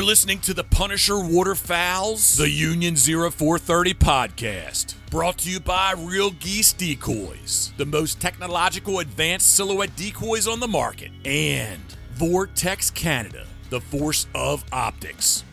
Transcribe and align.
You're 0.00 0.06
listening 0.06 0.38
to 0.40 0.54
the 0.54 0.64
Punisher 0.64 1.20
Waterfowls, 1.20 2.38
the 2.38 2.48
Union 2.48 2.96
0430 2.96 3.92
podcast. 3.92 4.94
Brought 5.10 5.36
to 5.40 5.50
you 5.50 5.60
by 5.60 5.92
Real 5.92 6.30
Geese 6.30 6.72
Decoys, 6.72 7.74
the 7.76 7.84
most 7.84 8.18
technological 8.18 9.00
advanced 9.00 9.54
silhouette 9.54 9.94
decoys 9.96 10.48
on 10.48 10.58
the 10.58 10.66
market, 10.66 11.10
and 11.26 11.82
Vortex 12.12 12.90
Canada, 12.90 13.46
the 13.68 13.82
force 13.82 14.26
of 14.34 14.64
optics. 14.72 15.44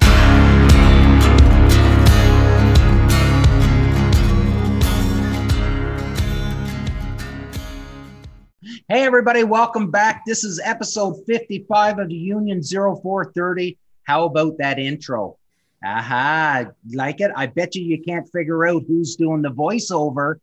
Hey, 8.87 9.03
everybody, 9.03 9.43
welcome 9.43 9.91
back. 9.91 10.23
This 10.25 10.45
is 10.45 10.61
episode 10.63 11.17
55 11.27 11.99
of 11.99 12.07
the 12.07 12.15
Union 12.15 12.63
0430. 12.63 13.77
How 14.07 14.23
about 14.25 14.57
that 14.59 14.79
intro? 14.79 15.37
Aha, 15.83 16.65
like 16.93 17.19
it? 17.19 17.31
I 17.35 17.47
bet 17.47 17.75
you 17.75 17.83
you 17.83 18.01
can't 18.01 18.27
figure 18.31 18.65
out 18.65 18.83
who's 18.87 19.17
doing 19.17 19.41
the 19.41 19.51
voiceover. 19.51 20.35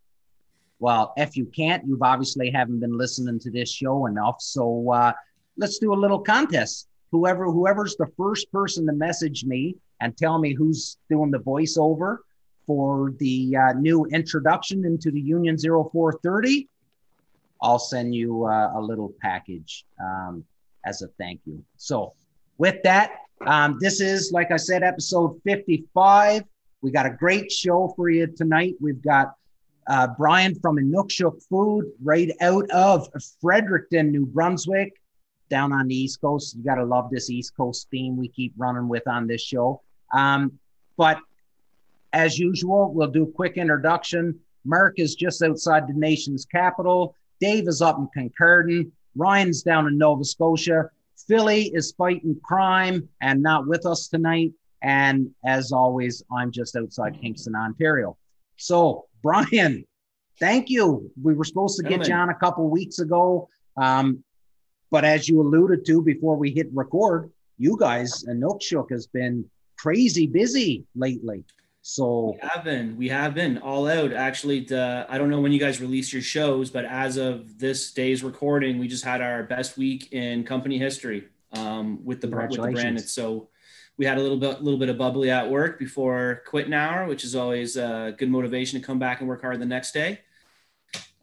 Well, 0.80 1.14
if 1.16 1.34
you 1.34 1.46
can't, 1.46 1.82
you've 1.86 2.02
obviously 2.02 2.50
haven't 2.50 2.80
been 2.80 2.96
listening 2.96 3.38
to 3.40 3.50
this 3.50 3.72
show 3.72 4.04
enough. 4.04 4.36
So 4.40 4.92
uh, 4.92 5.12
let's 5.56 5.78
do 5.78 5.94
a 5.94 5.96
little 5.96 6.18
contest. 6.18 6.88
Whoever 7.10 7.46
whoever's 7.46 7.96
the 7.96 8.08
first 8.18 8.52
person 8.52 8.86
to 8.86 8.92
message 8.92 9.44
me 9.44 9.76
and 10.00 10.14
tell 10.14 10.38
me 10.38 10.52
who's 10.52 10.98
doing 11.08 11.30
the 11.30 11.38
voiceover 11.38 12.18
for 12.66 13.14
the 13.18 13.56
uh, 13.56 13.72
new 13.72 14.04
introduction 14.06 14.84
into 14.84 15.10
the 15.10 15.20
Union 15.20 15.56
0430 15.56 16.68
I'll 17.62 17.78
send 17.78 18.14
you 18.14 18.44
uh, 18.44 18.72
a 18.74 18.80
little 18.80 19.14
package 19.22 19.86
um, 19.98 20.44
as 20.84 21.00
a 21.00 21.08
thank 21.18 21.40
you. 21.46 21.64
So, 21.78 22.12
with 22.58 22.82
that, 22.82 23.12
um, 23.46 23.78
this 23.80 24.00
is, 24.00 24.32
like 24.32 24.50
I 24.50 24.56
said, 24.56 24.82
episode 24.82 25.40
55. 25.44 26.42
We 26.82 26.90
got 26.90 27.06
a 27.06 27.10
great 27.10 27.50
show 27.50 27.92
for 27.96 28.10
you 28.10 28.26
tonight. 28.26 28.74
We've 28.80 29.02
got 29.02 29.34
uh, 29.86 30.08
Brian 30.18 30.54
from 30.60 30.76
Inukshuk 30.76 31.42
Food 31.48 31.90
right 32.02 32.30
out 32.40 32.68
of 32.70 33.08
Fredericton, 33.40 34.10
New 34.10 34.26
Brunswick, 34.26 35.00
down 35.50 35.72
on 35.72 35.88
the 35.88 35.94
East 35.94 36.20
Coast. 36.20 36.56
You 36.56 36.64
got 36.64 36.76
to 36.76 36.84
love 36.84 37.10
this 37.10 37.30
East 37.30 37.56
Coast 37.56 37.88
theme 37.90 38.16
we 38.16 38.28
keep 38.28 38.52
running 38.56 38.88
with 38.88 39.06
on 39.06 39.26
this 39.26 39.42
show. 39.42 39.82
Um, 40.12 40.58
but 40.96 41.18
as 42.12 42.38
usual, 42.38 42.92
we'll 42.92 43.08
do 43.08 43.24
a 43.24 43.32
quick 43.32 43.56
introduction. 43.56 44.38
Mark 44.64 44.98
is 44.98 45.14
just 45.14 45.42
outside 45.42 45.86
the 45.88 45.94
nation's 45.94 46.44
capital. 46.44 47.14
Dave 47.40 47.68
is 47.68 47.82
up 47.82 47.98
in 47.98 48.08
Kincardine. 48.30 48.90
Ryan's 49.16 49.62
down 49.62 49.86
in 49.86 49.98
Nova 49.98 50.24
Scotia. 50.24 50.90
Philly 51.26 51.70
is 51.74 51.92
fighting 51.92 52.38
crime 52.42 53.08
and 53.20 53.42
not 53.42 53.66
with 53.66 53.86
us 53.86 54.08
tonight. 54.08 54.52
And 54.82 55.30
as 55.44 55.72
always, 55.72 56.22
I'm 56.30 56.50
just 56.50 56.76
outside 56.76 57.18
Kingston, 57.20 57.54
Ontario. 57.54 58.16
So, 58.56 59.06
Brian, 59.22 59.84
thank 60.38 60.68
you. 60.68 61.10
We 61.22 61.34
were 61.34 61.44
supposed 61.44 61.78
to 61.80 61.88
get 61.88 62.06
you 62.06 62.14
on 62.14 62.28
a 62.28 62.34
couple 62.34 62.68
weeks 62.68 62.98
ago. 62.98 63.48
Um, 63.76 64.22
but 64.90 65.04
as 65.04 65.28
you 65.28 65.40
alluded 65.40 65.84
to 65.86 66.02
before 66.02 66.36
we 66.36 66.50
hit 66.50 66.68
record, 66.72 67.30
you 67.58 67.76
guys 67.78 68.24
and 68.24 68.42
Inukshuk 68.42 68.90
has 68.90 69.06
been 69.06 69.44
crazy 69.78 70.26
busy 70.26 70.84
lately. 70.94 71.44
So 71.86 72.38
we 72.42 72.48
have 72.48 72.64
been, 72.64 72.96
we 72.96 73.08
have 73.10 73.34
been 73.34 73.58
all 73.58 73.86
out. 73.86 74.14
Actually, 74.14 74.64
to, 74.64 75.06
I 75.06 75.18
don't 75.18 75.28
know 75.28 75.42
when 75.42 75.52
you 75.52 75.60
guys 75.60 75.82
release 75.82 76.14
your 76.14 76.22
shows, 76.22 76.70
but 76.70 76.86
as 76.86 77.18
of 77.18 77.58
this 77.58 77.92
day's 77.92 78.24
recording, 78.24 78.78
we 78.78 78.88
just 78.88 79.04
had 79.04 79.20
our 79.20 79.42
best 79.42 79.76
week 79.76 80.10
in 80.10 80.44
company 80.44 80.78
history 80.78 81.28
um, 81.52 82.02
with 82.02 82.22
the 82.22 82.28
with 82.28 82.52
the 82.52 82.72
brand. 82.72 83.02
so 83.02 83.50
we 83.98 84.06
had 84.06 84.16
a 84.16 84.20
little 84.22 84.38
bit, 84.38 84.62
little 84.62 84.80
bit 84.80 84.88
of 84.88 84.96
bubbly 84.96 85.30
at 85.30 85.50
work 85.50 85.78
before 85.78 86.42
quitting 86.46 86.72
hour, 86.72 87.06
which 87.06 87.22
is 87.22 87.36
always 87.36 87.76
a 87.76 88.14
good 88.16 88.30
motivation 88.30 88.80
to 88.80 88.86
come 88.86 88.98
back 88.98 89.20
and 89.20 89.28
work 89.28 89.42
hard 89.42 89.60
the 89.60 89.66
next 89.66 89.92
day. 89.92 90.20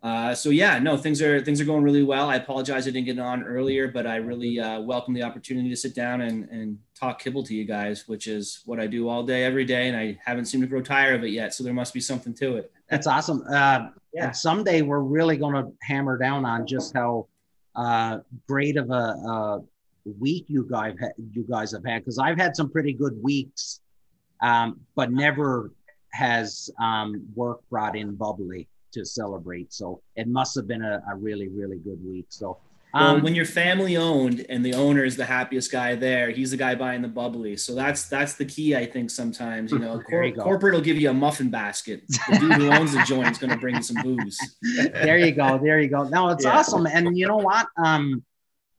Uh, 0.04 0.34
so 0.34 0.50
yeah, 0.50 0.80
no, 0.80 0.98
things 0.98 1.22
are 1.22 1.42
things 1.42 1.62
are 1.62 1.66
going 1.66 1.84
really 1.84 2.02
well. 2.02 2.28
I 2.28 2.38
apologize 2.38 2.88
I 2.88 2.92
didn't 2.92 3.06
get 3.06 3.20
on 3.20 3.44
earlier, 3.44 3.88
but 3.88 4.08
I 4.08 4.16
really 4.16 4.60
uh, 4.60 4.82
welcome 4.82 5.14
the 5.14 5.22
opportunity 5.22 5.70
to 5.70 5.76
sit 5.76 5.94
down 5.94 6.22
and, 6.22 6.50
and 6.50 6.80
talk 7.00 7.20
kibble 7.22 7.44
to 7.44 7.54
you 7.54 7.66
guys, 7.66 8.08
which 8.08 8.28
is 8.28 8.64
what 8.66 8.80
I 8.80 8.88
do 8.88 9.08
all 9.08 9.22
day, 9.22 9.44
every 9.44 9.64
day, 9.64 9.90
and 9.90 9.96
I 9.96 10.18
haven't 10.26 10.46
seemed 10.46 10.64
to 10.64 10.68
grow 10.68 10.82
tired 10.82 11.16
of 11.16 11.24
it 11.24 11.30
yet. 11.30 11.54
So 11.54 11.64
there 11.64 11.74
must 11.74 11.94
be 11.94 12.00
something 12.00 12.34
to 12.36 12.56
it. 12.56 12.72
That's 12.90 13.06
awesome. 13.06 13.44
Uh, 13.48 13.90
yeah. 14.12 14.32
someday 14.32 14.82
we're 14.82 15.02
really 15.02 15.38
going 15.38 15.54
to 15.54 15.72
hammer 15.84 16.18
down 16.18 16.46
on 16.46 16.66
just 16.66 16.96
how 16.96 17.28
uh, 17.76 18.20
great 18.48 18.78
of 18.78 18.90
a, 18.90 18.94
a, 18.94 19.62
week 20.20 20.46
you 20.48 20.68
guys 20.68 20.96
you 21.32 21.46
guys 21.48 21.72
have 21.72 21.86
had 21.86 22.00
because 22.00 22.18
I've 22.18 22.38
had 22.38 22.56
some 22.56 22.72
pretty 22.72 22.92
good 22.92 23.22
weeks, 23.22 23.82
um, 24.42 24.80
but 24.96 25.12
never 25.12 25.72
has 26.12 26.72
um, 26.82 27.24
work 27.36 27.62
brought 27.70 27.96
in 27.96 28.16
bubbly 28.16 28.68
to 28.94 29.06
celebrate. 29.06 29.74
So 29.74 30.02
it 30.16 30.28
must 30.28 30.56
have 30.56 30.68
been 30.68 30.84
a, 30.84 31.02
a 31.12 31.16
really, 31.16 31.48
really 31.48 31.78
good 31.78 32.04
week. 32.04 32.26
So 32.30 32.58
um, 32.94 33.04
well, 33.04 33.24
when 33.24 33.36
you're 33.36 33.46
family 33.46 33.96
owned 33.96 34.46
and 34.50 34.66
the 34.66 34.74
owner 34.74 35.06
is 35.06 35.16
the 35.16 35.26
happiest 35.26 35.72
guy 35.72 35.96
there, 35.96 36.30
he's 36.30 36.52
the 36.52 36.58
guy 36.58 36.76
buying 36.76 37.02
the 37.02 37.08
bubbly. 37.08 37.56
So 37.56 37.74
that's 37.74 38.10
that's 38.10 38.36
the 38.36 38.46
key, 38.46 38.76
I 38.76 38.86
think. 38.86 39.10
Sometimes 39.10 39.72
you 39.72 39.80
know, 39.80 40.00
cor- 40.10 40.26
you 40.26 40.34
corporate 40.34 40.74
will 40.74 40.82
give 40.82 40.98
you 40.98 41.10
a 41.10 41.14
muffin 41.14 41.50
basket. 41.50 42.04
The 42.30 42.38
dude 42.38 42.54
who 42.54 42.70
owns 42.70 42.94
the 42.94 43.04
joint 43.04 43.32
is 43.32 43.38
going 43.38 43.52
to 43.52 43.58
bring 43.58 43.76
you 43.76 43.84
some 43.84 44.02
booze. 44.04 44.38
there 44.94 45.18
you 45.18 45.32
go. 45.32 45.58
There 45.58 45.80
you 45.80 45.88
go. 45.88 46.04
No, 46.04 46.30
it's 46.30 46.44
yeah. 46.44 46.58
awesome. 46.58 46.86
And 46.86 47.18
you 47.18 47.28
know 47.28 47.38
what? 47.38 47.68
Um, 47.82 48.24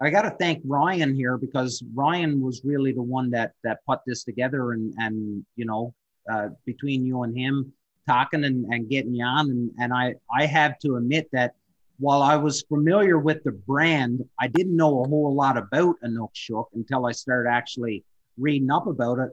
I 0.00 0.10
got 0.10 0.22
to 0.22 0.30
thank 0.30 0.62
Ryan 0.66 1.14
here 1.14 1.38
because 1.38 1.82
Ryan 1.94 2.42
was 2.42 2.62
really 2.64 2.92
the 2.92 3.02
one 3.02 3.30
that 3.30 3.52
that 3.64 3.78
put 3.86 4.00
this 4.06 4.24
together, 4.24 4.72
and 4.72 4.92
and 4.98 5.46
you 5.56 5.64
know, 5.64 5.94
uh, 6.30 6.48
between 6.66 7.06
you 7.06 7.22
and 7.22 7.36
him, 7.36 7.72
talking 8.06 8.44
and, 8.44 8.66
and 8.66 8.88
getting 8.88 9.14
you 9.14 9.24
on. 9.24 9.50
And, 9.50 9.70
and 9.78 9.92
I, 9.92 10.14
I 10.34 10.46
have 10.46 10.78
to 10.80 10.96
admit 10.96 11.28
that 11.32 11.54
while 11.98 12.22
I 12.22 12.36
was 12.36 12.62
familiar 12.62 13.18
with 13.18 13.44
the 13.44 13.52
brand, 13.52 14.24
I 14.40 14.48
didn't 14.48 14.76
know 14.76 15.02
a 15.02 15.08
whole 15.08 15.34
lot 15.34 15.56
about 15.56 15.96
Inukshuk 16.04 16.66
until 16.74 17.06
I 17.06 17.12
started 17.12 17.48
actually 17.48 18.04
reading 18.38 18.70
up 18.70 18.86
about 18.86 19.18
it. 19.18 19.30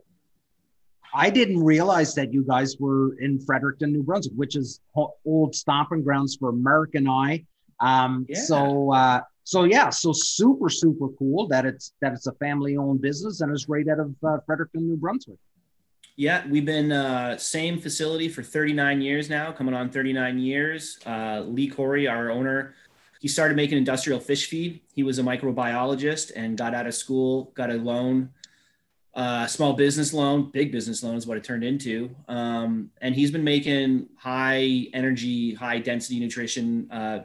I 1.13 1.31
didn't 1.31 1.63
realize 1.63 2.13
that 2.15 2.31
you 2.31 2.43
guys 2.43 2.77
were 2.79 3.17
in 3.19 3.39
Fredericton, 3.39 3.91
New 3.91 4.03
Brunswick, 4.03 4.35
which 4.35 4.55
is 4.55 4.81
old 5.25 5.55
stomping 5.55 6.03
grounds 6.03 6.37
for 6.39 6.51
Mark 6.51 6.93
and 6.93 7.09
I. 7.09 7.45
Um, 7.79 8.27
yeah. 8.29 8.39
So, 8.39 8.93
uh, 8.93 9.21
so 9.43 9.63
yeah, 9.63 9.89
so 9.89 10.13
super, 10.13 10.69
super 10.69 11.07
cool 11.17 11.47
that 11.47 11.65
it's 11.65 11.93
that 12.01 12.13
it's 12.13 12.27
a 12.27 12.33
family-owned 12.33 13.01
business 13.01 13.41
and 13.41 13.51
it's 13.51 13.67
right 13.67 13.87
out 13.87 13.99
of 13.99 14.15
uh, 14.23 14.37
Fredericton, 14.45 14.87
New 14.87 14.97
Brunswick. 14.97 15.39
Yeah, 16.19 16.45
we've 16.49 16.65
been 16.65 16.91
uh, 16.91 17.37
same 17.37 17.79
facility 17.79 18.27
for 18.27 18.43
39 18.43 18.99
years 18.99 19.29
now, 19.29 19.53
coming 19.53 19.73
on 19.73 19.89
39 19.89 20.37
years. 20.37 20.99
Uh, 21.05 21.43
Lee 21.47 21.69
Corey, 21.69 22.09
our 22.09 22.29
owner, 22.29 22.73
he 23.21 23.29
started 23.29 23.55
making 23.55 23.77
industrial 23.77 24.19
fish 24.19 24.49
feed. 24.49 24.81
He 24.93 25.01
was 25.01 25.17
a 25.17 25.23
microbiologist 25.23 26.33
and 26.35 26.57
got 26.57 26.75
out 26.75 26.87
of 26.87 26.93
school, 26.93 27.53
got 27.55 27.69
a 27.69 27.75
loan, 27.75 28.31
uh, 29.13 29.47
small 29.47 29.71
business 29.71 30.13
loan, 30.13 30.51
big 30.51 30.73
business 30.73 31.03
loan 31.03 31.15
is 31.15 31.25
what 31.25 31.37
it 31.37 31.45
turned 31.45 31.63
into. 31.63 32.13
Um, 32.27 32.91
and 33.01 33.15
he's 33.15 33.31
been 33.31 33.45
making 33.45 34.09
high 34.17 34.87
energy, 34.91 35.53
high 35.53 35.79
density 35.79 36.19
nutrition 36.19 36.91
uh, 36.91 37.19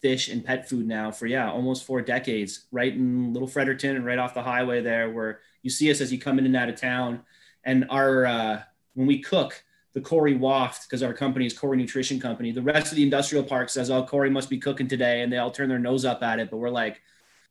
fish 0.00 0.26
and 0.26 0.44
pet 0.44 0.68
food 0.68 0.88
now 0.88 1.12
for 1.12 1.28
yeah 1.28 1.48
almost 1.48 1.84
four 1.84 2.02
decades, 2.02 2.64
right 2.72 2.92
in 2.92 3.32
Little 3.32 3.46
Fredericton 3.46 3.94
and 3.94 4.04
right 4.04 4.18
off 4.18 4.34
the 4.34 4.42
highway 4.42 4.80
there, 4.82 5.12
where 5.12 5.38
you 5.62 5.70
see 5.70 5.92
us 5.92 6.00
as 6.00 6.12
you 6.12 6.18
come 6.18 6.40
in 6.40 6.46
and 6.46 6.56
out 6.56 6.68
of 6.68 6.74
town 6.74 7.20
and 7.64 7.86
our 7.90 8.26
uh, 8.26 8.62
when 8.94 9.06
we 9.06 9.20
cook 9.20 9.62
the 9.94 10.00
Corey 10.00 10.34
Waft 10.34 10.88
because 10.88 11.02
our 11.02 11.12
company 11.12 11.46
is 11.46 11.56
Corey 11.56 11.76
Nutrition 11.76 12.18
Company. 12.18 12.50
The 12.50 12.62
rest 12.62 12.92
of 12.92 12.96
the 12.96 13.02
industrial 13.02 13.44
park 13.44 13.68
says, 13.68 13.90
"Oh, 13.90 14.04
Corey 14.04 14.30
must 14.30 14.48
be 14.48 14.58
cooking 14.58 14.88
today," 14.88 15.22
and 15.22 15.32
they 15.32 15.38
all 15.38 15.50
turn 15.50 15.68
their 15.68 15.78
nose 15.78 16.04
up 16.04 16.22
at 16.22 16.38
it. 16.38 16.50
But 16.50 16.58
we're 16.58 16.70
like, 16.70 17.00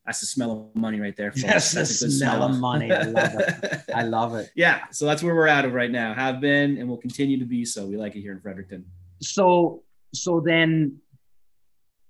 "That's 0.05 0.19
the 0.19 0.25
smell 0.25 0.51
of 0.51 0.75
money 0.75 0.99
right 0.99 1.15
there." 1.15 1.31
Folks. 1.31 1.43
Yes, 1.43 1.71
that's 1.71 1.99
the 1.99 2.09
smell, 2.09 2.37
smell 2.37 2.49
of 2.49 2.59
money. 2.59 2.91
I 2.91 3.03
love 3.03 3.35
it. 3.35 3.83
I 3.95 4.03
love 4.03 4.35
it. 4.35 4.51
yeah, 4.55 4.85
so 4.91 5.05
that's 5.05 5.21
where 5.21 5.35
we're 5.35 5.47
at 5.47 5.65
of 5.65 5.73
right 5.73 5.91
now. 5.91 6.13
Have 6.13 6.41
been 6.41 6.77
and 6.77 6.89
will 6.89 6.97
continue 6.97 7.37
to 7.39 7.45
be. 7.45 7.63
So 7.65 7.85
we 7.85 7.97
like 7.97 8.15
it 8.15 8.21
here 8.21 8.31
in 8.31 8.39
Fredericton. 8.39 8.85
So, 9.21 9.83
so 10.15 10.41
then 10.43 10.97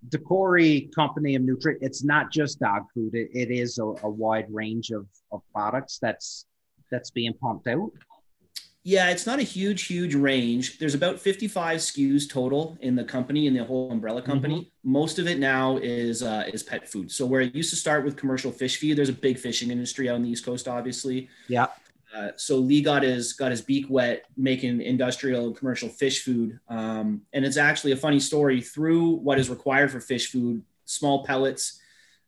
the 0.10 0.18
Corey 0.18 0.90
company 0.96 1.36
of 1.36 1.44
Nutri, 1.44 1.76
it's 1.82 2.04
not 2.04 2.32
just 2.32 2.60
dog 2.60 2.84
food. 2.94 3.14
It, 3.14 3.30
it 3.34 3.52
is 3.52 3.78
a, 3.78 3.84
a 3.84 4.10
wide 4.10 4.48
range 4.50 4.92
of, 4.92 5.06
of 5.32 5.42
products 5.54 6.00
that's 6.02 6.46
that's 6.92 7.10
being 7.10 7.34
pumped 7.34 7.68
out? 7.68 7.92
Yeah, 8.84 9.12
it's 9.12 9.28
not 9.28 9.38
a 9.38 9.44
huge, 9.44 9.84
huge 9.84 10.16
range. 10.16 10.80
There's 10.80 10.96
about 10.96 11.20
55 11.20 11.80
SKUs 11.80 12.28
total 12.28 12.78
in 12.82 12.96
the 12.96 13.04
company, 13.04 13.46
in 13.46 13.54
the 13.54 13.64
whole 13.64 13.92
umbrella 13.92 14.24
company. 14.24 14.62
Mm-hmm. 14.62 14.92
Most 14.92 15.20
of 15.20 15.28
it 15.28 15.38
now 15.38 15.78
is 15.78 16.24
uh, 16.24 16.46
is 16.52 16.64
pet 16.64 16.90
food. 16.90 17.12
So 17.12 17.28
where 17.28 17.42
it 17.42 17.54
used 17.54 17.70
to 17.70 17.76
start 17.76 18.04
with 18.04 18.18
commercial 18.18 18.52
fish 18.52 18.78
feed, 18.78 18.98
there's 18.98 19.10
a 19.10 19.14
big 19.14 19.38
fishing 19.38 19.70
industry 19.70 20.10
out 20.10 20.16
on 20.16 20.24
the 20.24 20.30
East 20.30 20.44
Coast, 20.44 20.68
obviously. 20.68 21.30
Yeah. 21.48 21.68
Uh, 22.16 22.30
so 22.36 22.58
Lee 22.58 22.82
got 22.82 23.04
his 23.04 23.34
got 23.34 23.52
his 23.52 23.62
beak 23.62 23.86
wet 23.88 24.26
making 24.36 24.82
industrial 24.82 25.48
and 25.48 25.56
commercial 25.56 25.88
fish 25.88 26.24
food, 26.24 26.60
um, 26.68 27.22
and 27.34 27.46
it's 27.46 27.58
actually 27.58 27.92
a 27.92 27.98
funny 27.98 28.20
story. 28.20 28.62
Through 28.62 29.12
what 29.18 29.38
is 29.38 29.50
required 29.50 29.92
for 29.92 30.00
fish 30.00 30.32
food, 30.32 30.64
small 30.86 31.24
pellets, 31.24 31.80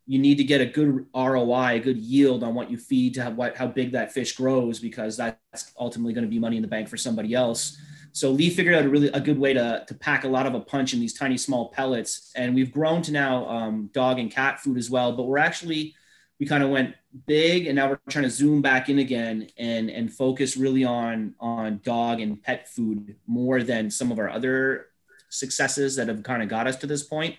you 0.05 0.19
need 0.19 0.37
to 0.37 0.43
get 0.43 0.59
a 0.59 0.65
good 0.65 1.05
ROI, 1.15 1.75
a 1.75 1.79
good 1.79 1.97
yield 1.97 2.43
on 2.43 2.53
what 2.53 2.69
you 2.69 2.77
feed 2.77 3.13
to 3.13 3.23
have 3.23 3.35
what, 3.35 3.55
how 3.55 3.67
big 3.67 3.93
that 3.93 4.11
fish 4.11 4.35
grows, 4.35 4.79
because 4.79 5.15
that's 5.15 5.71
ultimately 5.79 6.13
going 6.13 6.25
to 6.25 6.29
be 6.29 6.39
money 6.39 6.57
in 6.57 6.61
the 6.61 6.67
bank 6.67 6.89
for 6.89 6.97
somebody 6.97 7.33
else. 7.33 7.77
So 8.11 8.29
Lee 8.29 8.49
figured 8.49 8.75
out 8.75 8.85
a 8.85 8.89
really 8.89 9.07
a 9.07 9.19
good 9.19 9.39
way 9.39 9.53
to, 9.53 9.85
to 9.87 9.93
pack 9.95 10.23
a 10.23 10.27
lot 10.27 10.45
of 10.45 10.53
a 10.53 10.59
punch 10.59 10.93
in 10.93 10.99
these 10.99 11.13
tiny 11.13 11.37
small 11.37 11.69
pellets. 11.69 12.31
And 12.35 12.53
we've 12.53 12.71
grown 12.71 13.01
to 13.03 13.11
now 13.11 13.47
um, 13.49 13.89
dog 13.93 14.19
and 14.19 14.29
cat 14.29 14.59
food 14.59 14.77
as 14.77 14.89
well, 14.89 15.15
but 15.15 15.23
we're 15.23 15.39
actually, 15.39 15.95
we 16.39 16.45
kind 16.45 16.63
of 16.63 16.69
went 16.69 16.95
big 17.25 17.65
and 17.65 17.75
now 17.75 17.89
we're 17.89 17.99
trying 18.09 18.23
to 18.23 18.29
zoom 18.29 18.61
back 18.61 18.89
in 18.89 18.99
again 18.99 19.47
and, 19.57 19.89
and 19.89 20.13
focus 20.13 20.57
really 20.57 20.83
on, 20.83 21.33
on 21.39 21.79
dog 21.83 22.19
and 22.19 22.41
pet 22.43 22.67
food 22.67 23.15
more 23.25 23.63
than 23.63 23.89
some 23.89 24.11
of 24.11 24.19
our 24.19 24.29
other 24.29 24.87
successes 25.29 25.95
that 25.95 26.07
have 26.07 26.21
kind 26.23 26.43
of 26.43 26.49
got 26.49 26.67
us 26.67 26.75
to 26.75 26.87
this 26.87 27.03
point 27.03 27.35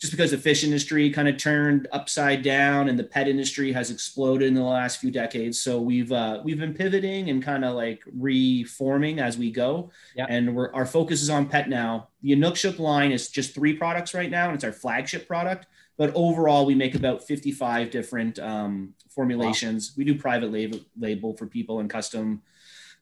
just 0.00 0.12
because 0.12 0.30
the 0.30 0.38
fish 0.38 0.64
industry 0.64 1.10
kind 1.10 1.28
of 1.28 1.36
turned 1.36 1.86
upside 1.92 2.42
down 2.42 2.88
and 2.88 2.98
the 2.98 3.04
pet 3.04 3.28
industry 3.28 3.70
has 3.70 3.90
exploded 3.90 4.48
in 4.48 4.54
the 4.54 4.62
last 4.62 4.98
few 4.98 5.10
decades. 5.10 5.60
So 5.60 5.78
we've 5.78 6.10
uh, 6.10 6.40
we've 6.42 6.58
been 6.58 6.72
pivoting 6.72 7.28
and 7.28 7.42
kind 7.42 7.66
of 7.66 7.74
like 7.74 8.02
reforming 8.18 9.20
as 9.20 9.36
we 9.36 9.50
go. 9.50 9.90
And 10.28 10.56
we're 10.56 10.72
our 10.72 10.86
focus 10.86 11.20
is 11.20 11.28
on 11.28 11.46
pet 11.48 11.68
now. 11.68 12.08
The 12.22 12.32
Inukshuk 12.32 12.78
line 12.78 13.12
is 13.12 13.28
just 13.28 13.54
three 13.54 13.74
products 13.74 14.14
right 14.14 14.30
now, 14.30 14.46
and 14.46 14.54
it's 14.54 14.64
our 14.64 14.72
flagship 14.72 15.26
product. 15.28 15.66
But 15.98 16.12
overall, 16.14 16.64
we 16.64 16.74
make 16.74 16.94
about 16.94 17.22
55 17.22 17.90
different 17.90 18.38
um, 18.38 18.94
formulations. 19.10 19.90
Wow. 19.90 19.94
We 19.98 20.04
do 20.04 20.18
private 20.18 20.50
label, 20.50 20.80
label 20.98 21.36
for 21.36 21.46
people 21.46 21.80
and 21.80 21.90
custom 21.90 22.40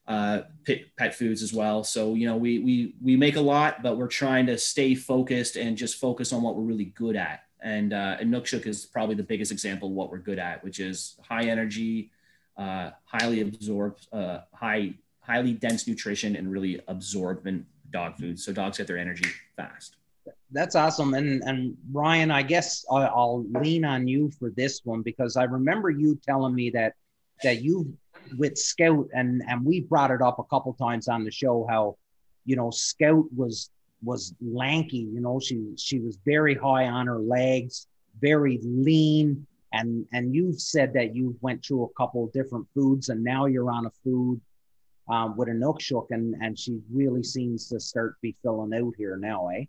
uh, 0.09 0.43
pet, 0.67 0.81
pet, 0.97 1.15
foods 1.15 1.43
as 1.43 1.53
well. 1.53 1.85
So 1.85 2.15
you 2.15 2.27
know, 2.27 2.37
we 2.37 2.59
we 2.59 2.95
we 3.03 3.15
make 3.15 3.37
a 3.37 3.41
lot, 3.41 3.83
but 3.83 3.99
we're 3.99 4.09
trying 4.09 4.47
to 4.47 4.57
stay 4.57 4.95
focused 4.95 5.57
and 5.57 5.77
just 5.77 6.01
focus 6.01 6.33
on 6.33 6.43
what 6.43 6.57
we're 6.57 6.63
really 6.63 6.87
good 6.87 7.15
at. 7.15 7.45
And 7.61 7.93
uh, 7.93 8.17
and 8.19 8.33
Inukshuk 8.33 8.67
is 8.67 8.87
probably 8.87 9.17
the 9.17 9.23
biggest 9.23 9.53
example 9.53 9.89
of 9.89 9.95
what 9.95 10.11
we're 10.11 10.19
good 10.19 10.39
at, 10.39 10.65
which 10.65 10.81
is 10.81 11.17
high 11.29 11.45
energy, 11.45 12.11
uh, 12.57 12.91
highly 13.05 13.43
absorbed, 13.43 14.09
uh, 14.11 14.41
high 14.55 14.95
highly 15.21 15.53
dense 15.53 15.87
nutrition, 15.87 16.37
and 16.37 16.51
really 16.51 16.81
absorbent 16.89 17.67
dog 17.91 18.17
food. 18.17 18.41
So 18.41 18.51
dogs 18.51 18.79
get 18.79 18.87
their 18.87 18.99
energy 18.99 19.29
fast. 19.57 19.97
That's 20.53 20.75
awesome. 20.75 21.13
And 21.13 21.43
and 21.45 21.77
Ryan, 21.93 22.31
I 22.31 22.41
guess 22.41 22.87
I'll, 22.91 23.13
I'll 23.15 23.45
lean 23.61 23.85
on 23.85 24.09
you 24.09 24.31
for 24.39 24.49
this 24.57 24.81
one 24.85 25.03
because 25.03 25.37
I 25.37 25.45
remember 25.45 25.91
you 25.91 26.19
telling 26.25 26.55
me 26.55 26.71
that 26.71 26.95
that 27.43 27.63
you 27.63 27.95
with 28.37 28.59
Scout, 28.59 29.09
and 29.13 29.43
and 29.49 29.65
we 29.65 29.81
brought 29.81 30.11
it 30.11 30.23
up 30.23 30.39
a 30.39 30.45
couple 30.45 30.73
times 30.75 31.09
on 31.09 31.25
the 31.25 31.31
show 31.31 31.67
how, 31.69 31.97
you 32.45 32.57
know, 32.57 32.71
Scout 32.71 33.27
was 33.35 33.71
was 34.03 34.35
lanky. 34.41 35.09
You 35.13 35.21
know, 35.21 35.41
she 35.41 35.75
she 35.77 36.01
was 36.01 36.19
very 36.25 36.55
high 36.55 36.87
on 36.87 37.07
her 37.07 37.19
legs, 37.19 37.87
very 38.21 38.61
lean, 38.63 39.47
and 39.73 40.07
and 40.13 40.35
you've 40.35 40.61
said 40.61 40.93
that 40.95 41.15
you 41.15 41.37
went 41.41 41.65
through 41.65 41.85
a 41.85 41.95
couple 41.97 42.27
different 42.33 42.67
foods, 42.75 43.09
and 43.09 43.23
now 43.23 43.47
you're 43.47 43.71
on 43.71 43.87
a 43.87 43.91
food 44.05 44.41
um, 45.09 45.37
with 45.37 45.49
Inukshuk, 45.49 46.07
and 46.11 46.35
and 46.41 46.59
she 46.59 46.81
really 46.93 47.23
seems 47.23 47.69
to 47.69 47.81
start 47.81 48.21
be 48.21 48.37
filling 48.43 48.75
out 48.75 48.95
here 48.97 49.17
now, 49.17 49.49
eh? 49.49 49.65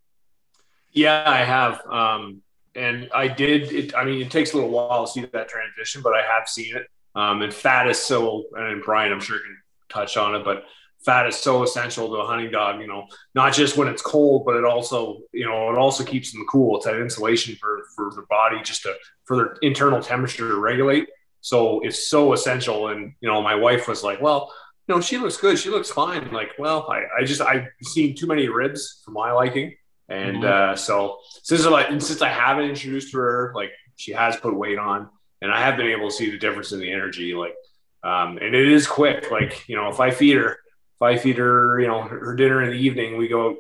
Yeah, 0.92 1.24
I 1.26 1.44
have. 1.44 1.86
Um, 1.88 2.42
and 2.76 3.10
I 3.14 3.28
did. 3.28 3.72
It, 3.72 3.96
I 3.96 4.04
mean, 4.04 4.22
it 4.22 4.32
takes 4.32 4.54
a 4.54 4.56
little 4.56 4.72
while 4.72 5.06
to 5.06 5.12
see 5.12 5.22
that 5.22 5.50
transition, 5.50 6.02
but 6.02 6.14
I 6.14 6.22
have 6.22 6.48
seen 6.48 6.76
it. 6.76 6.88
Um, 7.20 7.42
and 7.42 7.54
fat 7.54 7.90
is 7.90 8.00
so, 8.00 8.46
and 8.54 8.82
Brian, 8.82 9.12
I'm 9.12 9.20
sure 9.20 9.36
you 9.36 9.44
can 9.44 9.58
touch 9.90 10.16
on 10.16 10.36
it, 10.36 10.46
but 10.46 10.64
fat 11.06 11.28
is 11.28 11.36
so 11.36 11.64
essential 11.64 12.08
to 12.08 12.16
a 12.16 12.26
hunting 12.26 12.52
dog, 12.52 12.80
you 12.80 12.88
know, 12.88 13.08
not 13.36 13.54
just 13.54 13.78
when 13.78 13.88
it's 13.88 14.02
cold, 14.02 14.46
but 14.46 14.56
it 14.56 14.64
also, 14.64 15.20
you 15.34 15.46
know, 15.46 15.70
it 15.72 15.78
also 15.78 16.04
keeps 16.04 16.32
them 16.32 16.46
cool. 16.50 16.78
It's 16.78 16.86
that 16.86 17.00
insulation 17.00 17.56
for, 17.56 17.84
for 17.96 18.12
the 18.16 18.26
body 18.30 18.58
just 18.64 18.84
to, 18.84 18.94
for 19.26 19.36
their 19.36 19.58
internal 19.62 20.02
temperature 20.02 20.48
to 20.48 20.58
regulate. 20.58 21.08
So 21.42 21.82
it's 21.82 22.10
so 22.10 22.34
essential. 22.34 22.90
And, 22.90 23.14
you 23.22 23.30
know, 23.30 23.42
my 23.42 23.56
wife 23.56 23.88
was 23.88 24.04
like, 24.04 24.22
well, 24.22 24.54
you 24.88 24.96
know, 24.96 25.02
she 25.02 25.18
looks 25.18 25.38
good. 25.38 25.60
She 25.60 25.70
looks 25.70 25.92
fine. 25.92 26.32
Like, 26.32 26.52
well, 26.58 26.90
I, 26.90 27.04
I 27.20 27.24
just, 27.26 27.42
I've 27.42 27.68
seen 27.84 28.16
too 28.16 28.28
many 28.28 28.48
ribs 28.48 29.02
for 29.04 29.12
my 29.12 29.32
liking. 29.32 29.76
And 30.10 30.38
mm-hmm. 30.38 30.72
uh, 30.72 30.76
so 30.76 31.20
since 31.44 31.66
I, 31.66 31.98
since 32.00 32.22
I 32.22 32.30
haven't 32.30 32.66
introduced 32.66 33.14
her, 33.14 33.52
like 33.56 33.72
she 33.96 34.14
has 34.14 34.38
put 34.38 34.56
weight 34.56 34.80
on, 34.80 35.10
and 35.42 35.52
I 35.52 35.62
have 35.62 35.78
been 35.78 35.88
able 35.88 36.10
to 36.10 36.16
see 36.16 36.30
the 36.30 36.38
difference 36.38 36.72
in 36.72 36.80
the 36.80 36.92
energy. 36.92 37.34
Like, 37.34 37.56
um, 38.04 38.38
and 38.38 38.56
it 38.56 38.68
is 38.68 38.88
quick. 38.88 39.32
Like, 39.32 39.68
you 39.68 39.76
know, 39.76 39.90
if 39.90 40.00
I 40.00 40.12
feed 40.12 40.38
her, 40.38 40.52
if 40.96 41.02
I 41.02 41.18
feed 41.18 41.38
her, 41.38 41.80
you 41.80 41.88
know, 41.88 42.02
her 42.02 42.36
dinner 42.36 42.62
in 42.64 42.72
the 42.72 42.78
evening, 42.78 43.18
we 43.18 43.28
go 43.28 43.58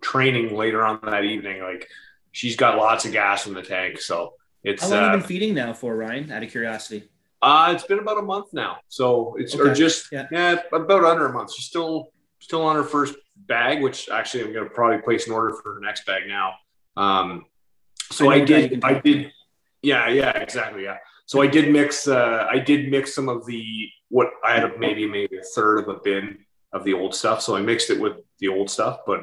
training 0.00 0.56
later 0.56 0.84
on 0.84 1.00
that 1.04 1.24
evening. 1.24 1.62
Like, 1.62 1.88
she's 2.32 2.56
got 2.56 2.76
lots 2.76 3.04
of 3.04 3.12
gas 3.12 3.46
in 3.46 3.54
the 3.54 3.62
tank. 3.62 4.00
So 4.00 4.34
it's. 4.62 4.82
How 4.82 4.90
long 4.90 4.98
uh, 4.98 5.02
have 5.02 5.12
you 5.12 5.18
been 5.18 5.28
feeding 5.28 5.54
now 5.54 5.72
for 5.72 5.96
Ryan? 5.96 6.30
Out 6.32 6.42
of 6.42 6.50
curiosity. 6.50 7.08
Uh, 7.42 7.72
it's 7.74 7.84
been 7.84 7.98
about 7.98 8.18
a 8.18 8.22
month 8.22 8.52
now. 8.52 8.78
So 8.88 9.34
it's 9.38 9.54
okay. 9.54 9.70
or 9.70 9.74
just 9.74 10.12
yeah. 10.12 10.26
yeah, 10.30 10.56
about 10.72 11.04
under 11.04 11.26
a 11.26 11.32
month. 11.32 11.54
She's 11.54 11.64
still 11.64 12.12
still 12.38 12.62
on 12.62 12.76
her 12.76 12.84
first 12.84 13.14
bag, 13.36 13.82
which 13.82 14.08
actually 14.10 14.44
I'm 14.44 14.52
going 14.52 14.68
to 14.68 14.74
probably 14.74 14.98
place 14.98 15.26
an 15.26 15.32
order 15.32 15.54
for 15.54 15.74
her 15.74 15.80
next 15.80 16.04
bag 16.04 16.24
now. 16.26 16.54
Um, 16.96 17.46
so 18.10 18.30
I, 18.30 18.34
I 18.34 18.40
did 18.40 18.84
I 18.84 18.94
did 18.94 19.32
yeah 19.82 20.08
yeah 20.08 20.36
exactly 20.36 20.84
yeah 20.84 20.98
so 21.30 21.40
I 21.40 21.46
did 21.46 21.70
mix. 21.70 22.08
Uh, 22.08 22.48
I 22.50 22.58
did 22.58 22.90
mix 22.90 23.14
some 23.14 23.28
of 23.28 23.46
the 23.46 23.88
what 24.08 24.30
I 24.44 24.58
had 24.58 24.80
maybe 24.80 25.06
maybe 25.06 25.36
a 25.36 25.44
third 25.54 25.78
of 25.78 25.86
a 25.86 26.00
bin 26.00 26.38
of 26.72 26.82
the 26.82 26.92
old 26.92 27.14
stuff. 27.14 27.40
So 27.40 27.54
I 27.54 27.62
mixed 27.62 27.88
it 27.88 28.00
with 28.00 28.14
the 28.40 28.48
old 28.48 28.68
stuff, 28.68 29.02
but 29.06 29.20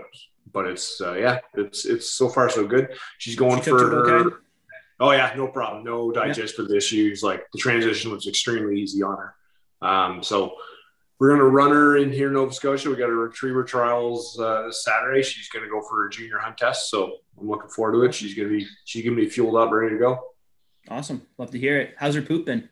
but 0.54 0.68
it's 0.68 1.02
uh, 1.02 1.16
yeah, 1.16 1.40
it's 1.56 1.86
it's 1.86 2.12
so 2.12 2.30
far 2.30 2.50
so 2.50 2.66
good. 2.66 2.96
She's 3.18 3.36
going 3.36 3.62
she 3.62 3.72
for 3.72 3.80
her. 3.80 4.22
Okay? 4.22 4.36
Oh 5.02 5.12
yeah, 5.12 5.34
no 5.36 5.50
problem, 5.50 5.84
no 5.84 6.10
digestive 6.14 6.68
yeah. 6.70 6.78
issues. 6.78 7.24
Like 7.24 7.46
the 7.52 7.60
transition 7.60 8.14
was 8.14 8.26
extremely 8.26 8.80
easy 8.80 9.04
on 9.04 9.18
her. 9.18 9.36
Um, 9.86 10.24
so 10.24 10.56
we're 11.20 11.28
going 11.28 11.42
to 11.42 11.48
run 11.48 11.72
her 11.72 11.98
in 11.98 12.14
here 12.14 12.28
in 12.28 12.36
Nova 12.36 12.54
Scotia. 12.54 12.90
We 12.90 12.96
got 12.96 13.10
a 13.10 13.14
retriever 13.14 13.66
trials 13.66 14.40
uh, 14.40 14.72
Saturday. 14.72 15.24
She's 15.24 15.50
going 15.50 15.66
to 15.66 15.70
go 15.70 15.82
for 15.82 16.08
a 16.08 16.10
junior 16.10 16.38
hunt 16.38 16.58
test. 16.58 16.90
So 16.90 17.18
I'm 17.38 17.50
looking 17.50 17.70
forward 17.70 18.00
to 18.00 18.04
it. 18.04 18.16
She's 18.16 18.34
going 18.34 18.48
to 18.48 18.58
be 18.58 18.66
she's 18.86 19.04
going 19.04 19.18
to 19.18 19.22
be 19.22 19.30
fueled 19.30 19.58
up, 19.58 19.72
ready 19.72 19.94
to 19.94 20.00
go. 20.00 20.24
Awesome. 20.90 21.22
Love 21.38 21.52
to 21.52 21.60
hear 21.60 21.80
it. 21.80 21.96
How's 21.98 22.16
her 22.16 22.22
poop 22.22 22.46
been? 22.46 22.70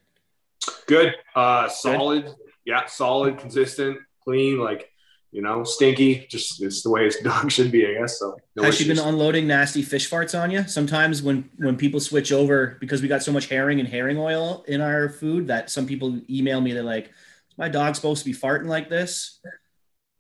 Good. 0.88 1.14
Uh, 1.36 1.68
solid. 1.68 2.26
Good. 2.26 2.36
Yeah, 2.66 2.86
solid, 2.88 3.38
consistent, 3.38 3.98
clean. 4.24 4.60
Like 4.60 4.90
you 5.36 5.42
know, 5.42 5.66
stinky. 5.66 6.26
Just 6.30 6.62
it's 6.62 6.82
the 6.82 6.90
way 6.90 7.04
his 7.06 7.18
dog 7.24 7.52
should 7.52 7.72
be, 7.72 7.86
I 7.86 7.94
guess. 8.00 8.20
So 8.20 8.38
no 8.56 8.64
has 8.64 8.76
issues. 8.76 8.88
she 8.88 8.94
been 8.94 9.06
unloading 9.06 9.48
nasty 9.48 9.82
fish 9.82 10.10
farts 10.10 10.40
on 10.40 10.50
you? 10.50 10.66
Sometimes 10.68 11.22
when 11.22 11.50
when 11.58 11.76
people 11.76 12.00
switch 12.00 12.32
over 12.32 12.78
because 12.80 13.02
we 13.02 13.08
got 13.08 13.22
so 13.22 13.34
much 13.34 13.48
herring 13.48 13.80
and 13.80 13.90
herring 13.90 14.18
oil 14.18 14.64
in 14.68 14.80
our 14.80 15.10
food 15.10 15.48
that 15.48 15.70
some 15.70 15.86
people 15.86 16.20
email 16.30 16.62
me. 16.62 16.72
They're 16.72 16.84
like, 16.84 17.08
"Is 17.08 17.58
my 17.58 17.68
dog 17.68 17.96
supposed 17.96 18.24
to 18.24 18.26
be 18.26 18.34
farting 18.34 18.68
like 18.68 18.90
this?" 18.90 19.40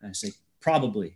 I 0.04 0.12
say, 0.12 0.34
"Probably." 0.60 1.16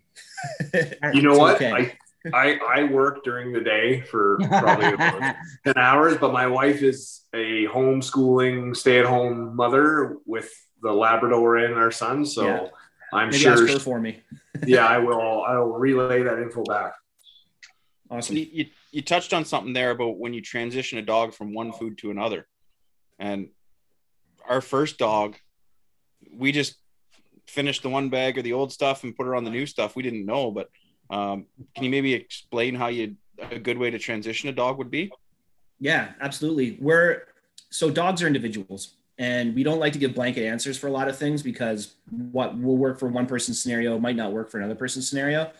you 1.13 1.21
know 1.21 1.37
what? 1.37 1.55
Okay. 1.55 1.71
I 1.71 1.97
I, 2.33 2.59
I 2.67 2.83
work 2.83 3.23
during 3.23 3.53
the 3.53 3.61
day 3.61 4.01
for 4.01 4.37
probably 4.49 4.93
about 4.93 5.35
10 5.65 5.77
hours, 5.77 6.17
but 6.17 6.33
my 6.33 6.47
wife 6.47 6.81
is 6.81 7.21
a 7.33 7.65
homeschooling 7.67 8.75
stay 8.75 8.99
at 8.99 9.05
home 9.05 9.55
mother 9.55 10.17
with 10.25 10.51
the 10.81 10.91
Labrador 10.91 11.57
and 11.57 11.75
our 11.75 11.91
son. 11.91 12.25
So 12.25 12.45
yeah. 12.45 12.67
I'm 13.13 13.29
Maybe 13.29 13.39
sure. 13.39 13.69
Ask 13.69 13.81
for 13.81 13.99
me. 13.99 14.21
yeah, 14.65 14.85
I 14.85 14.97
will. 14.99 15.43
I 15.43 15.57
will 15.57 15.73
relay 15.73 16.23
that 16.23 16.39
info 16.39 16.63
back. 16.63 16.93
Awesome. 18.11 18.37
You, 18.37 18.47
you, 18.51 18.65
you 18.91 19.01
touched 19.01 19.33
on 19.33 19.45
something 19.45 19.73
there 19.73 19.91
about 19.91 20.17
when 20.17 20.33
you 20.33 20.41
transition 20.41 20.97
a 20.97 21.03
dog 21.03 21.33
from 21.33 21.53
one 21.53 21.71
food 21.71 21.97
to 21.99 22.11
another. 22.11 22.47
And 23.19 23.49
our 24.47 24.61
first 24.61 24.97
dog, 24.97 25.35
we 26.33 26.51
just 26.51 26.75
finished 27.47 27.83
the 27.83 27.89
one 27.89 28.09
bag 28.09 28.37
of 28.37 28.43
the 28.43 28.53
old 28.53 28.71
stuff 28.71 29.03
and 29.03 29.15
put 29.15 29.27
her 29.27 29.35
on 29.35 29.43
the 29.43 29.51
new 29.51 29.65
stuff. 29.65 29.95
We 29.95 30.03
didn't 30.03 30.25
know, 30.25 30.49
but 30.49 30.69
um, 31.09 31.45
can 31.75 31.83
you 31.83 31.89
maybe 31.89 32.13
explain 32.13 32.75
how 32.75 32.87
you 32.87 33.15
a 33.51 33.59
good 33.59 33.77
way 33.77 33.89
to 33.89 33.97
transition 33.99 34.49
a 34.49 34.51
dog 34.51 34.77
would 34.77 34.91
be? 34.91 35.11
Yeah, 35.79 36.09
absolutely. 36.19 36.77
We're 36.79 37.23
so 37.69 37.89
dogs 37.89 38.21
are 38.21 38.27
individuals, 38.27 38.95
and 39.17 39.55
we 39.55 39.63
don't 39.63 39.79
like 39.79 39.93
to 39.93 39.99
give 39.99 40.13
blanket 40.13 40.45
answers 40.45 40.77
for 40.77 40.87
a 40.87 40.91
lot 40.91 41.07
of 41.07 41.17
things 41.17 41.41
because 41.41 41.95
what 42.09 42.59
will 42.59 42.77
work 42.77 42.99
for 42.99 43.07
one 43.07 43.25
person's 43.25 43.61
scenario 43.61 43.97
might 43.99 44.15
not 44.15 44.31
work 44.31 44.49
for 44.49 44.57
another 44.57 44.75
person's 44.75 45.09
scenario. 45.09 45.51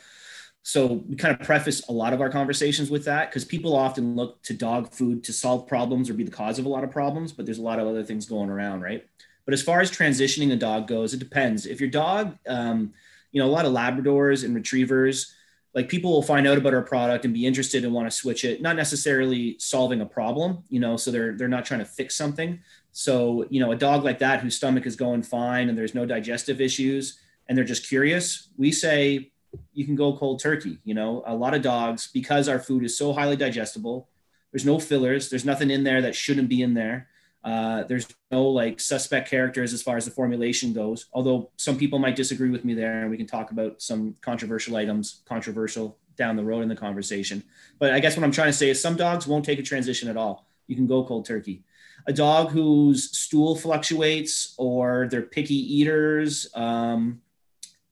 So 0.61 1.03
we 1.07 1.15
kind 1.15 1.33
of 1.33 1.45
preface 1.45 1.87
a 1.87 1.91
lot 1.91 2.13
of 2.13 2.21
our 2.21 2.29
conversations 2.29 2.91
with 2.91 3.05
that 3.05 3.29
because 3.29 3.45
people 3.45 3.75
often 3.75 4.15
look 4.15 4.41
to 4.43 4.53
dog 4.53 4.91
food 4.91 5.23
to 5.23 5.33
solve 5.33 5.67
problems 5.67 6.09
or 6.09 6.13
be 6.13 6.23
the 6.23 6.31
cause 6.31 6.59
of 6.59 6.65
a 6.65 6.69
lot 6.69 6.83
of 6.83 6.91
problems, 6.91 7.31
but 7.31 7.45
there's 7.45 7.59
a 7.59 7.63
lot 7.63 7.79
of 7.79 7.87
other 7.87 8.03
things 8.03 8.25
going 8.25 8.49
around, 8.49 8.81
right? 8.81 9.07
But 9.45 9.53
as 9.53 9.63
far 9.63 9.79
as 9.79 9.89
transitioning 9.89 10.51
a 10.51 10.55
dog 10.55 10.87
goes, 10.87 11.13
it 11.13 11.19
depends. 11.19 11.65
If 11.65 11.79
your 11.79 11.89
dog, 11.89 12.37
um, 12.47 12.93
you 13.31 13.41
know, 13.41 13.47
a 13.47 13.51
lot 13.51 13.65
of 13.65 13.73
Labradors 13.73 14.43
and 14.43 14.53
Retrievers, 14.53 15.33
like 15.75 15.87
people 15.87 16.11
will 16.11 16.23
find 16.23 16.47
out 16.47 16.57
about 16.57 16.73
our 16.73 16.81
product 16.81 17.25
and 17.25 17.33
be 17.33 17.45
interested 17.45 17.83
and 17.83 17.93
want 17.93 18.07
to 18.07 18.11
switch 18.11 18.43
it 18.43 18.61
not 18.61 18.75
necessarily 18.75 19.55
solving 19.59 20.01
a 20.01 20.05
problem 20.05 20.63
you 20.69 20.79
know 20.79 20.97
so 20.97 21.11
they're 21.11 21.35
they're 21.37 21.47
not 21.47 21.65
trying 21.65 21.79
to 21.79 21.85
fix 21.85 22.15
something 22.15 22.59
so 22.91 23.45
you 23.49 23.59
know 23.59 23.71
a 23.71 23.75
dog 23.75 24.03
like 24.03 24.19
that 24.19 24.41
whose 24.41 24.55
stomach 24.55 24.85
is 24.85 24.95
going 24.95 25.21
fine 25.21 25.69
and 25.69 25.77
there's 25.77 25.95
no 25.95 26.05
digestive 26.05 26.59
issues 26.61 27.19
and 27.47 27.57
they're 27.57 27.65
just 27.65 27.87
curious 27.87 28.49
we 28.57 28.71
say 28.71 29.31
you 29.73 29.85
can 29.85 29.95
go 29.95 30.15
cold 30.15 30.39
turkey 30.39 30.79
you 30.83 30.93
know 30.93 31.23
a 31.25 31.35
lot 31.35 31.53
of 31.53 31.61
dogs 31.61 32.09
because 32.13 32.47
our 32.47 32.59
food 32.59 32.83
is 32.83 32.97
so 32.97 33.13
highly 33.13 33.35
digestible 33.35 34.09
There's 34.51 34.65
no 34.65 34.79
fillers. 34.79 35.29
There's 35.29 35.45
nothing 35.45 35.69
in 35.69 35.83
there 35.83 36.01
that 36.01 36.15
shouldn't 36.15 36.49
be 36.49 36.61
in 36.61 36.73
there. 36.73 37.08
Uh, 37.43 37.83
there's 37.83 38.07
no 38.31 38.47
like 38.49 38.79
suspect 38.79 39.29
characters 39.29 39.73
as 39.73 39.81
far 39.81 39.97
as 39.97 40.05
the 40.05 40.11
formulation 40.11 40.73
goes. 40.73 41.07
Although 41.13 41.51
some 41.55 41.77
people 41.77 41.99
might 41.99 42.15
disagree 42.15 42.49
with 42.49 42.65
me 42.65 42.73
there, 42.73 43.01
and 43.01 43.09
we 43.09 43.17
can 43.17 43.27
talk 43.27 43.51
about 43.51 43.81
some 43.81 44.15
controversial 44.21 44.75
items, 44.75 45.21
controversial 45.25 45.97
down 46.17 46.35
the 46.35 46.43
road 46.43 46.61
in 46.61 46.69
the 46.69 46.75
conversation. 46.75 47.41
But 47.79 47.93
I 47.93 47.99
guess 47.99 48.17
what 48.17 48.23
I'm 48.23 48.31
trying 48.31 48.49
to 48.49 48.57
say 48.57 48.69
is 48.69 48.81
some 48.81 48.97
dogs 48.97 49.25
won't 49.25 49.45
take 49.45 49.59
a 49.59 49.63
transition 49.63 50.09
at 50.09 50.17
all. 50.17 50.47
You 50.67 50.75
can 50.75 50.85
go 50.85 51.03
cold 51.03 51.25
turkey. 51.25 51.63
A 52.07 52.13
dog 52.13 52.49
whose 52.49 53.17
stool 53.17 53.55
fluctuates 53.55 54.53
or 54.57 55.07
they're 55.09 55.21
picky 55.21 55.55
eaters, 55.55 56.49
um, 56.55 57.21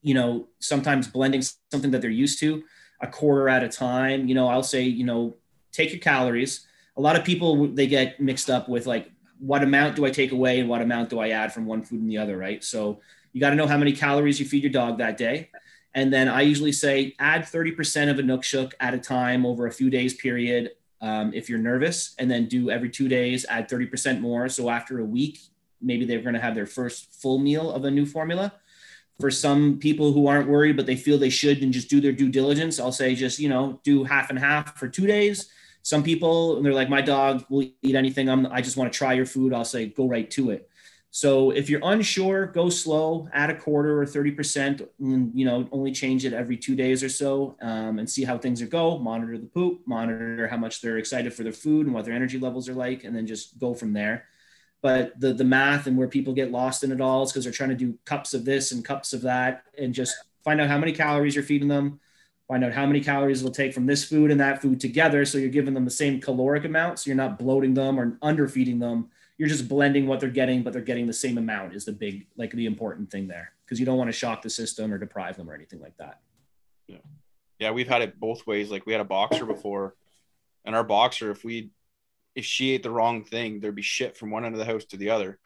you 0.02 0.14
know, 0.14 0.48
sometimes 0.60 1.08
blending 1.08 1.42
something 1.72 1.92
that 1.92 2.02
they're 2.02 2.10
used 2.10 2.40
to 2.40 2.64
a 3.02 3.08
quarter 3.08 3.50
at 3.50 3.64
a 3.64 3.70
time. 3.70 4.28
You 4.28 4.36
know, 4.36 4.48
I'll 4.48 4.64
say, 4.64 4.84
you 4.84 5.06
know, 5.06 5.36
take 5.72 5.92
your 5.92 6.00
calories. 6.00 6.66
A 6.96 7.02
lot 7.02 7.16
of 7.16 7.24
people 7.24 7.68
they 7.68 7.88
get 7.88 8.20
mixed 8.20 8.50
up 8.50 8.68
with 8.68 8.88
like 8.88 9.12
what 9.40 9.64
amount 9.64 9.96
do 9.96 10.06
I 10.06 10.10
take 10.10 10.32
away 10.32 10.60
and 10.60 10.70
what 10.70 10.82
amount 10.82 11.10
do 11.10 11.20
I 11.20 11.30
add 11.30 11.54
from 11.54 11.66
one 11.66 11.84
food 11.84 12.02
and 12.02 12.10
the 12.10 12.18
other, 12.18 12.38
right? 12.38 12.64
So 12.64 13.00
you 13.34 13.42
got 13.42 13.52
to 13.52 13.56
know 13.56 13.68
how 13.68 13.78
many 13.78 13.94
calories 13.94 14.40
you 14.40 14.46
feed 14.46 14.64
your 14.64 14.72
dog 14.72 14.98
that 14.98 15.18
day. 15.18 15.50
And 15.94 16.12
then 16.12 16.28
I 16.28 16.42
usually 16.42 16.72
say 16.72 17.16
add 17.20 17.44
30% 17.44 18.10
of 18.10 18.18
Inukshuk 18.18 18.74
at 18.80 18.94
a 18.94 19.00
time 19.00 19.46
over 19.46 19.68
a 19.68 19.72
few 19.72 19.90
days 19.90 20.14
period 20.14 20.72
um, 21.02 21.34
if 21.34 21.50
you're 21.50 21.60
nervous, 21.60 22.16
and 22.18 22.30
then 22.30 22.48
do 22.48 22.70
every 22.70 22.90
two 22.90 23.08
days, 23.08 23.46
add 23.50 23.70
30% 23.70 24.20
more. 24.20 24.50
So 24.50 24.70
after 24.70 25.00
a 25.00 25.06
week, 25.06 25.40
maybe 25.82 26.06
they're 26.06 26.22
going 26.22 26.34
to 26.34 26.42
have 26.42 26.56
their 26.56 26.66
first 26.66 27.22
full 27.22 27.38
meal 27.38 27.72
of 27.72 27.86
a 27.86 27.92
new 27.92 28.06
formula. 28.06 28.54
For 29.20 29.32
some 29.32 29.80
people 29.80 30.14
who 30.14 30.28
aren't 30.28 30.48
worried, 30.48 30.78
but 30.78 30.86
they 30.86 30.96
feel 30.96 31.18
they 31.18 31.30
should 31.30 31.62
and 31.64 31.74
just 31.74 31.90
do 31.90 32.02
their 32.02 32.12
due 32.12 32.30
diligence, 32.30 32.80
I'll 32.80 32.92
say 32.92 33.16
just, 33.16 33.40
you 33.40 33.50
know, 33.50 33.80
do 33.84 34.04
half 34.04 34.30
and 34.30 34.38
half 34.38 34.78
for 34.78 34.88
two 34.88 35.08
days. 35.08 35.50
Some 35.88 36.04
people, 36.04 36.58
and 36.58 36.66
they're 36.66 36.74
like, 36.74 36.90
my 36.90 37.00
dog 37.00 37.46
will 37.48 37.62
eat 37.82 37.96
anything. 37.96 38.30
I'm, 38.30 38.46
I 38.48 38.60
just 38.60 38.76
want 38.76 38.92
to 38.92 38.98
try 38.98 39.14
your 39.14 39.26
food. 39.26 39.54
I'll 39.54 39.64
say, 39.64 39.86
go 39.86 40.06
right 40.06 40.30
to 40.32 40.50
it. 40.50 40.70
So 41.12 41.52
if 41.52 41.70
you're 41.70 41.80
unsure, 41.82 42.48
go 42.48 42.70
slow, 42.70 43.30
add 43.32 43.52
a 43.52 43.56
quarter 43.56 44.02
or 44.02 44.06
30%, 44.06 44.86
and, 45.00 45.32
you 45.34 45.46
know, 45.46 45.66
only 45.72 45.94
change 45.94 46.26
it 46.26 46.34
every 46.34 46.58
two 46.58 46.76
days 46.76 47.06
or 47.06 47.08
so 47.08 47.56
um, 47.62 48.00
and 48.00 48.10
see 48.10 48.26
how 48.26 48.38
things 48.38 48.62
are 48.62 48.68
go. 48.68 48.98
Monitor 48.98 49.38
the 49.38 49.46
poop, 49.46 49.80
monitor 49.86 50.50
how 50.50 50.58
much 50.58 50.82
they're 50.82 50.98
excited 50.98 51.34
for 51.34 51.44
their 51.44 51.54
food 51.54 51.86
and 51.86 51.96
what 51.96 52.04
their 52.04 52.14
energy 52.14 52.38
levels 52.38 52.68
are 52.68 52.74
like, 52.74 53.06
and 53.06 53.16
then 53.16 53.26
just 53.26 53.58
go 53.58 53.74
from 53.74 53.94
there. 53.94 54.26
But 54.82 55.18
the, 55.18 55.32
the 55.32 55.46
math 55.46 55.88
and 55.88 55.98
where 55.98 56.10
people 56.10 56.34
get 56.34 56.52
lost 56.52 56.84
in 56.84 56.92
it 56.92 57.00
all 57.00 57.24
is 57.24 57.32
because 57.32 57.46
they're 57.46 57.54
trying 57.54 57.70
to 57.70 57.76
do 57.76 57.98
cups 58.04 58.34
of 58.34 58.44
this 58.44 58.74
and 58.74 58.84
cups 58.84 59.14
of 59.14 59.22
that 59.22 59.64
and 59.78 59.94
just 59.94 60.14
find 60.44 60.60
out 60.60 60.68
how 60.68 60.80
many 60.80 60.92
calories 60.92 61.34
you're 61.34 61.46
feeding 61.46 61.70
them, 61.70 62.02
find 62.48 62.64
out 62.64 62.74
how 62.74 62.86
many 62.86 63.02
calories 63.02 63.42
it'll 63.42 63.52
take 63.52 63.74
from 63.74 63.86
this 63.86 64.04
food 64.04 64.32
and 64.32 64.40
that 64.40 64.62
food 64.62 64.80
together. 64.80 65.26
So 65.26 65.38
you're 65.38 65.50
giving 65.50 65.74
them 65.74 65.86
the 65.86 65.92
same 65.92 66.22
caloric 66.22 66.64
amount. 66.66 67.00
So 67.00 67.10
you're 67.10 67.18
not 67.18 67.38
bloating 67.38 67.74
them 67.74 68.00
or 68.00 68.18
underfeeding 68.22 68.80
them 68.80 69.10
you're 69.38 69.50
just 69.50 69.68
blending 69.68 70.08
what 70.08 70.20
they're 70.20 70.30
getting, 70.30 70.64
but 70.64 70.74
they're 70.74 70.82
getting 70.82 71.06
the 71.06 71.14
same 71.14 71.38
amount 71.38 71.74
is 71.74 71.86
the 71.86 71.92
big, 71.92 72.26
like 72.38 72.52
the 72.52 72.66
important 72.66 73.12
thing 73.12 73.28
there. 73.28 73.54
Cause 73.70 73.80
you 73.80 73.86
don't 73.86 73.98
want 73.98 74.08
to 74.08 74.14
shock 74.14 74.42
the 74.42 74.50
system 74.50 74.94
or 74.94 74.98
deprive 74.98 75.38
them 75.38 75.50
or 75.50 75.54
anything 75.54 75.80
like 75.80 75.98
that. 75.98 76.22
Yeah. 76.88 76.98
Yeah. 77.60 77.72
We've 77.72 77.88
had 77.88 78.02
it 78.02 78.20
both 78.20 78.48
ways. 78.48 78.72
Like 78.72 78.86
we 78.86 78.94
had 78.94 79.02
a 79.02 79.06
boxer 79.06 79.46
before 79.46 79.96
and 80.66 80.76
our 80.76 80.84
boxer, 80.84 81.32
if 81.32 81.44
we, 81.44 81.70
if 82.34 82.46
she 82.46 82.72
ate 82.72 82.84
the 82.84 82.92
wrong 82.92 83.24
thing, 83.24 83.60
there'd 83.60 83.76
be 83.76 83.82
shit 83.82 84.18
from 84.18 84.32
one 84.32 84.46
end 84.46 84.56
of 84.56 84.60
the 84.60 84.66
house 84.66 84.86
to 84.86 84.98
the 84.98 85.10
other. 85.10 85.38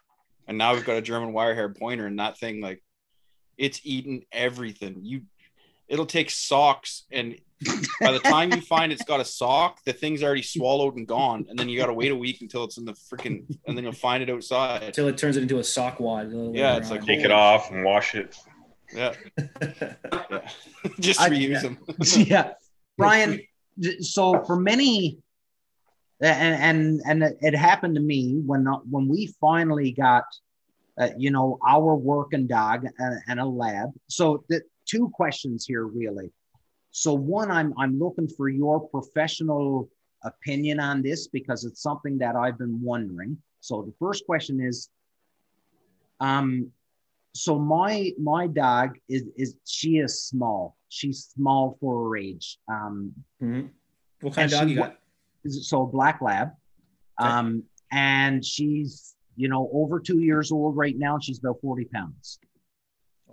And 0.47 0.57
now 0.57 0.73
we've 0.73 0.85
got 0.85 0.97
a 0.97 1.01
German 1.01 1.33
wire 1.33 1.55
hair 1.55 1.69
pointer 1.69 2.05
and 2.05 2.19
that 2.19 2.37
thing, 2.37 2.61
like 2.61 2.83
it's 3.57 3.81
eating 3.83 4.23
everything. 4.31 4.99
You, 5.01 5.21
it'll 5.91 6.05
take 6.05 6.31
socks 6.31 7.03
and 7.11 7.35
by 7.99 8.11
the 8.11 8.19
time 8.19 8.51
you 8.51 8.61
find 8.61 8.91
it's 8.91 9.03
got 9.03 9.19
a 9.19 9.25
sock, 9.25 9.83
the 9.85 9.93
thing's 9.93 10.23
already 10.23 10.41
swallowed 10.41 10.95
and 10.95 11.07
gone, 11.07 11.45
and 11.49 11.57
then 11.57 11.69
you 11.69 11.77
got 11.77 11.87
to 11.87 11.93
wait 11.93 12.11
a 12.11 12.15
week 12.15 12.41
until 12.41 12.63
it's 12.63 12.77
in 12.77 12.85
the 12.85 12.93
freaking, 12.93 13.45
and 13.67 13.77
then 13.77 13.83
you'll 13.83 13.93
find 13.93 14.23
it 14.23 14.29
outside 14.29 14.83
until 14.83 15.07
it 15.07 15.17
turns 15.17 15.37
it 15.37 15.43
into 15.43 15.59
a 15.59 15.63
sock 15.63 15.99
wad. 15.99 16.31
Yeah, 16.53 16.77
it's 16.77 16.89
like 16.89 17.05
take 17.05 17.19
it 17.19 17.31
off 17.31 17.71
and 17.71 17.83
wash 17.83 18.15
it. 18.15 18.35
Yeah, 18.93 19.13
yeah. 19.37 19.93
just 20.99 21.19
reuse 21.19 21.57
I, 21.57 21.61
them. 21.61 21.77
yeah, 22.27 22.53
Brian. 22.97 23.41
So 23.99 24.43
for 24.43 24.59
many, 24.59 25.19
and 26.19 27.01
and 27.05 27.23
and 27.23 27.35
it 27.41 27.55
happened 27.55 27.95
to 27.95 28.01
me 28.01 28.41
when 28.45 28.63
not 28.63 28.87
when 28.87 29.07
we 29.07 29.33
finally 29.39 29.91
got, 29.91 30.23
uh, 30.99 31.09
you 31.15 31.29
know, 31.29 31.59
our 31.67 31.95
working 31.95 32.47
dog 32.47 32.87
and, 32.97 33.21
and 33.27 33.39
a 33.39 33.45
lab. 33.45 33.91
So 34.07 34.43
the 34.49 34.61
two 34.91 35.09
questions 35.09 35.65
here 35.65 35.85
really 35.85 36.31
so 36.91 37.13
one, 37.13 37.49
I'm 37.49 37.73
I'm 37.77 37.97
looking 37.97 38.27
for 38.27 38.49
your 38.49 38.87
professional 38.89 39.89
opinion 40.23 40.79
on 40.79 41.01
this 41.01 41.27
because 41.27 41.63
it's 41.63 41.81
something 41.81 42.17
that 42.19 42.35
I've 42.35 42.57
been 42.57 42.81
wondering. 42.81 43.37
So 43.61 43.81
the 43.81 43.93
first 43.97 44.25
question 44.25 44.61
is, 44.61 44.89
um, 46.19 46.69
so 47.33 47.57
my 47.57 48.11
my 48.19 48.47
dog 48.47 48.97
is 49.07 49.23
is 49.37 49.55
she 49.65 49.99
is 49.99 50.25
small. 50.25 50.75
She's 50.89 51.29
small 51.33 51.77
for 51.79 52.09
her 52.09 52.17
age. 52.17 52.59
Um, 52.67 53.13
mm-hmm. 53.41 53.67
What 54.19 54.35
kind 54.35 54.51
of 54.51 54.59
dog 54.59 54.67
she, 54.67 54.73
you 54.73 54.79
got? 54.79 54.97
So 55.47 55.85
black 55.85 56.21
lab, 56.21 56.49
okay. 57.21 57.29
um, 57.29 57.63
and 57.93 58.43
she's 58.43 59.15
you 59.37 59.47
know 59.47 59.69
over 59.71 60.01
two 60.01 60.19
years 60.19 60.51
old 60.51 60.75
right 60.75 60.97
now. 60.97 61.19
She's 61.19 61.39
about 61.39 61.61
forty 61.61 61.85
pounds. 61.85 62.37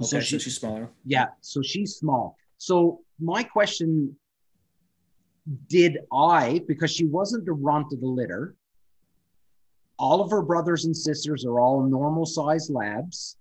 Okay, 0.01 0.07
so, 0.07 0.21
she, 0.21 0.39
so 0.39 0.39
she's 0.39 0.57
smaller. 0.57 0.91
Yeah, 1.05 1.27
so 1.41 1.63
she's 1.63 1.97
small. 1.97 2.37
So 2.59 3.01
my 3.21 3.43
question 3.43 4.17
did 5.69 5.99
I, 6.13 6.63
because 6.69 6.91
she 6.93 7.07
wasn't 7.07 7.47
the 7.47 7.53
runt 7.53 7.93
of 7.93 8.01
the 8.01 8.07
litter, 8.07 8.55
all 9.99 10.21
of 10.21 10.31
her 10.31 10.43
brothers 10.43 10.85
and 10.85 10.97
sisters 10.97 11.45
are 11.45 11.59
all 11.59 11.83
normal 11.83 12.27
size 12.27 12.71
labs. 12.71 13.37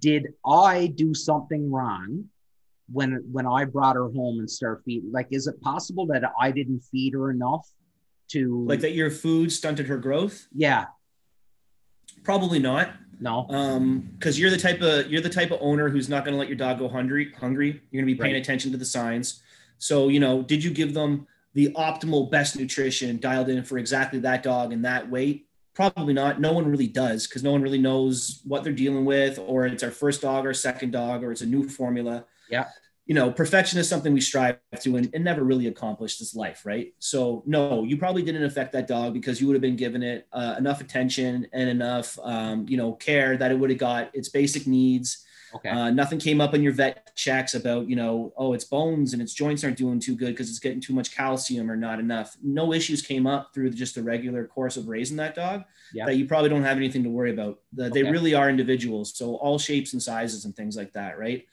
Did 0.00 0.28
I 0.44 0.88
do 0.88 1.14
something 1.14 1.70
wrong 1.70 2.24
when 2.90 3.22
when 3.30 3.46
I 3.46 3.64
brought 3.64 3.94
her 3.94 4.08
home 4.08 4.40
and 4.40 4.50
start 4.50 4.82
feeding? 4.84 5.12
Like, 5.12 5.28
is 5.30 5.46
it 5.46 5.60
possible 5.60 6.06
that 6.06 6.22
I 6.40 6.50
didn't 6.50 6.80
feed 6.80 7.12
her 7.12 7.30
enough 7.30 7.68
to 8.28 8.64
like 8.66 8.80
that 8.80 8.92
your 8.92 9.10
food 9.10 9.52
stunted 9.52 9.86
her 9.86 9.98
growth? 9.98 10.48
Yeah. 10.52 10.86
Probably 12.24 12.58
not. 12.58 12.92
No. 13.20 13.46
Um, 13.50 14.10
because 14.18 14.38
you're 14.38 14.50
the 14.50 14.58
type 14.58 14.80
of 14.80 15.10
you're 15.10 15.20
the 15.20 15.28
type 15.28 15.50
of 15.50 15.58
owner 15.60 15.88
who's 15.88 16.08
not 16.08 16.24
going 16.24 16.34
to 16.34 16.38
let 16.38 16.48
your 16.48 16.56
dog 16.56 16.78
go 16.78 16.88
hungry. 16.88 17.32
Hungry. 17.38 17.82
You're 17.90 18.02
going 18.02 18.08
to 18.08 18.14
be 18.14 18.20
paying 18.20 18.34
right. 18.34 18.42
attention 18.42 18.70
to 18.72 18.78
the 18.78 18.84
signs. 18.84 19.42
So 19.78 20.08
you 20.08 20.20
know, 20.20 20.42
did 20.42 20.62
you 20.62 20.70
give 20.70 20.94
them 20.94 21.26
the 21.54 21.72
optimal 21.74 22.30
best 22.30 22.58
nutrition 22.58 23.18
dialed 23.18 23.48
in 23.48 23.64
for 23.64 23.78
exactly 23.78 24.18
that 24.20 24.42
dog 24.42 24.72
and 24.72 24.84
that 24.84 25.10
weight? 25.10 25.46
Probably 25.74 26.12
not. 26.12 26.40
No 26.40 26.52
one 26.52 26.68
really 26.68 26.88
does 26.88 27.26
because 27.26 27.42
no 27.42 27.52
one 27.52 27.62
really 27.62 27.78
knows 27.78 28.40
what 28.44 28.64
they're 28.64 28.72
dealing 28.72 29.04
with, 29.04 29.38
or 29.38 29.66
it's 29.66 29.82
our 29.82 29.92
first 29.92 30.22
dog 30.22 30.44
or 30.44 30.52
second 30.52 30.92
dog, 30.92 31.22
or 31.22 31.30
it's 31.30 31.42
a 31.42 31.46
new 31.46 31.68
formula. 31.68 32.24
Yeah 32.50 32.66
you 33.08 33.14
know, 33.14 33.32
perfection 33.32 33.78
is 33.78 33.88
something 33.88 34.12
we 34.12 34.20
strive 34.20 34.58
to 34.80 34.96
and, 34.96 35.08
and, 35.14 35.24
never 35.24 35.42
really 35.42 35.66
accomplished 35.66 36.18
this 36.18 36.34
life, 36.34 36.66
right? 36.66 36.92
So, 36.98 37.42
no, 37.46 37.82
you 37.82 37.96
probably 37.96 38.22
didn't 38.22 38.44
affect 38.44 38.70
that 38.74 38.86
dog 38.86 39.14
because 39.14 39.40
you 39.40 39.46
would 39.46 39.54
have 39.54 39.62
been 39.62 39.76
given 39.76 40.02
it 40.02 40.28
uh, 40.30 40.56
enough 40.58 40.82
attention 40.82 41.46
and 41.54 41.70
enough, 41.70 42.18
um, 42.22 42.66
you 42.68 42.76
know, 42.76 42.92
care 42.92 43.38
that 43.38 43.50
it 43.50 43.58
would 43.58 43.70
have 43.70 43.78
got 43.78 44.14
its 44.14 44.28
basic 44.28 44.66
needs. 44.66 45.24
Okay. 45.54 45.70
Uh, 45.70 45.88
nothing 45.88 46.18
came 46.18 46.42
up 46.42 46.52
in 46.52 46.62
your 46.62 46.74
vet 46.74 47.16
checks 47.16 47.54
about, 47.54 47.88
you 47.88 47.96
know, 47.96 48.34
oh, 48.36 48.52
its 48.52 48.64
bones 48.64 49.14
and 49.14 49.22
its 49.22 49.32
joints 49.32 49.64
aren't 49.64 49.78
doing 49.78 49.98
too 49.98 50.14
good 50.14 50.28
because 50.28 50.50
it's 50.50 50.58
getting 50.58 50.82
too 50.82 50.92
much 50.92 51.16
calcium 51.16 51.70
or 51.70 51.76
not 51.76 51.98
enough. 52.00 52.36
No 52.42 52.74
issues 52.74 53.00
came 53.00 53.26
up 53.26 53.54
through 53.54 53.70
just 53.70 53.94
the 53.94 54.02
regular 54.02 54.46
course 54.46 54.76
of 54.76 54.86
raising 54.86 55.16
that 55.16 55.34
dog 55.34 55.64
yeah. 55.94 56.04
that 56.04 56.16
you 56.16 56.26
probably 56.26 56.50
don't 56.50 56.62
have 56.62 56.76
anything 56.76 57.04
to 57.04 57.08
worry 57.08 57.30
about. 57.30 57.60
The, 57.72 57.86
okay. 57.86 58.02
They 58.02 58.10
really 58.10 58.34
are 58.34 58.50
individuals. 58.50 59.16
So, 59.16 59.36
all 59.36 59.58
shapes 59.58 59.94
and 59.94 60.02
sizes 60.02 60.44
and 60.44 60.54
things 60.54 60.76
like 60.76 60.92
that, 60.92 61.18
right? 61.18 61.46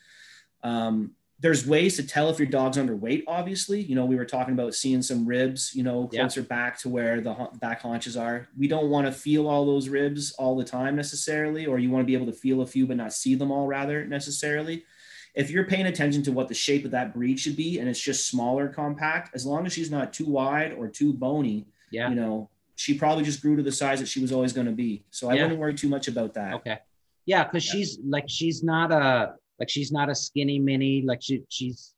Um, 0.61 1.11
there's 1.39 1.67
ways 1.67 1.97
to 1.97 2.07
tell 2.07 2.29
if 2.29 2.39
your 2.39 2.47
dog's 2.47 2.77
underweight 2.77 3.23
obviously. 3.27 3.81
You 3.81 3.95
know 3.95 4.05
we 4.05 4.15
were 4.15 4.25
talking 4.25 4.53
about 4.53 4.73
seeing 4.73 5.01
some 5.01 5.25
ribs 5.25 5.75
you 5.75 5.83
know 5.83 6.07
closer 6.07 6.41
yeah. 6.41 6.47
back 6.47 6.79
to 6.79 6.89
where 6.89 7.21
the 7.21 7.49
back 7.59 7.81
haunches 7.81 8.15
are. 8.15 8.47
We 8.57 8.67
don't 8.67 8.89
want 8.89 9.07
to 9.07 9.11
feel 9.11 9.47
all 9.47 9.65
those 9.65 9.89
ribs 9.89 10.31
all 10.33 10.55
the 10.55 10.63
time 10.63 10.95
necessarily 10.95 11.65
or 11.65 11.79
you 11.79 11.91
want 11.91 12.03
to 12.03 12.07
be 12.07 12.15
able 12.15 12.27
to 12.27 12.37
feel 12.37 12.61
a 12.61 12.67
few 12.67 12.87
but 12.87 12.97
not 12.97 13.13
see 13.13 13.35
them 13.35 13.51
all 13.51 13.67
rather 13.67 14.05
necessarily. 14.05 14.85
If 15.33 15.51
you're 15.51 15.65
paying 15.65 15.87
attention 15.87 16.23
to 16.23 16.31
what 16.31 16.47
the 16.47 16.53
shape 16.53 16.85
of 16.85 16.91
that 16.91 17.13
breed 17.13 17.39
should 17.39 17.57
be 17.57 17.79
and 17.79 17.89
it's 17.89 17.99
just 17.99 18.29
smaller 18.29 18.69
compact 18.69 19.35
as 19.35 19.45
long 19.45 19.65
as 19.65 19.73
she's 19.73 19.91
not 19.91 20.13
too 20.13 20.25
wide 20.25 20.71
or 20.73 20.87
too 20.87 21.11
bony 21.11 21.67
yeah. 21.91 22.09
you 22.09 22.15
know 22.15 22.49
she 22.75 22.93
probably 22.93 23.23
just 23.23 23.41
grew 23.41 23.55
to 23.55 23.63
the 23.63 23.71
size 23.71 23.99
that 23.99 24.07
she 24.07 24.21
was 24.21 24.31
always 24.31 24.53
going 24.53 24.67
to 24.67 24.73
be. 24.73 25.03
So 25.11 25.29
i 25.29 25.33
yeah. 25.33 25.43
wouldn't 25.43 25.59
worry 25.59 25.73
too 25.73 25.89
much 25.89 26.07
about 26.07 26.33
that. 26.35 26.53
Okay. 26.55 26.77
Yeah 27.25 27.43
because 27.43 27.65
yeah. 27.65 27.71
she's 27.73 27.99
like 28.05 28.25
she's 28.27 28.63
not 28.63 28.91
a 28.91 29.35
like 29.59 29.69
she's 29.69 29.91
not 29.91 30.09
a 30.09 30.15
skinny 30.15 30.59
mini. 30.59 31.01
Like 31.01 31.21
she 31.21 31.43
she's 31.49 31.93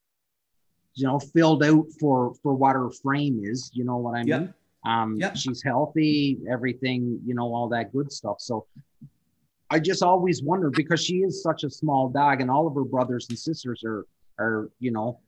you 0.95 1.07
know 1.07 1.19
filled 1.19 1.63
out 1.63 1.85
for 1.99 2.33
for 2.41 2.53
what 2.53 2.75
her 2.75 2.89
frame 2.91 3.41
is. 3.43 3.71
You 3.73 3.85
know 3.85 3.97
what 3.97 4.17
I 4.17 4.23
mean? 4.23 4.27
Yep. 4.27 4.53
Um, 4.85 5.17
yep. 5.19 5.35
she's 5.35 5.61
healthy, 5.61 6.39
everything, 6.49 7.19
you 7.25 7.35
know, 7.35 7.53
all 7.53 7.67
that 7.69 7.91
good 7.91 8.11
stuff. 8.11 8.37
So 8.39 8.67
I 9.69 9.79
just 9.79 10.01
always 10.01 10.41
wonder 10.41 10.69
because 10.69 11.03
she 11.03 11.17
is 11.17 11.43
such 11.43 11.63
a 11.63 11.69
small 11.69 12.09
dog, 12.09 12.41
and 12.41 12.49
all 12.49 12.67
of 12.67 12.75
her 12.75 12.85
brothers 12.85 13.27
and 13.29 13.37
sisters 13.37 13.83
are 13.83 14.05
are 14.39 14.69
you 14.79 14.91
know 14.91 15.19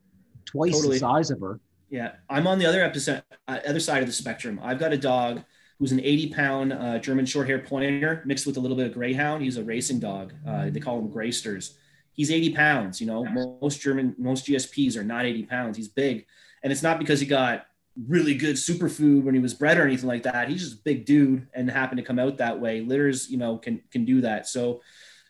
twice 0.45 0.73
totally. 0.73 0.95
the 0.95 0.99
size 0.99 1.31
of 1.31 1.39
her. 1.41 1.59
Yeah, 1.89 2.13
I'm 2.29 2.45
on 2.45 2.59
the 2.59 2.65
other 2.65 2.83
episode, 2.83 3.23
uh, 3.47 3.59
other 3.67 3.79
side 3.79 4.01
of 4.01 4.07
the 4.07 4.13
spectrum. 4.13 4.59
I've 4.61 4.79
got 4.79 4.93
a 4.93 4.97
dog 4.97 5.43
who's 5.79 5.91
an 5.91 5.99
80 6.01 6.33
pound 6.33 6.73
uh, 6.73 6.99
German 6.99 7.25
short 7.25 7.47
hair 7.47 7.59
pointer 7.59 8.21
mixed 8.25 8.45
with 8.45 8.57
a 8.57 8.59
little 8.59 8.77
bit 8.77 8.85
of 8.85 8.93
greyhound. 8.93 9.41
He's 9.41 9.57
a 9.57 9.63
racing 9.63 9.99
dog. 9.99 10.33
Uh, 10.47 10.69
they 10.69 10.79
call 10.79 10.99
him 10.99 11.09
Greysters. 11.09 11.77
He's 12.13 12.31
80 12.31 12.53
pounds. 12.53 12.99
You 12.99 13.07
know, 13.07 13.25
most 13.61 13.81
German, 13.81 14.15
most 14.17 14.45
GSPs 14.45 14.97
are 14.97 15.03
not 15.03 15.25
80 15.25 15.43
pounds. 15.43 15.77
He's 15.77 15.87
big, 15.87 16.25
and 16.63 16.71
it's 16.71 16.83
not 16.83 16.99
because 16.99 17.19
he 17.19 17.25
got 17.25 17.65
really 18.07 18.35
good 18.35 18.55
superfood 18.55 19.23
when 19.23 19.35
he 19.35 19.41
was 19.41 19.53
bred 19.53 19.77
or 19.77 19.83
anything 19.83 20.07
like 20.07 20.23
that. 20.23 20.49
He's 20.49 20.61
just 20.61 20.79
a 20.79 20.83
big 20.83 21.05
dude 21.05 21.47
and 21.53 21.69
happened 21.69 21.97
to 21.97 22.03
come 22.03 22.19
out 22.19 22.37
that 22.37 22.59
way. 22.59 22.81
Litters, 22.81 23.29
you 23.29 23.37
know, 23.37 23.57
can 23.57 23.81
can 23.91 24.05
do 24.05 24.21
that. 24.21 24.47
So 24.47 24.81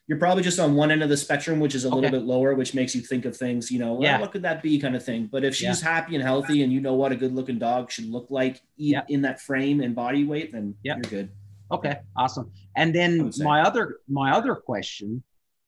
you're 0.10 0.18
probably 0.18 0.42
just 0.42 0.60
on 0.60 0.76
one 0.76 0.90
end 0.90 1.04
of 1.04 1.10
the 1.10 1.16
spectrum, 1.16 1.60
which 1.60 1.76
is 1.76 1.86
a 1.86 1.88
okay. 1.88 1.96
little 1.96 2.10
bit 2.10 2.24
lower, 2.26 2.56
which 2.56 2.74
makes 2.74 2.96
you 2.96 3.02
think 3.02 3.26
of 3.26 3.38
things, 3.38 3.70
you 3.70 3.78
know, 3.78 4.02
yeah. 4.02 4.20
what 4.20 4.32
could 4.32 4.42
that 4.42 4.64
be 4.64 4.80
kind 4.80 4.96
of 4.96 5.06
thing. 5.06 5.30
But 5.32 5.44
if 5.44 5.54
she's 5.56 5.84
yeah. 5.84 5.88
happy 5.88 6.16
and 6.16 6.24
healthy 6.24 6.64
and 6.64 6.74
you 6.74 6.82
know 6.82 6.96
what 6.96 7.12
a 7.12 7.16
good 7.16 7.36
looking 7.36 7.60
dog 7.60 7.92
should 7.92 8.10
look 8.10 8.26
like 8.32 8.60
yeah. 8.76 9.04
in 9.08 9.22
that 9.22 9.40
frame 9.40 9.82
and 9.82 9.94
body 9.94 10.24
weight, 10.24 10.52
then 10.52 10.74
yeah. 10.84 10.96
you're 10.96 11.12
good. 11.12 11.30
Okay. 11.72 12.00
Awesome. 12.18 12.52
And 12.76 12.94
then 12.94 13.32
my 13.38 13.62
other, 13.62 13.98
my 14.08 14.32
other 14.32 14.56
question 14.56 15.22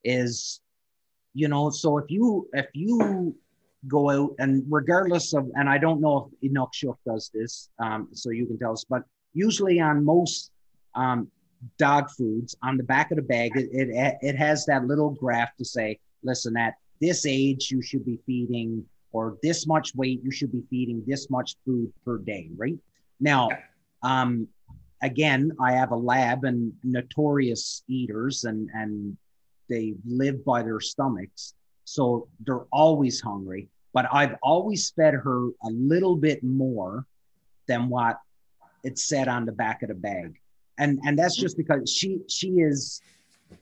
is, 0.03 0.60
you 1.33 1.47
know, 1.47 1.69
so 1.69 1.97
if 1.97 2.09
you, 2.09 2.47
if 2.53 2.67
you 2.73 3.35
go 3.87 4.09
out 4.09 4.35
and 4.39 4.63
regardless 4.69 5.33
of, 5.33 5.49
and 5.55 5.69
I 5.69 5.77
don't 5.77 6.01
know 6.01 6.29
if 6.41 6.51
Inukshuk 6.51 6.97
does 7.05 7.31
this, 7.33 7.69
um, 7.79 8.09
so 8.13 8.29
you 8.29 8.45
can 8.45 8.57
tell 8.57 8.73
us, 8.73 8.85
but 8.87 9.03
usually 9.33 9.79
on 9.79 10.03
most 10.03 10.51
um, 10.95 11.29
dog 11.77 12.09
foods 12.11 12.55
on 12.63 12.77
the 12.77 12.83
back 12.83 13.11
of 13.11 13.17
the 13.17 13.23
bag 13.23 13.51
it, 13.55 13.69
it, 13.71 14.17
it 14.21 14.35
has 14.35 14.65
that 14.65 14.85
little 14.85 15.11
graph 15.11 15.55
to 15.57 15.65
say 15.65 15.99
listen 16.23 16.57
at 16.57 16.75
this 16.99 17.25
age 17.25 17.69
you 17.71 17.81
should 17.81 18.05
be 18.05 18.19
feeding 18.25 18.83
or 19.11 19.37
this 19.43 19.67
much 19.67 19.93
weight 19.95 20.21
you 20.23 20.31
should 20.31 20.51
be 20.51 20.63
feeding 20.69 21.03
this 21.05 21.29
much 21.29 21.55
food 21.65 21.91
per 22.03 22.17
day 22.17 22.49
right? 22.57 22.77
Now 23.19 23.49
um 24.03 24.47
again 25.03 25.51
i 25.59 25.71
have 25.71 25.91
a 25.91 25.95
lab 25.95 26.43
and 26.43 26.73
notorious 26.83 27.83
eaters 27.87 28.45
and 28.45 28.69
and 28.73 29.17
they 29.71 29.95
live 30.05 30.43
by 30.45 30.61
their 30.61 30.79
stomachs. 30.79 31.55
So 31.85 32.27
they're 32.45 32.65
always 32.71 33.19
hungry. 33.21 33.69
But 33.93 34.05
i've 34.13 34.35
always 34.41 34.91
fed 34.91 35.13
her 35.13 35.47
a 35.63 35.69
little 35.69 36.15
bit 36.15 36.43
more 36.43 37.05
than 37.67 37.89
what 37.89 38.19
it 38.83 38.97
said 38.97 39.27
on 39.27 39.45
the 39.45 39.51
back 39.51 39.81
of 39.83 39.89
the 39.89 39.95
bag. 39.95 40.39
And 40.77 40.99
and 41.05 41.17
that's 41.17 41.35
just 41.35 41.57
because 41.57 41.89
she 41.89 42.19
she 42.29 42.49
is 42.69 43.01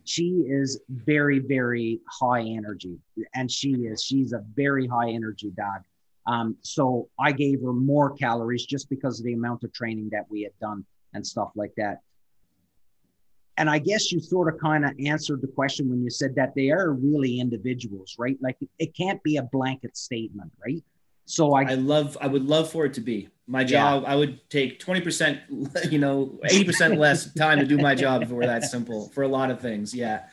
she 0.03 0.45
is 0.47 0.81
very 0.89 1.39
very 1.39 2.01
high 2.07 2.41
energy. 2.41 2.97
And 3.33 3.49
she 3.49 3.71
is 3.71 4.03
she's 4.03 4.33
a 4.33 4.43
very 4.55 4.87
high 4.87 5.09
energy 5.09 5.51
dog. 5.55 5.81
Um, 6.27 6.57
so 6.61 7.09
i 7.19 7.31
gave 7.31 7.61
her 7.61 7.73
more 7.73 8.11
calories 8.11 8.65
just 8.65 8.89
because 8.89 9.19
of 9.19 9.25
the 9.25 9.33
amount 9.33 9.63
of 9.63 9.73
training 9.73 10.09
that 10.11 10.25
we 10.29 10.41
had 10.43 10.57
done 10.59 10.85
and 11.13 11.25
stuff 11.25 11.51
like 11.55 11.73
that 11.77 12.01
and 13.59 13.69
i 13.69 13.77
guess 13.77 14.11
you 14.11 14.19
sort 14.19 14.53
of 14.53 14.59
kind 14.59 14.83
of 14.83 14.91
answered 15.05 15.41
the 15.41 15.47
question 15.47 15.89
when 15.89 16.03
you 16.03 16.09
said 16.09 16.33
that 16.35 16.53
they 16.55 16.71
are 16.71 16.93
really 16.93 17.39
individuals 17.39 18.15
right 18.17 18.37
like 18.41 18.57
it 18.79 18.95
can't 18.95 19.21
be 19.23 19.37
a 19.37 19.43
blanket 19.43 19.95
statement 19.95 20.51
right 20.65 20.83
so 21.29 21.53
I, 21.53 21.61
I 21.61 21.75
love, 21.75 22.17
I 22.19 22.25
would 22.25 22.45
love 22.45 22.71
for 22.71 22.85
it 22.85 22.95
to 22.95 23.01
be 23.01 23.29
my 23.45 23.63
job. 23.63 24.01
Yeah. 24.01 24.09
I 24.09 24.15
would 24.15 24.49
take 24.49 24.83
20%, 24.83 25.91
you 25.91 25.99
know, 25.99 26.39
80% 26.43 26.97
less 26.97 27.31
time 27.35 27.59
to 27.59 27.67
do 27.67 27.77
my 27.77 27.93
job 27.93 28.23
if 28.23 28.31
it 28.31 28.33
were 28.33 28.47
that 28.47 28.63
simple 28.63 29.09
for 29.09 29.21
a 29.21 29.27
lot 29.27 29.51
of 29.51 29.61
things. 29.61 29.93
Yeah. 29.93 30.23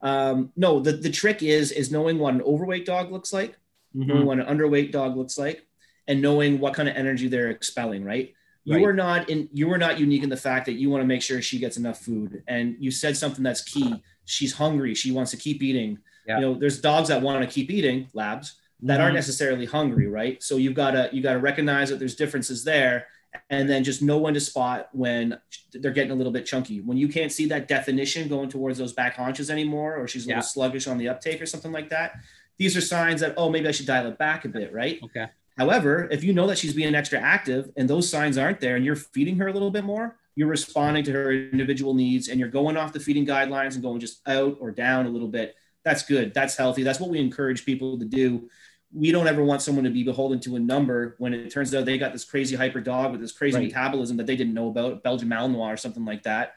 Um, 0.00 0.50
no, 0.56 0.80
the, 0.80 0.92
the 0.92 1.10
trick 1.10 1.42
is, 1.42 1.72
is 1.72 1.92
knowing 1.92 2.18
what 2.18 2.32
an 2.32 2.40
overweight 2.40 2.86
dog 2.86 3.12
looks 3.12 3.34
like, 3.34 3.52
mm-hmm. 3.94 4.06
knowing 4.06 4.24
what 4.24 4.38
an 4.38 4.46
underweight 4.46 4.92
dog 4.92 5.14
looks 5.14 5.36
like, 5.36 5.66
and 6.08 6.22
knowing 6.22 6.58
what 6.58 6.72
kind 6.72 6.88
of 6.88 6.96
energy 6.96 7.28
they're 7.28 7.50
expelling, 7.50 8.02
right? 8.02 8.32
You 8.64 8.76
right. 8.76 8.86
are 8.86 8.92
not 8.92 9.30
in, 9.30 9.48
you 9.52 9.72
are 9.72 9.78
not 9.78 9.98
unique 9.98 10.22
in 10.22 10.28
the 10.28 10.36
fact 10.36 10.66
that 10.66 10.74
you 10.74 10.90
want 10.90 11.02
to 11.02 11.06
make 11.06 11.22
sure 11.22 11.40
she 11.40 11.58
gets 11.58 11.76
enough 11.76 12.00
food. 12.00 12.42
And 12.46 12.76
you 12.78 12.90
said 12.90 13.16
something 13.16 13.42
that's 13.42 13.62
key. 13.62 14.02
She's 14.26 14.52
hungry. 14.52 14.94
She 14.94 15.12
wants 15.12 15.30
to 15.30 15.36
keep 15.36 15.62
eating. 15.62 15.98
Yeah. 16.26 16.36
You 16.36 16.40
know, 16.42 16.54
there's 16.54 16.80
dogs 16.80 17.08
that 17.08 17.22
want 17.22 17.42
to 17.42 17.52
keep 17.52 17.70
eating 17.70 18.08
labs 18.12 18.60
that 18.82 18.94
mm-hmm. 18.94 19.02
aren't 19.02 19.14
necessarily 19.14 19.66
hungry, 19.66 20.06
right? 20.06 20.42
So 20.42 20.56
you've 20.56 20.74
got 20.74 20.92
to 20.92 21.10
you 21.12 21.22
got 21.22 21.34
to 21.34 21.38
recognize 21.38 21.90
that 21.90 21.98
there's 21.98 22.14
differences 22.14 22.64
there, 22.64 23.06
and 23.48 23.68
then 23.68 23.84
just 23.84 24.02
know 24.02 24.18
when 24.18 24.34
to 24.34 24.40
spot 24.40 24.88
when 24.92 25.38
they're 25.72 25.90
getting 25.90 26.12
a 26.12 26.14
little 26.14 26.32
bit 26.32 26.46
chunky. 26.46 26.80
When 26.80 26.96
you 26.96 27.08
can't 27.08 27.32
see 27.32 27.46
that 27.46 27.68
definition 27.68 28.28
going 28.28 28.48
towards 28.48 28.78
those 28.78 28.92
back 28.92 29.16
haunches 29.16 29.50
anymore, 29.50 29.96
or 29.96 30.08
she's 30.08 30.26
a 30.26 30.28
little 30.28 30.42
sluggish 30.42 30.86
on 30.86 30.98
the 30.98 31.08
uptake 31.08 31.40
or 31.40 31.46
something 31.46 31.72
like 31.72 31.90
that, 31.90 32.14
these 32.58 32.76
are 32.76 32.80
signs 32.80 33.20
that 33.20 33.34
oh 33.36 33.50
maybe 33.50 33.68
I 33.68 33.72
should 33.72 33.86
dial 33.86 34.06
it 34.06 34.18
back 34.18 34.44
a 34.44 34.48
bit, 34.48 34.72
right? 34.72 35.00
Okay. 35.04 35.26
However, 35.60 36.08
if 36.10 36.24
you 36.24 36.32
know 36.32 36.46
that 36.46 36.56
she's 36.56 36.72
being 36.72 36.94
extra 36.94 37.20
active 37.20 37.70
and 37.76 37.88
those 37.88 38.08
signs 38.08 38.38
aren't 38.38 38.60
there, 38.60 38.76
and 38.76 38.84
you're 38.84 38.96
feeding 38.96 39.36
her 39.36 39.48
a 39.48 39.52
little 39.52 39.70
bit 39.70 39.84
more, 39.84 40.16
you're 40.34 40.48
responding 40.48 41.04
to 41.04 41.12
her 41.12 41.32
individual 41.32 41.92
needs, 41.92 42.28
and 42.28 42.40
you're 42.40 42.48
going 42.48 42.78
off 42.78 42.94
the 42.94 43.00
feeding 43.00 43.26
guidelines 43.26 43.74
and 43.74 43.82
going 43.82 44.00
just 44.00 44.26
out 44.26 44.56
or 44.58 44.70
down 44.70 45.04
a 45.04 45.10
little 45.10 45.28
bit. 45.28 45.54
That's 45.84 46.02
good. 46.02 46.32
That's 46.32 46.56
healthy. 46.56 46.82
That's 46.82 46.98
what 46.98 47.10
we 47.10 47.20
encourage 47.20 47.66
people 47.66 47.98
to 47.98 48.06
do 48.06 48.48
we 48.92 49.12
don't 49.12 49.28
ever 49.28 49.44
want 49.44 49.62
someone 49.62 49.84
to 49.84 49.90
be 49.90 50.02
beholden 50.02 50.40
to 50.40 50.56
a 50.56 50.58
number 50.58 51.14
when 51.18 51.32
it 51.32 51.50
turns 51.50 51.74
out 51.74 51.84
they 51.84 51.98
got 51.98 52.12
this 52.12 52.24
crazy 52.24 52.56
hyper 52.56 52.80
dog 52.80 53.12
with 53.12 53.20
this 53.20 53.32
crazy 53.32 53.56
right. 53.56 53.66
metabolism 53.66 54.16
that 54.16 54.26
they 54.26 54.36
didn't 54.36 54.54
know 54.54 54.68
about, 54.68 55.02
Belgian 55.02 55.28
Malinois 55.28 55.74
or 55.74 55.76
something 55.76 56.04
like 56.04 56.24
that. 56.24 56.54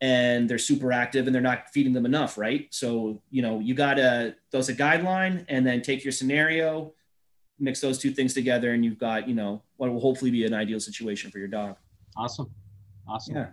And 0.00 0.50
they're 0.50 0.58
super 0.58 0.92
active 0.92 1.26
and 1.26 1.34
they're 1.34 1.42
not 1.42 1.70
feeding 1.72 1.92
them 1.92 2.04
enough, 2.04 2.36
right? 2.36 2.66
So, 2.70 3.22
you 3.30 3.40
know, 3.40 3.60
you 3.60 3.74
got 3.74 3.94
to, 3.94 4.34
those 4.50 4.68
a 4.68 4.74
guideline 4.74 5.44
and 5.48 5.64
then 5.64 5.80
take 5.80 6.04
your 6.04 6.12
scenario, 6.12 6.92
mix 7.58 7.80
those 7.80 7.98
two 7.98 8.10
things 8.10 8.34
together, 8.34 8.72
and 8.72 8.84
you've 8.84 8.98
got, 8.98 9.28
you 9.28 9.34
know, 9.34 9.62
what 9.76 9.90
will 9.92 10.00
hopefully 10.00 10.30
be 10.30 10.44
an 10.44 10.54
ideal 10.54 10.80
situation 10.80 11.30
for 11.30 11.38
your 11.38 11.48
dog. 11.48 11.76
Awesome. 12.16 12.50
Awesome. 13.08 13.36
Yeah. 13.36 13.46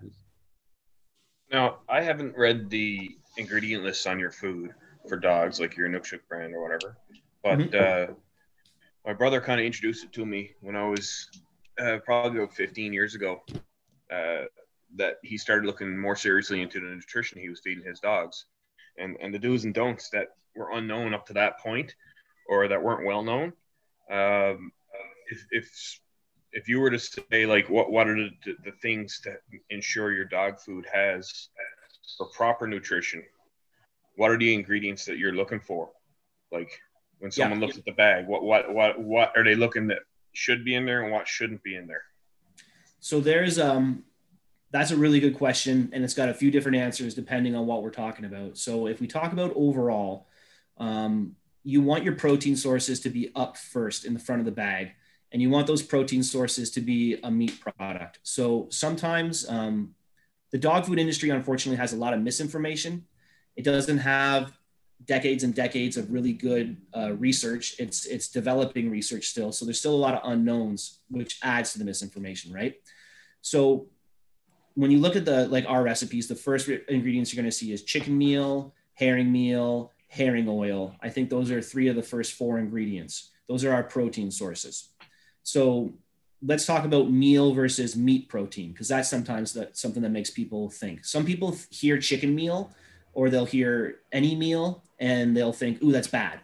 Now, 1.52 1.80
I 1.88 2.02
haven't 2.02 2.36
read 2.36 2.70
the 2.70 3.18
ingredient 3.38 3.84
lists 3.84 4.06
on 4.08 4.20
your 4.20 4.32
food 4.32 4.72
for 5.08 5.18
dogs, 5.18 5.60
like 5.60 5.78
your 5.78 5.88
Inukshuk 5.88 6.22
brand 6.28 6.54
or 6.54 6.62
whatever. 6.62 6.98
But 7.44 7.60
mm-hmm. 7.60 8.12
uh, 8.12 8.16
my 9.06 9.14
brother 9.14 9.42
kind 9.42 9.60
of 9.60 9.66
introduced 9.66 10.04
it 10.04 10.14
to 10.14 10.26
me 10.26 10.52
when 10.62 10.76
I 10.76 10.88
was 10.88 11.28
uh, 11.80 11.98
probably 12.06 12.40
about 12.40 12.56
15 12.56 12.94
years 12.94 13.16
ago. 13.16 13.42
Uh, 14.12 14.46
that 14.96 15.18
he 15.24 15.38
started 15.38 15.66
looking 15.66 15.98
more 15.98 16.16
seriously 16.16 16.62
into 16.62 16.80
the 16.80 16.86
nutrition 16.86 17.40
he 17.40 17.50
was 17.50 17.62
feeding 17.64 17.84
his 17.84 18.00
dogs, 18.00 18.46
and 18.98 19.18
and 19.22 19.34
the 19.34 19.40
do's 19.40 19.66
and 19.66 19.74
don'ts 19.74 20.10
that 20.10 20.36
were 20.56 20.72
unknown 20.74 21.14
up 21.14 21.26
to 21.26 21.34
that 21.34 21.60
point, 21.60 21.96
or 22.48 22.68
that 22.68 22.82
weren't 22.82 23.06
well 23.06 23.24
known. 23.24 23.54
Um, 24.12 24.72
if, 25.30 25.46
if 25.52 26.00
if 26.52 26.68
you 26.68 26.80
were 26.80 26.92
to 26.92 27.00
say 27.00 27.46
like 27.46 27.70
what 27.70 27.92
what 27.92 28.08
are 28.08 28.16
the, 28.16 28.56
the 28.64 28.72
things 28.82 29.20
to 29.22 29.36
ensure 29.70 30.14
your 30.14 30.26
dog 30.26 30.60
food 30.60 30.86
has 30.92 31.50
for 32.18 32.28
proper 32.28 32.68
nutrition 32.68 33.24
what 34.16 34.30
are 34.30 34.38
the 34.38 34.54
ingredients 34.54 35.06
that 35.06 35.18
you're 35.18 35.34
looking 35.34 35.60
for 35.60 35.90
like 36.52 36.70
when 37.20 37.32
someone 37.32 37.60
yeah. 37.60 37.66
looks 37.66 37.78
at 37.78 37.86
the 37.86 37.92
bag? 37.92 38.28
What 38.28 38.44
what 38.44 38.74
what 38.74 39.00
what 39.00 39.32
are 39.36 39.44
they 39.44 39.56
looking 39.56 39.88
that 39.88 40.00
should 40.34 40.66
be 40.66 40.76
in 40.76 40.86
there 40.86 41.04
and 41.04 41.12
what 41.12 41.28
shouldn't 41.28 41.64
be 41.64 41.76
in 41.76 41.88
there? 41.88 42.04
So 43.00 43.20
there's 43.20 43.58
um 43.60 44.04
that's 44.72 44.92
a 44.92 44.98
really 44.98 45.20
good 45.20 45.38
question 45.38 45.90
and 45.94 46.04
it's 46.04 46.14
got 46.14 46.30
a 46.30 46.34
few 46.34 46.52
different 46.52 46.78
answers 46.78 47.14
depending 47.14 47.56
on 47.56 47.66
what 47.66 47.84
we're 47.84 47.92
talking 47.92 48.26
about. 48.26 48.58
So 48.58 48.88
if 48.88 49.00
we 49.00 49.08
talk 49.08 49.32
about 49.32 49.54
overall, 49.56 50.28
um, 50.78 51.36
you 51.64 51.82
want 51.82 52.04
your 52.04 52.16
protein 52.16 52.56
sources 52.56 53.00
to 53.02 53.10
be 53.10 53.32
up 53.36 53.58
first 53.58 54.06
in 54.06 54.14
the 54.14 54.20
front 54.20 54.40
of 54.40 54.46
the 54.46 54.52
bag 54.52 54.92
and 55.34 55.42
you 55.42 55.50
want 55.50 55.66
those 55.66 55.82
protein 55.82 56.22
sources 56.22 56.70
to 56.72 56.82
be 56.82 57.18
a 57.24 57.32
meat 57.32 57.60
product. 57.60 58.20
So 58.22 58.68
sometimes 58.70 59.50
um, 59.50 59.96
the 60.52 60.60
dog 60.60 60.86
food 60.86 61.00
industry, 61.00 61.32
unfortunately, 61.32 61.78
has 61.78 61.92
a 61.92 61.98
lot 61.98 62.14
of 62.14 62.22
misinformation. 62.22 63.06
It 63.56 63.64
doesn't 63.64 63.98
have 63.98 64.54
decades 65.06 65.44
and 65.44 65.54
decades 65.54 65.98
of 65.98 66.12
really 66.12 66.34
good 66.34 66.78
uh, 66.96 67.14
research. 67.14 67.76
It's 67.80 68.06
it's 68.06 68.28
developing 68.28 68.92
research 68.92 69.28
still, 69.28 69.52
so 69.52 69.66
there's 69.66 69.80
still 69.80 69.96
a 69.96 69.98
lot 69.98 70.14
of 70.14 70.32
unknowns, 70.32 71.00
which 71.10 71.40
adds 71.44 71.74
to 71.74 71.80
the 71.80 71.86
misinformation, 71.86 72.54
right? 72.54 72.76
So 73.42 73.88
when 74.76 74.92
you 74.92 75.00
look 75.00 75.16
at 75.16 75.26
the 75.26 75.48
like 75.48 75.66
our 75.68 75.84
recipes, 75.84 76.28
the 76.28 76.36
first 76.36 76.70
ingredients 76.70 77.34
you're 77.34 77.42
going 77.42 77.52
to 77.52 77.58
see 77.58 77.72
is 77.72 77.84
chicken 77.84 78.16
meal, 78.16 78.76
herring 78.94 79.32
meal, 79.32 79.92
herring 80.14 80.48
oil. 80.48 80.96
I 81.02 81.10
think 81.10 81.30
those 81.32 81.50
are 81.50 81.60
three 81.60 81.88
of 81.88 81.96
the 81.96 82.04
first 82.04 82.34
four 82.34 82.60
ingredients. 82.60 83.32
Those 83.48 83.66
are 83.66 83.74
our 83.74 83.84
protein 83.84 84.30
sources. 84.30 84.90
So 85.42 85.94
let's 86.46 86.68
talk 86.68 86.86
about 86.86 87.10
meal 87.10 87.56
versus 87.56 87.96
meat 87.96 88.30
protein 88.30 88.74
because 88.74 88.88
that's 88.88 89.10
sometimes 89.10 89.58
something 89.74 90.04
that 90.04 90.12
makes 90.12 90.30
people 90.30 90.70
think. 90.70 91.04
Some 91.04 91.26
people 91.26 91.58
hear 91.72 91.98
chicken 91.98 92.36
meal 92.36 92.72
or 93.14 93.32
they'll 93.32 93.46
hear 93.46 94.02
any 94.12 94.36
meal 94.36 94.84
and 95.00 95.36
they'll 95.36 95.52
think, 95.52 95.82
ooh, 95.82 95.92
that's 95.92 96.08
bad. 96.08 96.42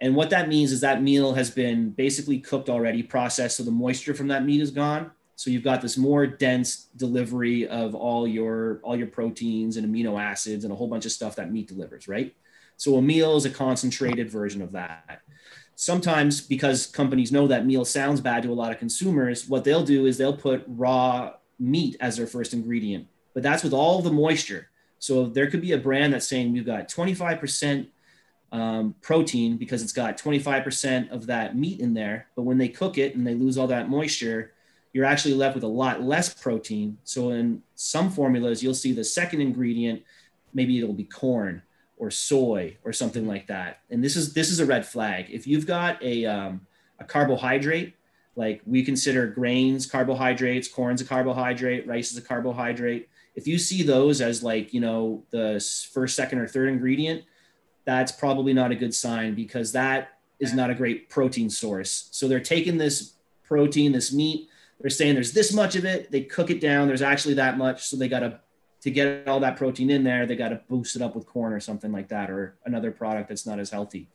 And 0.00 0.16
what 0.16 0.30
that 0.30 0.48
means 0.48 0.72
is 0.72 0.80
that 0.80 1.02
meal 1.02 1.34
has 1.34 1.50
been 1.50 1.90
basically 1.90 2.38
cooked 2.38 2.70
already, 2.70 3.02
processed, 3.02 3.58
so 3.58 3.62
the 3.62 3.70
moisture 3.70 4.14
from 4.14 4.28
that 4.28 4.44
meat 4.44 4.62
is 4.62 4.70
gone. 4.70 5.10
So 5.36 5.50
you've 5.50 5.64
got 5.64 5.80
this 5.80 5.96
more 5.96 6.26
dense 6.26 6.88
delivery 6.96 7.66
of 7.66 7.94
all 7.94 8.28
your 8.28 8.80
all 8.82 8.96
your 8.96 9.06
proteins 9.06 9.76
and 9.76 9.86
amino 9.86 10.20
acids 10.20 10.64
and 10.64 10.72
a 10.72 10.76
whole 10.76 10.88
bunch 10.88 11.06
of 11.06 11.12
stuff 11.12 11.36
that 11.36 11.52
meat 11.52 11.68
delivers, 11.68 12.06
right? 12.06 12.34
So 12.76 12.96
a 12.96 13.02
meal 13.02 13.36
is 13.36 13.44
a 13.44 13.50
concentrated 13.50 14.30
version 14.30 14.62
of 14.62 14.72
that. 14.72 15.22
sometimes 15.74 16.40
because 16.40 16.86
companies 16.86 17.32
know 17.32 17.46
that 17.46 17.66
meal 17.66 17.84
sounds 17.84 18.20
bad 18.20 18.42
to 18.42 18.52
a 18.52 18.54
lot 18.54 18.72
of 18.72 18.78
consumers, 18.78 19.48
what 19.48 19.64
they'll 19.64 19.84
do 19.84 20.06
is 20.06 20.18
they'll 20.18 20.36
put 20.36 20.64
raw 20.66 21.32
meat 21.58 21.96
as 22.00 22.16
their 22.16 22.26
first 22.26 22.52
ingredient, 22.52 23.06
but 23.34 23.42
that's 23.42 23.62
with 23.62 23.72
all 23.72 24.02
the 24.02 24.12
moisture. 24.12 24.68
So 24.98 25.26
there 25.26 25.50
could 25.50 25.60
be 25.60 25.72
a 25.72 25.78
brand 25.78 26.12
that's 26.12 26.28
saying 26.28 26.52
we've 26.52 26.66
got 26.66 26.88
25% 26.88 27.88
um, 28.52 28.94
protein 29.00 29.56
because 29.56 29.82
it's 29.82 29.92
got 29.92 30.18
25% 30.18 31.10
of 31.10 31.26
that 31.26 31.56
meat 31.56 31.80
in 31.80 31.94
there. 31.94 32.28
But 32.36 32.42
when 32.42 32.58
they 32.58 32.68
cook 32.68 32.98
it 32.98 33.16
and 33.16 33.26
they 33.26 33.34
lose 33.34 33.58
all 33.58 33.66
that 33.68 33.88
moisture, 33.88 34.51
you're 34.92 35.04
actually 35.04 35.34
left 35.34 35.54
with 35.54 35.64
a 35.64 35.68
lot 35.68 36.02
less 36.02 36.32
protein. 36.32 36.98
So 37.04 37.30
in 37.30 37.62
some 37.74 38.10
formulas, 38.10 38.62
you'll 38.62 38.74
see 38.74 38.92
the 38.92 39.04
second 39.04 39.40
ingredient, 39.40 40.02
maybe 40.52 40.78
it'll 40.78 40.92
be 40.92 41.04
corn 41.04 41.62
or 41.96 42.10
soy 42.10 42.76
or 42.84 42.92
something 42.92 43.26
like 43.26 43.46
that. 43.46 43.80
And 43.90 44.02
this 44.02 44.16
is 44.16 44.34
this 44.34 44.50
is 44.50 44.60
a 44.60 44.66
red 44.66 44.84
flag. 44.84 45.26
If 45.30 45.46
you've 45.46 45.66
got 45.66 46.02
a 46.02 46.26
um, 46.26 46.66
a 46.98 47.04
carbohydrate, 47.04 47.94
like 48.36 48.60
we 48.66 48.84
consider 48.84 49.26
grains 49.26 49.86
carbohydrates, 49.86 50.68
corn's 50.68 51.00
a 51.00 51.04
carbohydrate, 51.04 51.86
rice 51.86 52.12
is 52.12 52.18
a 52.18 52.22
carbohydrate. 52.22 53.08
If 53.34 53.46
you 53.46 53.58
see 53.58 53.82
those 53.82 54.20
as 54.20 54.42
like 54.42 54.74
you 54.74 54.80
know 54.80 55.24
the 55.30 55.64
first, 55.92 56.16
second, 56.16 56.38
or 56.38 56.46
third 56.46 56.68
ingredient, 56.68 57.22
that's 57.84 58.12
probably 58.12 58.52
not 58.52 58.72
a 58.72 58.76
good 58.76 58.94
sign 58.94 59.34
because 59.34 59.72
that 59.72 60.18
is 60.38 60.52
not 60.52 60.70
a 60.70 60.74
great 60.74 61.08
protein 61.08 61.48
source. 61.48 62.08
So 62.10 62.26
they're 62.26 62.40
taking 62.40 62.78
this 62.78 63.14
protein, 63.44 63.92
this 63.92 64.12
meat, 64.12 64.48
they're 64.82 64.90
saying 64.90 65.14
there's 65.14 65.32
this 65.32 65.52
much 65.54 65.76
of 65.76 65.84
it. 65.84 66.10
They 66.10 66.22
cook 66.22 66.50
it 66.50 66.60
down. 66.60 66.88
There's 66.88 67.02
actually 67.02 67.34
that 67.34 67.56
much. 67.56 67.86
So 67.86 67.96
they 67.96 68.08
got 68.08 68.20
to 68.20 68.40
to 68.82 68.90
get 68.90 69.28
all 69.28 69.40
that 69.40 69.56
protein 69.56 69.90
in 69.90 70.02
there, 70.02 70.26
they 70.26 70.34
got 70.34 70.48
to 70.48 70.60
boost 70.68 70.96
it 70.96 71.02
up 71.02 71.14
with 71.14 71.24
corn 71.24 71.52
or 71.52 71.60
something 71.60 71.92
like 71.92 72.08
that, 72.08 72.30
or 72.30 72.56
another 72.66 72.90
product 72.90 73.28
that's 73.28 73.46
not 73.46 73.60
as 73.60 73.70
healthy. 73.70 74.08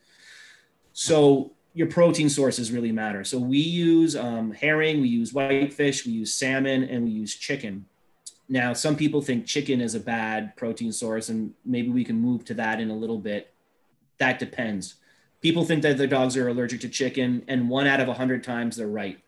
So 0.91 1.53
your 1.73 1.87
protein 1.87 2.27
sources 2.27 2.71
really 2.71 2.91
matter. 2.91 3.23
So 3.23 3.37
we 3.37 3.59
use 3.59 4.15
um, 4.15 4.51
herring, 4.51 4.99
we 4.99 5.07
use 5.07 5.33
whitefish, 5.33 6.05
we 6.05 6.11
use 6.11 6.33
salmon, 6.33 6.83
and 6.83 7.05
we 7.05 7.11
use 7.11 7.33
chicken. 7.33 7.85
Now, 8.49 8.73
some 8.73 8.97
people 8.97 9.21
think 9.21 9.45
chicken 9.45 9.79
is 9.79 9.95
a 9.95 9.99
bad 10.01 10.55
protein 10.57 10.91
source, 10.91 11.29
and 11.29 11.53
maybe 11.65 11.89
we 11.89 12.03
can 12.03 12.19
move 12.19 12.43
to 12.45 12.53
that 12.55 12.81
in 12.81 12.89
a 12.89 12.95
little 12.95 13.19
bit. 13.19 13.53
That 14.17 14.37
depends. 14.37 14.95
People 15.39 15.63
think 15.63 15.81
that 15.83 15.97
their 15.97 16.07
dogs 16.07 16.35
are 16.35 16.49
allergic 16.49 16.81
to 16.81 16.89
chicken, 16.89 17.45
and 17.47 17.69
one 17.69 17.87
out 17.87 18.01
of 18.01 18.09
a 18.09 18.13
hundred 18.13 18.43
times 18.43 18.75
they're 18.75 18.87
right 18.87 19.19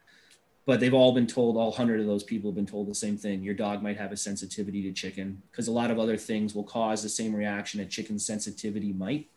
but 0.70 0.80
they've 0.80 0.94
all 0.94 1.14
been 1.14 1.26
told 1.26 1.58
all 1.58 1.72
100 1.72 2.00
of 2.00 2.06
those 2.06 2.24
people 2.24 2.52
have 2.52 2.56
been 2.56 2.64
told 2.64 2.88
the 2.88 2.94
same 2.94 3.18
thing. 3.18 3.42
Your 3.42 3.56
dog 3.56 3.82
might 3.82 3.98
have 3.98 4.12
a 4.12 4.16
sensitivity 4.16 4.84
to 4.84 4.92
chicken 4.92 5.42
because 5.50 5.68
a 5.68 5.72
lot 5.72 5.90
of 5.90 5.98
other 5.98 6.16
things 6.16 6.54
will 6.54 6.64
cause 6.64 7.02
the 7.02 7.10
same 7.10 7.36
reaction 7.36 7.80
a 7.80 7.88
chicken 7.88 8.20
sensitivity 8.20 8.94
might. 8.94 9.28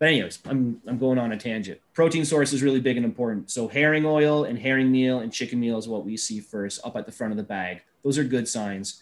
But 0.00 0.08
anyways 0.08 0.40
i'm 0.46 0.82
i'm 0.88 0.98
going 0.98 1.16
on 1.16 1.30
a 1.30 1.36
tangent. 1.36 1.80
Protein 1.94 2.24
source 2.24 2.52
is 2.52 2.60
really 2.60 2.80
big 2.80 2.96
and 2.96 3.06
important. 3.06 3.52
So 3.52 3.68
herring 3.68 4.04
oil 4.04 4.42
and 4.42 4.58
herring 4.58 4.90
meal 4.90 5.20
and 5.20 5.32
chicken 5.32 5.60
meal 5.60 5.78
is 5.78 5.86
what 5.86 6.04
we 6.04 6.16
see 6.16 6.40
first 6.40 6.80
up 6.82 6.96
at 6.96 7.06
the 7.06 7.12
front 7.12 7.32
of 7.32 7.36
the 7.36 7.44
bag. 7.44 7.82
Those 8.02 8.18
are 8.18 8.24
good 8.24 8.48
signs 8.48 9.00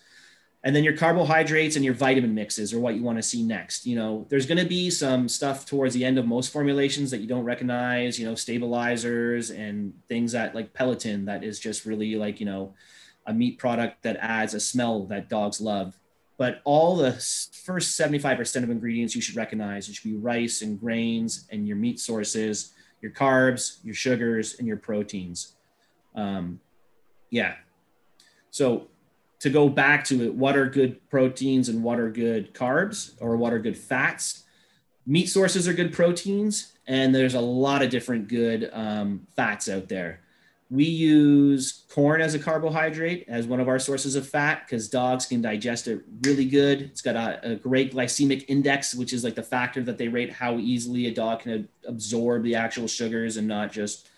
and 0.64 0.74
then 0.74 0.82
your 0.82 0.96
carbohydrates 0.96 1.76
and 1.76 1.84
your 1.84 1.94
vitamin 1.94 2.34
mixes 2.34 2.72
are 2.72 2.80
what 2.80 2.96
you 2.96 3.02
want 3.02 3.18
to 3.18 3.22
see 3.22 3.42
next. 3.42 3.86
You 3.86 3.96
know 3.96 4.26
there's 4.28 4.46
going 4.46 4.58
to 4.58 4.66
be 4.66 4.90
some 4.90 5.28
stuff 5.28 5.66
towards 5.66 5.94
the 5.94 6.04
end 6.04 6.18
of 6.18 6.26
most 6.26 6.52
formulations 6.52 7.10
that 7.10 7.18
you 7.18 7.26
don't 7.26 7.44
recognize 7.44 8.18
you 8.18 8.26
know 8.26 8.34
stabilizers 8.34 9.50
and 9.50 9.94
things 10.08 10.32
that 10.32 10.54
like 10.54 10.72
palatant 10.72 11.26
that 11.26 11.44
is 11.44 11.60
just 11.60 11.84
really 11.84 12.16
like 12.16 12.40
you 12.40 12.46
know 12.46 12.74
a 13.26 13.34
meat 13.34 13.58
product 13.58 14.02
that 14.02 14.16
adds 14.20 14.54
a 14.54 14.60
smell 14.60 15.04
that 15.06 15.28
dogs 15.28 15.60
love. 15.60 15.98
But 16.38 16.60
all 16.64 16.96
the 16.96 17.12
first 17.12 17.98
75% 17.98 18.62
of 18.62 18.70
ingredients 18.70 19.14
you 19.14 19.22
should 19.22 19.36
recognize 19.36 19.88
it 19.88 19.94
should 19.94 20.10
be 20.10 20.16
rice 20.16 20.62
and 20.62 20.78
grains 20.78 21.46
and 21.50 21.66
your 21.66 21.76
meat 21.76 21.98
sources 21.98 22.72
your 23.00 23.12
carbs 23.12 23.78
your 23.84 23.94
sugars 23.94 24.56
and 24.58 24.66
your 24.66 24.76
proteins. 24.76 25.54
Um, 26.14 26.60
yeah. 27.30 27.54
So 28.50 28.88
to 29.40 29.50
go 29.50 29.68
back 29.68 30.04
to 30.04 30.24
it, 30.24 30.34
what 30.34 30.56
are 30.56 30.66
good 30.66 31.08
proteins 31.08 31.68
and 31.68 31.82
what 31.82 32.00
are 32.00 32.10
good 32.10 32.54
carbs 32.54 33.12
or 33.20 33.36
what 33.36 33.52
are 33.52 33.58
good 33.58 33.76
fats? 33.76 34.44
Meat 35.06 35.26
sources 35.26 35.68
are 35.68 35.72
good 35.72 35.92
proteins, 35.92 36.72
and 36.86 37.14
there's 37.14 37.34
a 37.34 37.40
lot 37.40 37.82
of 37.82 37.90
different 37.90 38.28
good 38.28 38.70
um, 38.72 39.26
fats 39.36 39.68
out 39.68 39.88
there. 39.88 40.20
We 40.68 40.84
use 40.84 41.84
corn 41.90 42.20
as 42.20 42.34
a 42.34 42.40
carbohydrate 42.40 43.26
as 43.28 43.46
one 43.46 43.60
of 43.60 43.68
our 43.68 43.78
sources 43.78 44.16
of 44.16 44.28
fat 44.28 44.62
because 44.66 44.88
dogs 44.88 45.26
can 45.26 45.40
digest 45.40 45.86
it 45.86 46.02
really 46.22 46.46
good. 46.46 46.82
It's 46.82 47.02
got 47.02 47.14
a, 47.14 47.52
a, 47.52 47.54
great 47.54 47.94
glycemic 47.94 48.46
index, 48.48 48.92
which 48.92 49.12
is 49.12 49.22
like 49.22 49.36
the 49.36 49.44
factor 49.44 49.80
that 49.84 49.96
they 49.96 50.08
rate 50.08 50.32
how 50.32 50.58
easily 50.58 51.06
a 51.06 51.14
dog 51.14 51.40
can 51.40 51.68
absorb 51.86 52.42
the 52.42 52.56
actual 52.56 52.88
sugars 52.88 53.36
and 53.36 53.46
not 53.46 53.70
just 53.70 54.08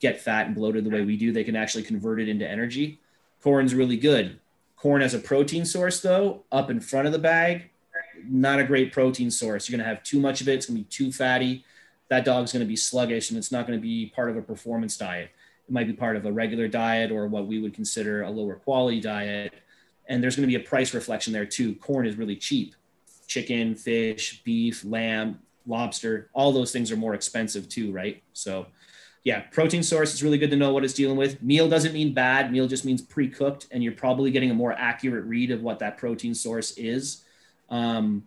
get 0.00 0.18
fat 0.18 0.46
and 0.46 0.54
bloated 0.54 0.84
the 0.84 0.90
way 0.90 1.02
we 1.02 1.18
do. 1.18 1.30
They 1.30 1.44
can 1.44 1.56
actually 1.56 1.82
convert 1.82 2.22
it 2.22 2.28
into 2.28 2.48
energy. 2.48 2.98
Corn's 3.42 3.74
really 3.74 3.98
good. 3.98 4.40
Corn 4.82 5.00
as 5.00 5.14
a 5.14 5.20
protein 5.20 5.64
source, 5.64 6.00
though, 6.00 6.42
up 6.50 6.68
in 6.68 6.80
front 6.80 7.06
of 7.06 7.12
the 7.12 7.18
bag, 7.20 7.70
not 8.28 8.58
a 8.58 8.64
great 8.64 8.92
protein 8.92 9.30
source. 9.30 9.68
You're 9.68 9.78
going 9.78 9.88
to 9.88 9.88
have 9.88 10.02
too 10.02 10.18
much 10.18 10.40
of 10.40 10.48
it. 10.48 10.54
It's 10.54 10.66
going 10.66 10.76
to 10.76 10.82
be 10.82 10.88
too 10.88 11.12
fatty. 11.12 11.64
That 12.08 12.24
dog's 12.24 12.52
going 12.52 12.64
to 12.64 12.68
be 12.68 12.74
sluggish 12.74 13.30
and 13.30 13.38
it's 13.38 13.52
not 13.52 13.64
going 13.64 13.78
to 13.78 13.82
be 13.82 14.06
part 14.06 14.28
of 14.28 14.36
a 14.36 14.42
performance 14.42 14.96
diet. 14.96 15.30
It 15.68 15.72
might 15.72 15.86
be 15.86 15.92
part 15.92 16.16
of 16.16 16.26
a 16.26 16.32
regular 16.32 16.66
diet 16.66 17.12
or 17.12 17.28
what 17.28 17.46
we 17.46 17.60
would 17.60 17.74
consider 17.74 18.22
a 18.22 18.30
lower 18.30 18.56
quality 18.56 19.00
diet. 19.00 19.54
And 20.08 20.20
there's 20.20 20.34
going 20.34 20.48
to 20.48 20.58
be 20.58 20.60
a 20.60 20.68
price 20.68 20.92
reflection 20.94 21.32
there 21.32 21.46
too. 21.46 21.76
Corn 21.76 22.04
is 22.04 22.16
really 22.16 22.34
cheap. 22.34 22.74
Chicken, 23.28 23.76
fish, 23.76 24.42
beef, 24.42 24.84
lamb, 24.84 25.38
lobster, 25.64 26.28
all 26.32 26.50
those 26.50 26.72
things 26.72 26.90
are 26.90 26.96
more 26.96 27.14
expensive 27.14 27.68
too, 27.68 27.92
right? 27.92 28.20
So, 28.32 28.66
yeah, 29.24 29.40
protein 29.52 29.82
source, 29.82 30.12
it's 30.12 30.22
really 30.22 30.38
good 30.38 30.50
to 30.50 30.56
know 30.56 30.72
what 30.72 30.84
it's 30.84 30.94
dealing 30.94 31.16
with. 31.16 31.40
Meal 31.42 31.68
doesn't 31.68 31.92
mean 31.92 32.12
bad. 32.12 32.50
Meal 32.50 32.66
just 32.66 32.84
means 32.84 33.00
pre-cooked, 33.00 33.68
and 33.70 33.82
you're 33.82 33.92
probably 33.92 34.30
getting 34.32 34.50
a 34.50 34.54
more 34.54 34.72
accurate 34.72 35.24
read 35.26 35.50
of 35.52 35.62
what 35.62 35.78
that 35.78 35.96
protein 35.96 36.34
source 36.34 36.76
is. 36.76 37.22
Um, 37.70 38.24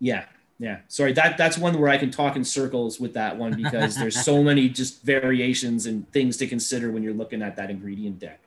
yeah, 0.00 0.24
yeah. 0.58 0.80
Sorry, 0.88 1.12
that 1.12 1.38
that's 1.38 1.56
one 1.56 1.78
where 1.78 1.88
I 1.90 1.96
can 1.96 2.10
talk 2.10 2.34
in 2.34 2.42
circles 2.44 2.98
with 2.98 3.14
that 3.14 3.36
one 3.36 3.54
because 3.54 3.94
there's 3.96 4.20
so 4.24 4.42
many 4.50 4.68
just 4.68 5.02
variations 5.04 5.86
and 5.86 6.10
things 6.10 6.36
to 6.38 6.46
consider 6.48 6.90
when 6.90 7.02
you're 7.04 7.14
looking 7.14 7.40
at 7.40 7.54
that 7.56 7.70
ingredient 7.70 8.18
deck. 8.18 8.40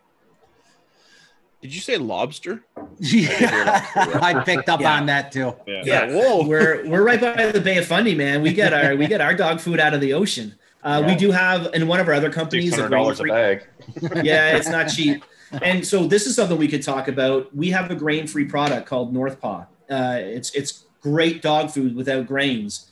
Did 1.61 1.73
you 1.73 1.79
say 1.79 1.95
lobster? 1.97 2.65
Yeah, 2.99 3.87
I 4.21 4.43
picked 4.45 4.67
up 4.67 4.81
Yeah. 4.81 4.97
on 4.97 5.05
that 5.05 5.31
too. 5.31 5.55
Yeah. 5.65 5.81
Yeah, 5.85 6.07
Whoa. 6.13 6.45
we're 6.45 6.85
we're 6.89 7.03
right 7.03 7.21
by 7.21 7.51
the 7.53 7.61
Bay 7.61 7.77
of 7.77 7.85
Fundy, 7.85 8.15
man. 8.15 8.41
We 8.41 8.51
get 8.51 8.73
our 8.73 8.97
we 8.97 9.07
get 9.07 9.21
our 9.21 9.33
dog 9.33 9.61
food 9.61 9.79
out 9.79 9.93
of 9.93 10.01
the 10.01 10.11
ocean. 10.11 10.55
Uh, 10.83 11.03
We 11.07 11.15
do 11.15 11.31
have 11.31 11.73
in 11.73 11.87
one 11.87 11.99
of 11.99 12.07
our 12.07 12.13
other 12.13 12.31
companies. 12.31 12.73
a 12.73 12.75
hundred 12.81 12.89
dollars 12.89 13.19
a 13.19 13.23
grain-free- 13.23 14.09
bag. 14.11 14.25
yeah, 14.25 14.57
it's 14.57 14.67
not 14.69 14.85
cheap. 14.85 15.23
And 15.61 15.85
so 15.85 16.07
this 16.07 16.25
is 16.27 16.35
something 16.35 16.57
we 16.57 16.67
could 16.67 16.81
talk 16.83 17.07
about. 17.07 17.55
We 17.55 17.69
have 17.71 17.89
a 17.91 17.95
grain-free 17.95 18.45
product 18.45 18.87
called 18.87 19.13
North 19.13 19.39
Paw. 19.39 19.65
Uh, 19.89 20.17
it's 20.19 20.51
it's 20.55 20.85
great 21.01 21.41
dog 21.41 21.69
food 21.71 21.95
without 21.95 22.27
grains. 22.27 22.91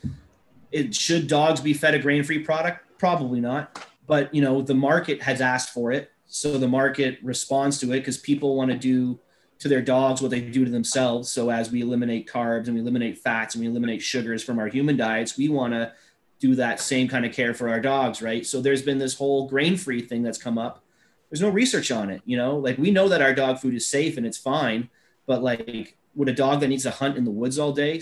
It 0.71 0.95
should 0.95 1.27
dogs 1.27 1.59
be 1.59 1.73
fed 1.73 1.95
a 1.95 1.99
grain-free 1.99 2.39
product? 2.39 2.97
Probably 2.97 3.41
not. 3.41 3.85
But 4.07 4.33
you 4.33 4.41
know 4.41 4.61
the 4.61 4.75
market 4.75 5.21
has 5.23 5.41
asked 5.41 5.69
for 5.73 5.91
it, 5.91 6.11
so 6.27 6.57
the 6.57 6.67
market 6.67 7.17
responds 7.23 7.79
to 7.79 7.87
it 7.93 7.99
because 7.99 8.17
people 8.17 8.55
want 8.55 8.71
to 8.71 8.77
do 8.77 9.19
to 9.59 9.67
their 9.67 9.81
dogs 9.81 10.21
what 10.21 10.31
they 10.31 10.41
do 10.41 10.65
to 10.65 10.71
themselves. 10.71 11.31
So 11.31 11.49
as 11.49 11.71
we 11.71 11.81
eliminate 11.81 12.27
carbs 12.27 12.65
and 12.65 12.73
we 12.75 12.81
eliminate 12.81 13.17
fats 13.19 13.53
and 13.55 13.63
we 13.63 13.69
eliminate 13.69 14.01
sugars 14.01 14.43
from 14.43 14.59
our 14.59 14.67
human 14.67 14.97
diets, 14.97 15.37
we 15.37 15.49
want 15.49 15.73
to 15.73 15.93
do 16.41 16.55
that 16.55 16.79
same 16.79 17.07
kind 17.07 17.23
of 17.23 17.31
care 17.31 17.53
for 17.53 17.69
our 17.69 17.79
dogs, 17.79 18.21
right? 18.21 18.45
So 18.45 18.61
there's 18.61 18.81
been 18.81 18.97
this 18.97 19.13
whole 19.13 19.47
grain-free 19.47 20.01
thing 20.01 20.23
that's 20.23 20.39
come 20.39 20.57
up. 20.57 20.83
There's 21.29 21.39
no 21.39 21.49
research 21.49 21.91
on 21.91 22.09
it 22.09 22.21
you 22.25 22.35
know? 22.35 22.57
Like 22.57 22.77
we 22.77 22.91
know 22.91 23.07
that 23.07 23.21
our 23.21 23.33
dog 23.33 23.59
food 23.59 23.75
is 23.75 23.87
safe 23.87 24.17
and 24.17 24.25
it's 24.25 24.37
fine 24.37 24.89
but 25.27 25.41
like 25.41 25.95
would 26.15 26.27
a 26.27 26.33
dog 26.33 26.59
that 26.59 26.67
needs 26.67 26.83
to 26.83 26.91
hunt 26.91 27.15
in 27.15 27.23
the 27.23 27.31
woods 27.31 27.57
all 27.57 27.71
day 27.71 28.01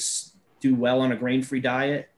do 0.62 0.74
well 0.74 1.02
on 1.02 1.12
a 1.12 1.16
grain-free 1.16 1.60
diet? 1.60 2.10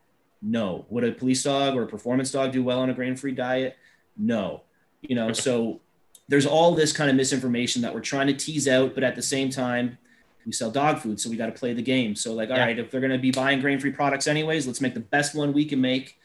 No. 0.41 0.85
Would 0.89 1.03
a 1.03 1.11
police 1.11 1.43
dog 1.43 1.75
or 1.75 1.83
a 1.83 1.87
performance 1.87 2.31
dog 2.31 2.53
do 2.53 2.63
well 2.63 2.79
on 2.79 2.89
a 2.89 2.93
grain-free 2.93 3.33
diet? 3.33 3.75
No. 4.15 4.61
You 5.01 5.15
know 5.15 5.33
so 5.33 5.81
there's 6.29 6.45
all 6.45 6.75
this 6.75 6.93
kind 6.93 7.09
of 7.09 7.15
misinformation 7.15 7.81
that 7.81 7.93
we're 7.93 7.99
trying 7.99 8.27
to 8.27 8.33
tease 8.33 8.67
out 8.67 8.93
but 8.93 9.03
at 9.03 9.15
the 9.15 9.21
same 9.23 9.49
time 9.49 9.97
we 10.45 10.51
sell 10.51 10.71
dog 10.71 10.99
food 10.99 11.19
so 11.19 11.29
we 11.29 11.35
got 11.35 11.47
to 11.47 11.51
play 11.51 11.73
the 11.73 11.81
game. 11.81 12.15
So 12.15 12.33
like 12.33 12.49
all 12.49 12.57
Yeah. 12.57 12.65
right 12.65 12.79
if 12.79 12.91
they're 12.91 13.01
going 13.01 13.11
to 13.11 13.17
be 13.17 13.31
buying 13.31 13.59
grain-free 13.61 13.91
products 13.91 14.27
anyways 14.27 14.65
let's 14.67 14.81
make 14.81 14.93
the 14.93 14.99
best 14.99 15.35
one 15.35 15.53
we 15.53 15.65
can 15.65 15.79
make 15.81 16.17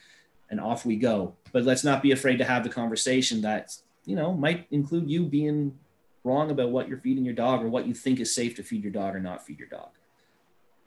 and 0.51 0.61
off 0.61 0.87
we 0.87 0.97
go. 0.97 1.35
But 1.53 1.65
let's 1.65 1.85
not 1.85 2.03
be 2.03 2.13
afraid 2.13 2.37
to 2.39 2.45
have 2.45 2.63
the 2.65 2.71
conversation 2.71 3.41
that 3.43 3.75
you 4.05 4.17
know 4.17 4.33
might 4.33 4.67
include 4.71 5.11
you 5.11 5.25
being 5.25 5.77
wrong 6.25 6.51
about 6.51 6.71
what 6.71 6.89
you're 6.89 6.99
feeding 6.99 7.25
your 7.25 7.35
dog 7.35 7.63
or 7.63 7.69
what 7.69 7.87
you 7.87 7.95
think 7.95 8.21
is 8.21 8.35
safe 8.35 8.55
to 8.57 8.63
feed 8.63 8.83
your 8.83 8.93
dog 8.93 9.15
or 9.15 9.21
not 9.21 9.45
feed 9.47 9.59
your 9.59 9.69
dog. 9.69 9.91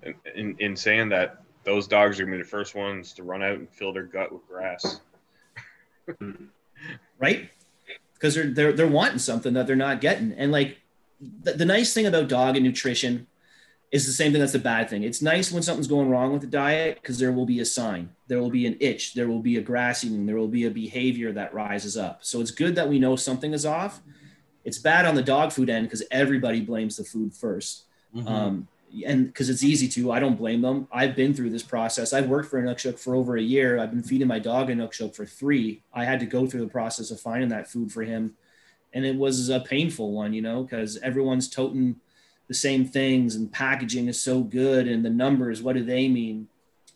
In, 0.04 0.14
in, 0.36 0.56
in 0.60 0.76
saying 0.76 1.10
that, 1.10 1.42
those 1.66 1.88
dogs 1.88 2.20
are 2.20 2.24
gonna 2.26 2.38
be 2.38 2.42
the 2.44 2.48
first 2.48 2.74
ones 2.76 3.14
to 3.14 3.24
run 3.24 3.44
out 3.44 3.58
and 3.58 3.70
fill 3.70 3.92
their 3.94 4.04
gut 4.04 4.32
with 4.32 4.46
grass. 4.48 5.02
right? 7.20 7.50
Because 8.14 8.36
they're, 8.36 8.50
they're 8.52 8.74
they're 8.74 8.88
wanting 8.88 9.20
something 9.20 9.54
that 9.54 9.68
they're 9.68 9.76
not 9.76 10.02
getting. 10.02 10.32
And 10.34 10.52
like 10.52 10.78
the, 11.20 11.54
the 11.54 11.66
nice 11.66 11.94
thing 11.94 12.06
about 12.06 12.30
dog 12.30 12.56
and 12.56 12.66
nutrition 12.66 13.28
is 13.92 14.06
the 14.06 14.14
same 14.14 14.32
thing 14.32 14.40
that's 14.40 14.54
the 14.54 14.60
bad 14.60 14.90
thing. 14.90 15.04
It's 15.04 15.22
nice 15.22 15.52
when 15.52 15.64
something's 15.64 15.88
going 15.88 16.10
wrong 16.10 16.32
with 16.32 16.42
the 16.42 16.48
diet 16.48 17.00
because 17.02 17.18
there 17.18 17.32
will 17.32 17.46
be 17.46 17.60
a 17.60 17.66
sign, 17.66 18.10
there 18.28 18.40
will 18.40 18.52
be 18.52 18.68
an 18.68 18.78
itch, 18.80 19.16
there 19.16 19.28
will 19.28 19.42
be 19.42 19.58
a 19.58 19.62
grass 19.62 20.04
eating, 20.04 20.26
there 20.26 20.38
will 20.38 20.48
be 20.48 20.66
a 20.66 20.72
behavior 20.72 21.32
that 21.32 21.54
rises 21.54 21.98
up. 21.98 22.20
So 22.22 22.40
it's 22.40 22.52
good 22.52 22.76
that 22.76 22.88
we 22.88 23.00
know 23.00 23.16
something 23.16 23.54
is 23.54 23.66
off. 23.66 24.00
It's 24.64 24.78
bad 24.78 25.06
on 25.06 25.16
the 25.16 25.24
dog 25.24 25.52
food 25.52 25.70
end 25.70 25.88
because 25.88 26.04
everybody 26.12 26.62
blames 26.62 26.98
the 26.98 27.04
food 27.04 27.34
1st 27.34 27.84
Mhm. 28.16 28.28
Um, 28.28 28.68
and 29.06 29.28
because 29.28 29.50
it's 29.50 29.64
easy 29.64 29.88
to, 29.90 30.12
I 30.12 30.20
don't 30.20 30.36
blame 30.36 30.62
them. 30.62 30.88
I've 30.92 31.16
been 31.16 31.34
through 31.34 31.52
this 31.52 31.64
process. 31.64 32.12
I've 32.12 32.28
worked 32.28 32.50
for 32.50 32.62
Inukshuk 32.62 32.98
for 32.98 33.14
over 33.16 33.38
a 33.38 33.42
year. 33.42 33.80
I've 33.80 33.92
been 33.92 34.02
feeding 34.04 34.28
my 34.28 34.40
dog 34.40 34.70
Inukshuk 34.70 35.16
for 35.16 35.26
three. 35.26 35.84
I 35.94 36.06
had 36.06 36.20
to 36.22 36.26
go 36.26 36.48
through 36.48 36.62
the 36.62 36.72
process 36.72 37.12
of 37.12 37.20
finding 37.20 37.50
that 37.50 37.70
food 37.70 37.92
for 37.92 38.02
him. 38.04 38.36
And 38.94 39.06
it 39.06 39.16
was 39.16 39.50
a 39.50 39.60
painful 39.60 40.12
one, 40.12 40.34
you 40.34 40.42
know, 40.42 40.64
because 40.64 40.98
everyone's 40.98 41.50
toting 41.50 41.98
the 42.48 42.54
same 42.54 42.86
things 42.86 43.36
and 43.36 43.52
packaging 43.52 44.08
is 44.08 44.22
so 44.22 44.42
good 44.42 44.88
and 44.88 45.06
the 45.06 45.10
numbers, 45.10 45.62
what 45.62 45.76
do 45.76 45.84
they 45.84 46.08
mean? 46.08 46.48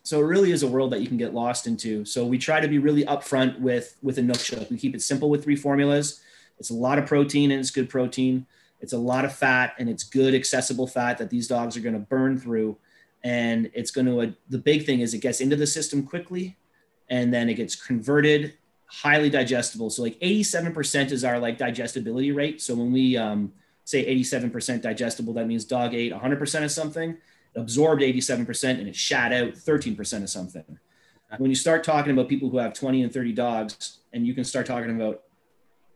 So 0.02 0.20
it 0.20 0.24
really 0.24 0.50
is 0.50 0.62
a 0.62 0.68
world 0.68 0.92
that 0.92 1.00
you 1.00 1.06
can 1.06 1.16
get 1.16 1.32
lost 1.32 1.66
into. 1.66 2.04
So 2.04 2.26
we 2.26 2.36
try 2.36 2.60
to 2.60 2.68
be 2.68 2.78
really 2.78 3.04
upfront 3.04 3.60
with 3.60 3.96
with 4.02 4.18
a 4.18 4.20
Inukshuk. 4.20 4.70
We 4.70 4.76
keep 4.76 4.94
it 4.94 5.02
simple 5.02 5.30
with 5.30 5.44
three 5.44 5.56
formulas. 5.56 6.20
It's 6.58 6.70
a 6.70 6.74
lot 6.74 6.98
of 6.98 7.06
protein 7.06 7.50
and 7.50 7.60
it's 7.60 7.70
good 7.70 7.88
protein. 7.88 8.46
It's 8.80 8.92
a 8.92 8.98
lot 8.98 9.24
of 9.24 9.34
fat 9.34 9.74
and 9.78 9.88
it's 9.88 10.04
good 10.04 10.34
accessible 10.34 10.86
fat 10.86 11.18
that 11.18 11.30
these 11.30 11.48
dogs 11.48 11.76
are 11.76 11.80
going 11.80 11.94
to 11.94 12.00
burn 12.00 12.38
through. 12.38 12.76
And 13.22 13.70
it's 13.72 13.90
going 13.90 14.06
to, 14.06 14.36
the 14.50 14.58
big 14.58 14.84
thing 14.84 15.00
is 15.00 15.14
it 15.14 15.20
gets 15.20 15.40
into 15.40 15.56
the 15.56 15.66
system 15.66 16.02
quickly 16.02 16.58
and 17.08 17.32
then 17.32 17.48
it 17.48 17.54
gets 17.54 17.74
converted 17.74 18.54
highly 19.02 19.30
digestible. 19.30 19.90
So 19.90 20.02
like 20.02 20.18
87% 20.20 21.10
is 21.10 21.24
our 21.24 21.38
like 21.38 21.58
digestibility 21.58 22.32
rate. 22.32 22.62
So 22.62 22.74
when 22.74 22.92
we 22.92 23.16
um, 23.16 23.52
say 23.84 24.14
87% 24.20 24.82
digestible, 24.82 25.32
that 25.34 25.46
means 25.46 25.64
dog 25.64 25.94
ate 25.94 26.12
100% 26.12 26.64
of 26.64 26.70
something, 26.70 27.16
absorbed 27.56 28.02
87% 28.02 28.78
and 28.78 28.88
it 28.88 28.96
shat 28.96 29.32
out 29.32 29.52
13% 29.54 30.22
of 30.22 30.30
something. 30.30 30.78
When 31.38 31.50
you 31.50 31.56
start 31.56 31.82
talking 31.82 32.12
about 32.12 32.28
people 32.28 32.48
who 32.48 32.58
have 32.58 32.74
20 32.74 33.02
and 33.02 33.12
30 33.12 33.32
dogs 33.32 33.98
and 34.12 34.24
you 34.24 34.34
can 34.34 34.44
start 34.44 34.66
talking 34.66 34.94
about 34.94 35.22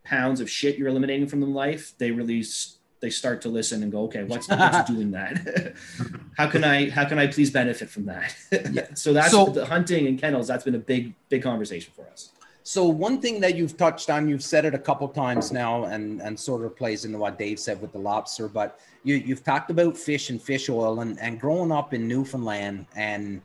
pounds 0.03 0.41
of 0.41 0.49
shit 0.49 0.77
you're 0.77 0.89
eliminating 0.89 1.27
from 1.27 1.39
their 1.39 1.49
life, 1.49 1.93
they 1.97 2.11
release 2.11 2.75
they 3.01 3.09
start 3.09 3.41
to 3.43 3.47
listen 3.47 3.81
and 3.81 3.93
go, 3.93 4.03
okay, 4.03 4.23
what's, 4.25 4.49
what's 4.49 4.89
doing 4.91 5.11
that? 5.11 5.73
how 6.37 6.47
can 6.47 6.65
I 6.65 6.89
how 6.89 7.05
can 7.05 7.17
I 7.17 7.27
please 7.27 7.49
benefit 7.51 7.89
from 7.89 8.05
that? 8.07 8.35
Yeah. 8.73 8.87
so 8.93 9.13
that's 9.13 9.31
So- 9.31 9.45
the 9.45 9.65
hunting 9.65 10.07
and 10.07 10.19
kennels. 10.19 10.47
That's 10.49 10.65
been 10.65 10.75
a 10.75 10.79
big 10.79 11.13
big 11.29 11.41
conversation 11.41 11.93
for 11.95 12.05
us. 12.11 12.31
So 12.69 12.87
one 12.87 13.19
thing 13.19 13.39
that 13.39 13.55
you've 13.55 13.77
touched 13.77 14.11
on, 14.11 14.29
you've 14.29 14.43
said 14.43 14.63
it 14.63 14.75
a 14.75 14.77
couple 14.77 15.07
times 15.07 15.51
now, 15.51 15.85
and 15.85 16.21
and 16.21 16.39
sort 16.39 16.63
of 16.63 16.77
plays 16.77 17.03
into 17.03 17.17
what 17.17 17.39
Dave 17.39 17.57
said 17.59 17.81
with 17.81 17.91
the 17.93 17.97
lobster. 17.97 18.47
But 18.47 18.79
you 19.03 19.15
you've 19.15 19.43
talked 19.43 19.71
about 19.71 19.97
fish 19.97 20.29
and 20.29 20.39
fish 20.39 20.69
oil, 20.69 20.99
and 20.99 21.19
and 21.19 21.39
growing 21.39 21.71
up 21.71 21.95
in 21.95 22.07
Newfoundland, 22.07 22.85
and 22.95 23.41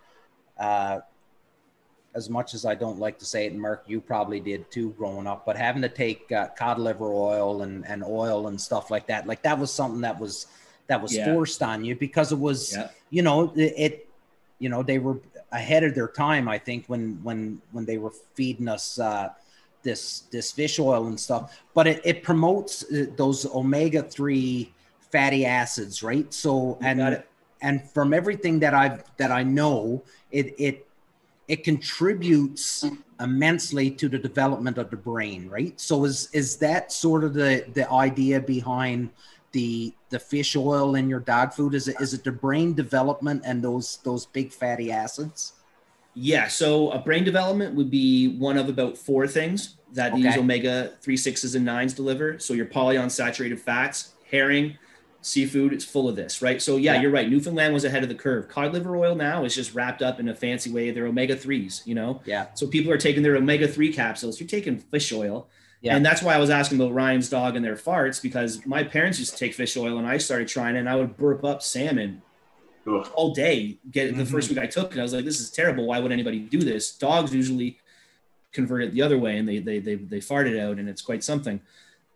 uh, 0.58 1.00
as 2.14 2.28
much 2.28 2.52
as 2.52 2.66
I 2.66 2.74
don't 2.74 2.98
like 2.98 3.18
to 3.20 3.24
say 3.24 3.46
it, 3.46 3.52
and 3.52 3.62
Mark, 3.62 3.84
you 3.86 3.98
probably 3.98 4.40
did 4.40 4.70
too 4.70 4.90
growing 4.90 5.26
up, 5.26 5.46
but 5.46 5.56
having 5.56 5.80
to 5.80 5.88
take 5.88 6.30
uh, 6.30 6.48
cod 6.48 6.78
liver 6.78 7.10
oil 7.10 7.62
and 7.62 7.86
and 7.86 8.04
oil 8.04 8.48
and 8.48 8.60
stuff 8.60 8.90
like 8.90 9.06
that, 9.06 9.26
like 9.26 9.40
that 9.44 9.58
was 9.58 9.72
something 9.72 10.02
that 10.02 10.20
was 10.20 10.48
that 10.88 11.00
was 11.00 11.16
Yeah. 11.16 11.32
forced 11.32 11.62
on 11.62 11.82
you 11.82 11.96
because 11.96 12.30
it 12.30 12.38
was 12.38 12.76
Yeah. 12.76 12.90
you 13.08 13.22
know 13.22 13.54
it, 13.56 13.72
it 13.78 14.08
you 14.58 14.68
know 14.68 14.82
they 14.82 14.98
were 14.98 15.16
ahead 15.54 15.84
of 15.84 15.94
their 15.94 16.08
time 16.08 16.48
i 16.48 16.58
think 16.58 16.84
when 16.86 17.18
when 17.22 17.60
when 17.72 17.84
they 17.84 17.98
were 17.98 18.12
feeding 18.34 18.68
us 18.68 18.98
uh 18.98 19.28
this 19.84 20.20
this 20.32 20.50
fish 20.50 20.80
oil 20.80 21.06
and 21.06 21.20
stuff. 21.20 21.62
But 21.74 21.86
it, 21.86 22.00
it 22.04 22.22
promotes 22.24 22.82
uh, 22.90 23.06
those 23.16 23.46
omega-3 23.46 24.68
fatty 25.12 25.46
acids 25.46 26.02
right? 26.02 26.32
So 26.34 26.76
You 26.80 26.86
and 26.88 27.22
and 27.62 27.88
from 27.90 28.12
everything 28.12 28.58
that 28.60 28.74
i've 28.74 29.04
that 29.16 29.30
i 29.30 29.42
know 29.42 30.02
it 30.32 30.54
it 30.58 30.86
it 31.46 31.62
contributes 31.62 32.84
immensely 33.20 33.90
to 33.90 34.08
the 34.08 34.18
development 34.18 34.76
of 34.76 34.90
the 34.90 34.96
brain 34.96 35.48
right? 35.48 35.78
So 35.80 36.04
is 36.04 36.28
is 36.32 36.56
that 36.56 36.90
sort 36.90 37.22
of 37.22 37.32
the 37.32 37.64
the 37.74 37.88
idea 37.90 38.40
behind 38.40 39.10
the 39.54 39.94
the 40.10 40.18
fish 40.18 40.54
oil 40.56 40.94
in 41.00 41.08
your 41.08 41.20
dog 41.20 41.52
food 41.56 41.72
is 41.74 41.88
it 41.88 41.96
is 42.00 42.12
it 42.12 42.22
the 42.24 42.32
brain 42.44 42.74
development 42.74 43.42
and 43.46 43.62
those 43.64 43.98
those 44.04 44.26
big 44.26 44.52
fatty 44.52 44.88
acids 44.92 45.40
Yeah. 46.16 46.46
So 46.46 46.90
a 46.92 46.98
brain 47.06 47.24
development 47.24 47.74
would 47.74 47.90
be 47.90 48.36
one 48.48 48.56
of 48.62 48.68
about 48.68 48.96
four 48.96 49.26
things 49.26 49.76
that 49.98 50.14
these 50.14 50.26
Okay. 50.34 50.38
omega 50.38 50.74
three, 51.02 51.16
sixes, 51.16 51.54
and 51.56 51.64
nines 51.64 51.92
deliver. 51.92 52.38
So 52.38 52.54
your 52.54 52.66
polyunsaturated 52.66 53.58
fats, 53.58 54.12
herring, 54.30 54.66
seafood, 55.22 55.72
it's 55.72 55.84
full 55.84 56.06
of 56.08 56.14
this, 56.14 56.40
right? 56.46 56.60
So 56.62 56.76
yeah, 56.76 56.94
Yeah. 56.94 57.02
you're 57.02 57.10
right. 57.18 57.28
Newfoundland 57.28 57.74
was 57.74 57.84
ahead 57.84 58.02
of 58.06 58.08
the 58.08 58.14
curve. 58.26 58.46
Cod 58.48 58.72
liver 58.72 58.94
oil 58.96 59.14
now 59.28 59.44
is 59.44 59.54
just 59.60 59.74
wrapped 59.74 60.02
up 60.02 60.20
in 60.20 60.28
a 60.28 60.34
fancy 60.44 60.70
way. 60.70 60.90
They're 60.92 61.06
omega 61.14 61.34
threes, 61.44 61.82
you 61.84 61.94
know. 62.00 62.20
yeah 62.24 62.46
So 62.54 62.66
people 62.76 62.92
are 62.92 62.98
taking 63.08 63.22
their 63.24 63.36
omega 63.36 63.66
three 63.66 63.92
capsules. 63.92 64.38
You're 64.38 64.52
taking 64.58 64.78
fish 64.78 65.12
oil. 65.12 65.48
Yeah. 65.84 65.96
And 65.96 66.04
that's 66.04 66.22
why 66.22 66.34
I 66.34 66.38
was 66.38 66.48
asking 66.48 66.80
about 66.80 66.94
Ryan's 66.94 67.28
dog 67.28 67.56
and 67.56 67.64
their 67.64 67.76
farts 67.76 68.20
because 68.22 68.64
my 68.64 68.82
parents 68.82 69.18
used 69.18 69.32
to 69.34 69.38
take 69.38 69.52
fish 69.52 69.76
oil 69.76 69.98
and 69.98 70.06
I 70.06 70.16
started 70.16 70.48
trying 70.48 70.76
it 70.76 70.78
and 70.80 70.88
I 70.88 70.96
would 70.96 71.16
burp 71.18 71.44
up 71.44 71.62
salmon 71.62 72.22
Ugh. 72.86 73.06
all 73.14 73.34
day. 73.34 73.76
Get 73.90 74.16
the 74.16 74.22
Mhm. 74.24 74.30
first 74.30 74.48
week 74.48 74.58
I 74.58 74.66
took 74.66 74.96
it, 74.96 74.98
I 74.98 75.02
was 75.02 75.12
like, 75.12 75.26
this 75.26 75.40
is 75.40 75.50
terrible. 75.50 75.86
Why 75.86 76.00
would 76.00 76.10
anybody 76.10 76.38
do 76.38 76.58
this? 76.60 76.90
Dogs 76.96 77.34
usually 77.34 77.78
convert 78.52 78.82
it 78.82 78.92
the 78.92 79.02
other 79.02 79.18
way 79.18 79.36
and 79.36 79.46
they 79.46 79.58
they 79.58 79.78
they, 79.78 79.96
they 79.96 80.20
fart 80.20 80.46
it 80.46 80.58
out 80.58 80.78
and 80.78 80.88
it's 80.88 81.02
quite 81.02 81.22
something. 81.22 81.60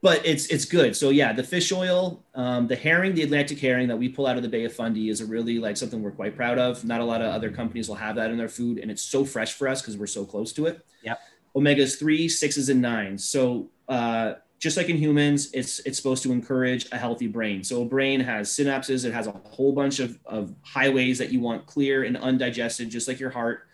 But 0.01 0.25
it's 0.25 0.47
it's 0.47 0.65
good. 0.65 0.97
So 0.97 1.11
yeah, 1.11 1.35
the 1.35 1.43
fish 1.43 1.71
oil, 1.71 2.23
um, 2.35 2.69
the 2.69 2.77
herring, 2.77 3.15
the 3.15 3.23
Atlantic 3.25 3.59
herring 3.59 3.89
that 3.89 3.99
we 3.99 4.09
pull 4.09 4.27
out 4.27 4.37
of 4.39 4.43
the 4.45 4.49
Bay 4.49 4.65
of 4.65 4.73
Fundy 4.73 5.11
is 5.11 5.21
a 5.21 5.27
really 5.27 5.59
like 5.59 5.77
something 5.77 6.01
we're 6.03 6.13
quite 6.13 6.37
proud 6.37 6.57
of. 6.59 6.85
Not 6.87 7.01
a 7.03 7.05
lot 7.05 7.21
of 7.21 7.35
other 7.35 7.51
companies 7.51 7.87
will 7.89 7.97
have 7.97 8.15
that 8.17 8.31
in 8.31 8.39
their 8.39 8.49
food, 8.49 8.79
and 8.79 8.91
it's 8.91 9.03
so 9.03 9.25
fresh 9.27 9.53
for 9.55 9.67
us 9.69 9.83
because 9.83 9.97
we're 9.99 10.07
so 10.07 10.25
close 10.25 10.53
to 10.55 10.67
it. 10.67 10.81
Yep. 11.03 11.21
Omegas 11.59 11.99
three, 11.99 12.29
sixes, 12.29 12.69
and 12.69 12.81
nines. 12.81 13.29
So 13.29 13.71
uh, 13.89 14.35
just 14.59 14.77
like 14.77 14.89
in 14.89 14.97
humans, 14.97 15.51
it's 15.53 15.81
it's 15.81 15.97
supposed 15.97 16.23
to 16.25 16.33
encourage 16.33 16.91
a 16.93 16.99
healthy 16.99 17.27
brain. 17.27 17.65
So 17.65 17.83
a 17.83 17.85
brain 17.85 18.21
has 18.21 18.49
synapses. 18.51 19.05
It 19.05 19.13
has 19.13 19.27
a 19.27 19.33
whole 19.33 19.73
bunch 19.73 19.99
of, 20.01 20.19
of 20.25 20.55
highways 20.63 21.19
that 21.19 21.33
you 21.33 21.41
want 21.41 21.67
clear 21.67 22.05
and 22.05 22.17
undigested, 22.17 22.91
just 22.91 23.09
like 23.09 23.21
your 23.21 23.31
heart. 23.31 23.67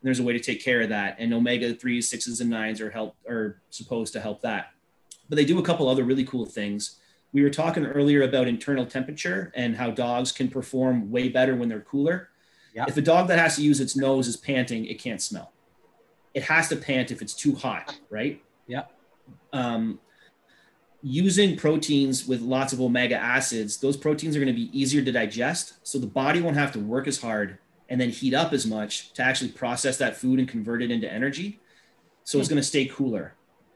And 0.00 0.06
there's 0.06 0.20
a 0.20 0.22
way 0.22 0.32
to 0.34 0.40
take 0.40 0.62
care 0.62 0.82
of 0.82 0.90
that. 0.90 1.16
And 1.18 1.32
omega 1.32 1.74
threes, 1.74 2.08
sixes, 2.08 2.40
and 2.40 2.50
nines 2.50 2.80
are 2.80 2.90
help 2.90 3.16
are 3.28 3.60
supposed 3.70 4.12
to 4.12 4.20
help 4.20 4.42
that. 4.42 4.72
But 5.28 5.36
they 5.36 5.44
do 5.44 5.58
a 5.58 5.62
couple 5.62 5.88
other 5.88 6.04
really 6.04 6.24
cool 6.24 6.46
things. 6.46 7.00
We 7.32 7.42
were 7.42 7.50
talking 7.50 7.84
earlier 7.84 8.22
about 8.22 8.46
internal 8.46 8.86
temperature 8.86 9.52
and 9.54 9.76
how 9.76 9.90
dogs 9.90 10.32
can 10.32 10.48
perform 10.48 11.10
way 11.10 11.28
better 11.28 11.56
when 11.56 11.68
they're 11.68 11.80
cooler. 11.80 12.28
Yeah. 12.74 12.84
If 12.88 12.96
a 12.96 13.02
dog 13.02 13.28
that 13.28 13.38
has 13.38 13.56
to 13.56 13.62
use 13.62 13.80
its 13.80 13.96
nose 13.96 14.28
is 14.28 14.36
panting, 14.36 14.84
it 14.86 15.00
can't 15.00 15.20
smell. 15.20 15.52
It 16.36 16.44
has 16.44 16.68
to 16.68 16.76
pant 16.76 17.10
if 17.10 17.22
it's 17.22 17.32
too 17.32 17.54
hot, 17.54 17.98
right? 18.10 18.42
Yeah. 18.66 18.84
Um, 19.52 19.98
using 21.02 21.56
proteins 21.56 22.26
with 22.26 22.42
lots 22.42 22.72
of 22.74 22.80
omega 22.80 23.16
acids, 23.16 23.78
those 23.78 23.96
proteins 23.96 24.36
are 24.36 24.40
going 24.40 24.54
to 24.54 24.60
be 24.60 24.70
easier 24.78 25.02
to 25.02 25.12
digest. 25.12 25.74
So 25.82 25.98
the 25.98 26.06
body 26.06 26.42
won't 26.42 26.56
have 26.56 26.72
to 26.72 26.78
work 26.78 27.06
as 27.06 27.20
hard 27.20 27.58
and 27.88 28.00
then 28.00 28.10
heat 28.10 28.34
up 28.34 28.52
as 28.52 28.66
much 28.66 29.12
to 29.14 29.22
actually 29.22 29.52
process 29.52 29.96
that 29.98 30.16
food 30.16 30.38
and 30.38 30.48
convert 30.48 30.82
it 30.82 30.90
into 30.90 31.10
energy. 31.10 31.60
So 32.24 32.38
it's 32.38 32.48
going 32.48 32.60
to 32.60 32.66
stay 32.66 32.86
cooler. 32.86 33.34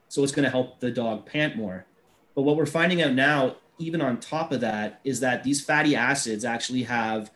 So 0.08 0.22
it's 0.22 0.32
going 0.32 0.44
to 0.44 0.50
help 0.50 0.80
the 0.80 0.90
dog 0.90 1.24
pant 1.24 1.56
more. 1.56 1.86
But 2.34 2.42
what 2.42 2.56
we're 2.56 2.66
finding 2.66 3.00
out 3.00 3.14
now, 3.14 3.56
even 3.78 4.02
on 4.02 4.18
top 4.18 4.52
of 4.52 4.60
that, 4.60 5.00
is 5.04 5.20
that 5.20 5.44
these 5.44 5.64
fatty 5.64 5.94
acids 5.96 6.44
actually 6.44 6.82
have 6.82 7.30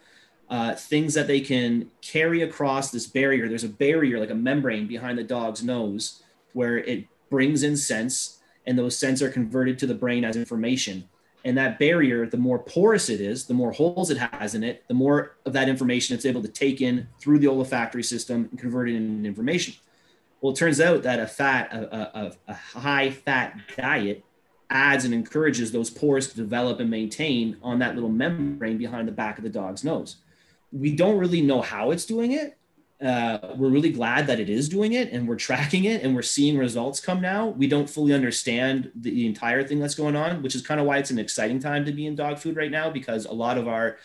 uh, 0.49 0.75
things 0.75 1.15
that 1.15 1.27
they 1.27 1.41
can 1.41 1.91
carry 2.03 2.43
across 2.43 2.91
this 2.91 3.07
barrier. 3.07 3.49
There's 3.49 3.65
a 3.65 3.69
barrier, 3.69 4.21
like 4.21 4.31
a 4.31 4.35
membrane 4.35 4.87
behind 4.87 5.19
the 5.19 5.25
dog's 5.25 5.63
nose, 5.63 6.23
where 6.53 6.79
it 6.79 7.07
brings 7.31 7.63
in 7.63 7.77
sense, 7.77 8.39
and 8.67 8.79
those 8.79 8.97
scents 8.97 9.23
are 9.23 9.31
converted 9.31 9.79
to 9.79 9.87
the 9.87 9.95
brain 9.95 10.25
as 10.25 10.37
information. 10.37 11.09
And 11.45 11.59
that 11.59 11.79
barrier, 11.79 12.27
the 12.27 12.39
more 12.39 12.59
porous 12.59 13.11
it 13.11 13.21
is, 13.21 13.47
the 13.47 13.55
more 13.55 13.73
holes 13.73 14.11
it 14.11 14.17
has 14.17 14.55
in 14.55 14.65
it, 14.65 14.85
the 14.89 14.95
more 14.95 15.37
of 15.45 15.53
that 15.53 15.69
information 15.69 16.15
it's 16.15 16.25
able 16.25 16.41
to 16.43 16.49
take 16.49 16.81
in 16.81 17.07
through 17.19 17.39
the 17.39 17.49
olfactory 17.49 18.03
system 18.03 18.49
and 18.51 18.59
convert 18.59 18.89
it 18.89 18.95
into 18.95 19.29
information. 19.29 19.75
Well, 20.41 20.53
it 20.53 20.57
turns 20.57 20.81
out 20.81 21.03
that 21.03 21.21
a 21.21 21.27
fat, 21.27 21.73
a, 21.73 22.19
a, 22.19 22.33
a 22.49 22.55
high 22.55 23.11
fat 23.11 23.59
diet 23.77 24.25
adds 24.71 25.05
and 25.05 25.13
encourages 25.13 25.73
those 25.73 25.91
pores 25.91 26.29
to 26.29 26.37
develop 26.37 26.81
and 26.81 26.91
maintain 26.91 27.57
on 27.63 27.79
that 27.79 27.95
little 27.95 28.11
membrane 28.11 28.79
behind 28.79 29.07
the 29.07 29.13
back 29.13 29.39
of 29.39 29.45
the 29.45 29.51
dog's 29.51 29.85
nose. 29.85 30.17
We 30.75 30.95
don't 30.95 31.19
really 31.19 31.41
know 31.41 31.63
how 31.63 31.93
it's 31.93 32.05
doing 32.05 32.33
it. 32.33 32.59
Uh, 33.05 33.55
we're 33.57 33.69
really 33.69 33.91
glad 33.91 34.27
that 34.27 34.41
it 34.41 34.49
is 34.49 34.69
doing 34.69 34.93
it 34.93 35.13
and 35.13 35.29
we're 35.29 35.37
tracking 35.37 35.85
it 35.85 36.03
and 36.03 36.15
we're 36.15 36.23
seeing 36.23 36.57
results 36.57 37.01
come 37.01 37.21
now. 37.21 37.49
We 37.49 37.67
don't 37.67 37.89
fully 37.89 38.13
understand 38.13 38.91
the, 38.95 39.11
the 39.11 39.27
entire 39.27 39.63
thing 39.65 39.79
that's 39.79 39.95
going 39.95 40.17
on, 40.17 40.43
which 40.43 40.55
is 40.55 40.63
kind 40.63 40.81
of 40.81 40.87
why 40.87 40.99
it's 40.99 41.11
an 41.11 41.19
exciting 41.19 41.59
time 41.59 41.85
to 41.85 41.93
be 41.93 42.07
in 42.07 42.15
dog 42.15 42.39
food 42.39 42.57
right 42.57 42.71
now 42.71 42.91
because 42.91 43.27
a 43.27 43.33
lot 43.33 43.59
of 43.59 43.69
our 43.69 43.99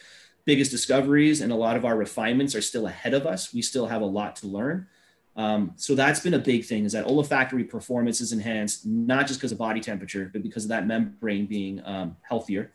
biggest 0.46 0.72
discoveries 0.72 1.42
and 1.42 1.52
a 1.52 1.56
lot 1.56 1.78
of 1.78 1.86
our 1.86 1.96
refinements 1.96 2.56
are 2.56 2.62
still 2.62 2.88
ahead 2.88 3.14
of 3.14 3.26
us. 3.26 3.54
We 3.54 3.62
still 3.62 3.88
have 3.88 4.02
a 4.02 4.06
lot 4.06 4.36
to 4.38 4.48
learn. 4.48 4.88
Um, 5.36 5.74
so 5.78 5.96
that's 5.96 6.20
been 6.20 6.34
a 6.34 6.40
big 6.40 6.66
thing 6.66 6.84
is 6.86 6.92
that 6.92 7.06
olfactory 7.06 7.64
performance 7.64 8.20
is 8.20 8.34
enhanced, 8.34 8.86
not 8.86 9.28
just 9.28 9.40
because 9.40 9.52
of 9.52 9.58
body 9.58 9.80
temperature, 9.80 10.30
but 10.34 10.44
because 10.44 10.66
of 10.66 10.70
that 10.70 10.88
membrane 10.88 11.46
being 11.46 11.82
um, 11.86 12.18
healthier. 12.22 12.74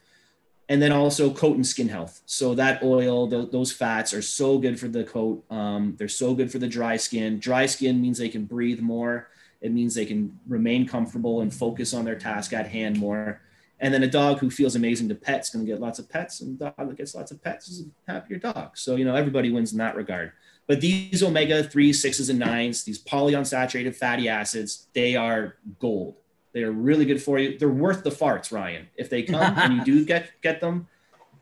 And 0.69 0.81
then 0.81 0.93
also 0.93 1.33
coat 1.33 1.57
and 1.57 1.67
skin 1.67 1.89
health. 1.89 2.23
So 2.27 2.55
that 2.55 2.83
oil, 2.83 3.29
th- 3.29 3.51
those 3.51 3.73
fats 3.73 4.15
are 4.15 4.23
so 4.23 4.59
good 4.59 4.81
for 4.81 4.89
the 4.89 5.05
coat. 5.05 5.45
Um, 5.51 5.95
they're 5.99 6.09
so 6.09 6.35
good 6.35 6.51
for 6.51 6.59
the 6.59 6.69
dry 6.69 6.97
skin. 6.97 7.39
Dry 7.39 7.67
skin 7.67 8.01
means 8.01 8.19
they 8.19 8.29
can 8.29 8.45
breathe 8.45 8.81
more. 8.81 9.29
It 9.61 9.73
means 9.73 9.95
they 9.95 10.07
can 10.07 10.39
remain 10.47 10.87
comfortable 10.87 11.41
and 11.41 11.53
focus 11.53 11.95
on 11.95 12.05
their 12.05 12.17
task 12.17 12.53
at 12.53 12.69
hand 12.69 12.99
more. 12.99 13.41
And 13.81 13.93
then 13.93 14.03
a 14.03 14.09
dog 14.09 14.39
who 14.39 14.51
feels 14.51 14.77
amazing 14.77 15.09
to 15.09 15.15
pets 15.15 15.51
going 15.51 15.67
to 15.67 15.71
get 15.71 15.81
lots 15.81 15.99
of 15.99 16.09
pets, 16.09 16.41
and 16.41 16.61
a 16.61 16.71
dog 16.71 16.89
that 16.89 16.97
gets 16.97 17.15
lots 17.15 17.31
of 17.31 17.43
pets 17.43 17.69
is 17.69 17.87
a 18.09 18.13
happier 18.13 18.39
dog. 18.39 18.79
So 18.79 18.97
you 18.97 19.05
know 19.05 19.15
everybody 19.15 19.51
wins 19.51 19.73
in 19.73 19.79
that 19.79 19.97
regard. 19.97 20.33
But 20.67 20.81
these 20.81 21.23
omega 21.23 21.63
three, 21.63 21.93
sixes, 21.93 22.31
and 22.31 22.39
nines, 22.39 22.85
these 22.85 23.03
polyunsaturated 23.03 23.95
fatty 23.95 24.29
acids, 24.29 24.87
they 24.95 25.17
are 25.17 25.57
gold. 25.79 26.17
They 26.55 26.63
are 26.63 26.71
really 26.71 27.05
good 27.05 27.21
for 27.21 27.39
you. 27.39 27.59
They're 27.59 27.69
worth 27.69 28.05
the 28.05 28.11
farts, 28.11 28.53
Ryan. 28.53 28.89
If 28.97 29.11
they 29.11 29.25
come 29.25 29.59
and 29.59 29.75
you 29.75 29.85
do 29.85 30.05
get 30.07 30.31
get 30.41 30.61
them, 30.61 30.89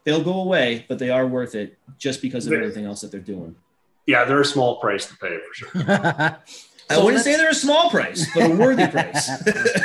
they'll 0.05 0.25
go 0.25 0.41
away, 0.41 0.87
but 0.89 0.99
they 0.99 1.11
are 1.11 1.27
worth 1.27 1.55
it 1.55 1.79
just 1.99 2.23
because 2.23 2.47
of 2.47 2.55
everything 2.55 2.87
else 2.87 3.03
that 3.03 3.11
they're 3.11 3.21
doing. 3.21 3.55
Yeah, 4.07 4.25
they're 4.25 4.41
a 4.41 4.45
small 4.45 4.81
price 4.81 5.07
to 5.07 5.17
pay 5.17 5.39
for 5.39 5.55
sure. 5.55 5.83
I 6.91 6.99
wouldn't 6.99 7.23
say 7.23 7.37
they're 7.37 7.51
a 7.51 7.55
small 7.55 7.91
price, 7.91 8.27
but 8.35 8.51
a 8.51 8.55
worthy 8.55 8.87
price. 8.87 9.27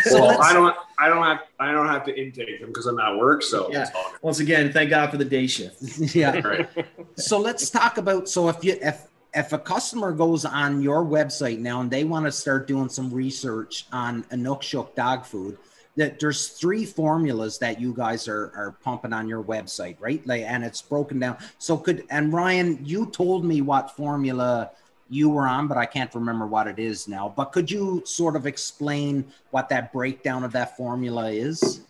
so 0.04 0.22
well, 0.22 0.42
I 0.42 0.52
don't, 0.52 0.76
I 0.98 1.08
don't 1.08 1.24
have, 1.24 1.44
I 1.60 1.72
don't 1.72 1.88
have 1.88 2.04
to 2.06 2.20
intake 2.20 2.60
them 2.60 2.70
because 2.70 2.86
I'm 2.86 3.00
at 3.00 3.18
work. 3.18 3.44
So 3.44 3.72
yeah. 3.72 3.90
Once 4.22 4.40
again, 4.40 4.74
thank 4.74 4.90
God 4.90 5.12
for 5.12 5.18
the 5.18 5.26
day 5.26 5.48
shift. 5.48 6.16
yeah. 6.16 6.40
Right. 6.40 6.68
So 7.16 7.40
let's 7.40 7.70
talk 7.70 7.98
about. 7.98 8.28
So 8.28 8.50
if 8.50 8.64
you, 8.64 8.78
if 8.82 9.08
if 9.34 9.54
a 9.54 9.60
customer 9.60 10.12
goes 10.12 10.46
on 10.46 10.82
your 10.82 11.04
website 11.04 11.60
now 11.60 11.82
and 11.82 11.92
they 11.92 12.04
want 12.04 12.26
to 12.26 12.32
start 12.32 12.68
doing 12.68 12.90
some 12.90 13.14
research 13.14 13.86
on 13.92 14.24
Inukshuk 14.26 14.96
dog 14.96 15.26
food, 15.26 15.58
that 15.96 16.20
there's 16.20 16.50
three 16.50 16.86
formulas 16.86 17.58
that 17.58 17.82
you 17.82 17.94
guys 17.94 18.28
are 18.28 18.52
are 18.56 18.78
pumping 18.84 19.14
on 19.14 19.28
your 19.28 19.44
website, 19.44 19.98
right? 20.00 20.26
Like, 20.28 20.44
and 20.44 20.64
it's 20.64 20.82
broken 20.82 21.20
down. 21.20 21.38
So 21.58 21.78
could 21.78 22.06
and 22.10 22.32
Ryan, 22.32 22.80
you 22.84 23.08
told 23.08 23.44
me 23.44 23.62
what 23.62 23.96
formula 23.96 24.72
you 25.10 25.30
were 25.30 25.48
on, 25.48 25.68
but 25.68 25.78
I 25.78 25.86
can't 25.86 26.14
remember 26.14 26.46
what 26.46 26.68
it 26.68 26.80
is 26.80 27.08
now. 27.08 27.34
But 27.36 27.52
could 27.52 27.70
you 27.72 28.04
sort 28.06 28.36
of 28.36 28.46
explain 28.46 29.26
what 29.52 29.70
that 29.70 29.92
breakdown 29.92 30.44
of 30.44 30.52
that 30.54 30.78
formula 30.78 31.32
is? 31.32 31.82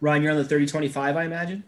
Ryan, 0.00 0.22
you're 0.22 0.32
on 0.32 0.38
the 0.38 0.44
3025, 0.44 1.16
I 1.16 1.24
imagine. 1.24 1.64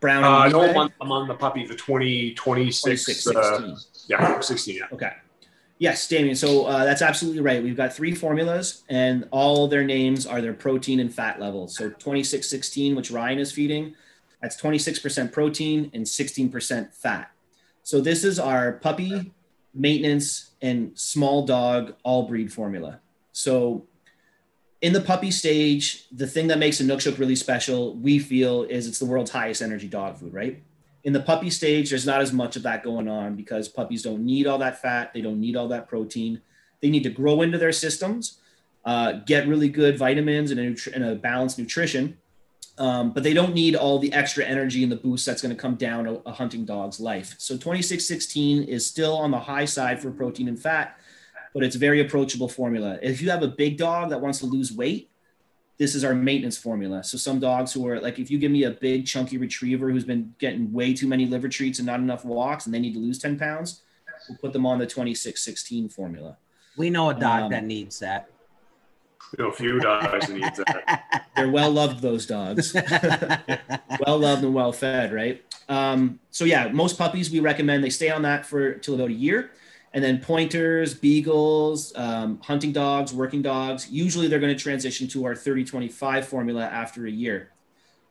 Brown. 0.00 0.24
Uh, 0.24 0.48
no, 0.48 0.62
I'm 0.62 0.76
on, 0.76 0.92
I'm 1.00 1.12
on, 1.12 1.28
the 1.28 1.34
puppy, 1.34 1.66
the 1.66 1.74
20, 1.74 2.34
26, 2.34 3.26
uh, 3.26 3.76
yeah, 4.08 4.40
16. 4.40 4.76
Yeah. 4.76 4.84
Okay. 4.92 5.12
Yes, 5.78 6.06
Damien. 6.08 6.36
So 6.36 6.66
uh, 6.66 6.84
that's 6.84 7.00
absolutely 7.00 7.40
right. 7.40 7.62
We've 7.62 7.76
got 7.76 7.94
three 7.94 8.14
formulas, 8.14 8.82
and 8.88 9.26
all 9.30 9.68
their 9.68 9.84
names 9.84 10.26
are 10.26 10.40
their 10.40 10.52
protein 10.52 11.00
and 11.00 11.12
fat 11.12 11.40
levels. 11.40 11.76
So 11.76 11.88
2616, 11.88 12.94
which 12.94 13.10
Ryan 13.10 13.38
is 13.38 13.52
feeding, 13.52 13.94
that's 14.42 14.60
26% 14.60 15.32
protein 15.32 15.90
and 15.94 16.04
16% 16.04 16.94
fat. 16.94 17.30
So 17.82 18.00
this 18.00 18.24
is 18.24 18.38
our 18.38 18.72
puppy, 18.72 19.32
maintenance, 19.74 20.50
and 20.60 20.98
small 20.98 21.46
dog 21.46 21.94
all 22.02 22.26
breed 22.26 22.52
formula. 22.52 23.00
So 23.32 23.86
in 24.82 24.92
the 24.92 25.00
puppy 25.00 25.30
stage, 25.30 26.06
the 26.10 26.26
thing 26.26 26.46
that 26.46 26.58
makes 26.58 26.80
Inukshuk 26.80 27.18
really 27.18 27.36
special, 27.36 27.94
we 27.96 28.18
feel, 28.18 28.62
is 28.62 28.86
it's 28.86 28.98
the 28.98 29.04
world's 29.04 29.30
highest 29.30 29.60
energy 29.60 29.88
dog 29.88 30.16
food, 30.16 30.32
right? 30.32 30.62
In 31.04 31.12
the 31.12 31.20
puppy 31.20 31.50
stage, 31.50 31.90
there's 31.90 32.06
not 32.06 32.20
as 32.20 32.32
much 32.32 32.56
of 32.56 32.62
that 32.62 32.82
going 32.82 33.08
on 33.08 33.36
because 33.36 33.68
puppies 33.68 34.02
don't 34.02 34.24
need 34.24 34.46
all 34.46 34.58
that 34.58 34.80
fat, 34.80 35.12
they 35.12 35.20
don't 35.20 35.40
need 35.40 35.56
all 35.56 35.68
that 35.68 35.88
protein. 35.88 36.40
They 36.80 36.88
need 36.88 37.02
to 37.02 37.10
grow 37.10 37.42
into 37.42 37.58
their 37.58 37.72
systems, 37.72 38.38
uh, 38.84 39.12
get 39.26 39.46
really 39.46 39.68
good 39.68 39.98
vitamins 39.98 40.50
and 40.50 40.58
a, 40.58 40.62
nutri- 40.62 40.94
and 40.94 41.04
a 41.04 41.14
balanced 41.14 41.58
nutrition, 41.58 42.16
um, 42.78 43.12
but 43.12 43.22
they 43.22 43.34
don't 43.34 43.52
need 43.52 43.76
all 43.76 43.98
the 43.98 44.12
extra 44.14 44.44
energy 44.44 44.82
and 44.82 44.90
the 44.90 44.96
boost 44.96 45.26
that's 45.26 45.42
going 45.42 45.54
to 45.54 45.60
come 45.60 45.74
down 45.74 46.06
a, 46.06 46.14
a 46.24 46.32
hunting 46.32 46.64
dog's 46.64 47.00
life. 47.00 47.34
So 47.36 47.54
2616 47.54 48.64
is 48.64 48.86
still 48.86 49.16
on 49.16 49.30
the 49.30 49.38
high 49.38 49.66
side 49.66 50.00
for 50.00 50.10
protein 50.10 50.48
and 50.48 50.58
fat, 50.58 50.98
but 51.54 51.62
it's 51.62 51.76
a 51.76 51.78
very 51.78 52.00
approachable 52.00 52.48
formula. 52.48 52.98
If 53.02 53.20
you 53.20 53.30
have 53.30 53.42
a 53.42 53.48
big 53.48 53.76
dog 53.76 54.10
that 54.10 54.20
wants 54.20 54.38
to 54.40 54.46
lose 54.46 54.72
weight, 54.72 55.10
this 55.78 55.94
is 55.94 56.04
our 56.04 56.14
maintenance 56.14 56.58
formula. 56.58 57.02
So 57.02 57.16
some 57.16 57.40
dogs 57.40 57.72
who 57.72 57.86
are 57.88 57.98
like, 58.00 58.18
if 58.18 58.30
you 58.30 58.38
give 58.38 58.52
me 58.52 58.64
a 58.64 58.70
big 58.70 59.06
chunky 59.06 59.38
retriever 59.38 59.90
who's 59.90 60.04
been 60.04 60.34
getting 60.38 60.70
way 60.72 60.92
too 60.92 61.08
many 61.08 61.26
liver 61.26 61.48
treats 61.48 61.78
and 61.78 61.86
not 61.86 62.00
enough 62.00 62.24
walks, 62.24 62.66
and 62.66 62.74
they 62.74 62.78
need 62.78 62.92
to 62.94 63.00
lose 63.00 63.18
10 63.18 63.38
pounds, 63.38 63.82
we'll 64.28 64.38
put 64.38 64.52
them 64.52 64.66
on 64.66 64.78
the 64.78 64.84
2616 64.84 65.88
formula. 65.88 66.36
We 66.76 66.90
know 66.90 67.10
a 67.10 67.14
dog 67.14 67.44
um, 67.44 67.50
that 67.52 67.64
needs 67.64 67.98
that. 68.00 68.30
You 69.38 69.44
know, 69.44 69.50
a 69.50 69.54
few 69.54 69.80
dogs 69.80 70.28
need 70.28 70.42
that. 70.42 71.26
They're 71.36 71.50
well 71.50 71.70
loved, 71.70 72.02
those 72.02 72.26
dogs. 72.26 72.74
well 74.06 74.18
loved 74.18 74.44
and 74.44 74.52
well 74.52 74.72
fed, 74.72 75.12
right? 75.12 75.42
Um, 75.68 76.20
so 76.30 76.44
yeah, 76.44 76.68
most 76.68 76.98
puppies 76.98 77.30
we 77.30 77.40
recommend 77.40 77.82
they 77.82 77.90
stay 77.90 78.10
on 78.10 78.22
that 78.22 78.44
for 78.44 78.74
till 78.74 78.96
about 78.96 79.08
a 79.08 79.14
year 79.14 79.50
and 79.92 80.04
then 80.04 80.20
pointers, 80.20 80.94
beagles, 80.94 81.92
um, 81.96 82.40
hunting 82.42 82.72
dogs, 82.72 83.12
working 83.12 83.42
dogs. 83.42 83.90
Usually 83.90 84.28
they're 84.28 84.38
going 84.38 84.56
to 84.56 84.62
transition 84.62 85.08
to 85.08 85.24
our 85.24 85.34
30-25 85.34 86.24
formula 86.24 86.62
after 86.64 87.06
a 87.06 87.10
year. 87.10 87.50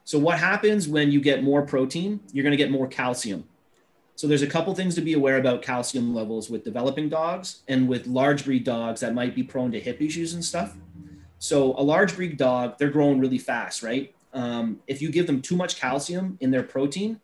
So 0.04 0.20
what 0.20 0.40
happens 0.40 0.88
when 0.88 1.12
you 1.12 1.22
get 1.22 1.44
more 1.44 1.62
protein? 1.62 2.20
You're 2.34 2.44
going 2.44 2.52
to 2.52 2.58
get 2.58 2.72
more 2.72 2.88
calcium. 2.88 3.46
So 4.16 4.28
there's 4.28 4.42
a 4.42 4.48
couple 4.48 4.76
things 4.76 4.96
to 4.96 5.02
be 5.02 5.14
aware 5.14 5.38
about 5.38 5.62
calcium 5.62 6.14
levels 6.14 6.50
with 6.50 6.66
developing 6.66 7.08
dogs 7.08 7.62
and 7.70 7.88
with 7.88 8.06
large 8.06 8.44
breed 8.44 8.66
dogs 8.66 9.00
that 9.00 9.14
might 9.14 9.34
be 9.34 9.44
prone 9.44 9.72
to 9.72 9.80
hip 9.80 10.02
issues 10.02 10.34
and 10.34 10.44
stuff. 10.44 10.76
So 11.38 11.74
a 11.78 11.84
large 11.84 12.16
breed 12.16 12.36
dog, 12.36 12.78
they're 12.78 12.90
growing 12.90 13.20
really 13.20 13.38
fast, 13.38 13.82
right? 13.82 14.14
Um, 14.34 14.82
if 14.88 15.02
you 15.02 15.10
give 15.10 15.26
them 15.26 15.42
too 15.42 15.56
much 15.56 15.78
calcium 15.78 16.38
in 16.42 16.52
their 16.52 16.64
protein, 16.64 17.22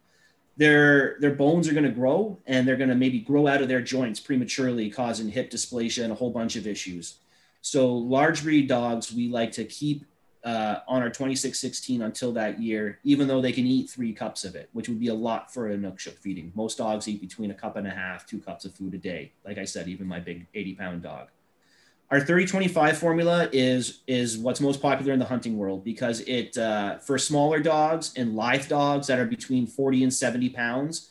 their 0.57 1.17
their 1.19 1.33
bones 1.33 1.67
are 1.67 1.73
going 1.73 1.85
to 1.85 1.91
grow 1.91 2.37
and 2.45 2.67
they're 2.67 2.77
going 2.77 2.89
to 2.89 2.95
maybe 2.95 3.19
grow 3.19 3.47
out 3.47 3.61
of 3.61 3.67
their 3.67 3.81
joints 3.81 4.19
prematurely 4.19 4.89
causing 4.89 5.29
hip 5.29 5.51
dysplasia 5.51 6.03
and 6.03 6.11
a 6.11 6.15
whole 6.15 6.31
bunch 6.31 6.55
of 6.55 6.65
issues. 6.65 7.15
So 7.61 7.93
large 7.93 8.43
breed 8.43 8.67
dogs 8.67 9.13
we 9.13 9.27
like 9.27 9.51
to 9.53 9.65
keep 9.65 10.05
uh, 10.43 10.81
on 10.87 11.01
our 11.01 11.09
2616 11.09 12.03
until 12.03 12.31
that 12.33 12.61
year 12.61 12.99
even 13.03 13.27
though 13.27 13.41
they 13.41 13.51
can 13.51 13.65
eat 13.65 13.89
three 13.89 14.13
cups 14.13 14.45
of 14.45 14.55
it 14.55 14.69
which 14.73 14.87
would 14.87 14.99
be 14.99 15.07
a 15.07 15.13
lot 15.13 15.53
for 15.53 15.69
a 15.69 15.75
Inukshuk 15.75 16.19
feeding. 16.19 16.51
Most 16.55 16.77
dogs 16.77 17.07
eat 17.07 17.19
between 17.19 17.51
a 17.51 17.55
cup 17.55 17.75
and 17.75 17.87
a 17.87 17.91
half 17.91 18.25
two 18.25 18.39
cups 18.39 18.63
of 18.63 18.73
food 18.75 18.93
a 18.93 18.97
day. 18.97 19.31
Like 19.43 19.57
i 19.57 19.65
said 19.65 19.87
even 19.87 20.07
my 20.07 20.19
big 20.19 20.47
80 20.53 20.75
pound 20.75 21.01
dog 21.03 21.29
our 22.11 22.19
3025 22.19 22.97
formula 22.97 23.49
is 23.51 24.01
is 24.07 24.37
what's 24.37 24.61
most 24.61 24.81
popular 24.81 25.13
in 25.13 25.19
the 25.19 25.25
hunting 25.25 25.57
world 25.57 25.83
because 25.83 26.21
it 26.21 26.57
uh, 26.57 26.97
for 26.99 27.17
smaller 27.17 27.59
dogs 27.59 28.13
and 28.15 28.35
live 28.35 28.67
dogs 28.67 29.07
that 29.07 29.19
are 29.19 29.25
between 29.25 29.65
40 29.65 30.03
and 30.03 30.13
70 30.13 30.49
pounds 30.49 31.09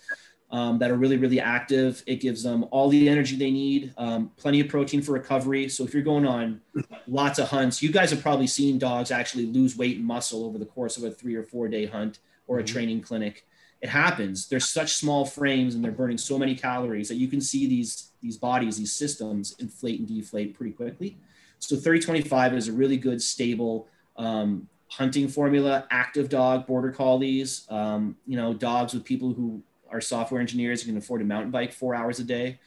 um, 0.51 0.79
that 0.79 0.91
are 0.91 0.97
really 0.97 1.17
really 1.17 1.41
active 1.41 2.03
it 2.07 2.17
gives 2.17 2.43
them 2.43 2.65
all 2.71 2.89
the 2.89 3.09
energy 3.09 3.37
they 3.37 3.51
need 3.51 3.93
um, 3.97 4.31
plenty 4.37 4.61
of 4.61 4.69
protein 4.69 5.03
for 5.03 5.13
recovery 5.13 5.69
so 5.69 5.85
if 5.85 5.93
you're 5.93 6.03
going 6.03 6.27
on 6.27 6.61
lots 7.09 7.39
of 7.39 7.49
hunts 7.49 7.83
you 7.83 7.91
guys 7.91 8.11
have 8.11 8.23
probably 8.23 8.47
seen 8.47 8.79
dogs 8.79 9.11
actually 9.11 9.47
lose 9.47 9.77
weight 9.77 9.97
and 9.97 10.07
muscle 10.07 10.45
over 10.45 10.59
the 10.59 10.67
course 10.67 10.97
of 10.97 11.03
a 11.03 11.11
three 11.11 11.35
or 11.35 11.43
four 11.43 11.67
day 11.69 11.87
hunt 11.87 12.21
or 12.47 12.59
a 12.59 12.63
mm-hmm. 12.63 12.73
training 12.73 13.01
clinic 13.01 13.47
it 13.85 13.91
happens 13.91 14.49
they're 14.49 14.59
such 14.59 14.95
small 14.95 15.25
frames 15.25 15.75
and 15.75 15.85
they're 15.85 15.93
burning 15.93 16.19
so 16.19 16.39
many 16.39 16.57
calories 16.57 17.09
that 17.09 17.17
you 17.17 17.29
can 17.29 17.41
see 17.41 17.69
these 17.69 18.11
these 18.25 18.39
bodies, 18.39 18.79
these 18.79 18.93
systems 18.93 19.55
inflate 19.59 20.01
and 20.01 20.09
deflate 20.09 20.55
pretty 20.55 20.73
quickly. 20.73 21.19
So 21.59 21.77
3025 21.77 22.55
is 22.55 22.69
a 22.69 22.73
really 22.73 22.97
good, 22.97 23.21
stable 23.21 23.87
um, 24.17 24.67
hunting 24.89 25.29
formula, 25.29 25.87
active 25.91 26.31
dog, 26.31 26.67
border 26.67 26.91
collies, 26.91 27.67
um, 27.69 28.17
you 28.27 28.37
know, 28.37 28.55
dogs 28.55 28.95
with 28.95 29.05
people 29.05 29.35
who 29.35 29.63
are 29.91 30.01
software 30.01 30.41
engineers 30.41 30.83
who 30.83 30.89
can 30.89 30.97
afford 30.97 31.21
a 31.21 31.25
mountain 31.25 31.51
bike 31.51 31.73
four 31.73 31.95
hours 31.95 32.19
a 32.19 32.25
day. 32.25 32.59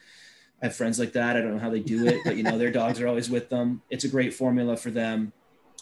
I 0.62 0.66
have 0.66 0.76
friends 0.76 0.98
like 0.98 1.12
that. 1.12 1.36
I 1.36 1.40
don't 1.40 1.54
know 1.54 1.60
how 1.60 1.70
they 1.70 1.80
do 1.80 2.06
it, 2.06 2.20
but 2.24 2.36
you 2.36 2.44
know, 2.44 2.56
their 2.56 2.70
dogs 2.70 3.00
are 3.00 3.08
always 3.08 3.28
with 3.28 3.48
them. 3.48 3.82
It's 3.90 4.04
a 4.04 4.08
great 4.08 4.32
formula 4.32 4.76
for 4.76 4.92
them. 4.92 5.32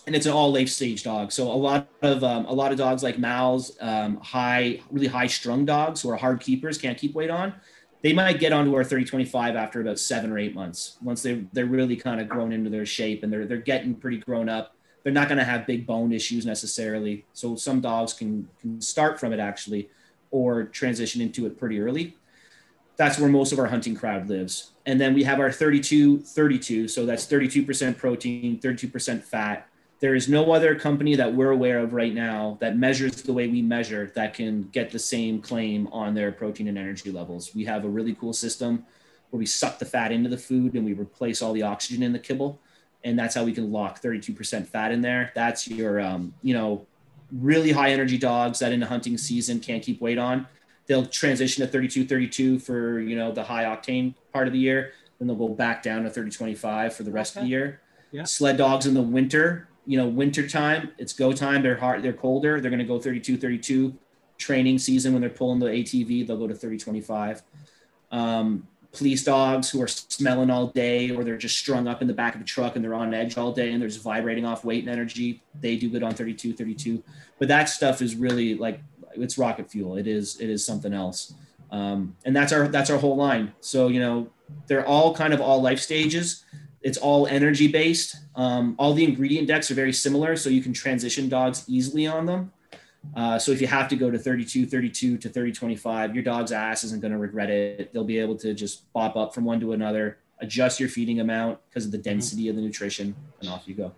And 0.06 0.14
it's 0.14 0.26
an 0.26 0.32
all 0.32 0.52
late 0.52 0.68
stage 0.68 1.02
dog. 1.02 1.32
So 1.32 1.50
a 1.50 1.54
lot 1.54 1.88
of 2.02 2.22
um, 2.22 2.46
a 2.46 2.52
lot 2.52 2.70
of 2.70 2.78
dogs 2.78 3.02
like 3.02 3.18
Mal's, 3.18 3.76
um, 3.80 4.18
high, 4.18 4.80
really 4.90 5.08
high 5.08 5.26
strung 5.26 5.64
dogs 5.64 6.02
who 6.02 6.10
are 6.10 6.16
hard 6.16 6.40
keepers, 6.40 6.78
can't 6.78 6.96
keep 6.96 7.14
weight 7.14 7.30
on 7.30 7.54
they 8.02 8.12
might 8.12 8.38
get 8.38 8.52
onto 8.52 8.72
our 8.74 8.84
3025 8.84 9.56
after 9.56 9.80
about 9.80 9.98
seven 9.98 10.30
or 10.30 10.38
eight 10.38 10.54
months. 10.54 10.96
Once 11.02 11.22
they 11.22 11.44
they're 11.52 11.66
really 11.66 11.96
kind 11.96 12.20
of 12.20 12.28
grown 12.28 12.52
into 12.52 12.70
their 12.70 12.86
shape 12.86 13.24
and 13.24 13.32
they're 13.32 13.46
they're 13.46 13.56
getting 13.56 13.96
pretty 13.96 14.18
grown 14.18 14.48
up 14.48 14.76
they're 15.06 15.12
not 15.12 15.28
going 15.28 15.38
to 15.38 15.44
have 15.44 15.68
big 15.68 15.86
bone 15.86 16.12
issues 16.12 16.44
necessarily. 16.44 17.24
So 17.32 17.54
some 17.54 17.80
dogs 17.80 18.12
can 18.12 18.48
can 18.60 18.80
start 18.80 19.20
from 19.20 19.32
it 19.32 19.38
actually 19.38 19.88
or 20.32 20.64
transition 20.64 21.20
into 21.20 21.46
it 21.46 21.56
pretty 21.56 21.80
early. 21.80 22.16
That's 22.96 23.16
where 23.16 23.28
most 23.28 23.52
of 23.52 23.60
our 23.60 23.68
hunting 23.68 23.94
crowd 23.94 24.28
lives. 24.28 24.72
And 24.84 25.00
then 25.00 25.14
we 25.14 25.22
have 25.22 25.38
our 25.38 25.52
32 25.52 26.22
32 26.22 26.88
so 26.88 27.06
that's 27.06 27.24
32% 27.24 27.96
protein 27.96 28.58
32% 28.58 29.22
fat 29.22 29.68
there 29.98 30.14
is 30.14 30.28
no 30.28 30.52
other 30.52 30.74
company 30.74 31.14
that 31.16 31.32
we're 31.32 31.50
aware 31.50 31.78
of 31.78 31.92
right 31.92 32.14
now 32.14 32.58
that 32.60 32.76
measures 32.76 33.22
the 33.22 33.32
way 33.32 33.48
we 33.48 33.62
measure 33.62 34.12
that 34.14 34.34
can 34.34 34.62
get 34.64 34.90
the 34.90 34.98
same 34.98 35.40
claim 35.40 35.86
on 35.88 36.14
their 36.14 36.32
protein 36.32 36.68
and 36.68 36.76
energy 36.76 37.10
levels. 37.10 37.54
We 37.54 37.64
have 37.64 37.84
a 37.84 37.88
really 37.88 38.14
cool 38.14 38.34
system 38.34 38.84
where 39.30 39.38
we 39.38 39.46
suck 39.46 39.78
the 39.78 39.86
fat 39.86 40.12
into 40.12 40.28
the 40.28 40.38
food 40.38 40.74
and 40.74 40.84
we 40.84 40.92
replace 40.92 41.40
all 41.40 41.52
the 41.52 41.62
oxygen 41.62 42.02
in 42.02 42.12
the 42.12 42.18
kibble. 42.18 42.60
And 43.04 43.18
that's 43.18 43.34
how 43.34 43.44
we 43.44 43.52
can 43.52 43.72
lock 43.72 44.02
32% 44.02 44.66
fat 44.66 44.92
in 44.92 45.00
there. 45.00 45.32
That's 45.34 45.66
your, 45.66 46.00
um, 46.00 46.34
you 46.42 46.54
know, 46.54 46.86
really 47.32 47.72
high 47.72 47.90
energy 47.90 48.18
dogs 48.18 48.58
that 48.58 48.72
in 48.72 48.80
the 48.80 48.86
hunting 48.86 49.16
season 49.18 49.60
can't 49.60 49.82
keep 49.82 50.00
weight 50.00 50.18
on, 50.18 50.46
they'll 50.86 51.06
transition 51.06 51.64
to 51.64 51.70
32 51.70 52.06
32 52.06 52.58
for 52.58 53.00
you 53.00 53.16
know 53.16 53.32
the 53.32 53.42
high 53.42 53.64
octane 53.64 54.14
part 54.32 54.46
of 54.46 54.52
the 54.52 54.58
year. 54.58 54.92
Then 55.18 55.28
they'll 55.28 55.36
go 55.36 55.48
back 55.48 55.82
down 55.82 56.04
to 56.04 56.10
30 56.10 56.30
25 56.30 56.94
for 56.94 57.02
the 57.02 57.10
rest 57.10 57.36
of 57.36 57.42
the 57.42 57.48
year. 57.48 57.80
Yeah. 58.12 58.24
Sled 58.24 58.56
dogs 58.56 58.86
in 58.86 58.94
the 58.94 59.02
winter, 59.02 59.68
you 59.86 59.96
know, 59.96 60.06
winter 60.06 60.46
time, 60.48 60.90
it's 60.98 61.12
go 61.12 61.32
time. 61.32 61.62
They're 61.62 61.76
hard, 61.76 62.02
they're 62.02 62.12
colder. 62.12 62.60
They're 62.60 62.70
going 62.70 62.80
to 62.80 62.86
go 62.86 62.98
32 62.98 63.38
32. 63.38 63.94
Training 64.38 64.78
season 64.78 65.14
when 65.14 65.22
they're 65.22 65.30
pulling 65.30 65.60
the 65.60 65.66
ATV, 65.66 66.26
they'll 66.26 66.36
go 66.36 66.46
to 66.46 66.54
30 66.54 66.76
25. 66.76 67.42
Um, 68.10 68.68
police 68.96 69.24
dogs 69.24 69.70
who 69.70 69.80
are 69.82 69.88
smelling 69.88 70.50
all 70.50 70.68
day 70.68 71.10
or 71.10 71.22
they're 71.22 71.36
just 71.36 71.58
strung 71.58 71.86
up 71.86 72.00
in 72.00 72.08
the 72.08 72.14
back 72.14 72.34
of 72.34 72.40
a 72.40 72.44
truck 72.44 72.76
and 72.76 72.84
they're 72.84 72.94
on 72.94 73.12
edge 73.12 73.36
all 73.36 73.52
day 73.52 73.72
and 73.72 73.80
they're 73.80 73.88
just 73.88 74.02
vibrating 74.02 74.44
off 74.44 74.64
weight 74.64 74.82
and 74.84 74.92
energy 74.92 75.42
they 75.60 75.76
do 75.76 75.90
good 75.90 76.02
on 76.02 76.14
32 76.14 76.54
32 76.54 77.02
but 77.38 77.48
that 77.48 77.68
stuff 77.68 78.00
is 78.00 78.14
really 78.14 78.54
like 78.54 78.80
it's 79.12 79.36
rocket 79.36 79.70
fuel 79.70 79.96
it 79.96 80.06
is 80.06 80.40
it 80.40 80.48
is 80.48 80.64
something 80.64 80.94
else 80.94 81.34
um, 81.70 82.16
and 82.24 82.34
that's 82.34 82.52
our 82.52 82.68
that's 82.68 82.88
our 82.88 82.98
whole 82.98 83.16
line 83.16 83.52
so 83.60 83.88
you 83.88 84.00
know 84.00 84.28
they're 84.66 84.86
all 84.86 85.14
kind 85.14 85.34
of 85.34 85.40
all 85.40 85.60
life 85.60 85.80
stages 85.80 86.44
it's 86.80 86.98
all 86.98 87.26
energy 87.26 87.68
based 87.68 88.16
um, 88.36 88.76
all 88.78 88.92
the 88.92 89.04
ingredient 89.04 89.48
decks 89.48 89.70
are 89.70 89.74
very 89.74 89.92
similar 89.92 90.36
so 90.36 90.48
you 90.48 90.62
can 90.62 90.72
transition 90.72 91.28
dogs 91.28 91.64
easily 91.66 92.06
on 92.06 92.26
them 92.26 92.52
uh, 93.14 93.38
so 93.38 93.52
if 93.52 93.60
you 93.60 93.66
have 93.66 93.88
to 93.88 93.96
go 93.96 94.10
to 94.10 94.18
32, 94.18 94.66
32 94.66 95.18
to 95.18 95.28
30, 95.28 95.52
25, 95.52 96.14
your 96.14 96.24
dog's 96.24 96.52
ass 96.52 96.84
isn't 96.84 97.00
going 97.00 97.12
to 97.12 97.18
regret 97.18 97.50
it. 97.50 97.92
They'll 97.92 98.04
be 98.04 98.18
able 98.18 98.36
to 98.36 98.54
just 98.54 98.92
pop 98.92 99.16
up 99.16 99.34
from 99.34 99.44
one 99.44 99.60
to 99.60 99.72
another, 99.72 100.18
adjust 100.40 100.80
your 100.80 100.88
feeding 100.88 101.20
amount 101.20 101.58
because 101.68 101.86
of 101.86 101.92
the 101.92 101.98
density 101.98 102.48
of 102.48 102.56
the 102.56 102.62
nutrition, 102.62 103.14
and 103.40 103.50
off 103.50 103.66
you 103.66 103.74
go. 103.74 103.92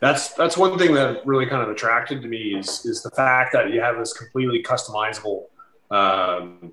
That's 0.00 0.34
that's 0.34 0.58
one 0.58 0.78
thing 0.78 0.92
that 0.94 1.26
really 1.26 1.46
kind 1.46 1.62
of 1.62 1.70
attracted 1.70 2.20
to 2.20 2.28
me 2.28 2.54
is 2.54 2.84
is 2.84 3.02
the 3.02 3.10
fact 3.10 3.52
that 3.54 3.70
you 3.70 3.80
have 3.80 3.96
this 3.96 4.12
completely 4.12 4.62
customizable 4.62 5.44
um, 5.90 6.72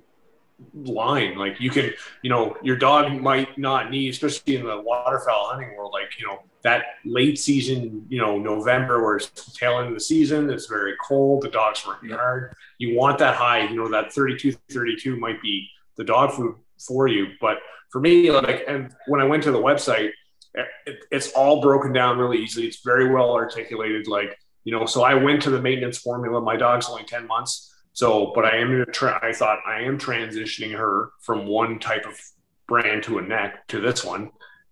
line. 0.73 1.37
Like 1.37 1.59
you 1.59 1.69
can, 1.69 1.91
you 2.21 2.29
know, 2.29 2.55
your 2.63 2.75
dog 2.75 3.11
might 3.21 3.57
not 3.57 3.91
need, 3.91 4.09
especially 4.09 4.57
in 4.57 4.65
the 4.65 4.81
waterfowl 4.81 5.49
hunting 5.49 5.75
world, 5.75 5.91
like 5.93 6.19
you 6.19 6.27
know 6.27 6.39
that 6.63 6.85
late 7.05 7.37
season, 7.37 8.05
you 8.09 8.19
know, 8.19 8.37
November 8.37 9.03
where 9.03 9.17
it's 9.17 9.53
tail 9.53 9.79
end 9.79 9.89
of 9.89 9.93
the 9.93 9.99
season, 9.99 10.49
it's 10.49 10.65
very 10.65 10.93
cold, 11.05 11.43
the 11.43 11.49
dog's 11.49 11.85
working 11.85 12.09
hard. 12.09 12.53
You 12.77 12.97
want 12.97 13.19
that 13.19 13.35
high, 13.35 13.67
you 13.67 13.75
know, 13.75 13.89
that 13.89 14.13
32, 14.13 14.53
32 14.71 15.17
might 15.17 15.41
be 15.41 15.69
the 15.97 16.03
dog 16.05 16.31
food 16.31 16.55
for 16.79 17.07
you. 17.07 17.33
But 17.41 17.57
for 17.89 17.99
me, 17.99 18.31
like, 18.31 18.63
and 18.67 18.93
when 19.07 19.19
I 19.19 19.25
went 19.25 19.43
to 19.43 19.51
the 19.51 19.59
website, 19.61 20.11
eh, 20.57 20.63
it, 20.85 20.99
it's 21.11 21.31
all 21.33 21.61
broken 21.61 21.91
down 21.91 22.17
really 22.17 22.37
easily. 22.37 22.65
It's 22.65 22.81
very 22.83 23.13
well 23.13 23.33
articulated. 23.33 24.07
Like, 24.07 24.37
you 24.63 24.71
know, 24.71 24.85
so 24.85 25.03
I 25.03 25.15
went 25.15 25.41
to 25.43 25.49
the 25.49 25.61
maintenance 25.61 25.97
formula. 25.97 26.39
My 26.39 26.55
dog's 26.55 26.89
only 26.89 27.03
10 27.03 27.27
months. 27.27 27.72
So, 27.93 28.31
but 28.33 28.45
I 28.45 28.57
am 28.57 28.69
going 28.69 28.85
to 28.85 28.91
try, 28.91 29.17
I 29.21 29.33
thought 29.33 29.59
I 29.67 29.81
am 29.81 29.97
transitioning 29.97 30.75
her 30.77 31.11
from 31.21 31.45
one 31.45 31.79
type 31.79 32.05
of 32.05 32.19
brand 32.67 33.03
to 33.03 33.19
a 33.19 33.21
neck 33.21 33.67
to 33.67 33.79
this 33.79 34.03
one. 34.03 34.31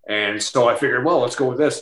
And 0.10 0.42
so 0.42 0.68
I 0.68 0.76
figured, 0.76 1.06
well, 1.06 1.20
let's 1.20 1.36
go 1.36 1.48
with 1.48 1.60
this. 1.60 1.82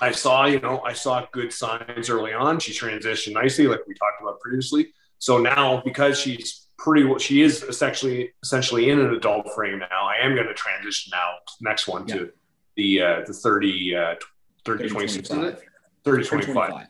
I 0.00 0.12
saw, 0.12 0.46
you 0.46 0.60
know, 0.60 0.80
I 0.80 0.92
saw 0.92 1.26
good 1.32 1.52
signs 1.52 2.08
early 2.08 2.32
on. 2.32 2.60
She 2.60 2.72
transitioned 2.72 3.34
nicely, 3.34 3.66
like 3.66 3.80
we 3.86 3.94
talked 3.94 4.20
about 4.20 4.40
previously. 4.40 4.92
So 5.18 5.38
now, 5.38 5.82
because 5.84 6.18
she's 6.18 6.66
pretty, 6.78 7.04
well, 7.04 7.18
she 7.18 7.42
is 7.42 7.62
essentially 7.62 8.32
essentially 8.42 8.90
in 8.90 8.98
an 8.98 9.14
adult 9.14 9.52
frame 9.54 9.78
now. 9.78 10.08
I 10.08 10.24
am 10.24 10.34
going 10.34 10.48
to 10.48 10.54
transition 10.54 11.10
now 11.12 11.34
next 11.60 11.86
one 11.86 12.06
to 12.06 12.30
the 12.76 13.02
uh, 13.02 13.20
the 13.26 13.32
30, 13.32 13.96
uh, 13.96 14.14
30, 14.64 14.88
26, 14.88 15.30
is 15.30 15.38
it? 15.38 15.62
30, 16.04 16.24
25. 16.24 16.86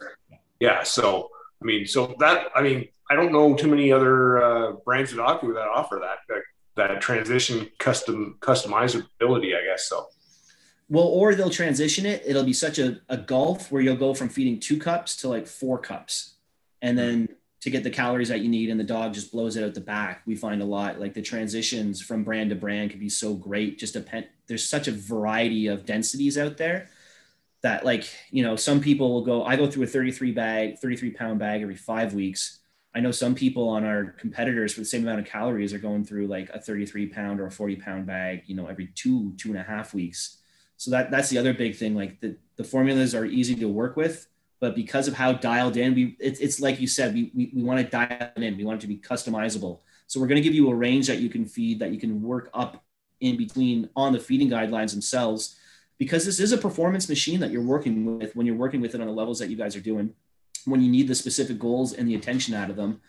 Yeah. 0.61 0.83
So, 0.83 1.29
I 1.63 1.65
mean, 1.65 1.87
so 1.87 2.15
that, 2.19 2.49
I 2.55 2.63
mean, 2.63 2.89
I 3.11 3.15
don't 3.15 3.33
know 3.33 3.55
too 3.55 3.69
many 3.69 3.93
other 3.93 4.43
uh, 4.43 4.73
brands 4.85 5.13
food 5.13 5.21
that 5.21 5.69
offer 5.73 6.01
that, 6.01 6.19
that, 6.29 6.43
that 6.77 7.01
transition 7.01 7.71
custom 7.79 8.39
customizability, 8.41 9.57
I 9.57 9.65
guess. 9.65 9.89
So, 9.89 10.09
Well, 10.89 11.05
or 11.05 11.35
they'll 11.35 11.51
transition 11.51 12.07
it. 12.07 12.23
It'll 12.27 12.45
be 12.45 12.53
such 12.53 12.79
a, 12.79 13.01
a 13.09 13.17
gulf 13.17 13.71
where 13.71 13.83
you'll 13.83 13.97
go 13.97 14.15
from 14.15 14.29
feeding 14.29 14.59
two 14.59 14.79
cups 14.79 15.17
to 15.19 15.29
like 15.29 15.47
four 15.47 15.79
cups. 15.79 16.35
And 16.81 16.99
then 16.99 17.29
to 17.61 17.71
get 17.71 17.85
the 17.85 17.91
calories 17.91 18.29
that 18.29 18.41
you 18.41 18.49
need 18.49 18.71
and 18.71 18.81
the 18.81 18.85
dog 18.85 19.15
just 19.15 19.31
blows 19.31 19.57
it 19.57 19.63
out 19.63 19.75
the 19.75 19.81
back. 19.81 20.23
We 20.27 20.35
find 20.35 20.61
a 20.61 20.65
lot 20.65 20.99
like 20.99 21.15
the 21.15 21.23
transitions 21.23 22.03
from 22.03 22.25
brand 22.25 22.51
to 22.51 22.57
brand 22.57 22.91
can 22.91 22.99
be 22.99 23.09
so 23.09 23.35
great. 23.35 23.79
Just 23.79 23.95
depend 23.95 24.27
there's 24.49 24.69
such 24.69 24.89
a 24.89 24.93
variety 24.93 25.69
of 25.69 25.87
densities 25.87 26.37
out 26.37 26.57
there 26.57 26.89
that 27.63 27.85
like, 27.85 28.05
you 28.31 28.43
know, 28.43 28.57
some 28.57 28.81
people 28.81 29.13
will 29.13 29.25
go, 29.25 29.45
I 29.45 29.57
go 29.57 29.71
through 29.71 29.85
a 29.85 29.87
33 29.87 30.33
bag, 30.33 30.79
33 30.79 31.11
pound 31.13 31.39
bag 31.39 31.63
every 31.63 31.77
five 31.77 32.13
weeks. 32.13 32.59
I 32.95 33.01
know 33.01 33.11
some 33.11 33.35
people 33.35 33.69
on 33.69 33.85
our 33.85 34.05
competitors 34.19 34.75
for 34.75 34.81
the 34.81 34.87
same 34.87 35.03
amount 35.03 35.21
of 35.21 35.27
calories 35.27 35.73
are 35.73 35.79
going 35.79 36.05
through 36.05 36.27
like 36.27 36.51
a 36.51 36.61
33 36.61 37.07
pound 37.07 37.41
or 37.41 37.47
a 37.47 37.51
40 37.51 37.77
pound 37.77 38.07
bag, 38.07 38.43
you 38.47 38.55
know, 38.55 38.67
every 38.67 38.89
two, 38.89 39.33
two 39.39 39.51
and 39.51 39.59
a 39.59 39.63
half 39.63 39.95
weeks. 39.95 40.39
So 40.77 40.91
that 40.91 41.11
that's 41.11 41.31
the 41.31 41.39
other 41.39 41.55
big 41.55 41.77
thing. 41.77 41.95
Like 41.95 42.21
the, 42.21 42.37
the 42.57 42.65
formulas 42.65 43.15
are 43.15 43.25
easy 43.25 43.55
to 43.55 43.69
work 43.69 43.97
with, 43.97 44.27
but 44.61 44.75
because 44.75 45.09
of 45.09 45.15
how 45.15 45.33
dialed 45.33 45.77
in, 45.77 45.95
we 45.95 46.17
it's, 46.19 46.41
it's 46.41 46.61
like 46.61 46.81
you 46.81 46.89
said, 46.89 47.15
we, 47.15 47.31
we, 47.35 47.53
we 47.55 47.63
want 47.63 47.79
to 47.79 47.87
dial 47.87 48.31
in. 48.37 48.57
We 48.57 48.65
want 48.65 48.79
it 48.79 48.83
to 48.83 48.89
be 48.89 48.99
customizable. 48.99 49.79
So 50.09 50.21
we're 50.21 50.27
going 50.27 50.43
to 50.43 50.43
give 50.43 50.55
you 50.55 50.69
a 50.69 50.75
range 50.75 51.07
that 51.07 51.19
you 51.19 51.31
can 51.31 51.47
feed, 51.47 51.79
that 51.79 51.93
you 51.93 51.99
can 51.99 52.21
work 52.21 52.51
up 52.53 52.85
in 53.21 53.37
between 53.37 53.89
on 53.97 54.13
the 54.13 54.19
feeding 54.19 54.51
guidelines 54.51 54.91
themselves, 54.91 55.57
because 55.99 56.25
this 56.25 56.41
is 56.41 56.53
a 56.53 56.59
performance 56.59 57.09
machine 57.09 57.41
that 57.41 57.51
you're 57.51 57.63
working 57.63 58.19
with 58.19 58.35
when 58.35 58.47
you're 58.47 58.57
working 58.57 58.81
with 58.81 58.95
it 58.95 59.01
on 59.01 59.07
the 59.07 59.13
levels 59.13 59.39
that 59.39 59.49
you 59.49 59.57
guys 59.57 59.77
are 59.77 59.81
doing. 59.81 60.15
When 60.65 60.81
you 60.81 60.91
need 60.91 61.09
the 61.09 61.15
specific 61.15 61.59
goals 61.59 61.93
and 61.93 62.09
the 62.09 62.15
attention 62.15 62.55
out 62.55 62.71
of 62.71 62.77
them, 62.77 63.01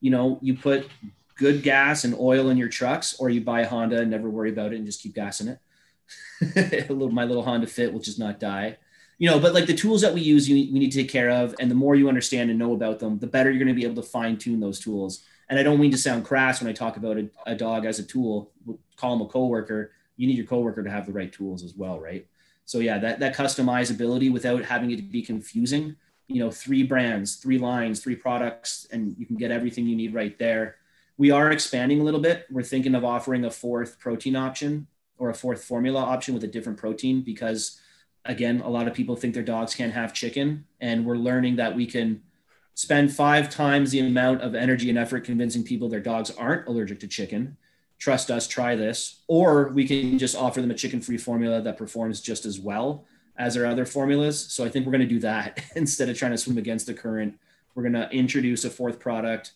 you 0.00 0.10
know, 0.10 0.38
you 0.42 0.54
put 0.54 0.88
good 1.36 1.62
gas 1.62 2.04
and 2.04 2.14
oil 2.18 2.50
in 2.50 2.56
your 2.56 2.68
trucks, 2.68 3.18
or 3.18 3.30
you 3.30 3.40
buy 3.40 3.62
a 3.62 3.68
Honda 3.68 4.00
and 4.00 4.10
never 4.10 4.28
worry 4.28 4.50
about 4.50 4.72
it 4.72 4.76
and 4.76 4.86
just 4.86 5.02
keep 5.02 5.14
gassing 5.14 5.48
it. 5.48 6.88
little, 6.90 7.10
my 7.10 7.24
little 7.24 7.42
Honda 7.42 7.66
Fit 7.66 7.92
will 7.92 8.00
just 8.00 8.18
not 8.18 8.40
die. 8.40 8.76
You 9.18 9.30
know, 9.30 9.38
but 9.38 9.54
like 9.54 9.66
the 9.66 9.74
tools 9.74 10.00
that 10.02 10.14
we 10.14 10.20
use, 10.20 10.48
you, 10.48 10.54
we 10.72 10.78
need 10.78 10.90
to 10.90 10.98
take 10.98 11.10
care 11.10 11.30
of, 11.30 11.54
and 11.60 11.70
the 11.70 11.74
more 11.74 11.94
you 11.94 12.08
understand 12.08 12.50
and 12.50 12.58
know 12.58 12.72
about 12.72 12.98
them, 12.98 13.18
the 13.18 13.26
better 13.26 13.50
you're 13.50 13.58
going 13.62 13.74
to 13.74 13.80
be 13.80 13.86
able 13.86 14.02
to 14.02 14.08
fine 14.08 14.36
tune 14.36 14.60
those 14.60 14.80
tools. 14.80 15.24
And 15.48 15.58
I 15.58 15.62
don't 15.62 15.80
mean 15.80 15.90
to 15.92 15.98
sound 15.98 16.24
crass 16.24 16.60
when 16.60 16.68
I 16.68 16.72
talk 16.72 16.96
about 16.96 17.18
a, 17.18 17.28
a 17.46 17.54
dog 17.54 17.84
as 17.84 17.98
a 17.98 18.02
tool. 18.02 18.50
We'll 18.64 18.80
call 18.96 19.14
him 19.14 19.20
a 19.20 19.26
coworker. 19.26 19.92
You 20.16 20.26
need 20.26 20.36
your 20.36 20.46
coworker 20.46 20.82
to 20.82 20.90
have 20.90 21.06
the 21.06 21.12
right 21.12 21.32
tools 21.32 21.62
as 21.62 21.74
well, 21.74 22.00
right? 22.00 22.26
So 22.72 22.78
yeah, 22.78 22.96
that 23.00 23.20
that 23.20 23.36
customizability 23.36 24.32
without 24.32 24.64
having 24.64 24.90
it 24.92 24.96
to 24.96 25.02
be 25.02 25.20
confusing. 25.20 25.94
You 26.26 26.42
know, 26.42 26.50
three 26.50 26.82
brands, 26.82 27.36
three 27.36 27.58
lines, 27.58 28.00
three 28.00 28.16
products, 28.16 28.86
and 28.90 29.14
you 29.18 29.26
can 29.26 29.36
get 29.36 29.50
everything 29.50 29.86
you 29.86 29.94
need 29.94 30.14
right 30.14 30.38
there. 30.38 30.76
We 31.18 31.30
are 31.30 31.50
expanding 31.50 32.00
a 32.00 32.02
little 32.02 32.18
bit. 32.18 32.46
We're 32.50 32.62
thinking 32.62 32.94
of 32.94 33.04
offering 33.04 33.44
a 33.44 33.50
fourth 33.50 33.98
protein 33.98 34.36
option 34.36 34.86
or 35.18 35.28
a 35.28 35.34
fourth 35.34 35.62
formula 35.62 36.00
option 36.00 36.32
with 36.32 36.44
a 36.44 36.46
different 36.46 36.78
protein 36.78 37.20
because 37.20 37.78
again 38.24 38.62
a 38.62 38.70
lot 38.70 38.88
of 38.88 38.94
people 38.94 39.16
think 39.16 39.34
their 39.34 39.42
dogs 39.42 39.74
can't 39.74 39.92
have 39.92 40.14
chicken 40.14 40.64
and 40.80 41.04
we're 41.04 41.16
learning 41.16 41.56
that 41.56 41.76
we 41.76 41.84
can 41.84 42.22
spend 42.72 43.12
five 43.12 43.50
times 43.50 43.90
the 43.90 44.00
amount 44.00 44.40
of 44.40 44.54
energy 44.54 44.88
and 44.88 44.98
effort 44.98 45.24
convincing 45.24 45.62
people 45.62 45.90
their 45.90 46.00
dogs 46.00 46.30
aren't 46.30 46.66
allergic 46.66 47.00
to 47.00 47.06
chicken 47.06 47.58
trust 48.02 48.32
us 48.32 48.48
try 48.48 48.74
this 48.74 49.20
or 49.28 49.68
we 49.68 49.86
can 49.86 50.18
just 50.18 50.34
offer 50.34 50.60
them 50.60 50.72
a 50.72 50.74
chicken 50.74 51.00
free 51.00 51.16
formula 51.16 51.62
that 51.62 51.78
performs 51.78 52.20
just 52.20 52.44
as 52.44 52.58
well 52.58 53.04
as 53.36 53.56
our 53.56 53.64
other 53.64 53.86
formulas 53.86 54.52
so 54.52 54.64
i 54.64 54.68
think 54.68 54.84
we're 54.84 54.90
going 54.90 55.00
to 55.00 55.06
do 55.06 55.20
that 55.20 55.62
instead 55.76 56.08
of 56.08 56.18
trying 56.18 56.32
to 56.32 56.36
swim 56.36 56.58
against 56.58 56.84
the 56.86 56.94
current 56.94 57.38
we're 57.76 57.84
going 57.84 57.92
to 57.92 58.10
introduce 58.10 58.64
a 58.64 58.70
fourth 58.70 58.98
product 58.98 59.52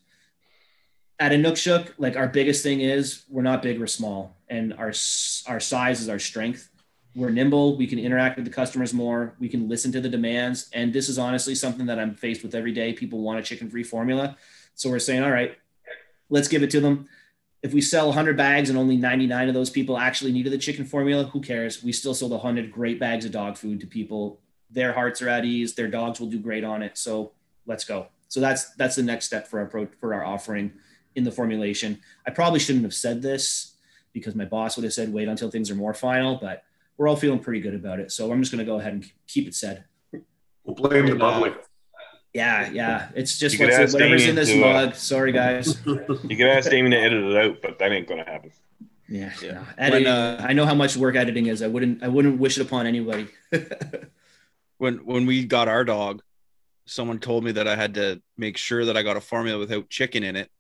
at 1.19 1.33
Inukshuk, 1.33 1.93
like 1.99 2.17
our 2.17 2.29
biggest 2.29 2.63
thing 2.63 2.81
is 2.81 3.25
we're 3.31 3.43
not 3.43 3.63
big, 3.63 3.81
we're 3.81 3.87
small, 3.87 4.37
and 4.49 4.75
our 4.75 4.93
our 5.47 5.61
size 5.61 6.01
is 6.01 6.09
our 6.09 6.19
strength. 6.19 6.69
We're 7.15 7.31
nimble. 7.31 7.79
We 7.79 7.87
can 7.87 7.99
interact 7.99 8.37
with 8.37 8.45
the 8.45 8.51
customers 8.51 8.93
more. 8.93 9.35
We 9.41 9.49
can 9.49 9.67
listen 9.67 9.91
to 9.93 10.01
the 10.03 10.11
demands, 10.11 10.69
and 10.75 10.93
this 10.93 11.09
is 11.09 11.19
honestly 11.19 11.55
something 11.55 11.87
that 11.87 11.99
I'm 11.99 12.15
faced 12.15 12.43
with 12.43 12.55
every 12.55 12.73
day. 12.73 12.93
People 12.93 13.23
want 13.23 13.39
a 13.39 13.43
chicken-free 13.43 13.85
formula, 13.85 14.37
so 14.75 14.91
we're 14.91 14.99
saying, 14.99 15.23
all 15.23 15.31
right, 15.31 15.57
let's 16.29 16.49
give 16.49 16.63
it 16.63 16.71
to 16.73 16.81
them. 16.81 17.09
If 17.63 17.73
we 17.73 17.81
sell 17.81 18.07
100 18.07 18.37
bags 18.37 18.69
and 18.71 18.79
only 18.79 18.97
99 18.97 19.49
of 19.49 19.55
those 19.55 19.71
people 19.71 19.99
actually 19.99 20.33
needed 20.33 20.53
the 20.53 20.59
chicken 20.59 20.85
formula, 20.85 21.25
who 21.25 21.41
cares? 21.41 21.83
We 21.83 21.93
still 21.93 22.15
sold 22.15 22.33
100 22.33 22.71
great 22.71 23.01
bags 23.01 23.25
of 23.25 23.33
dog 23.33 23.57
food 23.57 23.81
to 23.81 23.87
people. 23.87 24.41
Their 24.71 24.93
hearts 24.93 25.23
are 25.23 25.29
at 25.29 25.45
ease. 25.45 25.75
Their 25.75 25.89
dogs 25.89 26.21
will 26.21 26.29
do 26.29 26.39
great 26.39 26.65
on 26.65 26.83
it. 26.83 26.99
So 26.99 27.33
let's 27.67 27.85
go. 27.85 28.09
So 28.29 28.41
that's 28.41 28.75
that's 28.75 28.97
the 28.97 29.03
next 29.03 29.27
step 29.27 29.49
for 29.49 29.61
our 29.61 29.67
pro, 29.67 29.87
for 30.01 30.15
our 30.15 30.25
offering 30.25 30.73
in 31.15 31.25
the 31.25 31.33
formulation. 31.33 31.99
I 32.27 32.31
probably 32.31 32.61
shouldn't 32.61 32.85
have 32.85 32.95
said 32.95 33.23
this 33.23 33.75
because 34.13 34.35
my 34.35 34.45
boss 34.45 34.77
would 34.77 34.85
have 34.85 34.93
said, 34.93 35.13
wait 35.13 35.29
until 35.29 35.51
things 35.51 35.71
are 35.71 35.75
more 35.75 35.95
final, 35.95 36.37
but 36.37 36.63
we're 36.97 37.09
all 37.09 37.17
feeling 37.17 37.39
pretty 37.39 37.61
good 37.61 37.75
about 37.75 38.01
it. 38.01 38.11
So 38.13 38.33
I'm 38.33 38.41
just 38.41 38.53
going 38.53 38.65
to 38.65 38.71
go 38.71 38.79
ahead 38.79 38.93
and 38.93 39.11
keep 39.27 39.47
it 39.47 39.55
said. 39.55 39.85
We'll 40.65 40.75
blame 40.75 41.07
the 41.07 41.17
bubbly. 41.17 41.53
Yeah, 42.37 42.69
yeah. 42.71 43.09
It's 43.15 43.39
just 43.39 43.59
what's, 43.59 43.75
ask 43.75 43.95
whatever's 43.95 44.27
in 44.27 44.35
this 44.35 44.51
to, 44.51 44.63
uh, 44.63 44.73
mug. 44.73 44.95
Sorry, 44.95 45.33
guys. 45.33 45.81
You 45.87 46.37
could 46.37 46.47
ask 46.49 46.71
Damien 46.71 46.91
to 46.91 46.99
edit 46.99 47.25
it 47.25 47.37
out, 47.37 47.63
but 47.63 47.79
that 47.79 47.93
ain't 47.93 48.07
gonna 48.07 48.25
happen. 48.25 48.53
Yeah, 49.09 49.33
Yeah. 49.43 49.53
no. 49.53 49.67
Editing, 49.79 50.05
When, 50.05 50.13
uh, 50.13 50.45
I 50.47 50.53
know 50.53 50.67
how 50.67 50.75
much 50.75 50.99
work 50.99 51.17
editing 51.17 51.47
is. 51.47 51.63
I 51.63 51.67
wouldn't, 51.67 52.03
I 52.03 52.09
wouldn't 52.09 52.39
wish 52.39 52.59
it 52.59 52.63
upon 52.63 52.87
anybody. 52.87 53.29
when 54.79 54.97
when 55.07 55.25
we 55.25 55.47
got 55.47 55.69
our 55.69 55.83
dog, 55.83 56.21
someone 56.85 57.21
told 57.21 57.43
me 57.43 57.53
that 57.53 57.67
I 57.67 57.75
had 57.75 57.95
to 57.95 58.21
make 58.37 58.59
sure 58.59 58.85
that 58.85 58.99
I 58.99 59.03
got 59.03 59.17
a 59.17 59.21
formula 59.23 59.59
without 59.59 59.89
chicken 59.89 60.23
in 60.23 60.37
it, 60.37 60.51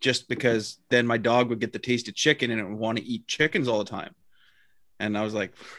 just 0.00 0.28
because 0.30 0.78
then 0.88 1.06
my 1.06 1.18
dog 1.18 1.50
would 1.50 1.60
get 1.60 1.74
the 1.74 1.78
taste 1.78 2.08
of 2.08 2.14
chicken 2.14 2.50
and 2.50 2.58
it 2.58 2.64
would 2.64 2.78
want 2.78 2.96
to 2.96 3.04
eat 3.04 3.26
chickens 3.28 3.68
all 3.68 3.78
the 3.78 3.90
time. 3.90 4.14
And 4.98 5.18
I 5.18 5.22
was 5.22 5.34
like, 5.34 5.52
if 5.52 5.78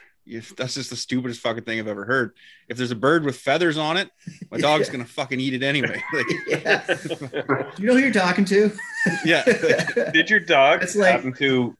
that's 0.57 0.73
just 0.75 0.89
the 0.89 0.95
stupidest 0.95 1.39
fucking 1.41 1.63
thing 1.63 1.79
I've 1.79 1.87
ever 1.87 2.05
heard. 2.05 2.33
If 2.67 2.77
there's 2.77 2.91
a 2.91 2.95
bird 2.95 3.23
with 3.23 3.37
feathers 3.37 3.77
on 3.77 3.97
it, 3.97 4.09
my 4.51 4.57
dog's 4.57 4.89
gonna 4.91 5.05
fucking 5.05 5.39
eat 5.39 5.53
it 5.53 5.63
anyway. 5.63 6.01
Like, 6.13 6.25
yeah. 6.47 6.95
you 7.77 7.87
know 7.87 7.93
who 7.93 7.99
you're 7.99 8.11
talking 8.11 8.45
to? 8.45 8.71
yeah. 9.25 9.43
Did 10.13 10.29
your 10.29 10.39
dog 10.39 10.83
It's 10.83 10.95
like- 10.95 11.11
happen 11.11 11.33
to 11.33 11.75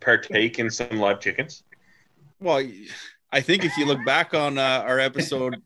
partake 0.00 0.58
in 0.58 0.70
some 0.70 0.98
live 0.98 1.20
chickens? 1.20 1.62
Well, 2.40 2.62
I 3.32 3.40
think 3.40 3.64
if 3.64 3.76
you 3.76 3.84
look 3.84 4.04
back 4.06 4.32
on 4.32 4.58
uh, 4.58 4.84
our 4.86 5.00
episode, 5.00 5.60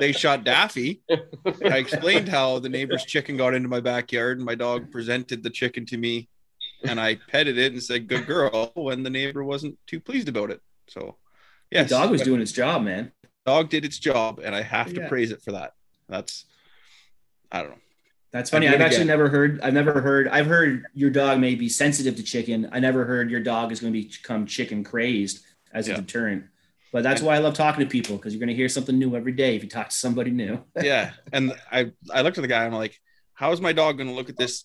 they 0.00 0.12
shot 0.12 0.44
Daffy. 0.44 1.00
I 1.08 1.78
explained 1.78 2.28
how 2.28 2.58
the 2.58 2.68
neighbor's 2.68 3.04
chicken 3.04 3.36
got 3.36 3.54
into 3.54 3.68
my 3.68 3.80
backyard, 3.80 4.38
and 4.38 4.44
my 4.44 4.54
dog 4.56 4.90
presented 4.90 5.42
the 5.42 5.50
chicken 5.50 5.86
to 5.86 5.96
me, 5.96 6.28
and 6.82 7.00
I 7.00 7.14
petted 7.30 7.56
it 7.58 7.72
and 7.72 7.82
said, 7.82 8.08
"Good 8.08 8.26
girl," 8.26 8.72
when 8.74 9.02
the 9.04 9.08
neighbor 9.08 9.44
wasn't 9.44 9.78
too 9.86 10.00
pleased 10.00 10.28
about 10.28 10.50
it. 10.50 10.60
So, 10.88 11.16
The 11.70 11.78
yes, 11.78 11.90
dog 11.90 12.10
was 12.10 12.22
doing 12.22 12.40
its 12.40 12.52
job, 12.52 12.82
man. 12.82 13.12
dog 13.44 13.68
did 13.70 13.84
its 13.84 13.98
job, 13.98 14.40
and 14.42 14.54
I 14.54 14.62
have 14.62 14.92
to 14.94 15.00
Yeah. 15.02 15.08
praise 15.08 15.30
it 15.30 15.42
for 15.42 15.52
that. 15.52 15.72
That's, 16.08 16.44
I 17.50 17.62
don't 17.62 17.70
know. 17.70 17.78
That's 18.32 18.50
funny. 18.50 18.66
I 18.68 18.72
did 18.72 18.80
I've 18.80 18.86
actually 18.86 19.04
never 19.06 19.28
heard. 19.28 19.60
I've 19.62 19.72
never 19.72 20.00
heard. 20.00 20.28
I've 20.28 20.46
heard 20.46 20.84
your 20.94 21.10
dog 21.10 21.38
may 21.40 21.54
be 21.54 21.68
sensitive 21.68 22.16
to 22.16 22.22
chicken. 22.22 22.68
I 22.72 22.80
never 22.80 23.04
heard 23.04 23.30
your 23.30 23.40
dog 23.40 23.72
is 23.72 23.80
going 23.80 23.92
to 23.92 24.02
become 24.02 24.46
chicken 24.46 24.84
crazed 24.84 25.44
as 25.72 25.88
a 25.88 25.94
deterrent. 25.94 26.44
But 26.92 27.02
that's 27.02 27.20
why 27.22 27.34
I 27.34 27.38
love 27.38 27.54
talking 27.54 27.84
to 27.84 27.90
people 27.90 28.16
because 28.16 28.32
you're 28.32 28.40
going 28.40 28.48
to 28.48 28.54
hear 28.54 28.68
something 28.68 28.98
new 28.98 29.16
every 29.16 29.32
day 29.32 29.56
if 29.56 29.62
you 29.62 29.68
talk 29.68 29.88
to 29.90 29.94
somebody 29.94 30.30
new. 30.30 30.62
yeah 30.82 31.12
and 31.32 31.52
i 31.70 31.90
i 32.12 32.22
looked 32.22 32.38
at 32.38 32.42
the 32.42 32.48
guy 32.48 32.64
i'm 32.64 32.72
like 32.72 32.98
how 33.34 33.52
is 33.52 33.60
my 33.60 33.72
dog 33.72 33.98
going 33.98 34.08
to 34.08 34.14
look 34.14 34.28
at 34.30 34.36
this 34.36 34.64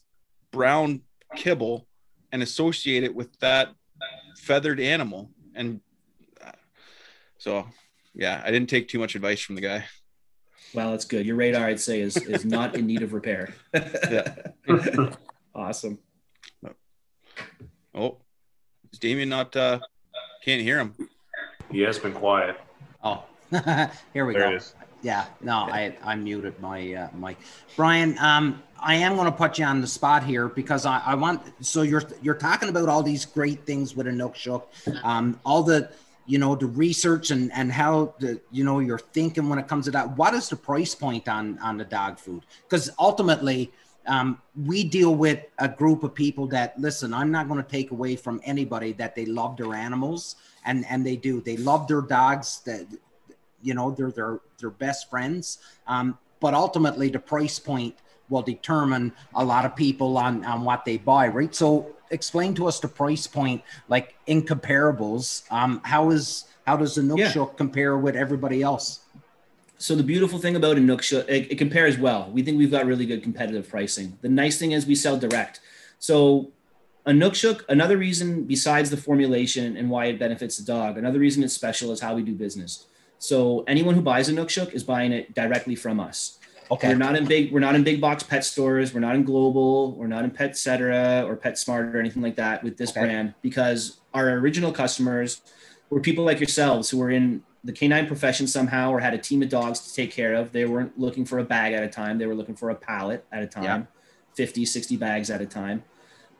brown 0.51 1.01
kibble 1.35 1.87
and 2.31 2.41
associate 2.41 3.03
it 3.03 3.13
with 3.13 3.37
that 3.39 3.69
feathered 4.37 4.79
animal 4.79 5.29
and 5.55 5.81
so 7.41 7.65
yeah 8.13 8.39
i 8.45 8.51
didn't 8.51 8.69
take 8.69 8.87
too 8.87 8.99
much 8.99 9.15
advice 9.15 9.41
from 9.41 9.55
the 9.55 9.61
guy 9.61 9.83
Well, 10.75 10.91
that's 10.91 11.05
good. 11.05 11.25
Your 11.25 11.35
radar, 11.35 11.65
I'd 11.65 11.79
say, 11.81 11.99
is 11.99 12.15
is 12.35 12.45
not 12.45 12.75
in 12.77 12.85
need 12.87 13.01
of 13.03 13.11
repair. 13.13 13.53
Yeah. 13.73 14.35
awesome. 15.55 15.97
oh 17.93 18.17
is 18.93 18.99
damien 18.99 19.27
not 19.29 19.55
uh 19.55 19.79
can't 20.45 20.61
hear 20.61 20.77
him 20.79 20.93
He 21.71 21.81
has 21.81 21.97
been 21.99 22.13
quiet. 22.13 22.55
Oh, 23.03 23.23
here 24.13 24.25
we 24.25 24.33
There 24.33 24.43
go. 24.43 24.49
it 24.51 24.55
is. 24.55 24.75
Yeah, 25.01 25.25
no, 25.41 25.55
I 25.79 25.97
I 26.03 26.13
muted 26.15 26.55
my 26.61 26.79
uh, 26.93 27.09
mic. 27.17 27.37
Brian, 27.75 28.15
um, 28.19 28.61
I 28.79 28.93
am 29.05 29.15
going 29.15 29.25
to 29.33 29.37
put 29.43 29.57
you 29.57 29.65
on 29.65 29.81
the 29.81 29.87
spot 29.87 30.21
here 30.23 30.47
because 30.47 30.85
I, 30.85 30.97
I 31.11 31.15
want. 31.15 31.41
So 31.65 31.81
you're 31.81 32.03
you're 32.21 32.35
talking 32.49 32.69
about 32.69 32.87
all 32.87 33.01
these 33.01 33.25
great 33.25 33.65
things 33.65 33.95
with 33.95 34.05
Inukshuk, 34.05 34.61
um, 35.03 35.39
all 35.43 35.63
the 35.63 35.89
you 36.25 36.37
know 36.37 36.55
the 36.55 36.67
research 36.67 37.31
and 37.31 37.51
and 37.53 37.71
how 37.71 38.13
the 38.19 38.39
you 38.51 38.63
know 38.63 38.79
you're 38.79 38.99
thinking 38.99 39.49
when 39.49 39.59
it 39.59 39.67
comes 39.67 39.85
to 39.85 39.91
that. 39.91 40.17
What 40.17 40.33
is 40.33 40.49
the 40.49 40.55
price 40.55 40.95
point 40.95 41.27
on 41.27 41.57
on 41.59 41.77
the 41.77 41.85
dog 41.85 42.19
food? 42.19 42.45
Because 42.63 42.89
ultimately. 42.99 43.71
Um, 44.07 44.41
we 44.55 44.83
deal 44.83 45.13
with 45.13 45.45
a 45.59 45.69
group 45.69 46.01
of 46.01 46.15
people 46.15 46.47
that 46.47 46.73
listen. 46.81 47.13
I'm 47.13 47.29
not 47.29 47.47
going 47.47 47.63
to 47.63 47.69
take 47.69 47.91
away 47.91 48.15
from 48.15 48.41
anybody 48.43 48.93
that 48.93 49.15
they 49.15 49.27
love 49.27 49.57
their 49.57 49.75
animals, 49.75 50.37
and 50.65 50.87
and 50.89 51.05
they 51.05 51.15
do. 51.15 51.39
They 51.39 51.55
love 51.57 51.87
their 51.87 52.01
dogs. 52.01 52.61
That 52.65 52.87
you 53.61 53.73
know 53.73 53.91
they're 53.91 54.11
their 54.11 54.39
their 54.59 54.69
best 54.69 55.09
friends 55.09 55.59
um, 55.87 56.17
but 56.39 56.53
ultimately 56.53 57.09
the 57.09 57.19
price 57.19 57.59
point 57.59 57.95
will 58.31 58.41
determine 58.41 59.11
a 59.35 59.43
lot 59.43 59.63
of 59.65 59.75
people 59.75 60.17
on 60.17 60.43
on 60.45 60.63
what 60.63 60.83
they 60.85 60.97
buy 60.97 61.27
right 61.27 61.53
so 61.53 61.85
explain 62.09 62.53
to 62.55 62.67
us 62.67 62.79
the 62.79 62.87
price 62.87 63.27
point 63.27 63.61
like 63.87 64.15
in 64.25 64.41
comparables 64.41 65.43
um, 65.51 65.81
how 65.83 66.09
is 66.09 66.45
how 66.65 66.75
does 66.77 66.95
the 66.95 67.03
Nook 67.03 67.19
Yeah. 67.19 67.31
Shook 67.31 67.57
compare 67.57 67.97
with 67.97 68.15
everybody 68.15 68.61
else 68.61 68.99
So 69.77 69.95
the 69.95 70.03
beautiful 70.03 70.37
thing 70.37 70.55
about 70.55 70.77
Inukshuk, 70.77 71.25
it, 71.27 71.51
it 71.53 71.57
compares 71.57 71.97
well. 71.97 72.29
We 72.31 72.43
think 72.43 72.59
we've 72.61 72.69
got 72.77 72.85
really 72.85 73.07
good 73.11 73.23
competitive 73.23 73.65
pricing. 73.67 74.07
The 74.21 74.29
nice 74.29 74.59
thing 74.59 74.73
is 74.73 74.85
we 74.85 74.93
sell 74.93 75.17
direct. 75.17 75.59
So 75.97 76.51
Inukshuk, 77.07 77.57
another 77.67 77.97
reason 77.97 78.43
besides 78.43 78.91
the 78.91 78.97
formulation 78.97 79.75
and 79.77 79.89
why 79.89 80.05
it 80.05 80.19
benefits 80.19 80.57
the 80.57 80.65
dog, 80.75 80.99
another 80.99 81.17
reason 81.17 81.43
it's 81.43 81.55
special 81.55 81.91
is 81.91 81.99
how 81.99 82.13
we 82.13 82.21
do 82.21 82.35
business. 82.45 82.85
So 83.17 83.63
anyone 83.67 83.95
who 83.95 84.03
buys 84.03 84.29
Inukshuk 84.29 84.71
is 84.77 84.83
buying 84.83 85.11
it 85.11 85.33
directly 85.33 85.75
from 85.75 85.99
us. 85.99 86.37
Okay 86.71 86.87
We're 86.87 86.95
not 86.95 87.15
in 87.15 87.25
big. 87.25 87.51
We're 87.51 87.59
not 87.59 87.75
in 87.75 87.83
big 87.83 87.99
box 87.99 88.23
pet 88.23 88.45
stores. 88.45 88.93
We're 88.93 89.01
not 89.01 89.15
in 89.15 89.23
Global. 89.23 89.93
We're 89.95 90.07
not 90.07 90.23
in 90.23 90.31
Petcetera 90.31 91.25
or 91.27 91.35
PetSmart 91.35 91.93
or 91.93 91.99
anything 91.99 92.21
like 92.21 92.37
that 92.37 92.63
with 92.63 92.77
this 92.77 92.91
Okay. 92.91 93.01
brand 93.01 93.33
because 93.41 93.99
our 94.13 94.29
original 94.29 94.71
customers 94.71 95.41
were 95.89 95.99
people 95.99 96.23
like 96.23 96.39
yourselves 96.39 96.89
who 96.89 96.97
were 96.97 97.11
in 97.11 97.43
the 97.63 97.73
canine 97.73 98.07
profession 98.07 98.47
somehow 98.47 98.91
or 98.91 99.01
had 99.01 99.13
a 99.13 99.17
team 99.17 99.43
of 99.43 99.49
dogs 99.49 99.81
to 99.81 99.93
take 99.93 100.11
care 100.11 100.33
of. 100.33 100.51
They 100.51 100.65
weren't 100.65 100.97
looking 100.97 101.25
for 101.25 101.39
a 101.39 101.43
bag 101.43 101.73
at 101.73 101.83
a 101.83 101.89
time. 101.89 102.17
They 102.17 102.25
were 102.25 102.35
looking 102.35 102.55
for 102.55 102.69
a 102.69 102.75
pallet 102.75 103.25
at 103.31 103.43
a 103.43 103.47
time, 103.47 103.87
50, 104.35 104.65
60 104.65 104.95
bags 104.97 105.29
at 105.29 105.41
a 105.41 105.45
time. 105.45 105.83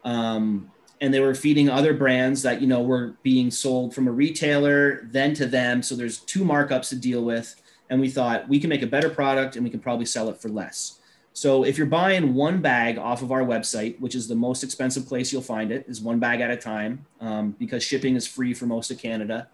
Um, 0.03 0.71
and 1.01 1.13
they 1.13 1.19
were 1.19 1.35
feeding 1.35 1.69
other 1.69 1.93
brands 1.93 2.43
that 2.43 2.61
you 2.61 2.67
know 2.67 2.81
were 2.81 3.15
being 3.23 3.51
sold 3.51 3.93
from 3.93 4.07
a 4.07 4.11
retailer 4.11 5.07
then 5.11 5.33
to 5.33 5.45
them 5.45 5.81
so 5.81 5.95
there's 5.95 6.19
two 6.19 6.43
markups 6.43 6.89
to 6.89 6.95
deal 6.95 7.23
with 7.23 7.60
and 7.91 8.01
we 8.01 8.09
thought 8.09 8.49
we 8.49 8.59
can 8.59 8.69
make 8.69 8.81
a 8.81 8.87
better 8.87 9.09
product 9.09 9.55
and 9.55 9.63
we 9.63 9.69
can 9.69 9.79
probably 9.79 10.05
sell 10.05 10.29
it 10.29 10.37
for 10.41 10.49
less 10.49 10.97
so 11.33 11.63
if 11.63 11.77
you're 11.77 11.85
buying 11.87 12.33
one 12.33 12.59
bag 12.59 12.97
off 12.97 13.21
of 13.21 13.31
our 13.31 13.43
website 13.43 13.99
which 13.99 14.15
is 14.15 14.27
the 14.27 14.35
most 14.35 14.63
expensive 14.63 15.05
place 15.07 15.31
you'll 15.31 15.41
find 15.41 15.71
it 15.71 15.85
is 15.87 16.01
one 16.01 16.17
bag 16.17 16.41
at 16.41 16.49
a 16.49 16.57
time 16.57 17.05
um, 17.19 17.51
because 17.59 17.83
shipping 17.83 18.15
is 18.15 18.25
free 18.25 18.53
for 18.53 18.65
most 18.65 18.89
of 18.89 18.97
canada 18.97 19.47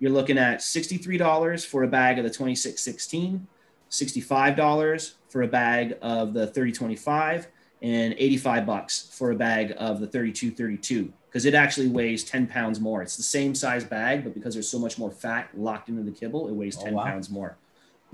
you're 0.00 0.10
looking 0.10 0.36
at 0.36 0.58
$63 0.58 1.64
for 1.64 1.84
a 1.84 1.88
bag 1.88 2.18
of 2.18 2.24
the 2.24 2.30
2616 2.30 3.46
$65 3.90 5.14
for 5.28 5.42
a 5.42 5.48
bag 5.48 5.96
of 6.02 6.34
the 6.34 6.46
3025 6.48 7.48
and 7.82 8.14
85 8.18 8.66
bucks 8.66 9.08
for 9.12 9.30
a 9.30 9.36
bag 9.36 9.74
of 9.78 10.00
the 10.00 10.06
3232 10.06 11.12
because 11.28 11.44
it 11.44 11.54
actually 11.54 11.88
weighs 11.88 12.24
10 12.24 12.46
pounds 12.46 12.80
more. 12.80 13.02
It's 13.02 13.16
the 13.16 13.22
same 13.22 13.54
size 13.54 13.84
bag, 13.84 14.24
but 14.24 14.34
because 14.34 14.54
there's 14.54 14.68
so 14.68 14.78
much 14.78 14.98
more 14.98 15.10
fat 15.10 15.50
locked 15.56 15.88
into 15.88 16.02
the 16.02 16.12
kibble, 16.12 16.48
it 16.48 16.52
weighs 16.54 16.76
Oh, 16.78 16.84
10 16.84 16.94
wow. 16.94 17.04
pounds 17.04 17.28
more. 17.30 17.56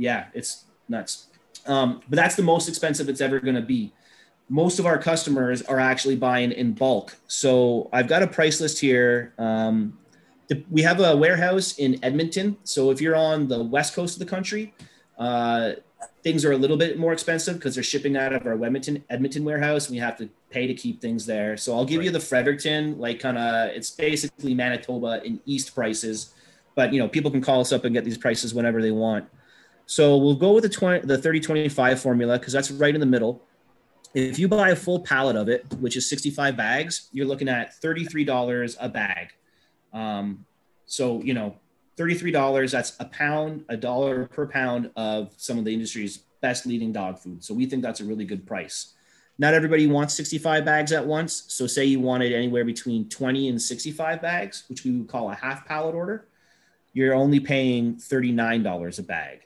Yeah, 0.00 0.26
it's 0.32 0.64
nuts. 0.88 1.26
Um, 1.66 2.00
but 2.08 2.16
that's 2.16 2.34
the 2.34 2.42
most 2.42 2.68
expensive 2.68 3.08
it's 3.08 3.20
ever 3.20 3.38
going 3.38 3.54
to 3.54 3.62
be. 3.62 3.92
Most 4.48 4.78
of 4.78 4.86
our 4.86 4.98
customers 4.98 5.62
are 5.62 5.78
actually 5.78 6.16
buying 6.16 6.52
in 6.52 6.72
bulk. 6.72 7.16
So 7.28 7.88
I've 7.92 8.08
got 8.08 8.22
a 8.22 8.26
price 8.26 8.60
list 8.60 8.80
here. 8.80 9.34
Um, 9.38 9.98
the, 10.48 10.64
we 10.70 10.82
have 10.82 11.00
a 11.00 11.16
warehouse 11.16 11.78
in 11.78 12.02
Edmonton. 12.02 12.56
So 12.64 12.90
if 12.90 13.00
you're 13.00 13.14
on 13.14 13.46
the 13.46 13.62
west 13.62 13.94
coast 13.94 14.14
of 14.16 14.18
the 14.18 14.30
country, 14.30 14.74
uh, 15.18 15.72
things 16.22 16.44
are 16.44 16.52
a 16.52 16.56
little 16.56 16.78
bit 16.78 16.98
more 16.98 17.12
expensive 17.12 17.56
because 17.56 17.74
they're 17.74 17.84
shipping 17.84 18.16
out 18.16 18.32
of 18.32 18.46
our 18.46 18.54
Edmonton 18.54 19.04
Edmonton 19.10 19.44
warehouse. 19.44 19.86
And 19.86 19.94
we 19.94 20.00
have 20.00 20.16
to 20.16 20.28
pay 20.50 20.66
to 20.66 20.74
keep 20.74 21.00
things 21.00 21.26
there. 21.26 21.56
So 21.56 21.76
I'll 21.76 21.84
give 21.84 22.02
you 22.02 22.10
the 22.10 22.20
Fredericton, 22.20 22.98
like 22.98 23.20
kind 23.20 23.38
of 23.38 23.70
it's 23.70 23.90
basically 23.90 24.54
Manitoba 24.54 25.22
in 25.24 25.40
East 25.44 25.74
prices, 25.74 26.32
but 26.74 26.92
you 26.92 26.98
know 26.98 27.06
people 27.06 27.30
can 27.30 27.42
call 27.42 27.60
us 27.60 27.70
up 27.70 27.84
and 27.84 27.94
get 27.94 28.04
these 28.04 28.18
prices 28.18 28.54
whenever 28.54 28.82
they 28.82 28.90
want. 28.90 29.28
So 29.90 30.16
we'll 30.16 30.36
go 30.36 30.52
with 30.52 30.62
the 30.62 30.68
20, 30.68 31.00
the 31.00 31.16
3025 31.16 32.00
formula 32.00 32.38
because 32.38 32.52
that's 32.52 32.70
right 32.70 32.94
in 32.94 33.00
the 33.00 33.06
middle. 33.06 33.42
If 34.14 34.38
you 34.38 34.46
buy 34.46 34.70
a 34.70 34.76
full 34.76 35.00
pallet 35.00 35.34
of 35.34 35.48
it, 35.48 35.66
which 35.80 35.96
is 35.96 36.08
65 36.08 36.56
bags, 36.56 37.08
you're 37.10 37.26
looking 37.26 37.48
at 37.48 37.74
$33 37.82 38.76
a 38.78 38.88
bag. 38.88 39.32
Um, 39.92 40.46
so, 40.86 41.20
you 41.22 41.34
know, 41.34 41.56
$33, 41.96 42.70
that's 42.70 42.96
a 43.00 43.04
pound, 43.06 43.64
a 43.68 43.76
dollar 43.76 44.26
per 44.26 44.46
pound 44.46 44.92
of 44.94 45.34
some 45.36 45.58
of 45.58 45.64
the 45.64 45.74
industry's 45.74 46.18
best 46.40 46.66
leading 46.66 46.92
dog 46.92 47.18
food. 47.18 47.42
So 47.42 47.52
we 47.52 47.66
think 47.66 47.82
that's 47.82 47.98
a 47.98 48.04
really 48.04 48.24
good 48.24 48.46
price. 48.46 48.94
Not 49.40 49.54
everybody 49.54 49.88
wants 49.88 50.14
65 50.14 50.64
bags 50.64 50.92
at 50.92 51.04
once. 51.04 51.46
So 51.48 51.66
say 51.66 51.84
you 51.84 51.98
wanted 51.98 52.32
anywhere 52.32 52.64
between 52.64 53.08
20 53.08 53.48
and 53.48 53.60
65 53.60 54.22
bags, 54.22 54.62
which 54.68 54.84
we 54.84 54.92
would 54.92 55.08
call 55.08 55.32
a 55.32 55.34
half 55.34 55.66
pallet 55.66 55.96
order, 55.96 56.28
you're 56.92 57.12
only 57.12 57.40
paying 57.40 57.96
$39 57.96 59.00
a 59.00 59.02
bag. 59.02 59.40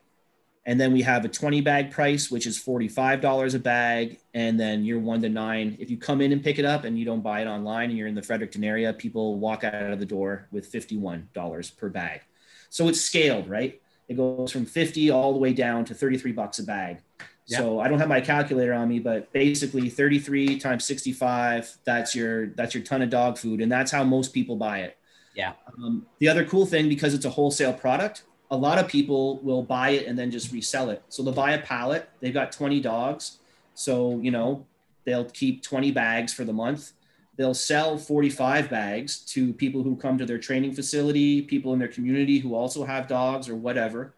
And 0.66 0.80
then 0.80 0.92
we 0.92 1.02
have 1.02 1.24
a 1.24 1.28
20 1.28 1.60
bag 1.60 1.90
price, 1.90 2.30
which 2.30 2.46
is 2.46 2.58
$45 2.58 3.54
a 3.54 3.58
bag. 3.58 4.18
And 4.32 4.58
then 4.58 4.84
you're 4.84 4.98
one 4.98 5.20
to 5.22 5.28
nine. 5.28 5.76
If 5.78 5.90
you 5.90 5.98
come 5.98 6.20
in 6.22 6.32
and 6.32 6.42
pick 6.42 6.58
it 6.58 6.64
up 6.64 6.84
and 6.84 6.98
you 6.98 7.04
don't 7.04 7.20
buy 7.20 7.42
it 7.42 7.46
online 7.46 7.90
and 7.90 7.98
you're 7.98 8.08
in 8.08 8.14
the 8.14 8.22
Fredericton 8.22 8.64
area, 8.64 8.92
people 8.92 9.38
walk 9.38 9.62
out 9.62 9.74
of 9.74 9.98
the 9.98 10.06
door 10.06 10.48
with 10.50 10.72
$51 10.72 11.76
per 11.76 11.88
bag. 11.90 12.22
So 12.70 12.88
it's 12.88 13.00
scaled, 13.00 13.48
right? 13.48 13.80
It 14.08 14.16
goes 14.16 14.50
from 14.52 14.64
50 14.64 15.10
all 15.10 15.32
the 15.32 15.38
way 15.38 15.52
down 15.52 15.84
to 15.86 15.94
33 15.94 16.32
bucks 16.32 16.58
a 16.58 16.64
bag. 16.64 17.02
So 17.46 17.78
I 17.78 17.88
don't 17.88 17.98
have 17.98 18.08
my 18.08 18.22
calculator 18.22 18.72
on 18.72 18.88
me, 18.88 19.00
but 19.00 19.30
basically 19.32 19.90
33 19.90 20.58
times 20.58 20.86
65, 20.86 21.76
that's 21.84 22.14
your 22.14 22.46
that's 22.48 22.74
your 22.74 22.82
ton 22.82 23.02
of 23.02 23.10
dog 23.10 23.36
food. 23.36 23.60
And 23.60 23.70
that's 23.70 23.92
how 23.92 24.02
most 24.02 24.32
people 24.32 24.56
buy 24.56 24.80
it. 24.80 24.96
Yeah. 25.34 25.52
Um, 25.76 26.06
the 26.20 26.28
other 26.28 26.44
cool 26.44 26.64
thing, 26.64 26.88
because 26.88 27.12
it's 27.12 27.26
a 27.26 27.30
wholesale 27.30 27.74
product, 27.74 28.22
a 28.54 28.56
lot 28.56 28.78
of 28.78 28.86
people 28.86 29.40
will 29.40 29.62
buy 29.62 29.90
it 29.90 30.06
and 30.06 30.16
then 30.16 30.30
just 30.30 30.52
resell 30.52 30.88
it. 30.90 31.02
So 31.08 31.22
they'll 31.22 31.34
buy 31.34 31.52
a 31.52 31.60
pallet. 31.60 32.08
They've 32.20 32.32
got 32.32 32.52
20 32.52 32.80
dogs. 32.80 33.38
So, 33.74 34.20
you 34.20 34.30
know, 34.30 34.64
they'll 35.04 35.24
keep 35.24 35.62
20 35.62 35.90
bags 35.90 36.32
for 36.32 36.44
the 36.44 36.52
month. 36.52 36.92
They'll 37.36 37.52
sell 37.52 37.98
45 37.98 38.70
bags 38.70 39.18
to 39.32 39.52
people 39.52 39.82
who 39.82 39.96
come 39.96 40.18
to 40.18 40.24
their 40.24 40.38
training 40.38 40.72
facility, 40.72 41.42
people 41.42 41.72
in 41.72 41.80
their 41.80 41.88
community 41.88 42.38
who 42.38 42.54
also 42.54 42.84
have 42.84 43.08
dogs 43.08 43.48
or 43.48 43.56
whatever. 43.56 44.14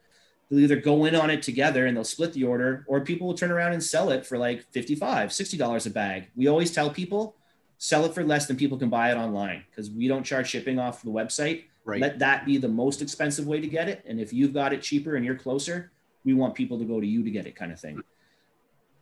They'll 0.51 0.61
either 0.61 0.77
go 0.77 1.07
in 1.07 1.15
on 1.15 1.31
it 1.31 1.43
together 1.43 1.87
and 1.87 1.97
they'll 1.97 2.05
split 2.05 2.35
the 2.35 2.45
order, 2.45 2.85
or 2.87 3.01
people 3.01 3.27
will 3.27 3.35
turn 3.35 3.51
around 3.51 3.73
and 3.73 3.83
sell 3.83 4.11
it 4.11 4.27
for 4.27 4.37
like 4.37 4.71
55, 4.71 5.33
60 5.33 5.57
dollars 5.57 5.87
a 5.87 5.91
bag. 5.91 6.29
We 6.37 6.47
always 6.47 6.73
tell 6.73 6.91
people 6.91 7.37
sell 7.79 8.05
it 8.05 8.15
for 8.15 8.25
less 8.25 8.47
than 8.47 8.57
people 8.57 8.79
can 8.79 8.89
buy 8.89 9.11
it 9.11 9.17
online 9.17 9.65
because 9.71 9.91
we 9.91 10.09
don't 10.09 10.25
charge 10.25 10.49
shipping 10.49 10.79
off 10.79 11.03
the 11.03 11.11
website. 11.11 11.65
Right. 11.87 12.01
Let 12.01 12.19
that 12.19 12.45
be 12.45 12.59
the 12.59 12.69
most 12.69 13.01
expensive 13.01 13.47
way 13.47 13.61
to 13.61 13.67
get 13.69 13.89
it. 13.89 14.05
And 14.07 14.21
if 14.21 14.33
you've 14.33 14.53
got 14.53 14.73
it 14.73 14.83
cheaper 14.83 15.15
and 15.15 15.25
you're 15.25 15.37
closer, 15.37 15.93
we 16.25 16.35
want 16.35 16.57
people 16.57 16.79
to 16.81 16.85
go 16.85 17.01
to 17.01 17.07
you 17.07 17.23
to 17.23 17.31
get 17.31 17.47
it, 17.47 17.55
kind 17.55 17.71
of 17.71 17.79
thing. 17.79 18.03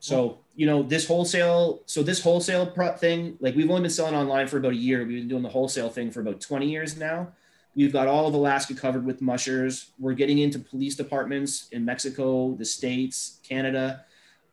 So, 0.00 0.40
you 0.54 0.66
know, 0.66 0.82
this 0.82 1.08
wholesale, 1.08 1.80
so 1.86 2.02
this 2.02 2.22
wholesale 2.22 2.66
pro- 2.66 2.92
thing, 2.92 3.38
like 3.40 3.56
we've 3.56 3.70
only 3.70 3.80
been 3.80 3.90
selling 3.90 4.14
online 4.14 4.46
for 4.48 4.58
about 4.58 4.72
a 4.72 4.76
year. 4.76 4.98
We've 4.98 5.20
been 5.20 5.28
doing 5.28 5.42
the 5.42 5.48
wholesale 5.48 5.88
thing 5.88 6.10
for 6.10 6.20
about 6.20 6.42
20 6.42 6.68
years 6.68 6.98
now. 6.98 7.28
We've 7.74 7.92
got 7.92 8.06
all 8.06 8.26
of 8.26 8.34
Alaska 8.34 8.74
covered 8.74 9.06
with 9.06 9.22
mushers. 9.22 9.92
We're 9.98 10.12
getting 10.12 10.38
into 10.38 10.58
police 10.58 10.94
departments 10.94 11.68
in 11.72 11.86
Mexico, 11.86 12.54
the 12.54 12.66
States, 12.66 13.40
Canada. 13.48 14.04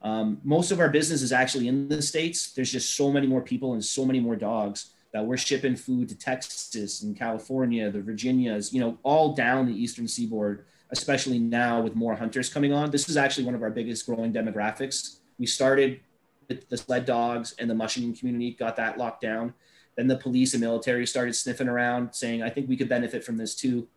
Um, 0.02 0.40
most 0.46 0.72
of 0.72 0.80
our 0.80 0.90
business 0.90 1.22
is 1.22 1.34
actually 1.34 1.68
in 1.68 1.90
the 1.90 2.02
States. 2.02 2.54
There's 2.54 2.72
just 2.72 2.96
so 2.96 3.12
many 3.12 3.28
more 3.28 3.42
people 3.42 3.74
and 3.74 3.84
so 3.84 4.06
many 4.06 4.22
more 4.22 4.38
dogs 4.38 4.92
that 5.14 5.26
we're 5.26 5.38
shipping 5.38 5.76
food 5.76 6.08
to 6.10 6.16
Texas 6.16 7.02
and 7.02 7.18
California, 7.18 7.92
the 7.92 8.02
Virginias, 8.02 8.74
you 8.74 8.80
know, 8.80 8.98
all 9.04 9.34
down 9.34 9.66
the 9.66 9.74
eastern 9.74 10.08
seaboard, 10.08 10.66
especially 10.92 11.40
now 11.40 11.82
with 11.82 11.96
more 11.96 12.16
hunters 12.16 12.52
coming 12.52 12.72
on. 12.72 12.92
This 12.92 13.10
is 13.10 13.18
actually 13.18 13.46
one 13.46 13.56
of 13.56 13.62
our 13.62 13.70
biggest 13.70 14.06
growing 14.06 14.32
demographics. 14.32 15.18
We 15.38 15.46
started 15.46 16.00
with 16.48 16.70
the 16.70 16.78
sled 16.78 17.06
dogs 17.06 17.56
and 17.60 17.70
the 17.70 17.76
mushing 17.76 18.16
community, 18.16 18.52
got 18.52 18.76
that 18.78 18.98
locked 18.98 19.22
down. 19.22 19.54
Then 19.98 20.08
the 20.08 20.18
police 20.18 20.54
and 20.54 20.62
military 20.62 21.06
started 21.06 21.34
sniffing 21.36 21.68
around, 21.68 22.14
saying, 22.14 22.42
I 22.42 22.50
think 22.50 22.70
we 22.70 22.78
could 22.78 22.90
benefit 22.90 23.24
from 23.24 23.38
this 23.38 23.56
too. 23.56 23.88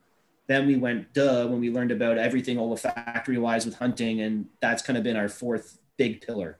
Then 0.47 0.67
we 0.67 0.77
went, 0.77 1.13
duh, 1.15 1.47
when 1.47 1.61
we 1.61 1.71
learned 1.71 1.93
about 1.93 2.19
everything 2.19 2.59
olfactory 2.59 3.39
wise 3.39 3.65
with 3.65 3.77
hunting. 3.77 4.21
And 4.21 4.47
that's 4.61 4.83
kind 4.83 4.97
of 4.97 5.05
been 5.05 5.17
our 5.17 5.29
fourth 5.29 5.79
big 5.97 6.21
pillar. 6.21 6.59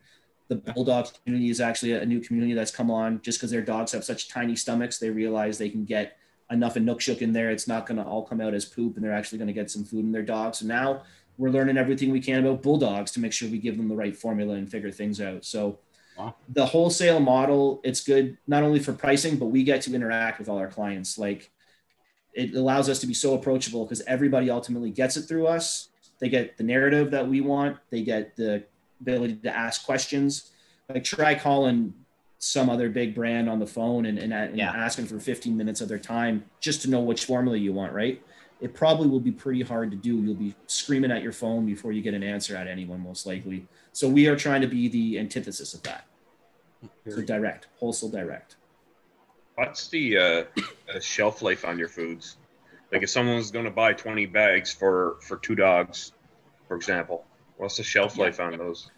The 0.63 0.73
bulldog 0.73 1.09
community 1.25 1.51
is 1.51 1.61
actually 1.61 1.93
a 1.93 2.07
new 2.07 2.21
community 2.21 2.55
that's 2.55 2.71
come 2.71 2.91
on 2.91 3.21
just 3.23 3.39
because 3.39 3.51
their 3.51 3.63
dogs 3.63 3.93
have 3.93 4.05
such 4.05 4.29
tiny 4.29 4.57
stomachs. 4.57 4.99
They 4.99 5.11
realize 5.11 5.59
they 5.59 5.71
can 5.71 5.85
get 5.85 6.17
enough 6.51 6.77
and 6.77 6.89
Inukshuk 6.89 7.23
in 7.23 7.33
there. 7.33 7.51
It's 7.51 7.67
not 7.67 7.87
going 7.87 7.99
to 7.99 8.05
all 8.05 8.23
come 8.25 8.41
out 8.41 8.55
as 8.55 8.65
poop 8.65 8.97
and 8.97 9.05
they're 9.05 9.15
actually 9.15 9.39
going 9.39 9.49
to 9.49 9.55
get 9.55 9.71
some 9.71 9.85
food 9.85 10.05
in 10.05 10.13
their 10.13 10.23
dogs. 10.23 10.59
So 10.59 10.67
now 10.67 11.03
we're 11.39 11.51
learning 11.51 11.77
everything 11.77 12.11
we 12.11 12.21
can 12.21 12.45
about 12.45 12.63
bulldogs 12.63 13.11
to 13.13 13.21
make 13.21 13.33
sure 13.33 13.49
we 13.49 13.59
give 13.59 13.77
them 13.77 13.89
the 13.89 13.97
right 13.97 14.17
formula 14.17 14.55
and 14.55 14.71
figure 14.71 14.91
things 14.91 15.21
out. 15.21 15.45
So 15.45 15.79
Wow. 16.17 16.37
the 16.49 16.65
wholesale 16.65 17.19
model, 17.19 17.81
it's 17.83 18.05
good 18.05 18.39
not 18.47 18.63
only 18.63 18.79
for 18.79 18.93
pricing, 18.93 19.37
but 19.37 19.47
we 19.47 19.65
get 19.65 19.83
to 19.83 19.95
interact 19.95 20.39
with 20.39 20.49
all 20.49 20.59
our 20.59 20.69
clients. 20.69 21.19
Like 21.19 21.51
it 22.35 22.55
allows 22.55 22.89
us 22.89 23.01
to 23.01 23.07
be 23.07 23.15
so 23.15 23.35
approachable 23.35 23.85
because 23.85 24.01
everybody 24.03 24.49
ultimately 24.51 24.91
gets 24.91 25.17
it 25.17 25.23
through 25.23 25.49
us. 25.49 25.89
They 26.21 26.29
get 26.29 26.57
the 26.57 26.63
narrative 26.63 27.11
that 27.11 27.27
we 27.29 27.41
want. 27.41 27.79
They 27.91 28.03
get 28.03 28.37
the 28.37 28.65
ability 29.05 29.37
to 29.37 29.55
ask 29.55 29.85
questions. 29.85 30.51
Like 30.89 31.05
try 31.05 31.35
calling 31.35 31.95
some 32.39 32.69
other 32.69 32.89
big 32.89 33.15
brand 33.15 33.49
on 33.49 33.59
the 33.59 33.67
phone 33.67 34.07
and, 34.07 34.19
and, 34.19 34.33
and 34.33 34.57
Yeah. 34.57 34.71
asking 34.71 35.07
for 35.07 35.19
15 35.21 35.57
minutes 35.57 35.81
of 35.81 35.89
their 35.89 35.99
time 35.99 36.45
just 36.61 36.83
to 36.83 36.91
know 36.91 37.01
which 37.01 37.25
formula 37.25 37.57
you 37.57 37.73
want, 37.73 37.93
right? 37.93 38.23
It 38.61 38.75
probably 38.75 39.09
will 39.09 39.21
be 39.21 39.33
pretty 39.33 39.63
hard 39.63 39.91
to 39.91 39.97
do. 39.97 40.17
You'll 40.17 40.35
be 40.35 40.55
screaming 40.67 41.11
at 41.11 41.23
your 41.23 41.33
phone 41.33 41.67
before 41.67 41.93
you 41.93 42.03
get 42.03 42.15
an 42.15 42.23
answer 42.23 42.57
at 42.57 42.67
anyone, 42.67 43.01
most 43.01 43.27
likely. 43.27 43.67
So 43.93 44.09
we 44.09 44.27
are 44.27 44.37
trying 44.37 44.63
to 44.63 44.67
be 44.67 44.89
the 44.89 45.19
antithesis 45.19 45.75
of 45.75 45.83
that. 45.83 46.07
So 47.09 47.21
direct, 47.23 47.69
wholesale 47.79 48.11
direct. 48.11 48.57
What's 49.57 49.89
the 49.89 50.19
uh, 50.19 50.45
the 50.93 51.01
shelf 51.01 51.41
life 51.43 51.65
on 51.65 51.79
your 51.79 51.89
foods? 51.89 52.37
Like 52.93 53.03
if 53.03 53.11
someone's 53.11 53.51
going 53.51 53.65
to 53.65 53.71
buy 53.71 53.93
20 53.93 54.27
bags 54.27 54.73
for 54.73 55.17
for 55.23 55.37
two 55.39 55.55
dogs, 55.55 56.13
for 56.69 56.77
example, 56.77 57.25
what's 57.57 57.77
the 57.77 57.83
shelf 57.83 58.19
life 58.19 58.41
on 58.41 58.57
those? 58.59 58.91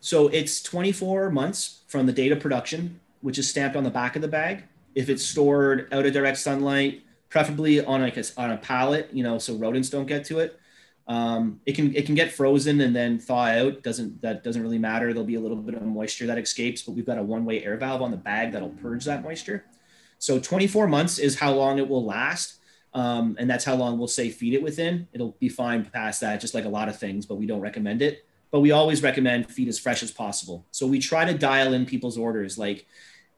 So 0.00 0.28
it's 0.28 0.62
24 0.62 1.30
months 1.30 1.82
from 1.86 2.06
the 2.06 2.12
date 2.12 2.32
of 2.32 2.40
production, 2.40 3.00
which 3.20 3.38
is 3.38 3.48
stamped 3.48 3.76
on 3.76 3.84
the 3.84 3.90
back 3.90 4.16
of 4.16 4.22
the 4.22 4.28
bag. 4.28 4.64
If 4.94 5.08
it's 5.08 5.24
stored 5.24 5.92
out 5.92 6.06
of 6.06 6.12
direct 6.12 6.38
sunlight, 6.38 7.02
preferably 7.28 7.84
on 7.84 8.00
like 8.00 8.16
a, 8.16 8.24
on 8.36 8.50
a 8.50 8.56
pallet, 8.56 9.10
you 9.12 9.22
know, 9.22 9.38
so 9.38 9.54
rodents 9.54 9.90
don't 9.90 10.06
get 10.06 10.24
to 10.26 10.40
it. 10.40 10.58
Um, 11.06 11.60
it 11.66 11.74
can 11.74 11.94
it 11.94 12.06
can 12.06 12.14
get 12.14 12.32
frozen 12.32 12.80
and 12.80 12.94
then 12.94 13.18
thaw 13.18 13.46
out. 13.46 13.82
Doesn't 13.82 14.22
that 14.22 14.44
doesn't 14.44 14.62
really 14.62 14.78
matter? 14.78 15.12
There'll 15.12 15.26
be 15.26 15.34
a 15.34 15.40
little 15.40 15.56
bit 15.56 15.74
of 15.74 15.82
moisture 15.82 16.26
that 16.26 16.38
escapes, 16.38 16.82
but 16.82 16.92
we've 16.92 17.06
got 17.06 17.18
a 17.18 17.22
one-way 17.22 17.64
air 17.64 17.76
valve 17.76 18.00
on 18.00 18.10
the 18.10 18.16
bag 18.16 18.52
that'll 18.52 18.68
purge 18.68 19.04
that 19.06 19.22
moisture. 19.22 19.64
So 20.18 20.38
24 20.38 20.86
months 20.86 21.18
is 21.18 21.38
how 21.38 21.52
long 21.52 21.78
it 21.78 21.88
will 21.88 22.04
last. 22.04 22.56
Um, 22.92 23.36
and 23.38 23.48
that's 23.48 23.64
how 23.64 23.76
long 23.76 23.98
we'll 23.98 24.08
say 24.08 24.30
feed 24.30 24.54
it 24.54 24.62
within. 24.62 25.08
It'll 25.12 25.36
be 25.38 25.48
fine 25.48 25.84
past 25.84 26.20
that, 26.20 26.40
just 26.40 26.54
like 26.54 26.64
a 26.64 26.68
lot 26.68 26.88
of 26.88 26.98
things, 26.98 27.24
but 27.24 27.36
we 27.36 27.46
don't 27.46 27.60
recommend 27.60 28.02
it. 28.02 28.24
But 28.50 28.60
we 28.60 28.72
always 28.72 29.02
recommend 29.02 29.50
feed 29.50 29.68
as 29.68 29.78
fresh 29.78 30.02
as 30.02 30.10
possible. 30.10 30.66
So 30.72 30.86
we 30.86 30.98
try 30.98 31.24
to 31.24 31.36
dial 31.36 31.72
in 31.72 31.86
people's 31.86 32.18
orders. 32.18 32.58
Like 32.58 32.86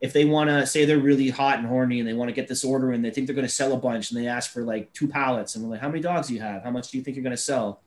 if 0.01 0.13
they 0.13 0.25
want 0.25 0.49
to 0.51 0.67
say 0.67 0.85
they're 0.85 0.99
really 0.99 1.29
hot 1.29 1.59
and 1.59 1.67
horny 1.69 2.01
and 2.01 2.09
they 2.09 2.15
want 2.15 2.29
to 2.29 2.35
get 2.35 2.49
this 2.49 2.65
order 2.65 2.91
and 2.93 3.05
they 3.05 3.11
think 3.11 3.27
they're 3.27 3.37
going 3.37 3.47
to 3.47 3.53
sell 3.53 3.73
a 3.73 3.77
bunch 3.77 4.11
and 4.11 4.21
they 4.21 4.27
ask 4.27 4.51
for 4.51 4.63
like 4.63 4.93
two 4.93 5.07
pallets 5.07 5.55
and 5.55 5.63
we're 5.65 5.71
like, 5.73 5.81
how 5.81 5.89
many 5.89 6.01
dogs 6.01 6.29
do 6.29 6.35
you 6.35 6.41
have? 6.41 6.65
How 6.65 6.71
much 6.71 6.91
do 6.91 6.97
you 6.99 7.05
think 7.05 7.17
you're 7.17 7.23
going 7.23 7.37
to 7.37 7.37
sell? 7.37 7.81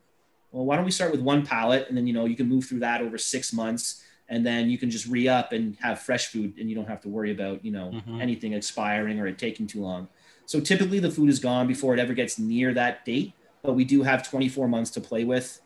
Well, 0.51 0.65
why 0.65 0.75
don't 0.77 0.85
we 0.85 0.91
start 0.91 1.11
with 1.11 1.19
one 1.19 1.45
pallet 1.45 1.87
and 1.89 1.97
then 1.97 2.07
you 2.07 2.13
know 2.13 2.25
you 2.25 2.35
can 2.35 2.47
move 2.47 2.65
through 2.65 2.79
that 2.79 3.01
over 3.01 3.17
six 3.17 3.51
months 3.51 4.03
and 4.29 4.45
then 4.45 4.69
you 4.69 4.77
can 4.77 4.89
just 4.89 5.05
re 5.07 5.27
up 5.27 5.51
and 5.51 5.75
have 5.81 5.99
fresh 5.99 6.27
food 6.27 6.53
and 6.57 6.69
you 6.69 6.75
don't 6.75 6.87
have 6.87 7.01
to 7.01 7.09
worry 7.09 7.31
about 7.31 7.65
you 7.65 7.71
know 7.71 7.91
Mhm. 8.07 8.21
anything 8.21 8.53
expiring 8.53 9.19
or 9.19 9.27
it 9.27 9.37
taking 9.37 9.67
too 9.67 9.81
long. 9.81 10.07
So 10.45 10.59
typically 10.61 10.99
the 10.99 11.11
food 11.11 11.29
is 11.29 11.39
gone 11.39 11.67
before 11.67 11.93
it 11.93 11.99
ever 11.99 12.13
gets 12.13 12.39
near 12.39 12.73
that 12.75 13.03
date, 13.03 13.33
but 13.63 13.73
we 13.73 13.83
do 13.83 14.03
have 14.03 14.27
24 14.27 14.67
months 14.69 14.91
to 14.91 15.01
play 15.01 15.25
with. 15.25 15.59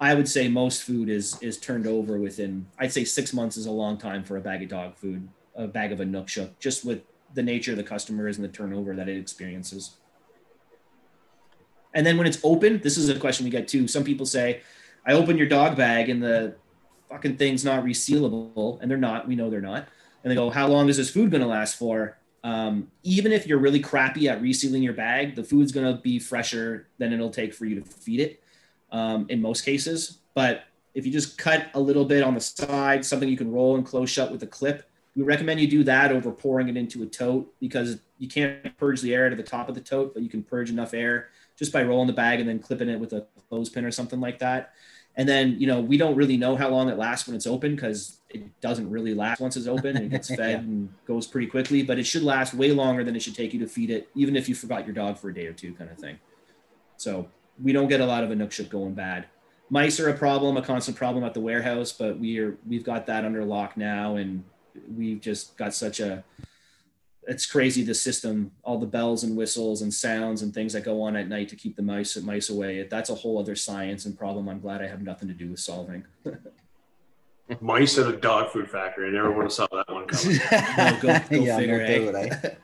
I 0.00 0.14
would 0.14 0.28
say 0.28 0.48
most 0.48 0.82
food 0.82 1.08
is 1.08 1.40
is 1.40 1.58
turned 1.58 1.86
over 1.86 2.18
within. 2.18 2.66
I'd 2.78 2.92
say 2.92 3.04
six 3.04 3.32
months 3.32 3.56
is 3.56 3.66
a 3.66 3.70
long 3.70 3.96
time 3.96 4.24
for 4.24 4.36
a 4.36 4.40
bag 4.40 4.62
of 4.62 4.68
dog 4.68 4.96
food, 4.96 5.28
a 5.54 5.66
bag 5.66 5.92
of 5.92 6.00
Inukshuk, 6.00 6.50
just 6.58 6.84
with 6.84 7.02
the 7.34 7.42
nature 7.42 7.72
of 7.72 7.76
the 7.76 7.84
customers 7.84 8.36
and 8.36 8.44
the 8.44 8.50
turnover 8.50 8.94
that 8.94 9.08
it 9.08 9.16
experiences. 9.16 9.96
And 11.94 12.04
then 12.04 12.16
when 12.16 12.26
it's 12.26 12.38
open, 12.42 12.80
this 12.80 12.96
is 12.96 13.08
a 13.08 13.18
question 13.18 13.44
we 13.44 13.50
get 13.50 13.68
too. 13.68 13.86
Some 13.86 14.04
people 14.04 14.26
say, 14.26 14.62
"I 15.06 15.12
open 15.12 15.38
your 15.38 15.48
dog 15.48 15.76
bag 15.76 16.08
and 16.08 16.22
the 16.22 16.56
fucking 17.08 17.36
thing's 17.36 17.64
not 17.64 17.84
resealable," 17.84 18.80
and 18.80 18.90
they're 18.90 18.98
not. 18.98 19.28
We 19.28 19.36
know 19.36 19.48
they're 19.48 19.60
not. 19.60 19.88
And 20.24 20.30
they 20.30 20.34
go, 20.34 20.50
"How 20.50 20.66
long 20.66 20.88
is 20.88 20.96
this 20.96 21.10
food 21.10 21.30
to 21.30 21.46
last 21.46 21.76
for?" 21.76 22.18
Um, 22.42 22.90
even 23.04 23.32
if 23.32 23.46
you're 23.46 23.58
really 23.58 23.80
crappy 23.80 24.28
at 24.28 24.42
resealing 24.42 24.82
your 24.82 24.92
bag, 24.92 25.34
the 25.34 25.44
food's 25.44 25.72
to 25.72 25.94
be 26.02 26.18
fresher 26.18 26.88
than 26.98 27.12
it'll 27.12 27.30
take 27.30 27.54
for 27.54 27.64
you 27.64 27.80
to 27.80 27.82
feed 27.82 28.20
it 28.20 28.43
um, 28.94 29.26
in 29.28 29.42
most 29.42 29.64
cases. 29.64 30.18
But 30.34 30.64
if 30.94 31.04
you 31.04 31.12
just 31.12 31.36
cut 31.36 31.66
a 31.74 31.80
little 31.80 32.04
bit 32.04 32.22
on 32.22 32.34
the 32.34 32.40
side, 32.40 33.04
something 33.04 33.28
you 33.28 33.36
can 33.36 33.50
roll 33.52 33.74
and 33.76 33.84
close 33.84 34.08
shut 34.08 34.30
with 34.30 34.42
a 34.44 34.46
clip, 34.46 34.88
we 35.16 35.22
recommend 35.22 35.60
you 35.60 35.68
do 35.68 35.84
that 35.84 36.12
over 36.12 36.30
pouring 36.30 36.68
it 36.68 36.76
into 36.76 37.02
a 37.02 37.06
tote 37.06 37.52
because 37.60 37.98
you 38.18 38.28
can't 38.28 38.76
purge 38.78 39.00
the 39.00 39.12
air 39.14 39.28
to 39.28 39.36
the 39.36 39.42
top 39.42 39.68
of 39.68 39.74
the 39.74 39.80
tote, 39.80 40.14
but 40.14 40.22
you 40.22 40.28
can 40.28 40.42
purge 40.42 40.70
enough 40.70 40.94
air 40.94 41.28
just 41.56 41.72
by 41.72 41.82
rolling 41.82 42.06
the 42.06 42.12
bag 42.12 42.40
and 42.40 42.48
then 42.48 42.58
clipping 42.58 42.88
it 42.88 42.98
with 42.98 43.12
a 43.12 43.26
clothespin 43.48 43.84
or 43.84 43.90
something 43.90 44.20
like 44.20 44.38
that. 44.38 44.72
And 45.16 45.28
then, 45.28 45.56
you 45.60 45.68
know, 45.68 45.80
we 45.80 45.96
don't 45.96 46.16
really 46.16 46.36
know 46.36 46.56
how 46.56 46.68
long 46.68 46.88
it 46.88 46.98
lasts 46.98 47.28
when 47.28 47.36
it's 47.36 47.46
open 47.46 47.76
because 47.76 48.18
it 48.30 48.60
doesn't 48.60 48.90
really 48.90 49.14
last 49.14 49.40
once 49.40 49.56
it's 49.56 49.68
open. 49.68 49.96
It 49.96 50.08
gets 50.10 50.28
fed 50.34 50.50
Yeah. 50.50 50.58
and 50.58 50.92
goes 51.06 51.26
pretty 51.28 51.46
quickly, 51.46 51.84
but 51.84 51.98
it 51.98 52.04
should 52.06 52.24
last 52.24 52.52
way 52.54 52.72
longer 52.72 53.04
than 53.04 53.14
it 53.14 53.22
should 53.22 53.36
take 53.36 53.52
you 53.54 53.60
to 53.60 53.68
feed 53.68 53.90
it, 53.90 54.08
even 54.16 54.34
if 54.34 54.48
you 54.48 54.54
forgot 54.56 54.84
your 54.86 54.94
dog 54.94 55.18
for 55.18 55.28
a 55.30 55.34
day 55.34 55.46
or 55.46 55.52
two, 55.52 55.72
kind 55.74 55.90
of 55.90 55.98
thing. 55.98 56.18
So 56.96 57.28
we 57.62 57.72
don't 57.72 57.88
get 57.88 58.00
a 58.00 58.06
lot 58.06 58.24
of 58.24 58.30
a 58.30 58.34
Inukshuk 58.34 58.68
going 58.68 58.94
bad. 58.94 59.26
Mice 59.70 59.98
are 59.98 60.10
a 60.10 60.14
problem, 60.14 60.56
a 60.56 60.62
constant 60.62 60.96
problem 60.96 61.24
at 61.24 61.34
the 61.34 61.40
warehouse, 61.40 61.92
but 61.92 62.18
we 62.18 62.38
are 62.38 62.56
we've 62.66 62.84
got 62.84 63.06
that 63.06 63.24
under 63.24 63.44
lock 63.44 63.76
now, 63.76 64.16
and 64.16 64.44
we've 64.94 65.20
just 65.20 65.56
got 65.56 65.74
such 65.74 66.00
a 66.00 66.24
it's 67.26 67.46
crazy 67.46 67.82
the 67.82 67.94
system, 67.94 68.50
all 68.62 68.78
the 68.78 68.86
bells 68.86 69.24
and 69.24 69.36
whistles 69.36 69.82
and 69.82 69.92
sounds 69.92 70.42
and 70.42 70.52
things 70.52 70.72
that 70.74 70.84
go 70.84 71.00
on 71.02 71.16
at 71.16 71.28
night 71.28 71.48
to 71.48 71.56
keep 71.56 71.76
the 71.76 71.82
mice 71.82 72.16
mice 72.18 72.50
away. 72.50 72.82
That's 72.82 73.10
a 73.10 73.14
whole 73.14 73.38
other 73.38 73.56
science 73.56 74.04
and 74.04 74.18
problem. 74.18 74.48
I'm 74.48 74.60
glad 74.60 74.82
I 74.82 74.86
have 74.86 75.02
nothing 75.02 75.28
to 75.28 75.34
do 75.34 75.50
with 75.50 75.60
solving. 75.60 76.04
Mice 77.60 77.98
at 77.98 78.06
a 78.06 78.16
dog 78.16 78.50
food 78.50 78.70
factory. 78.70 79.08
I 79.08 79.12
never 79.12 79.30
would 79.30 79.44
have 79.44 79.52
saw 79.52 79.66
that 79.72 79.90
one 79.90 80.06
coming. 80.06 80.38
No, 80.76 80.98
go, 81.00 81.20
go 81.30 81.44
Yeah, 81.44 81.58
figure, 81.58 82.12
no 82.12 82.18
eh? 82.18 82.54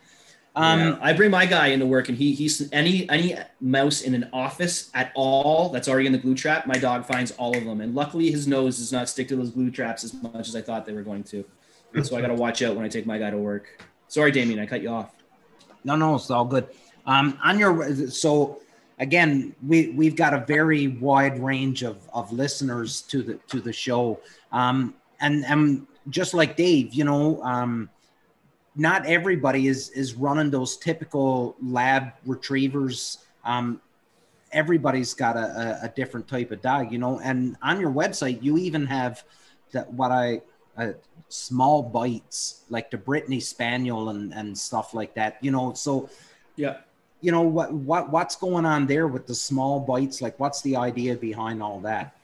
Um, 0.57 0.81
Um, 0.81 0.99
I 1.01 1.13
bring 1.13 1.31
my 1.31 1.47
guy 1.47 1.69
into 1.69 1.87
work, 1.87 2.09
and 2.09 2.19
he 2.19 2.33
he's 2.33 2.71
any 2.73 3.09
any 3.09 3.37
mouse 3.61 4.03
in 4.03 4.15
an 4.15 4.29
office 4.33 4.91
at 4.95 5.13
all 5.15 5.69
that's 5.69 5.89
already 5.89 6.07
in 6.07 6.13
the 6.13 6.19
glue 6.19 6.35
trap. 6.35 6.67
My 6.67 6.77
dog 6.77 7.07
finds 7.07 7.31
all 7.33 7.57
of 7.57 7.65
them, 7.65 7.81
and 7.81 7.95
luckily 7.95 8.31
his 8.31 8.47
nose 8.49 8.79
does 8.79 8.93
not 8.93 9.09
stick 9.09 9.29
to 9.29 9.37
those 9.37 9.51
glue 9.51 9.71
traps 9.71 10.03
as 10.03 10.13
much 10.15 10.49
as 10.49 10.57
I 10.57 10.63
thought 10.63 10.87
they 10.87 10.93
were 10.93 11.03
going 11.03 11.23
to. 11.25 11.45
So 12.03 12.17
I 12.17 12.21
got 12.21 12.29
to 12.29 12.35
watch 12.47 12.63
out 12.63 12.75
when 12.75 12.85
I 12.85 12.89
take 12.89 13.07
my 13.07 13.19
guy 13.19 13.31
to 13.31 13.39
work. 13.39 13.83
Sorry, 14.09 14.33
Damien, 14.33 14.59
I 14.59 14.67
cut 14.67 14.83
you 14.83 14.89
off. 14.89 15.15
No, 15.85 15.95
no, 15.95 16.17
it's 16.17 16.31
all 16.31 16.45
good. 16.45 16.69
Um, 17.07 17.39
on 17.43 17.59
your 17.59 18.11
so 18.11 18.61
again, 18.99 19.55
we 19.67 19.91
we've 19.91 20.17
got 20.17 20.35
a 20.35 20.45
very 20.47 20.89
wide 20.89 21.43
range 21.43 21.83
of 21.83 21.97
of 22.13 22.33
listeners 22.33 23.03
to 23.03 23.23
the 23.23 23.35
to 23.49 23.61
the 23.61 23.73
show, 23.73 24.21
um, 24.53 24.95
and 25.21 25.45
and 25.47 25.87
just 26.09 26.35
like 26.35 26.57
Dave, 26.57 26.93
you 26.95 27.05
know, 27.05 27.43
um, 27.43 27.89
not 28.77 29.07
everybody 29.07 29.67
is 29.69 29.91
is 29.91 30.15
running 30.15 30.51
those 30.51 30.77
typical 30.77 31.57
lab 31.63 32.13
retrievers. 32.27 33.19
Um, 33.45 33.81
everybody's 34.53 35.15
got 35.15 35.37
a, 35.37 35.79
a, 35.83 35.87
a 35.87 35.89
different 35.95 36.27
type 36.29 36.51
of 36.51 36.61
dog, 36.63 36.93
you 36.93 36.99
know. 36.99 37.21
And 37.21 37.57
on 37.63 37.81
your 37.81 37.91
website, 37.93 38.43
you 38.43 38.59
even 38.59 38.87
have 38.87 39.25
that 39.73 39.93
what 39.93 40.11
I 40.11 40.43
uh, 40.77 40.93
small 41.29 41.83
bites 41.83 42.65
like 42.71 42.91
the 42.91 42.99
Brittany 42.99 43.41
Spaniel 43.41 44.11
and 44.11 44.33
and 44.35 44.57
stuff 44.57 44.95
like 44.95 45.15
that, 45.15 45.39
you 45.41 45.51
know. 45.51 45.75
So 45.75 46.09
Yeah. 46.57 46.79
you 47.21 47.33
know 47.33 47.43
what 47.43 47.73
what 47.73 48.11
what's 48.11 48.37
going 48.37 48.65
on 48.65 48.87
there 48.87 49.07
with 49.07 49.27
the 49.27 49.35
small 49.35 49.81
bites 49.81 50.23
like 50.23 50.39
what's 50.41 50.63
the 50.63 50.75
idea 50.77 51.15
behind 51.17 51.63
all 51.63 51.81
that 51.81 52.15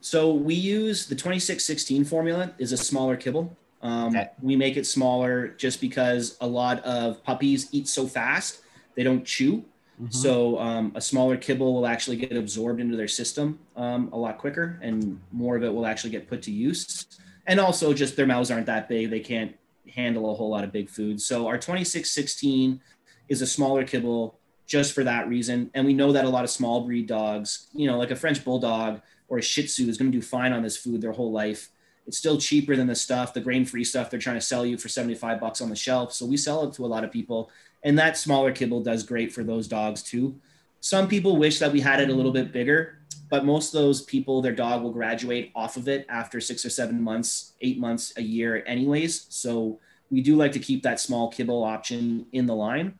So 0.00 0.34
we 0.34 0.54
use 0.54 1.06
the 1.06 1.14
2616 1.14 2.04
formula 2.04 2.52
is 2.58 2.72
a 2.72 2.76
smaller 2.76 3.16
kibble. 3.16 3.56
Um, 3.82 4.08
Okay. 4.08 4.30
We 4.40 4.56
make 4.56 4.76
it 4.76 4.86
smaller 4.86 5.48
just 5.48 5.80
because 5.80 6.36
a 6.40 6.46
lot 6.46 6.80
of 6.84 7.22
puppies 7.24 7.68
eat 7.72 7.88
so 7.88 8.06
fast 8.06 8.60
they 8.94 9.02
don't 9.02 9.24
chew. 9.24 9.64
So 10.10 10.58
um, 10.58 10.92
a 10.96 11.00
smaller 11.00 11.36
kibble 11.36 11.74
will 11.74 11.86
actually 11.86 12.16
get 12.16 12.36
absorbed 12.36 12.80
into 12.80 12.96
their 12.96 13.06
system 13.06 13.60
um, 13.76 14.08
a 14.12 14.18
lot 14.18 14.36
quicker, 14.38 14.78
and 14.82 15.20
more 15.30 15.56
of 15.56 15.62
it 15.62 15.72
will 15.72 15.86
actually 15.86 16.10
get 16.10 16.28
put 16.28 16.42
to 16.42 16.50
use. 16.50 17.06
And 17.46 17.60
also, 17.60 17.92
just 17.94 18.16
their 18.16 18.26
mouths 18.26 18.50
aren't 18.50 18.66
that 18.66 18.88
big; 18.88 19.10
they 19.10 19.20
can't 19.20 19.54
handle 19.88 20.30
a 20.32 20.34
whole 20.34 20.50
lot 20.50 20.64
of 20.64 20.72
big 20.72 20.90
food. 20.90 21.20
So 21.20 21.46
our 21.46 21.56
2616 21.56 22.80
is 23.28 23.42
a 23.42 23.46
smaller 23.46 23.84
kibble 23.84 24.40
just 24.66 24.92
for 24.92 25.04
that 25.04 25.28
reason. 25.28 25.70
And 25.74 25.86
we 25.86 25.94
know 25.94 26.10
that 26.12 26.24
a 26.24 26.28
lot 26.28 26.42
of 26.42 26.50
small 26.50 26.80
breed 26.84 27.06
dogs, 27.06 27.68
you 27.72 27.86
know, 27.86 27.96
like 27.98 28.10
a 28.10 28.16
French 28.16 28.44
bulldog 28.44 29.02
or 29.28 29.38
a 29.38 29.42
Shih 29.42 29.64
Tzu, 29.64 29.88
is 29.88 29.98
going 29.98 30.10
to 30.10 30.18
do 30.18 30.22
fine 30.22 30.52
on 30.52 30.62
this 30.62 30.76
food 30.76 31.00
their 31.00 31.12
whole 31.12 31.30
life. 31.30 31.68
It's 32.06 32.18
still 32.18 32.38
cheaper 32.38 32.76
than 32.76 32.86
the 32.86 32.94
stuff, 32.94 33.32
the 33.32 33.40
grain-free 33.40 33.84
stuff 33.84 34.10
they're 34.10 34.20
trying 34.20 34.36
to 34.36 34.40
sell 34.40 34.66
you 34.66 34.76
for 34.76 34.88
75 34.88 35.40
bucks 35.40 35.60
on 35.60 35.68
the 35.68 35.76
shelf. 35.76 36.12
So 36.12 36.26
we 36.26 36.36
sell 36.36 36.64
it 36.64 36.74
to 36.74 36.84
a 36.84 36.86
lot 36.86 37.04
of 37.04 37.12
people, 37.12 37.50
and 37.82 37.98
that 37.98 38.16
smaller 38.16 38.52
kibble 38.52 38.82
does 38.82 39.02
great 39.02 39.32
for 39.32 39.44
those 39.44 39.68
dogs 39.68 40.02
too. 40.02 40.40
Some 40.80 41.06
people 41.06 41.36
wish 41.36 41.60
that 41.60 41.72
we 41.72 41.80
had 41.80 42.00
it 42.00 42.10
a 42.10 42.12
little 42.12 42.32
bit 42.32 42.52
bigger, 42.52 42.98
but 43.30 43.44
most 43.44 43.72
of 43.72 43.80
those 43.80 44.02
people, 44.02 44.42
their 44.42 44.52
dog 44.52 44.82
will 44.82 44.92
graduate 44.92 45.52
off 45.54 45.76
of 45.76 45.88
it 45.88 46.04
after 46.08 46.40
six 46.40 46.64
or 46.64 46.70
seven 46.70 47.00
months, 47.00 47.52
eight 47.60 47.78
months, 47.78 48.12
a 48.16 48.22
year, 48.22 48.64
anyways. 48.66 49.26
So 49.28 49.78
we 50.10 50.20
do 50.20 50.36
like 50.36 50.52
to 50.52 50.58
keep 50.58 50.82
that 50.82 51.00
small 51.00 51.30
kibble 51.30 51.62
option 51.64 52.26
in 52.32 52.46
the 52.46 52.54
line. 52.54 52.98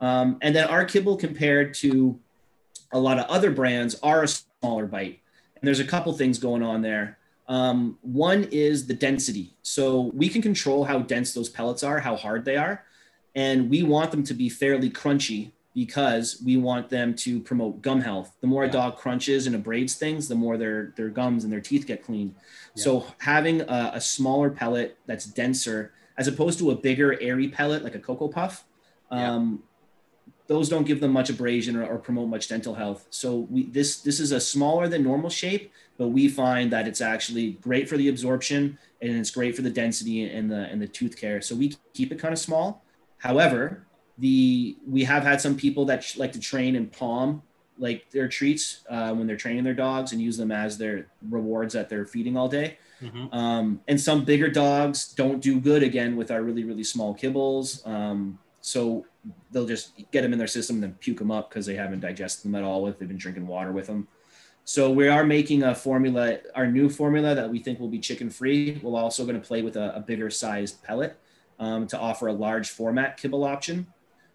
Um, 0.00 0.38
and 0.42 0.54
then 0.54 0.66
our 0.68 0.84
kibble 0.84 1.16
compared 1.16 1.74
to 1.74 2.18
a 2.92 2.98
lot 2.98 3.18
of 3.18 3.26
other 3.26 3.50
brands 3.50 3.98
are 4.02 4.24
a 4.24 4.28
smaller 4.28 4.86
bite. 4.86 5.20
And 5.54 5.66
there's 5.66 5.80
a 5.80 5.84
couple 5.84 6.12
things 6.12 6.38
going 6.38 6.62
on 6.62 6.82
there. 6.82 7.18
Um, 7.50 7.98
one 8.02 8.44
is 8.52 8.86
the 8.86 8.94
density. 8.94 9.56
So 9.62 10.12
we 10.14 10.28
can 10.28 10.40
control 10.40 10.84
how 10.84 11.00
dense 11.00 11.34
those 11.34 11.48
pellets 11.48 11.82
are, 11.82 11.98
how 11.98 12.14
hard 12.14 12.44
they 12.44 12.56
are. 12.56 12.84
And 13.34 13.68
we 13.68 13.82
want 13.82 14.12
them 14.12 14.22
to 14.24 14.34
be 14.34 14.48
fairly 14.48 14.88
crunchy 14.88 15.50
because 15.74 16.40
we 16.46 16.56
want 16.56 16.88
them 16.88 17.12
to 17.14 17.40
promote 17.40 17.82
gum 17.82 18.00
health. 18.00 18.36
The 18.40 18.46
more 18.46 18.64
a 18.64 18.70
dog 18.70 18.96
crunches 18.96 19.48
and 19.48 19.56
abrades 19.56 19.96
things, 19.96 20.28
the 20.28 20.34
more 20.36 20.56
their, 20.56 20.92
their 20.96 21.08
gums 21.08 21.42
and 21.42 21.52
their 21.52 21.60
teeth 21.60 21.86
get 21.88 22.04
clean. 22.04 22.36
So 22.76 23.04
having 23.18 23.62
a, 23.62 23.92
a 23.94 24.00
smaller 24.00 24.50
pellet 24.50 24.96
that's 25.06 25.26
denser, 25.26 25.92
as 26.16 26.28
opposed 26.28 26.58
to 26.60 26.70
a 26.70 26.76
bigger 26.76 27.20
airy 27.20 27.48
pellet 27.48 27.82
like 27.82 27.96
a 27.96 27.98
Cocoa 27.98 28.28
Puff, 28.28 28.64
um, 29.10 29.62
those 30.46 30.68
don't 30.68 30.84
give 30.84 31.00
them 31.00 31.12
much 31.12 31.30
abrasion 31.30 31.76
or, 31.76 31.86
or 31.86 31.98
promote 31.98 32.28
much 32.28 32.48
dental 32.48 32.74
health. 32.74 33.06
So 33.10 33.46
we 33.50 33.66
this 33.66 34.00
this 34.00 34.18
is 34.18 34.32
a 34.32 34.40
smaller 34.40 34.88
than 34.88 35.04
normal 35.04 35.30
shape, 35.30 35.72
but 36.00 36.08
we 36.08 36.28
find 36.28 36.72
that 36.72 36.88
it's 36.88 37.02
actually 37.02 37.52
great 37.60 37.86
for 37.86 37.98
the 37.98 38.08
absorption 38.08 38.78
and 39.02 39.18
it's 39.18 39.30
great 39.30 39.54
for 39.54 39.60
the 39.60 39.68
density 39.68 40.24
and 40.24 40.50
the 40.50 40.62
and 40.70 40.80
the 40.80 40.88
tooth 40.88 41.14
care. 41.14 41.42
So 41.42 41.54
we 41.54 41.76
keep 41.92 42.10
it 42.10 42.18
kind 42.18 42.32
of 42.32 42.38
small. 42.38 42.82
However, 43.18 43.86
the 44.16 44.78
we 44.88 45.04
have 45.04 45.24
had 45.24 45.42
some 45.42 45.56
people 45.56 45.84
that 45.84 46.02
sh- 46.02 46.16
like 46.16 46.32
to 46.32 46.40
train 46.40 46.74
and 46.74 46.90
palm 46.90 47.42
like 47.76 48.10
their 48.12 48.28
treats 48.28 48.80
uh, 48.88 49.12
when 49.12 49.26
they're 49.26 49.36
training 49.36 49.62
their 49.62 49.74
dogs 49.74 50.12
and 50.12 50.22
use 50.22 50.38
them 50.38 50.50
as 50.50 50.78
their 50.78 51.08
rewards 51.28 51.74
that 51.74 51.90
they're 51.90 52.06
feeding 52.06 52.34
all 52.34 52.48
day. 52.48 52.78
Um, 53.34 53.82
and 53.86 54.00
some 54.00 54.24
bigger 54.24 54.48
dogs 54.48 55.12
don't 55.12 55.42
do 55.42 55.60
good 55.60 55.82
again 55.82 56.16
with 56.16 56.30
our 56.30 56.42
really 56.42 56.64
really 56.64 56.84
small 56.84 57.14
kibbles. 57.14 57.86
Um, 57.86 58.38
so 58.62 59.04
they'll 59.50 59.66
just 59.66 59.92
get 60.12 60.22
them 60.22 60.32
in 60.32 60.38
their 60.38 60.48
system 60.48 60.76
and 60.76 60.82
then 60.82 60.94
puke 60.94 61.18
them 61.18 61.30
up 61.30 61.50
because 61.50 61.66
they 61.66 61.74
haven't 61.76 62.00
digested 62.00 62.46
them 62.46 62.54
at 62.54 62.64
all. 62.64 62.86
If 62.86 62.98
they've 62.98 63.06
been 63.06 63.18
drinking 63.18 63.46
water 63.46 63.70
with 63.70 63.86
them. 63.86 64.08
So 64.70 64.88
we 64.88 65.08
are 65.08 65.24
making 65.24 65.64
a 65.64 65.74
formula, 65.74 66.38
our 66.54 66.68
new 66.68 66.88
formula 66.88 67.34
that 67.34 67.50
we 67.50 67.58
think 67.58 67.80
will 67.80 67.88
be 67.88 67.98
chicken 67.98 68.30
free. 68.30 68.78
We're 68.80 68.96
also 68.96 69.24
going 69.24 69.34
to 69.34 69.44
play 69.44 69.62
with 69.62 69.74
a, 69.74 69.96
a 69.96 70.00
bigger 70.00 70.30
sized 70.30 70.80
pellet 70.84 71.18
um, 71.58 71.88
to 71.88 71.98
offer 71.98 72.28
a 72.28 72.32
large 72.32 72.70
format 72.70 73.16
kibble 73.16 73.42
option. 73.42 73.88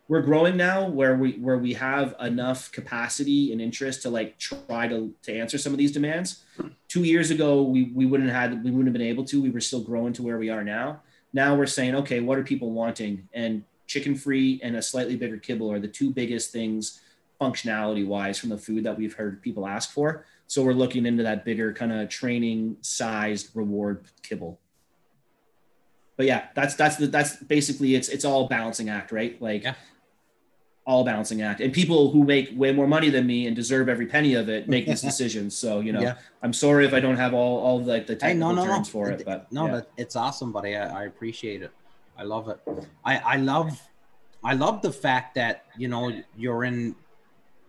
We're 0.09 0.23
growing 0.23 0.57
now 0.57 0.89
where 0.89 1.15
we 1.15 1.37
where 1.37 1.57
we 1.57 1.71
have 1.75 2.15
enough 2.19 2.69
capacity 2.73 3.53
and 3.53 3.61
interest 3.61 4.01
to 4.01 4.09
like 4.09 4.37
try 4.37 4.89
to 4.89 5.15
to 5.23 5.33
answer 5.33 5.57
some 5.57 5.71
of 5.71 5.77
these 5.77 5.93
demands. 5.93 6.43
Two 6.89 7.05
years 7.05 7.31
ago, 7.31 7.63
we 7.63 7.93
we 7.95 8.05
wouldn't 8.05 8.29
have 8.29 8.51
had 8.51 8.61
we 8.61 8.71
wouldn't 8.71 8.87
have 8.87 8.93
been 8.93 9.13
able 9.13 9.23
to. 9.23 9.41
We 9.41 9.51
were 9.51 9.61
still 9.61 9.83
growing 9.83 10.11
to 10.11 10.21
where 10.21 10.37
we 10.37 10.49
are 10.49 10.65
now. 10.65 11.01
Now 11.31 11.55
we're 11.55 11.65
saying, 11.65 11.95
okay, 11.95 12.19
what 12.19 12.37
are 12.37 12.43
people 12.43 12.71
wanting? 12.71 13.29
And 13.31 13.63
chicken 13.87 14.15
free 14.15 14.59
and 14.61 14.75
a 14.75 14.81
slightly 14.81 15.15
bigger 15.15 15.37
kibble 15.37 15.71
are 15.71 15.79
the 15.79 15.87
two 15.87 16.11
biggest 16.11 16.51
things 16.51 16.99
functionality 17.39 18.05
wise 18.05 18.37
from 18.39 18.49
the 18.49 18.57
food 18.57 18.83
that 18.83 18.97
we've 18.97 19.13
heard 19.13 19.41
people 19.41 19.67
ask 19.67 19.91
for. 19.91 20.25
So 20.47 20.63
we're 20.63 20.73
looking 20.73 21.05
into 21.05 21.23
that 21.23 21.43
bigger 21.43 21.73
kind 21.73 21.91
of 21.91 22.07
training 22.09 22.77
sized 22.81 23.49
reward 23.55 24.05
kibble. 24.21 24.59
But 26.17 26.27
yeah, 26.27 26.47
that's 26.55 26.75
that's 26.75 26.95
the, 26.97 27.07
that's 27.07 27.35
basically 27.43 27.95
it's 27.95 28.07
it's 28.09 28.23
all 28.25 28.47
balancing 28.47 28.89
act, 28.89 29.11
right? 29.11 29.39
Like 29.41 29.63
Yeah. 29.63 29.73
all 30.85 31.03
balancing 31.03 31.41
act. 31.41 31.59
And 31.61 31.73
people 31.73 32.11
who 32.11 32.23
make 32.23 32.51
way 32.55 32.71
more 32.71 32.87
money 32.87 33.09
than 33.09 33.25
me 33.27 33.47
and 33.47 33.55
deserve 33.55 33.89
every 33.89 34.05
penny 34.05 34.35
of 34.35 34.47
it 34.47 34.69
make 34.69 34.85
these 34.85 35.01
decisions. 35.11 35.57
So 35.57 35.81
you 35.81 35.91
know, 35.91 36.01
Yeah. 36.01 36.15
I'm 36.41 36.53
sorry 36.53 36.85
if 36.85 36.93
I 36.93 36.99
don't 37.01 37.17
have 37.17 37.33
all 37.33 37.59
all 37.59 37.79
the, 37.79 37.91
like 37.91 38.07
the 38.07 38.13
Hey, 38.13 38.19
technical 38.19 38.53
no, 38.53 38.55
no, 38.63 38.65
no. 38.65 38.75
terms 38.75 38.87
for 38.89 39.09
it, 39.09 39.25
but 39.25 39.51
no, 39.51 39.65
yeah. 39.65 39.71
but 39.71 39.91
it's 39.97 40.15
awesome, 40.15 40.51
buddy. 40.53 40.75
I, 40.77 41.01
I 41.01 41.03
appreciate 41.05 41.61
it. 41.63 41.71
I 42.17 42.23
love 42.23 42.47
it. 42.47 42.59
I, 43.03 43.17
I 43.17 43.35
love, 43.37 43.77
I 44.41 44.53
love 44.53 44.81
the 44.81 44.91
fact 44.93 45.35
that 45.35 45.65
you 45.77 45.89
know 45.89 46.13
you're 46.37 46.63
in, 46.63 46.95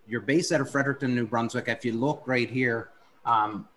you're 0.09 0.21
based 0.21 0.53
out 0.53 0.61
of 0.61 0.71
Fredericton, 0.71 1.15
New 1.15 1.27
Brunswick. 1.27 1.69
If 1.69 1.85
you 1.85 1.93
look 1.93 2.23
right 2.27 2.49
here, 2.49 2.91
um, 3.25 3.69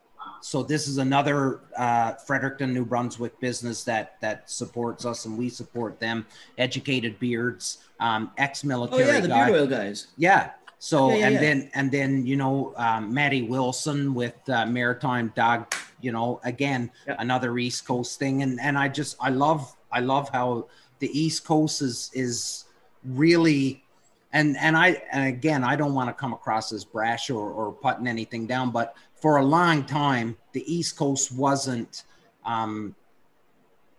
so 0.41 0.63
this 0.63 0.87
is 0.87 0.97
another 0.97 1.61
uh, 1.77 2.13
Fredericton, 2.13 2.73
New 2.73 2.85
Brunswick 2.85 3.39
business 3.39 3.83
that 3.85 4.19
that 4.21 4.49
supports 4.49 5.05
us, 5.05 5.25
and 5.25 5.37
we 5.37 5.49
support 5.49 5.99
them. 5.99 6.25
Educated 6.57 7.19
Beards, 7.19 7.79
um, 7.99 8.31
ex-military 8.37 9.03
Oh 9.03 9.13
yeah, 9.13 9.19
the 9.21 9.27
guy. 9.27 9.45
beard 9.47 9.59
oil 9.61 9.67
guys. 9.67 10.07
Yeah. 10.17 10.51
So 10.81 11.09
Yeah, 11.09 11.15
yeah, 11.17 11.25
and 11.25 11.33
yeah. 11.35 11.39
then 11.41 11.71
and 11.73 11.91
then 11.91 12.25
you 12.25 12.35
know 12.37 12.73
um, 12.77 13.13
Maddie 13.13 13.41
Wilson 13.43 14.13
with 14.13 14.35
uh, 14.49 14.65
Maritime 14.65 15.33
Dog. 15.35 15.73
You 16.01 16.13
know 16.13 16.39
again 16.45 16.89
Yep. 17.07 17.17
another 17.19 17.57
East 17.57 17.85
Coast 17.85 18.19
thing, 18.19 18.43
and 18.43 18.59
and 18.61 18.77
I 18.77 18.87
just 18.87 19.17
I 19.19 19.29
love 19.29 19.75
I 19.91 19.99
love 19.99 20.29
how 20.29 20.67
the 20.99 21.09
East 21.19 21.43
Coast 21.45 21.81
is 21.81 22.11
is 22.13 22.65
really. 23.03 23.83
And 24.31 24.57
and 24.57 24.77
I 24.77 25.01
and 25.11 25.27
again 25.27 25.63
I 25.63 25.75
don't 25.75 25.93
want 25.93 26.09
to 26.09 26.13
come 26.13 26.33
across 26.33 26.71
as 26.71 26.85
brash 26.85 27.29
or, 27.29 27.49
or 27.51 27.71
putting 27.71 28.07
anything 28.07 28.45
down, 28.45 28.71
but 28.71 28.95
for 29.15 29.37
a 29.37 29.43
long 29.43 29.83
time 29.85 30.37
the 30.53 30.63
East 30.71 30.97
Coast 30.97 31.31
wasn't. 31.31 32.03
Um, 32.45 32.95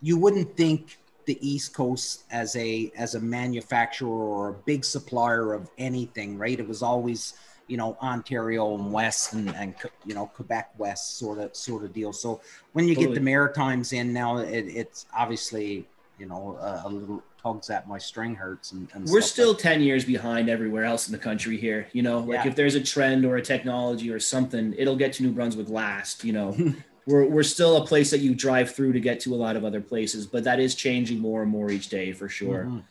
you 0.03 0.17
wouldn't 0.17 0.57
think 0.57 0.99
the 1.27 1.39
East 1.47 1.75
Coast 1.75 2.25
as 2.31 2.57
a 2.57 2.91
as 2.97 3.15
a 3.15 3.21
manufacturer 3.21 4.09
or 4.09 4.49
a 4.49 4.53
big 4.53 4.85
supplier 4.85 5.53
of 5.53 5.69
anything, 5.79 6.39
right? 6.39 6.59
It 6.59 6.67
was 6.67 6.83
always 6.83 7.35
you 7.69 7.77
know 7.77 7.97
Ontario 8.03 8.75
and 8.75 8.93
West 8.93 9.33
and, 9.33 9.55
and 9.55 9.75
you 10.05 10.15
know 10.15 10.27
Quebec 10.27 10.73
West 10.77 11.19
sort 11.19 11.39
of 11.39 11.55
sort 11.55 11.85
of 11.85 11.93
deal. 11.93 12.13
So 12.13 12.41
when 12.73 12.89
you 12.89 12.97
get 12.97 13.15
the 13.15 13.21
Maritimes 13.21 13.93
in 13.93 14.13
now, 14.13 14.39
it, 14.39 14.67
it's 14.67 15.07
obviously 15.17 15.87
you 16.19 16.27
know 16.27 16.59
a, 16.61 16.83
a 16.85 16.89
little 16.89 17.23
tugs 17.43 17.71
at 17.71 17.89
my 17.89 17.99
string 17.99 18.35
hurts 18.35 18.73
and, 18.73 18.89
and 18.95 19.07
we're 19.09 19.21
still 19.21 19.51
like- 19.53 19.59
10 19.59 19.83
years 19.83 20.05
behind 20.05 20.49
everywhere 20.49 20.85
else 20.85 21.09
in 21.09 21.13
the 21.13 21.19
country 21.19 21.57
here 21.57 21.89
you 21.93 22.03
know 22.03 22.21
like 22.21 22.45
Yeah. 22.45 22.49
if 22.49 22.57
there's 22.57 22.75
a 22.75 22.81
trend 22.83 23.25
or 23.25 23.37
a 23.37 23.43
technology 23.43 24.11
or 24.11 24.21
something 24.21 24.75
it'll 24.77 24.97
get 24.97 25.13
to 25.15 25.23
new 25.23 25.33
brunswick 25.33 25.69
last 25.69 26.25
you 26.25 26.33
know 26.33 26.57
we're, 27.07 27.25
we're 27.27 27.43
still 27.43 27.79
a 27.79 27.87
place 27.87 28.11
that 28.11 28.21
you 28.21 28.35
drive 28.35 28.75
through 28.75 28.93
to 28.93 29.01
get 29.01 29.21
to 29.21 29.35
a 29.35 29.37
lot 29.37 29.57
of 29.57 29.65
other 29.65 29.81
places 29.81 30.27
but 30.27 30.45
that 30.45 30.61
is 30.61 30.75
changing 30.75 31.19
more 31.19 31.43
and 31.43 31.51
more 31.51 31.71
each 31.71 31.89
day 31.89 32.13
for 32.13 32.29
sure 32.29 32.65
Mhm. 32.65 32.83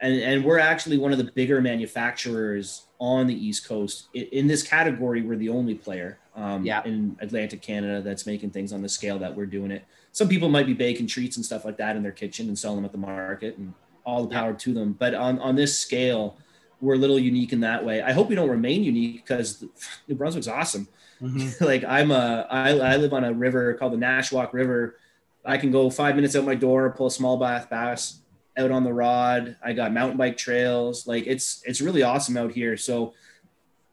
and, 0.00 0.14
and 0.20 0.44
we're 0.44 0.58
actually 0.60 0.98
one 0.98 1.10
of 1.12 1.18
the 1.18 1.24
bigger 1.34 1.60
manufacturers 1.60 2.82
on 2.98 3.26
the 3.26 3.34
east 3.34 3.66
coast 3.66 4.06
in, 4.14 4.22
in 4.32 4.46
this 4.46 4.62
category 4.62 5.22
we're 5.22 5.36
the 5.36 5.48
only 5.48 5.74
player 5.74 6.18
um, 6.36 6.64
Yeah. 6.64 6.82
in 6.84 7.16
atlantic 7.20 7.60
canada 7.60 8.00
that's 8.02 8.24
making 8.26 8.50
things 8.50 8.72
on 8.72 8.82
the 8.82 8.88
scale 8.88 9.18
that 9.18 9.34
we're 9.34 9.46
doing 9.46 9.70
it 9.72 9.84
some 10.12 10.28
people 10.28 10.48
might 10.48 10.64
be 10.66 10.72
baking 10.74 11.06
treats 11.08 11.36
and 11.36 11.44
stuff 11.44 11.64
like 11.64 11.76
that 11.78 11.96
in 11.96 12.02
their 12.02 12.12
kitchen 12.12 12.46
and 12.48 12.58
selling 12.58 12.76
them 12.76 12.84
at 12.86 12.92
the 12.92 12.98
market 12.98 13.58
and 13.58 13.74
all 14.06 14.22
the 14.22 14.32
power 14.32 14.54
to 14.54 14.72
them 14.72 14.94
but 14.94 15.12
on, 15.14 15.38
on 15.40 15.54
this 15.56 15.78
scale 15.78 16.38
we're 16.80 16.94
a 16.94 16.98
little 16.98 17.18
unique 17.18 17.52
in 17.52 17.60
that 17.60 17.84
way. 17.84 18.02
I 18.02 18.12
hope 18.12 18.28
we 18.28 18.34
don't 18.34 18.50
remain 18.50 18.84
unique 18.84 19.24
because 19.24 19.64
New 20.08 20.14
Brunswick's 20.14 20.46
awesome. 20.48 20.86
Mhm. 21.22 21.58
like 21.66 21.84
I'm 21.84 22.10
a 22.10 22.46
I, 22.50 22.70
I 22.78 22.96
live 22.96 23.12
on 23.14 23.24
a 23.24 23.32
river 23.32 23.72
called 23.74 23.94
the 23.94 23.96
Nashwaak 23.96 24.52
River. 24.52 24.96
I 25.44 25.56
can 25.56 25.70
go 25.70 25.88
five 25.88 26.16
minutes 26.16 26.36
out 26.36 26.44
my 26.44 26.54
door, 26.54 26.90
pull 26.90 27.06
a 27.06 27.10
small 27.10 27.38
bath 27.38 27.70
bass 27.70 28.18
out 28.58 28.70
on 28.70 28.84
the 28.84 28.92
rod. 28.92 29.56
I 29.64 29.72
got 29.72 29.92
mountain 29.92 30.18
bike 30.18 30.36
trails. 30.36 31.06
Like 31.06 31.26
it's 31.26 31.62
it's 31.64 31.80
really 31.80 32.02
awesome 32.02 32.36
out 32.36 32.52
here. 32.52 32.76
So 32.76 33.14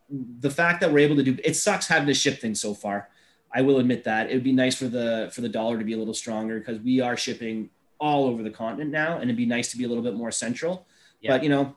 the 0.09 0.49
fact 0.51 0.81
that 0.81 0.91
we're 0.91 0.99
able 0.99 1.15
to 1.15 1.23
do 1.23 1.37
it 1.43 1.55
sucks 1.55 1.87
having 1.87 2.07
to 2.07 2.13
ship 2.13 2.41
things 2.41 2.59
so 2.59 2.73
far. 2.73 3.09
I 3.55 3.61
will 3.61 3.77
admit 3.79 4.03
that 4.03 4.29
it 4.29 4.33
would 4.33 4.43
be 4.43 4.51
nice 4.51 4.75
for 4.75 4.89
the 4.89 5.31
for 5.33 5.39
the 5.39 5.49
dollar 5.49 5.77
to 5.77 5.85
be 5.85 5.93
a 5.93 5.97
little 5.97 6.13
stronger 6.13 6.59
because 6.59 6.79
we 6.81 6.99
are 6.99 7.15
shipping 7.15 7.69
all 8.03 8.25
over 8.25 8.41
the 8.43 8.49
continent 8.63 8.91
now, 8.91 9.11
and 9.15 9.23
it'd 9.23 9.37
be 9.37 9.45
nice 9.57 9.71
to 9.71 9.77
be 9.77 9.85
a 9.85 9.87
little 9.87 10.03
bit 10.03 10.13
more 10.13 10.31
central. 10.45 10.85
Yeah. 11.21 11.31
But 11.31 11.43
you 11.43 11.49
know, 11.49 11.75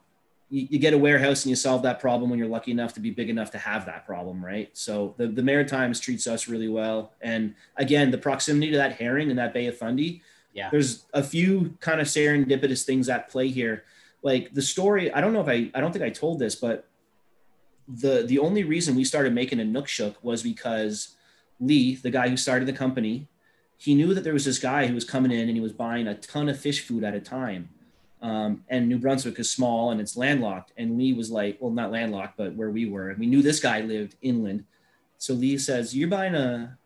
you, 0.51 0.66
you 0.72 0.79
get 0.79 0.93
a 0.93 0.99
warehouse 0.99 1.45
and 1.45 1.51
you 1.51 1.57
solve 1.57 1.83
that 1.85 2.01
problem 2.01 2.29
when 2.31 2.39
you're 2.39 2.49
lucky 2.49 2.72
enough 2.72 2.93
to 2.95 3.01
be 3.01 3.11
big 3.11 3.31
enough 3.31 3.51
to 3.53 3.59
have 3.59 3.87
that 3.87 4.05
problem, 4.05 4.45
right? 4.45 4.68
So 4.77 5.14
the, 5.18 5.29
the 5.29 5.43
Maritimes 5.43 6.01
treats 6.01 6.27
us 6.27 6.49
really 6.49 6.68
well. 6.68 7.12
And 7.20 7.55
again, 7.77 8.11
the 8.11 8.18
proximity 8.18 8.72
to 8.72 8.77
that 8.77 8.93
herring 9.01 9.31
and 9.31 9.39
that 9.39 9.55
Bay 9.55 9.66
of 9.66 9.77
Fundy, 9.79 10.22
Yeah. 10.53 10.68
there's 10.70 11.07
a 11.14 11.22
few 11.22 11.77
kind 11.81 12.01
of 12.01 12.09
serendipitous 12.09 12.85
things 12.85 13.09
at 13.09 13.29
play 13.29 13.49
here. 13.49 13.85
Like 14.22 14.53
the 14.53 14.62
story, 14.62 15.12
I 15.12 15.20
don't 15.20 15.33
know 15.33 15.43
if 15.47 15.49
I, 15.49 15.70
I 15.77 15.81
don't 15.81 15.93
think 15.93 16.05
I 16.05 16.11
told 16.11 16.41
this, 16.41 16.57
but 16.57 16.89
the 17.89 18.24
the 18.27 18.41
only 18.41 18.64
reason 18.64 18.97
we 18.97 19.05
started 19.05 19.33
making 19.33 19.61
Inukshuk 19.61 20.16
was 20.22 20.43
because 20.43 21.14
Lee, 21.61 21.95
the 21.95 22.11
guy 22.11 22.29
who 22.29 22.37
started 22.37 22.66
the 22.66 22.72
company, 22.85 23.29
he 23.79 23.95
knew 23.95 24.14
that 24.14 24.24
there 24.24 24.33
was 24.33 24.45
this 24.45 24.59
guy 24.59 24.87
who 24.87 24.95
was 24.95 25.05
coming 25.05 25.31
in 25.33 25.41
and 25.49 25.51
he 25.57 25.61
was 25.61 25.72
buying 25.72 26.07
a 26.07 26.14
ton 26.14 26.49
of 26.49 26.59
fish 26.59 26.81
food 26.87 27.05
at 27.05 27.14
a 27.14 27.20
time. 27.20 27.68
Um, 28.22 28.64
and 28.68 28.89
New 28.89 28.99
Brunswick 28.99 29.39
is 29.39 29.51
small 29.53 29.91
and 29.91 30.01
it's 30.01 30.16
landlocked. 30.16 30.72
And 30.77 30.97
Lee 30.99 31.12
was 31.12 31.31
like, 31.31 31.59
well, 31.61 31.70
not 31.70 31.93
landlocked, 31.93 32.37
but 32.37 32.55
where 32.55 32.70
we 32.70 32.89
were. 32.89 33.11
And 33.11 33.18
we 33.18 33.27
knew 33.27 33.43
this 33.43 33.61
guy 33.61 33.83
lived 33.83 34.16
inland. 34.22 34.64
So 35.18 35.35
Lee 35.35 35.59
says, 35.59 35.97
You're 35.97 36.09
buying 36.09 36.35
a 36.35 36.79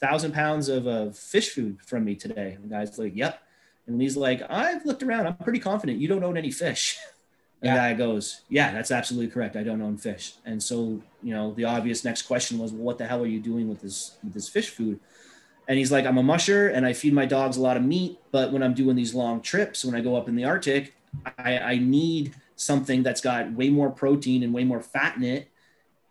thousand 0.00 0.32
pounds 0.32 0.68
of 0.68 0.86
uh, 0.86 1.10
fish 1.10 1.50
food 1.50 1.78
from 1.84 2.04
me 2.04 2.14
today. 2.14 2.52
And 2.52 2.64
the 2.64 2.68
guy's 2.68 2.98
like, 2.98 3.14
Yep. 3.14 3.40
And 3.86 3.98
Lee's 3.98 4.16
like, 4.16 4.42
I've 4.48 4.84
looked 4.86 5.02
around. 5.02 5.26
I'm 5.26 5.36
pretty 5.36 5.58
confident 5.58 5.98
you 5.98 6.08
don't 6.08 6.24
own 6.24 6.36
any 6.36 6.50
fish. 6.50 6.98
And 7.64 7.68
Yeah. 7.68 7.74
the 7.88 7.94
guy 7.94 7.98
goes, 8.06 8.40
Yeah, 8.48 8.72
that's 8.72 8.90
absolutely 8.90 9.30
correct. 9.30 9.54
I 9.54 9.62
don't 9.62 9.80
own 9.80 9.96
fish. 9.96 10.34
And 10.44 10.60
so, 10.60 11.00
you 11.22 11.32
know, 11.32 11.52
the 11.54 11.64
obvious 11.64 12.04
next 12.04 12.22
question 12.22 12.58
was, 12.58 12.72
well, 12.72 12.82
what 12.82 12.98
the 12.98 13.06
hell 13.06 13.22
are 13.22 13.26
you 13.26 13.38
doing 13.38 13.68
with 13.68 13.80
this 13.82 14.16
with 14.24 14.34
this 14.34 14.48
fish 14.48 14.70
food? 14.70 14.98
And 15.68 15.78
he's 15.78 15.92
like, 15.92 16.06
I'm 16.06 16.18
a 16.18 16.22
musher 16.22 16.68
and 16.68 16.84
I 16.84 16.92
feed 16.92 17.12
my 17.12 17.26
dogs 17.26 17.56
a 17.56 17.60
lot 17.60 17.76
of 17.76 17.82
meat. 17.82 18.18
But 18.30 18.52
when 18.52 18.62
I'm 18.62 18.74
doing 18.74 18.96
these 18.96 19.14
long 19.14 19.40
trips, 19.40 19.84
when 19.84 19.94
I 19.94 20.00
go 20.00 20.16
up 20.16 20.28
in 20.28 20.36
the 20.36 20.44
Arctic, 20.44 20.94
I, 21.38 21.58
I 21.58 21.78
need 21.78 22.34
something 22.56 23.02
that's 23.02 23.20
got 23.20 23.52
way 23.52 23.70
more 23.70 23.90
protein 23.90 24.42
and 24.42 24.52
way 24.52 24.64
more 24.64 24.80
fat 24.80 25.16
in 25.16 25.24
it. 25.24 25.48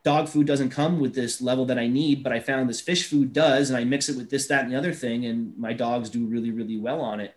Dog 0.04 0.30
food 0.30 0.48
doesn't 0.48 0.70
come 0.70 1.00
with 1.00 1.14
this 1.14 1.42
level 1.42 1.66
that 1.66 1.78
I 1.78 1.88
need, 1.88 2.24
but 2.24 2.32
I 2.32 2.40
found 2.40 2.70
this 2.70 2.82
fish 2.82 3.08
food 3.08 3.34
does. 3.34 3.70
And 3.70 3.78
I 3.78 3.84
mix 3.84 4.10
it 4.10 4.18
with 4.18 4.30
this, 4.30 4.48
that, 4.48 4.64
and 4.64 4.74
the 4.74 4.78
other 4.78 4.94
thing. 4.94 5.26
And 5.26 5.56
my 5.58 5.74
dogs 5.74 6.10
do 6.10 6.26
really, 6.26 6.52
really 6.52 6.78
well 6.78 7.02
on 7.02 7.20
it. 7.20 7.36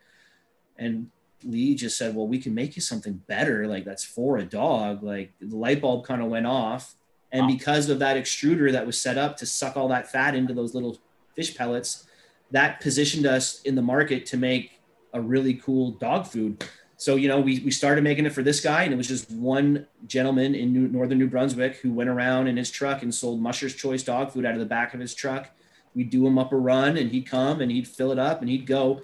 And 0.78 1.10
Lee 1.42 1.74
just 1.74 1.98
said, 1.98 2.14
Well, 2.14 2.26
we 2.26 2.38
can 2.38 2.54
make 2.54 2.74
you 2.74 2.82
something 2.82 3.22
better. 3.26 3.66
Like 3.66 3.84
that's 3.84 4.04
for 4.04 4.38
a 4.38 4.44
dog. 4.44 5.02
Like 5.02 5.32
the 5.40 5.56
light 5.56 5.82
bulb 5.82 6.06
kind 6.06 6.22
of 6.22 6.28
went 6.28 6.46
off. 6.46 6.94
And 7.32 7.48
because 7.48 7.88
of 7.88 7.98
that 7.98 8.16
extruder 8.16 8.70
that 8.70 8.86
was 8.86 9.00
set 9.00 9.18
up 9.18 9.36
to 9.38 9.46
suck 9.46 9.76
all 9.76 9.88
that 9.88 10.10
fat 10.10 10.36
into 10.36 10.54
those 10.54 10.72
little 10.72 11.00
fish 11.35 11.57
pellets, 11.57 12.07
that 12.51 12.80
positioned 12.80 13.26
us 13.26 13.61
in 13.62 13.74
the 13.74 13.82
market 13.82 14.26
to 14.26 14.37
make 14.37 14.80
a 15.12 15.20
really 15.20 15.55
cool 15.55 15.93
dog 15.93 16.26
food. 16.26 16.64
So, 16.97 17.16
you 17.16 17.28
know, 17.28 17.41
we, 17.41 17.61
we 17.61 17.70
started 17.70 18.05
making 18.05 18.26
it 18.26 18.32
for 18.32 18.43
this 18.43 18.61
guy, 18.61 18.85
and 18.85 18.93
it 18.93 18.97
was 18.97 19.09
just 19.09 19.30
one 19.30 19.87
gentleman 20.07 20.55
in 20.55 20.72
New, 20.72 20.89
northern 20.89 21.18
New 21.18 21.28
Brunswick 21.28 21.76
who 21.76 21.93
went 21.93 22.09
around 22.09 22.47
in 22.47 22.57
his 22.57 22.70
truck 22.70 23.03
and 23.03 23.14
sold 23.14 23.41
Musher's 23.41 23.74
Choice 23.74 24.03
dog 24.03 24.30
food 24.30 24.45
out 24.45 24.55
of 24.55 24.61
the 24.61 24.66
back 24.66 24.95
of 24.95 25.01
his 25.01 25.14
truck. 25.14 25.51
We'd 25.95 26.11
do 26.11 26.26
him 26.26 26.39
up 26.39 26.53
a 26.53 26.57
run, 26.57 26.97
and 26.97 27.11
he'd 27.11 27.28
come 27.28 27.61
and 27.61 27.70
he'd 27.70 27.89
fill 27.89 28.12
it 28.12 28.18
up 28.18 28.41
and 28.41 28.49
he'd 28.49 28.66
go. 28.66 29.03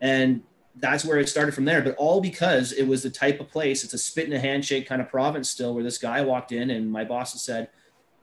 And 0.00 0.42
that's 0.76 1.04
where 1.04 1.18
it 1.18 1.28
started 1.28 1.54
from 1.54 1.64
there. 1.64 1.82
But 1.82 1.96
all 1.96 2.20
because 2.20 2.72
it 2.72 2.86
was 2.86 3.02
the 3.02 3.10
type 3.10 3.40
of 3.40 3.50
place, 3.50 3.84
it's 3.84 3.94
a 3.94 3.98
spit 3.98 4.26
in 4.26 4.32
a 4.32 4.40
handshake 4.40 4.88
kind 4.88 5.02
of 5.02 5.08
province 5.08 5.50
still, 5.50 5.74
where 5.74 5.84
this 5.84 5.98
guy 5.98 6.22
walked 6.22 6.52
in 6.52 6.70
and 6.70 6.90
my 6.90 7.04
boss 7.04 7.40
said, 7.42 7.68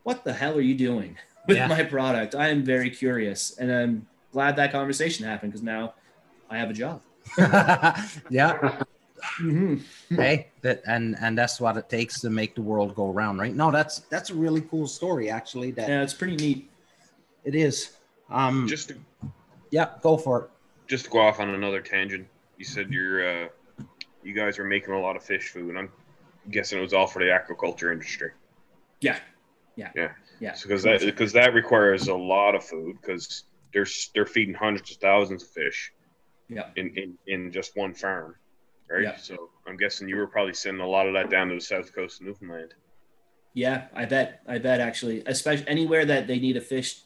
What 0.04 0.24
the 0.24 0.34
hell 0.34 0.58
are 0.58 0.62
you 0.62 0.76
doing 0.76 1.18
with 1.48 1.58
Yeah. 1.58 1.68
my 1.68 1.84
product? 1.84 2.36
I 2.36 2.50
am 2.50 2.64
very 2.64 2.89
curious. 2.89 3.58
And 3.58 3.72
I'm 3.72 4.08
glad 4.32 4.56
that 4.58 4.72
conversation 4.72 5.26
happened 5.26 5.52
because 5.52 5.64
now 5.64 5.93
I 6.50 6.58
have 6.58 6.70
a 6.70 6.74
job. 6.74 7.02
yeah. 8.30 8.82
Mhm. 9.41 9.82
hey 10.10 10.50
that 10.62 10.84
and 10.86 11.16
and 11.20 11.36
that's 11.36 11.60
what 11.60 11.78
it 11.78 11.89
takes 11.89 12.20
to 12.22 12.30
make 12.30 12.54
the 12.54 12.62
world 12.62 12.93
go 12.93 13.10
round 13.12 13.39
right 13.39 13.56
no 13.56 13.72
that's 13.72 14.00
that's 14.12 14.30
a 14.30 14.36
really 14.36 14.62
cool 14.62 14.86
story 14.88 15.32
actually 15.32 15.72
that 15.72 15.89
Yeah, 15.89 16.04
it's 16.04 16.14
pretty 16.14 16.36
neat. 16.36 16.70
it 17.43 17.56
is 17.56 17.98
um 18.30 18.68
Just 18.68 18.89
to, 18.89 18.98
yeah 19.72 19.91
go 20.04 20.16
for 20.16 20.43
it 20.43 20.50
just 20.88 21.06
to 21.06 21.12
go 21.12 21.20
off 21.22 21.39
on 21.39 21.50
another 21.50 21.82
tangent, 21.82 22.28
you 22.58 22.66
said 22.66 22.91
you're 22.91 23.46
uh, 23.46 23.48
you 24.22 24.34
guys 24.34 24.60
were 24.60 24.66
making 24.66 24.93
a 24.93 25.00
lot 25.00 25.16
of 25.16 25.24
fish 25.24 25.50
food, 25.50 25.76
I'm 25.76 25.89
guessing 26.52 26.78
it 26.78 26.82
was 26.82 26.93
all 26.93 27.08
for 27.08 27.20
the 27.20 27.30
aquaculture 27.32 27.91
industry. 27.91 28.30
Yeah. 29.02 29.18
Yeah. 29.76 29.89
Yeah. 29.96 30.12
Yeah. 30.40 30.56
because 30.62 30.84
that 30.84 31.02
because 31.02 31.34
that 31.34 31.54
requires 31.54 32.08
a 32.08 32.16
lot 32.16 32.56
of 32.56 32.64
food 32.64 32.98
because 33.02 33.44
they're 33.74 33.88
they're 34.14 34.26
feeding 34.26 34.54
hundreds 34.56 34.92
of 34.92 34.98
thousands 34.98 35.44
of 35.44 35.50
fish 35.50 35.92
Yeah. 36.50 36.70
in 36.76 36.90
in, 36.98 37.18
in 37.28 37.52
just 37.52 37.76
one 37.76 37.94
farm, 37.94 38.36
right? 38.90 39.04
Yeah. 39.04 39.18
So 39.18 39.50
I'm 39.68 39.78
guessing 39.78 40.08
you 40.10 40.18
were 40.18 40.28
probably 40.28 40.54
sending 40.54 40.82
a 40.82 40.88
lot 40.88 41.08
of 41.08 41.14
that 41.14 41.30
down 41.30 41.50
to 41.50 41.56
the 41.56 41.62
south 41.62 41.94
coast 41.94 42.22
of 42.22 42.28
Newfoundland. 42.28 42.74
Yeah, 43.54 43.86
I 43.94 44.06
bet. 44.06 44.42
I 44.48 44.58
bet 44.58 44.82
actually, 44.82 45.24
especially 45.26 45.68
anywhere 45.68 46.06
that 46.06 46.28
they 46.28 46.40
need 46.40 46.58
a 46.58 46.62
fish, 46.62 47.02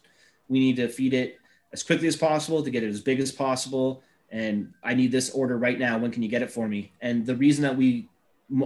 we 0.48 0.60
need 0.60 0.78
to 0.78 0.88
feed 0.88 1.14
it 1.14 1.38
as 1.72 1.84
quickly 1.84 2.08
as 2.08 2.16
possible 2.16 2.64
to 2.64 2.72
get 2.72 2.84
it 2.84 2.90
as 2.90 3.02
big 3.02 3.20
as 3.20 3.32
possible. 3.32 4.02
And 4.32 4.74
I 4.84 4.96
need 4.96 5.12
this 5.12 5.30
order 5.30 5.58
right 5.58 5.78
now. 5.78 5.98
When 6.00 6.10
can 6.12 6.24
you 6.24 6.30
get 6.30 6.42
it 6.42 6.52
for 6.52 6.68
me? 6.68 6.92
And 7.02 7.26
the 7.26 7.36
reason 7.36 7.62
that 7.64 7.76
we, 7.78 8.10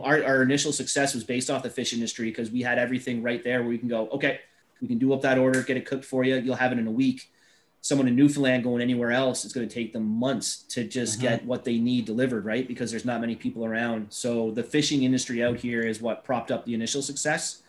our, 0.01 0.23
our 0.23 0.41
initial 0.43 0.71
success 0.71 1.13
was 1.13 1.23
based 1.25 1.49
off 1.49 1.61
the 1.63 1.69
fish 1.69 1.91
industry 1.93 2.29
because 2.29 2.51
we 2.51 2.61
had 2.61 2.77
everything 2.79 3.21
right 3.21 3.43
there 3.43 3.59
where 3.61 3.69
we 3.69 3.77
can 3.77 3.89
go, 3.89 4.07
okay, 4.09 4.39
we 4.83 4.89
can 4.89 4.99
do 4.99 5.13
up 5.13 5.21
that 5.21 5.37
order, 5.37 5.63
get 5.63 5.77
it 5.77 5.85
cooked 5.85 6.03
for 6.03 6.25
you. 6.25 6.35
You'll 6.35 6.57
have 6.57 6.73
it 6.73 6.77
in 6.77 6.85
a 6.85 6.91
week. 6.91 7.31
Someone 7.79 8.05
in 8.07 8.15
Newfoundland 8.17 8.63
going 8.65 8.81
anywhere 8.81 9.11
else, 9.11 9.45
it's 9.45 9.53
going 9.53 9.67
to 9.67 9.73
take 9.73 9.93
them 9.93 10.03
months 10.05 10.63
to 10.69 10.83
just 10.83 11.19
Mhm. 11.19 11.21
get 11.21 11.45
what 11.45 11.63
they 11.63 11.79
need 11.79 12.03
delivered, 12.05 12.43
right? 12.43 12.67
Because 12.67 12.91
there's 12.91 13.05
not 13.05 13.21
many 13.21 13.35
people 13.35 13.63
around. 13.65 14.07
So 14.09 14.51
the 14.51 14.61
fishing 14.63 15.03
industry 15.03 15.41
out 15.41 15.57
here 15.57 15.81
is 15.81 16.01
what 16.01 16.25
propped 16.25 16.51
up 16.51 16.65
the 16.65 16.73
initial 16.73 17.01
success 17.01 17.61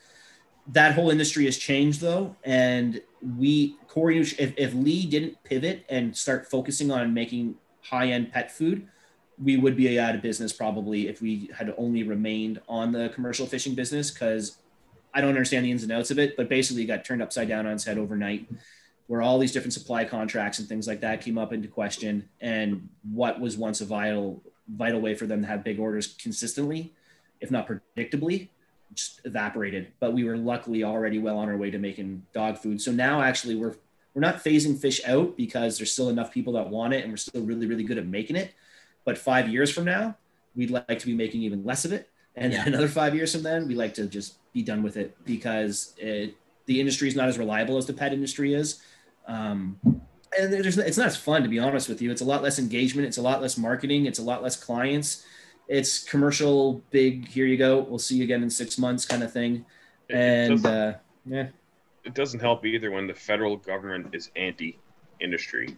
that 0.66 0.94
whole 0.94 1.10
industry 1.10 1.44
has 1.44 1.58
changed 1.58 2.00
though 2.00 2.34
and 2.42 3.02
we 3.38 3.76
corey 3.86 4.18
if, 4.18 4.54
if 4.56 4.72
lee 4.72 5.04
didn't 5.04 5.36
pivot 5.44 5.84
and 5.90 6.16
start 6.16 6.50
focusing 6.50 6.90
on 6.90 7.12
making 7.12 7.54
high-end 7.82 8.32
pet 8.32 8.50
food 8.50 8.88
we 9.38 9.58
would 9.58 9.76
be 9.76 9.98
out 10.00 10.14
of 10.14 10.22
business 10.22 10.54
probably 10.54 11.06
if 11.06 11.20
we 11.20 11.50
had 11.54 11.74
only 11.76 12.02
remained 12.02 12.62
on 12.66 12.92
the 12.92 13.10
commercial 13.10 13.44
fishing 13.46 13.74
business 13.74 14.10
because 14.10 14.56
i 15.14 15.20
don't 15.20 15.30
understand 15.30 15.64
the 15.64 15.70
ins 15.70 15.82
and 15.82 15.92
outs 15.92 16.10
of 16.10 16.18
it 16.18 16.36
but 16.36 16.48
basically 16.48 16.82
it 16.82 16.86
got 16.86 17.04
turned 17.04 17.22
upside 17.22 17.48
down 17.48 17.66
on 17.66 17.72
its 17.72 17.84
head 17.84 17.98
overnight 17.98 18.48
where 19.06 19.20
all 19.22 19.38
these 19.38 19.52
different 19.52 19.72
supply 19.72 20.04
contracts 20.04 20.58
and 20.58 20.68
things 20.68 20.86
like 20.86 21.00
that 21.00 21.20
came 21.20 21.38
up 21.38 21.52
into 21.52 21.68
question 21.68 22.28
and 22.40 22.88
what 23.12 23.40
was 23.40 23.56
once 23.56 23.80
a 23.80 23.84
vital 23.84 24.42
vital 24.68 25.00
way 25.00 25.14
for 25.14 25.26
them 25.26 25.42
to 25.42 25.46
have 25.46 25.62
big 25.62 25.78
orders 25.78 26.14
consistently 26.18 26.92
if 27.40 27.50
not 27.50 27.68
predictably 27.68 28.48
just 28.94 29.20
evaporated. 29.24 29.92
But 30.00 30.12
we 30.12 30.24
were 30.24 30.36
luckily 30.36 30.84
already 30.84 31.18
well 31.18 31.38
on 31.38 31.48
our 31.48 31.56
way 31.56 31.70
to 31.70 31.78
making 31.78 32.24
dog 32.32 32.58
food. 32.58 32.80
So 32.80 32.92
now 32.92 33.20
actually 33.20 33.56
we're 33.56 33.74
we're 34.14 34.20
not 34.20 34.44
phasing 34.44 34.78
fish 34.78 35.00
out 35.06 35.36
because 35.36 35.76
there's 35.76 35.90
still 35.90 36.08
enough 36.08 36.32
people 36.32 36.52
that 36.52 36.68
want 36.68 36.94
it 36.94 37.02
and 37.02 37.12
we're 37.12 37.16
still 37.16 37.42
really, 37.42 37.66
really 37.66 37.82
good 37.82 37.98
at 37.98 38.06
making 38.06 38.36
it. 38.36 38.54
But 39.04 39.18
five 39.18 39.48
years 39.48 39.70
from 39.70 39.84
now, 39.84 40.16
we'd 40.54 40.70
like 40.70 41.00
to 41.00 41.06
be 41.06 41.14
making 41.14 41.42
even 41.42 41.64
less 41.64 41.84
of 41.84 41.92
it. 41.92 42.08
And 42.36 42.52
Yeah. 42.52 42.66
another 42.66 42.88
five 42.88 43.14
years 43.14 43.32
from 43.32 43.42
then, 43.42 43.68
we 43.68 43.74
like 43.74 43.94
to 43.94 44.06
just 44.06 44.38
be 44.52 44.62
done 44.62 44.82
with 44.82 44.96
it 44.96 45.16
because 45.24 45.94
it, 45.98 46.34
the 46.66 46.80
industry 46.80 47.08
is 47.08 47.16
not 47.16 47.28
as 47.28 47.38
reliable 47.38 47.76
as 47.76 47.86
the 47.86 47.92
pet 47.92 48.12
industry 48.12 48.54
is. 48.54 48.82
Um, 49.26 49.78
and 50.36 50.52
there's, 50.52 50.78
it's 50.78 50.98
not 50.98 51.06
as 51.06 51.16
fun 51.16 51.42
to 51.42 51.48
be 51.48 51.58
honest 51.58 51.88
with 51.88 52.02
you. 52.02 52.10
It's 52.10 52.20
a 52.22 52.24
lot 52.24 52.42
less 52.42 52.58
engagement. 52.58 53.06
It's 53.06 53.18
a 53.18 53.22
lot 53.22 53.40
less 53.40 53.56
marketing. 53.56 54.06
It's 54.06 54.18
a 54.18 54.22
lot 54.22 54.42
less 54.42 54.56
clients 54.56 55.24
it's 55.66 56.04
commercial 56.04 56.82
big 56.90 57.26
here 57.26 57.46
you 57.46 57.56
go 57.56 57.80
we'll 57.80 57.98
see 57.98 58.16
you 58.16 58.24
again 58.24 58.42
in 58.42 58.50
six 58.50 58.76
months 58.76 59.06
kind 59.06 59.22
of 59.22 59.32
thing 59.32 59.64
It, 60.10 60.14
and 60.14 60.66
uh 60.66 60.92
yeah 61.24 61.46
it 62.04 62.12
doesn't 62.12 62.40
help 62.40 62.66
either 62.66 62.90
when 62.90 63.06
the 63.06 63.14
federal 63.14 63.56
government 63.56 64.14
is 64.14 64.30
anti-industry, 64.36 65.74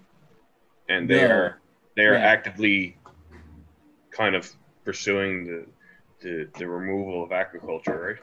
and 0.89 1.09
they 1.09 1.23
No. 1.23 1.31
are 1.31 1.61
they 1.95 2.03
are 2.07 2.15
Yeah. 2.15 2.27
actively 2.27 2.97
kind 4.11 4.35
of 4.35 4.53
pursuing 4.85 5.45
the 5.47 5.67
the, 6.21 6.49
the 6.59 6.67
removal 6.67 7.25
of 7.25 7.31
aquaculture, 7.31 8.07
right? 8.07 8.17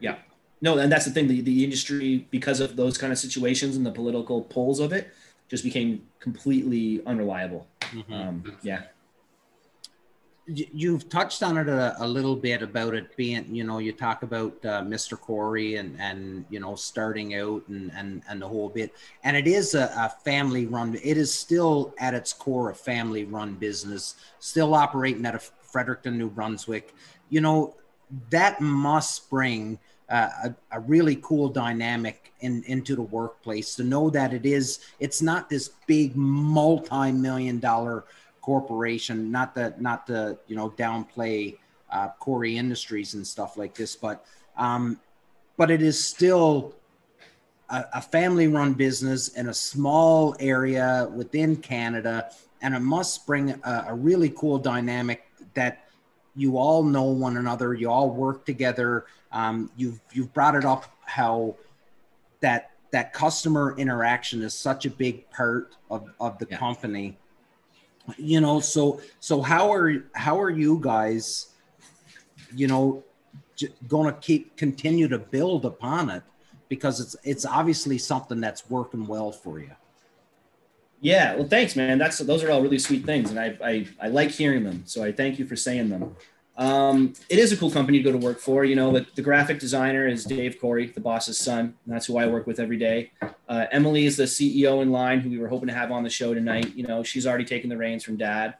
Yeah. 0.00 0.16
No 0.60 0.78
and 0.78 0.90
that's 0.90 1.04
the 1.04 1.10
thing 1.10 1.28
the, 1.28 1.40
the 1.42 1.64
industry 1.64 2.26
because 2.30 2.60
of 2.60 2.76
those 2.76 2.96
kind 2.96 3.12
of 3.12 3.18
situations 3.18 3.76
and 3.76 3.84
the 3.84 3.90
political 3.90 4.42
polls 4.42 4.80
of 4.80 4.92
it 4.92 5.12
just 5.48 5.62
became 5.64 6.06
completely 6.20 7.02
unreliable 7.04 7.66
Mhm. 7.80 8.12
um 8.12 8.58
yeah 8.62 8.84
you've 10.46 11.08
touched 11.08 11.42
on 11.42 11.56
it 11.56 11.68
a, 11.68 11.94
a 11.98 12.06
little 12.06 12.36
bit 12.36 12.60
about 12.62 12.94
it 12.94 13.16
being, 13.16 13.54
you 13.54 13.64
know, 13.64 13.78
you 13.78 13.92
talk 13.92 14.22
about 14.22 14.52
uh, 14.64 14.82
Mr. 14.82 15.18
Corey 15.18 15.76
and 15.76 15.98
and 15.98 16.44
you 16.50 16.60
know 16.60 16.74
starting 16.74 17.34
out 17.34 17.66
and 17.68 17.90
and 17.96 18.22
and 18.28 18.42
the 18.42 18.48
whole 18.48 18.68
bit, 18.68 18.92
and 19.22 19.36
it 19.36 19.46
is 19.46 19.74
a, 19.74 19.90
a 19.96 20.10
family 20.22 20.66
run. 20.66 20.98
It 21.02 21.16
is 21.16 21.32
still 21.32 21.94
at 21.98 22.12
its 22.12 22.32
core 22.32 22.70
a 22.70 22.74
family 22.74 23.24
run 23.24 23.54
business, 23.54 24.16
still 24.38 24.74
operating 24.74 25.24
at 25.24 25.34
of 25.34 25.50
Fredericton, 25.74 26.16
New 26.16 26.30
Brunswick. 26.30 26.94
You 27.30 27.40
know, 27.40 27.74
that 28.30 28.60
must 28.60 29.28
bring 29.28 29.76
uh, 30.08 30.28
a, 30.44 30.54
a 30.70 30.80
really 30.80 31.16
cool 31.20 31.48
dynamic 31.48 32.32
in, 32.40 32.62
into 32.68 32.94
the 32.94 33.02
workplace 33.02 33.74
to 33.74 33.82
know 33.82 34.08
that 34.10 34.32
it 34.32 34.46
is 34.46 34.78
it's 35.00 35.20
not 35.20 35.50
this 35.50 35.70
big 35.88 36.14
multi-million 36.14 37.58
dollar 37.58 38.04
corporation 38.40 39.32
not 39.32 39.54
that 39.54 39.80
not 39.80 40.06
to 40.06 40.38
you 40.46 40.54
know 40.54 40.70
downplay 40.70 41.56
uh, 41.90 42.08
Corey 42.20 42.56
Industries 42.58 43.14
and 43.14 43.26
stuff 43.26 43.56
like 43.56 43.74
this 43.74 43.96
but 43.96 44.26
um, 44.58 45.00
but 45.56 45.70
it 45.70 45.80
is 45.80 45.98
still 46.04 46.74
a, 47.70 47.84
a 47.94 48.02
family 48.02 48.46
run 48.46 48.74
business 48.74 49.28
in 49.28 49.48
a 49.48 49.54
small 49.54 50.36
area 50.38 51.08
within 51.14 51.56
Canada 51.56 52.30
and 52.60 52.74
it 52.74 52.80
must 52.80 53.26
bring 53.26 53.50
a, 53.50 53.84
a 53.88 53.94
really 53.94 54.30
cool 54.36 54.58
dynamic 54.58 55.26
that 55.54 55.84
you 56.36 56.58
all 56.58 56.82
know 56.82 57.04
one 57.04 57.36
another 57.36 57.74
you 57.74 57.88
all 57.90 58.10
work 58.10 58.44
together 58.44 59.06
um, 59.32 59.70
you've 59.76 60.00
you've 60.12 60.32
brought 60.32 60.54
it 60.54 60.64
up 60.64 60.84
how 61.04 61.54
that 62.40 62.70
that 62.94 63.12
customer 63.12 63.74
interaction 63.76 64.40
is 64.40 64.54
such 64.54 64.86
a 64.86 64.90
big 64.90 65.28
part 65.30 65.74
of, 65.90 66.08
of 66.20 66.38
the 66.38 66.46
Yeah. 66.48 66.58
company. 66.58 67.18
You 68.16 68.40
know, 68.40 68.60
so 68.60 69.00
so 69.18 69.42
how 69.42 69.72
are 69.72 70.04
how 70.14 70.40
are 70.40 70.50
you 70.50 70.78
guys, 70.80 71.48
you 72.54 72.68
know, 72.68 73.02
going 73.88 74.14
to 74.14 74.20
keep 74.20 74.56
continue 74.56 75.08
to 75.08 75.18
build 75.18 75.64
upon 75.64 76.08
it 76.08 76.22
because 76.68 77.00
it's 77.00 77.16
it's 77.24 77.44
obviously 77.44 77.98
something 77.98 78.40
that's 78.40 78.70
working 78.70 79.06
well 79.06 79.32
for 79.32 79.58
you. 79.58 79.72
Yeah, 81.04 81.34
well, 81.34 81.46
thanks, 81.46 81.76
man. 81.76 81.98
That's 81.98 82.16
those 82.16 82.42
are 82.42 82.50
all 82.50 82.62
really 82.62 82.78
sweet 82.78 83.04
things, 83.04 83.30
and 83.30 83.38
I 83.38 83.58
I, 83.62 83.86
I 84.00 84.08
like 84.08 84.30
hearing 84.30 84.64
them. 84.64 84.84
So 84.86 85.04
I 85.04 85.12
thank 85.12 85.38
you 85.38 85.44
for 85.44 85.54
saying 85.54 85.90
them. 85.90 86.16
Um, 86.56 87.12
it 87.28 87.38
is 87.38 87.52
a 87.52 87.58
cool 87.58 87.70
company 87.70 87.98
to 87.98 88.04
go 88.04 88.10
to 88.10 88.16
work 88.16 88.40
for. 88.40 88.64
You 88.64 88.74
know, 88.74 88.90
the, 88.90 89.06
the 89.14 89.20
graphic 89.20 89.58
designer 89.58 90.06
is 90.08 90.24
Dave 90.24 90.58
Corey, 90.58 90.86
the 90.86 91.02
boss's 91.02 91.36
son. 91.36 91.74
And 91.84 91.94
that's 91.94 92.06
who 92.06 92.16
I 92.16 92.26
work 92.26 92.46
with 92.46 92.58
every 92.58 92.78
day. 92.78 93.10
Uh, 93.48 93.66
Emily 93.70 94.06
is 94.06 94.16
the 94.16 94.22
CEO 94.22 94.80
in 94.80 94.92
line, 94.92 95.20
who 95.20 95.28
we 95.28 95.38
were 95.38 95.48
hoping 95.48 95.66
to 95.66 95.74
have 95.74 95.90
on 95.90 96.04
the 96.04 96.10
show 96.10 96.32
tonight. 96.32 96.74
You 96.74 96.86
know, 96.86 97.02
she's 97.02 97.26
already 97.26 97.44
taken 97.44 97.68
the 97.68 97.76
reins 97.76 98.02
from 98.02 98.16
dad. 98.16 98.54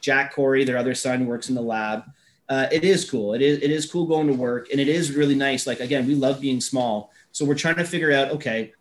Jack 0.00 0.32
Corey, 0.32 0.64
their 0.64 0.78
other 0.78 0.94
son, 0.94 1.26
works 1.26 1.50
in 1.50 1.54
the 1.54 1.60
lab. 1.60 2.04
Uh, 2.48 2.66
it 2.72 2.82
is 2.82 3.08
cool. 3.08 3.34
It 3.34 3.42
is 3.42 3.58
it 3.58 3.70
is 3.70 3.90
cool 3.90 4.06
going 4.06 4.26
to 4.28 4.32
work, 4.32 4.70
and 4.70 4.80
it 4.80 4.88
is 4.88 5.14
really 5.14 5.34
nice. 5.34 5.66
Like 5.66 5.80
again, 5.80 6.06
we 6.06 6.14
love 6.14 6.40
being 6.40 6.60
small, 6.60 7.12
so 7.30 7.44
we're 7.44 7.54
trying 7.54 7.76
to 7.76 7.84
figure 7.84 8.12
out 8.12 8.30
okay, 8.30 8.72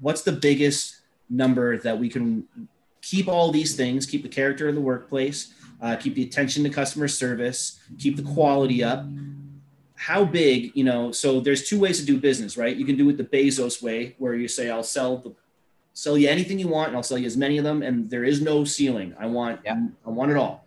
what's 0.00 0.22
the 0.22 0.32
biggest 0.32 0.97
number 1.30 1.78
that 1.78 1.98
we 1.98 2.08
can 2.08 2.46
keep 3.02 3.28
all 3.28 3.50
these 3.50 3.76
things, 3.76 4.06
keep 4.06 4.22
the 4.22 4.28
character 4.28 4.68
in 4.68 4.74
the 4.74 4.80
workplace, 4.80 5.54
uh, 5.80 5.96
keep 5.96 6.14
the 6.14 6.22
attention 6.22 6.64
to 6.64 6.70
customer 6.70 7.08
service, 7.08 7.78
keep 7.98 8.16
the 8.16 8.22
quality 8.22 8.82
up. 8.82 9.04
How 9.94 10.24
big, 10.24 10.72
you 10.74 10.84
know? 10.84 11.12
So 11.12 11.40
there's 11.40 11.68
two 11.68 11.78
ways 11.80 11.98
to 12.00 12.06
do 12.06 12.18
business, 12.18 12.56
right? 12.56 12.76
You 12.76 12.84
can 12.84 12.96
do 12.96 13.08
it 13.10 13.16
the 13.16 13.24
Bezos 13.24 13.82
way, 13.82 14.14
where 14.18 14.34
you 14.34 14.46
say, 14.48 14.70
"I'll 14.70 14.82
sell 14.84 15.18
the 15.18 15.34
sell 15.92 16.16
you 16.16 16.28
anything 16.28 16.60
you 16.60 16.68
want, 16.68 16.88
and 16.88 16.96
I'll 16.96 17.02
sell 17.02 17.18
you 17.18 17.26
as 17.26 17.36
many 17.36 17.58
of 17.58 17.64
them, 17.64 17.82
and 17.82 18.08
there 18.08 18.22
is 18.22 18.40
no 18.40 18.64
ceiling. 18.64 19.14
I 19.18 19.26
want, 19.26 19.60
Yeah. 19.64 19.88
I 20.06 20.10
want 20.10 20.30
it 20.30 20.36
all." 20.36 20.64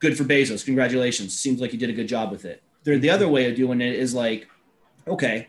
Good 0.00 0.18
for 0.18 0.24
Bezos. 0.24 0.64
Congratulations. 0.64 1.38
Seems 1.38 1.60
like 1.60 1.72
you 1.72 1.78
did 1.78 1.90
a 1.90 1.92
good 1.92 2.08
job 2.08 2.32
with 2.32 2.44
it. 2.44 2.62
The, 2.82 2.98
the 2.98 3.10
other 3.10 3.28
way 3.28 3.48
of 3.48 3.56
doing 3.56 3.80
it 3.80 3.94
is 3.94 4.12
like, 4.14 4.48
okay, 5.06 5.48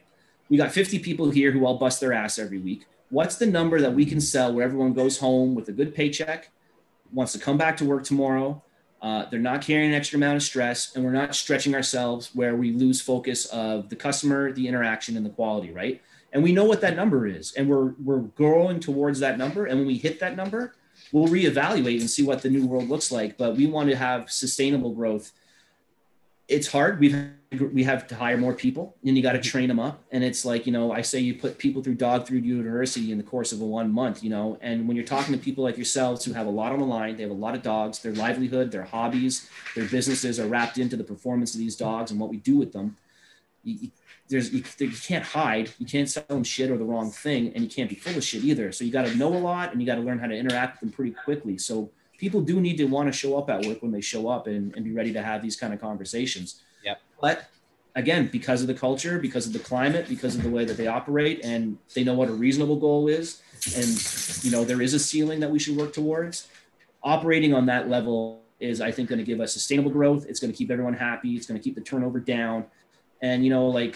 we 0.49 0.55
got 0.57 0.71
50 0.71 0.99
people 0.99 1.31
here 1.31 1.51
who 1.51 1.65
all 1.65 1.77
bust 1.77 1.99
their 1.99 2.13
ass 2.13 2.37
every 2.39 2.59
week. 2.59 2.85
What's 3.09 3.37
the 3.37 3.45
number 3.45 3.79
that 3.81 3.93
we 3.93 4.05
can 4.05 4.19
sell 4.19 4.53
where 4.53 4.65
everyone 4.65 4.93
goes 4.93 5.19
home 5.19 5.55
with 5.55 5.69
a 5.69 5.71
good 5.71 5.93
paycheck, 5.93 6.49
wants 7.11 7.33
to 7.33 7.39
come 7.39 7.57
back 7.57 7.77
to 7.77 7.85
work 7.85 8.03
tomorrow? 8.03 8.63
Uh, 9.01 9.25
they're 9.29 9.39
not 9.39 9.61
carrying 9.61 9.91
an 9.91 9.95
extra 9.95 10.17
amount 10.17 10.37
of 10.37 10.41
stress, 10.41 10.95
and 10.95 11.05
we're 11.05 11.11
not 11.11 11.35
stretching 11.35 11.75
ourselves 11.75 12.31
where 12.33 12.55
we 12.55 12.71
lose 12.71 12.99
focus 13.01 13.45
of 13.47 13.89
the 13.89 13.95
customer, 13.95 14.51
the 14.51 14.67
interaction, 14.67 15.15
and 15.15 15.25
the 15.25 15.29
quality, 15.29 15.71
right? 15.71 16.01
And 16.33 16.43
we 16.43 16.51
know 16.51 16.65
what 16.65 16.81
that 16.81 16.95
number 16.95 17.27
is, 17.27 17.53
and 17.53 17.69
we're 17.69 17.93
we're 18.03 18.19
growing 18.19 18.79
towards 18.79 19.19
that 19.19 19.37
number. 19.37 19.65
And 19.65 19.77
when 19.77 19.87
we 19.87 19.97
hit 19.97 20.19
that 20.21 20.35
number, 20.35 20.73
we'll 21.11 21.27
reevaluate 21.27 21.99
and 21.99 22.09
see 22.09 22.23
what 22.23 22.41
the 22.41 22.49
new 22.49 22.65
world 22.65 22.89
looks 22.89 23.11
like. 23.11 23.37
But 23.37 23.55
we 23.55 23.67
want 23.67 23.89
to 23.89 23.95
have 23.95 24.31
sustainable 24.31 24.93
growth. 24.93 25.31
It's 26.47 26.67
hard. 26.67 26.99
We've 26.99 27.15
we 27.71 27.83
have 27.83 28.05
to 28.07 28.15
hire 28.15 28.37
more 28.37 28.53
people 28.53 28.97
and 29.05 29.15
you 29.15 29.23
got 29.23 29.31
to 29.31 29.39
mm-hmm. 29.39 29.49
train 29.49 29.67
them 29.69 29.79
up. 29.79 30.03
And 30.11 30.23
it's 30.23 30.43
like 30.43 30.65
you 30.65 30.73
know 30.73 30.91
i 30.91 31.01
say 31.01 31.19
you 31.19 31.35
put 31.35 31.57
people 31.57 31.81
through 31.81 31.95
dog 31.95 32.27
through 32.27 32.39
university 32.39 33.11
in 33.11 33.17
the 33.17 33.23
course 33.23 33.53
of 33.53 33.61
a 33.61 33.65
one 33.65 33.91
month 33.91 34.23
you 34.23 34.29
know? 34.29 34.57
And 34.61 34.87
when 34.87 34.97
you're 34.97 35.05
talking 35.05 35.33
to 35.33 35.39
people 35.39 35.63
like 35.63 35.77
yourselves 35.77 36.25
who 36.25 36.33
have 36.33 36.47
a 36.47 36.49
lot 36.49 36.73
on 36.73 36.79
the 36.79 36.85
line 36.85 37.15
they 37.15 37.23
have 37.23 37.31
a 37.31 37.35
lot 37.35 37.55
of 37.55 37.61
dogs 37.61 37.99
their 37.99 38.13
livelihood 38.13 38.71
their 38.71 38.83
hobbies 38.83 39.49
their 39.75 39.87
businesses 39.87 40.39
are 40.39 40.47
wrapped 40.47 40.77
into 40.77 40.97
the 40.97 41.03
performance 41.03 41.53
of 41.53 41.59
these 41.59 41.75
dogs 41.75 42.11
and 42.11 42.19
what 42.19 42.29
we 42.29 42.37
do 42.37 42.57
with 42.57 42.73
them 42.73 42.97
you, 43.63 43.77
you- 43.83 43.91
there's 44.27 44.51
you, 44.51 44.63
you 44.79 44.89
can't 44.89 45.23
hide. 45.23 45.71
You 45.77 45.85
can't 45.85 46.09
sell 46.09 46.23
them 46.27 46.43
shit 46.43 46.71
or 46.71 46.77
the 46.77 46.83
wrong 46.83 47.11
thing 47.11 47.51
and 47.53 47.63
you 47.63 47.69
can't 47.69 47.89
be 47.89 47.95
full 47.95 48.17
of 48.17 48.23
shit 48.23 48.43
either. 48.43 48.71
So 48.71 48.83
you 48.83 48.91
got 48.91 49.05
to 49.05 49.15
know 49.15 49.35
a 49.35 49.37
lot 49.37 49.71
and 49.71 49.81
you 49.81 49.85
got 49.85 49.95
to 49.95 50.01
learn 50.01 50.19
how 50.19 50.27
to 50.27 50.35
interact 50.35 50.81
with 50.81 50.89
them 50.89 50.95
pretty 50.95 51.11
quickly. 51.11 51.57
So 51.57 51.91
people 52.17 52.41
do 52.41 52.61
need 52.61 52.77
to 52.77 52.85
want 52.85 53.11
to 53.11 53.17
show 53.17 53.37
up 53.37 53.49
at 53.49 53.65
work 53.65 53.81
when 53.81 53.91
they 53.91 54.01
show 54.01 54.29
up 54.29 54.47
and, 54.47 54.73
and 54.75 54.85
be 54.85 54.91
ready 54.91 55.13
to 55.13 55.21
have 55.21 55.41
these 55.41 55.55
kind 55.55 55.73
of 55.73 55.81
conversations. 55.81 56.61
Yep. 56.83 57.01
but 57.19 57.45
again 57.95 58.27
because 58.31 58.61
of 58.61 58.67
the 58.67 58.73
culture 58.73 59.17
because 59.17 59.47
of 59.47 59.53
the 59.53 59.59
climate 59.59 60.07
because 60.07 60.35
of 60.35 60.43
the 60.43 60.49
way 60.49 60.65
that 60.65 60.77
they 60.77 60.85
operate 60.85 61.43
and 61.43 61.79
they 61.95 62.03
know 62.03 62.13
what 62.13 62.29
a 62.29 62.31
reasonable 62.31 62.75
goal 62.75 63.07
is 63.07 63.41
and 63.75 64.43
you 64.43 64.51
know 64.51 64.63
there 64.63 64.83
is 64.83 64.93
a 64.93 64.99
ceiling 64.99 65.39
that 65.39 65.49
we 65.49 65.57
should 65.57 65.75
work 65.75 65.93
towards 65.93 66.47
operating 67.01 67.55
on 67.55 67.65
that 67.65 67.89
level 67.89 68.45
is 68.59 68.81
i 68.81 68.91
think 68.91 69.09
going 69.09 69.19
to 69.19 69.25
give 69.25 69.39
us 69.39 69.53
sustainable 69.53 69.91
growth. 69.91 70.25
It's 70.27 70.39
going 70.39 70.51
to 70.51 70.57
keep 70.57 70.71
everyone 70.71 70.93
happy. 70.93 71.35
It's 71.35 71.45
going 71.45 71.59
to 71.59 71.63
keep 71.63 71.75
the 71.75 71.81
turnover 71.81 72.19
down. 72.19 72.65
And 73.21 73.43
you 73.43 73.49
know 73.49 73.67
like 73.67 73.95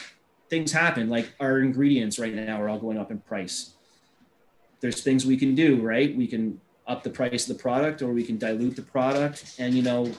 things 0.50 0.72
happen. 0.72 1.10
Like 1.10 1.34
our 1.40 1.60
ingredients 1.60 2.20
right 2.20 2.34
now 2.34 2.62
are 2.62 2.70
all 2.70 2.80
going 2.80 2.98
up 2.98 3.12
in 3.12 3.20
price. 3.20 3.74
There's 4.82 5.02
things 5.02 5.26
we 5.26 5.38
can 5.38 5.56
do 5.56 5.82
right? 5.82 6.16
We 6.16 6.28
can 6.28 6.60
up 6.90 7.04
the 7.04 7.10
price 7.10 7.48
of 7.48 7.56
the 7.56 7.62
product 7.62 8.02
or 8.02 8.12
we 8.12 8.24
can 8.24 8.38
dilute 8.38 8.76
the 8.76 8.82
product. 8.82 9.56
And 9.60 9.74
you 9.74 9.84
know 9.84 10.12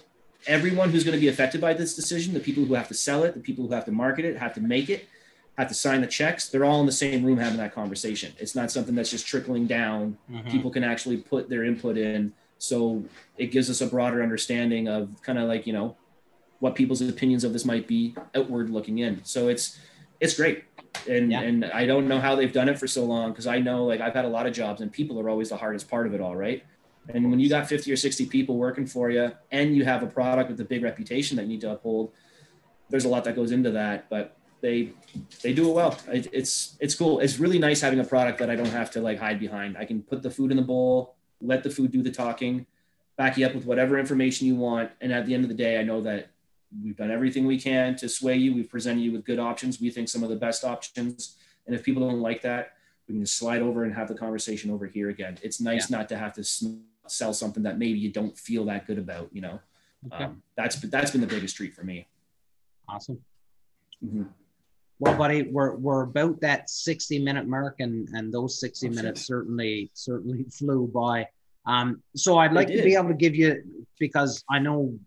everyone 0.46 0.88
who's 0.88 1.04
going 1.04 1.14
to 1.14 1.20
be 1.20 1.28
affected 1.28 1.60
by 1.60 1.74
this 1.74 1.94
decision 1.94 2.32
the 2.32 2.40
people 2.40 2.64
who 2.64 2.72
have 2.72 2.88
to 2.88 2.94
sell 2.94 3.24
it 3.24 3.34
the 3.34 3.40
people 3.40 3.66
who 3.66 3.74
have 3.74 3.84
to 3.84 3.92
market 3.92 4.24
it 4.24 4.38
have 4.38 4.54
to 4.54 4.60
make 4.62 4.88
it 4.88 5.06
have 5.58 5.68
to 5.68 5.74
sign 5.74 6.00
the 6.00 6.06
checks 6.06 6.48
they're 6.48 6.64
all 6.64 6.80
in 6.80 6.86
the 6.86 6.92
same 6.92 7.22
room 7.24 7.36
having 7.36 7.58
that 7.58 7.74
conversation. 7.74 8.32
It's 8.38 8.54
not 8.54 8.70
something 8.70 8.94
that's 8.94 9.10
just 9.10 9.26
trickling 9.26 9.66
down. 9.66 10.16
Mm-hmm. 10.30 10.48
People 10.48 10.70
can 10.70 10.84
actually 10.84 11.18
put 11.18 11.50
their 11.50 11.64
input 11.64 11.98
in. 11.98 12.32
So 12.58 13.04
it 13.36 13.46
gives 13.46 13.68
us 13.68 13.80
a 13.80 13.86
broader 13.86 14.22
understanding 14.22 14.88
of 14.88 15.20
kind 15.22 15.38
of 15.38 15.48
like 15.48 15.66
you 15.66 15.72
know 15.72 15.96
what 16.60 16.74
people's 16.74 17.00
opinions 17.00 17.42
of 17.44 17.52
this 17.52 17.64
might 17.64 17.86
be 17.86 18.14
outward 18.34 18.70
looking 18.70 18.98
in. 18.98 19.22
So 19.24 19.48
it's 19.48 19.78
it's 20.20 20.34
great 20.34 20.64
and 21.08 21.30
Yeah. 21.30 21.40
and 21.42 21.64
i 21.66 21.86
don't 21.86 22.08
know 22.08 22.20
how 22.20 22.34
they've 22.34 22.52
done 22.52 22.68
it 22.68 22.78
for 22.78 22.86
so 22.86 23.04
long 23.04 23.30
because 23.30 23.46
i 23.46 23.58
know 23.58 23.84
like 23.86 24.00
i've 24.00 24.14
had 24.14 24.24
a 24.24 24.28
lot 24.28 24.46
of 24.46 24.52
jobs 24.52 24.80
and 24.80 24.92
people 24.92 25.18
are 25.20 25.28
always 25.28 25.48
the 25.48 25.56
hardest 25.56 25.88
part 25.88 26.06
of 26.06 26.14
it 26.14 26.20
all 26.20 26.36
right? 26.36 26.62
And 27.08 27.30
when 27.30 27.40
you 27.40 27.48
got 27.48 27.66
50 27.66 27.90
or 27.90 27.96
60 27.96 28.26
people 28.26 28.56
working 28.56 28.86
for 28.86 29.10
you 29.10 29.32
and 29.50 29.74
you 29.74 29.84
have 29.84 30.02
a 30.02 30.06
product 30.06 30.50
with 30.50 30.60
a 30.60 30.64
big 30.64 30.82
reputation 30.82 31.36
that 31.36 31.44
you 31.44 31.48
need 31.48 31.60
to 31.62 31.70
uphold 31.72 32.12
there's 32.90 33.04
a 33.04 33.08
lot 33.08 33.24
that 33.24 33.34
goes 33.34 33.50
into 33.52 33.70
that 33.72 34.08
but 34.10 34.36
they 34.60 34.92
they 35.42 35.54
do 35.54 35.70
it 35.70 35.74
well. 35.74 35.98
It, 36.12 36.28
it's 36.32 36.76
it's 36.80 36.94
cool. 36.94 37.20
It's 37.20 37.38
really 37.38 37.58
nice 37.58 37.80
having 37.80 37.98
a 38.00 38.04
product 38.04 38.38
that 38.40 38.50
i 38.50 38.56
don't 38.56 38.74
have 38.80 38.90
to 38.92 39.00
like 39.00 39.18
hide 39.18 39.40
behind. 39.40 39.78
I 39.78 39.86
can 39.86 40.02
put 40.02 40.22
the 40.22 40.30
food 40.30 40.50
in 40.50 40.58
the 40.58 40.62
bowl 40.62 41.14
let 41.40 41.62
the 41.62 41.70
food 41.70 41.90
do 41.90 42.02
the 42.02 42.10
talking 42.10 42.66
back 43.16 43.38
you 43.38 43.46
up 43.46 43.54
with 43.54 43.64
whatever 43.64 43.98
information 43.98 44.46
you 44.46 44.54
want 44.54 44.90
and 45.00 45.12
at 45.12 45.24
the 45.26 45.32
end 45.34 45.42
of 45.44 45.48
the 45.48 45.54
day 45.54 45.78
i 45.80 45.82
know 45.82 46.00
that 46.02 46.28
we've 46.82 46.96
done 46.96 47.10
everything 47.10 47.46
we 47.46 47.58
can 47.60 47.96
to 47.96 48.08
sway 48.08 48.36
you 48.36 48.54
we've 48.54 48.68
presented 48.68 49.00
you 49.00 49.12
with 49.12 49.24
good 49.24 49.38
options 49.38 49.80
we 49.80 49.90
think 49.90 50.08
some 50.08 50.22
of 50.22 50.28
the 50.30 50.36
best 50.36 50.64
options 50.64 51.36
and 51.66 51.74
if 51.74 51.82
people 51.82 52.06
don't 52.08 52.20
like 52.20 52.42
that 52.42 52.74
we 53.08 53.14
can 53.14 53.22
just 53.22 53.36
slide 53.36 53.60
over 53.60 53.84
and 53.84 53.92
have 53.94 54.06
the 54.08 54.14
conversation 54.14 54.70
over 54.70 54.86
here 54.86 55.08
again 55.10 55.36
it's 55.42 55.60
nice 55.60 55.90
not 55.90 56.08
to 56.08 56.16
have 56.16 56.32
to 56.32 56.44
sell 57.06 57.32
something 57.34 57.62
that 57.64 57.76
maybe 57.78 57.98
you 57.98 58.10
don't 58.12 58.36
feel 58.38 58.64
that 58.64 58.86
good 58.86 58.98
about 58.98 59.28
you 59.32 59.40
know 59.40 59.58
Okay. 60.12 60.24
um, 60.24 60.42
that's 60.56 60.76
that's 60.76 61.10
been 61.10 61.20
the 61.20 61.26
biggest 61.26 61.56
treat 61.56 61.74
for 61.74 61.82
me 61.84 62.06
Awesome. 62.88 63.20
Mhm. 64.04 64.26
Well, 64.98 65.16
buddy, 65.16 65.42
we're 65.42 65.76
we're 65.76 66.02
about 66.02 66.40
that 66.40 66.68
60 66.68 67.18
minute 67.20 67.46
mark, 67.46 67.76
and 67.80 68.08
and 68.14 68.32
those 68.34 68.58
60 68.58 68.86
Oh, 68.86 68.90
shit. 68.90 68.96
minutes 68.96 69.26
certainly 69.26 69.90
certainly 69.94 70.44
flew 70.50 70.86
by. 70.92 71.28
Um, 71.66 72.02
so 72.16 72.38
I'd 72.38 72.52
like 72.52 72.66
to 72.68 72.82
be 72.82 72.94
able 72.96 73.08
to 73.08 73.14
give 73.14 73.34
you 73.36 73.62
because 73.98 74.42
I 74.50 74.58
know 74.58 74.98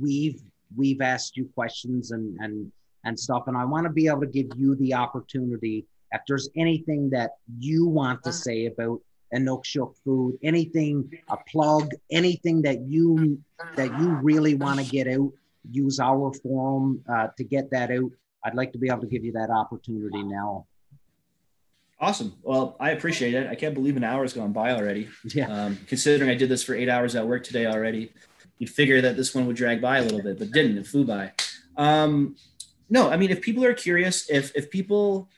we've 0.00 0.40
we've 0.76 1.00
asked 1.00 1.36
you 1.36 1.48
questions 1.54 2.10
and 2.10 2.36
and 2.40 2.70
and 3.04 3.18
stuff, 3.18 3.44
and 3.48 3.56
I 3.56 3.64
want 3.64 3.84
to 3.84 3.92
be 3.92 4.08
able 4.08 4.20
to 4.20 4.26
give 4.26 4.46
you 4.56 4.76
the 4.76 4.94
opportunity 4.94 5.86
if 6.12 6.22
there's 6.28 6.48
anything 6.56 7.10
that 7.10 7.32
you 7.58 7.86
want 7.86 8.22
to 8.22 8.32
say 8.32 8.66
about 8.66 9.00
Inukshuk 9.34 9.94
food, 10.04 10.38
anything, 10.42 11.10
a 11.28 11.36
plug, 11.50 11.90
anything 12.10 12.62
that 12.62 12.82
you 12.82 13.38
that 13.76 13.98
you 13.98 14.14
really 14.22 14.54
want 14.54 14.80
to 14.80 14.86
get 14.86 15.08
out, 15.08 15.32
use 15.70 15.98
our 15.98 16.32
forum 16.34 17.02
uh, 17.12 17.28
to 17.36 17.44
get 17.44 17.70
that 17.70 17.90
out. 17.90 18.10
I'd 18.44 18.54
like 18.54 18.72
to 18.72 18.78
be 18.78 18.88
able 18.88 19.00
to 19.00 19.06
give 19.06 19.24
you 19.24 19.32
that 19.32 19.50
opportunity 19.50 20.22
now. 20.22 20.66
Awesome. 21.98 22.34
Well, 22.42 22.76
I 22.78 22.90
appreciate 22.90 23.34
it. 23.34 23.48
I 23.48 23.54
can't 23.54 23.74
believe 23.74 23.96
an 23.96 24.04
hour's 24.04 24.32
gone 24.32 24.52
by 24.52 24.72
already. 24.72 25.08
Yeah. 25.34 25.48
Um, 25.48 25.78
considering 25.86 26.30
I 26.30 26.34
did 26.34 26.48
this 26.48 26.62
for 26.62 26.74
eight 26.74 26.88
hours 26.88 27.16
at 27.16 27.26
work 27.26 27.44
today 27.44 27.66
already, 27.66 28.12
you'd 28.58 28.70
figure 28.70 29.00
that 29.00 29.16
this 29.16 29.34
one 29.34 29.46
would 29.46 29.56
drag 29.56 29.80
by 29.80 29.98
a 29.98 30.02
little 30.02 30.22
bit, 30.22 30.38
but 30.38 30.50
didn't. 30.52 30.78
It 30.78 30.86
flew 30.86 31.04
by. 31.04 31.32
Um, 31.76 32.36
no, 32.90 33.10
I 33.10 33.16
mean, 33.16 33.30
if 33.30 33.40
people 33.40 33.64
are 33.64 33.74
curious, 33.74 34.28
if 34.30 34.54
if 34.54 34.70
people, 34.70 35.28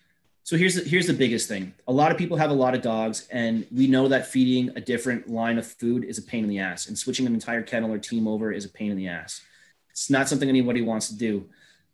so 0.42 0.56
here's 0.56 0.74
the, 0.74 0.88
here's 0.88 1.06
the 1.06 1.14
biggest 1.14 1.48
thing. 1.48 1.74
A 1.88 1.92
lot 1.92 2.10
of 2.12 2.18
people 2.18 2.36
have 2.36 2.50
a 2.50 2.54
lot 2.54 2.74
of 2.74 2.82
dogs, 2.82 3.26
and 3.30 3.66
we 3.74 3.86
know 3.86 4.08
that 4.08 4.26
feeding 4.26 4.70
a 4.76 4.80
different 4.80 5.28
line 5.30 5.58
of 5.58 5.66
food 5.66 6.04
is 6.04 6.18
a 6.18 6.22
pain 6.22 6.44
in 6.44 6.50
the 6.50 6.58
ass, 6.58 6.88
and 6.88 6.98
switching 6.98 7.26
an 7.26 7.34
entire 7.34 7.62
kennel 7.62 7.92
or 7.92 7.98
team 7.98 8.28
over 8.28 8.52
is 8.52 8.64
a 8.64 8.68
pain 8.68 8.90
in 8.90 8.96
the 8.96 9.08
ass. 9.08 9.42
It's 9.90 10.10
not 10.10 10.28
something 10.28 10.48
anybody 10.48 10.82
wants 10.82 11.08
to 11.08 11.16
do. 11.16 11.46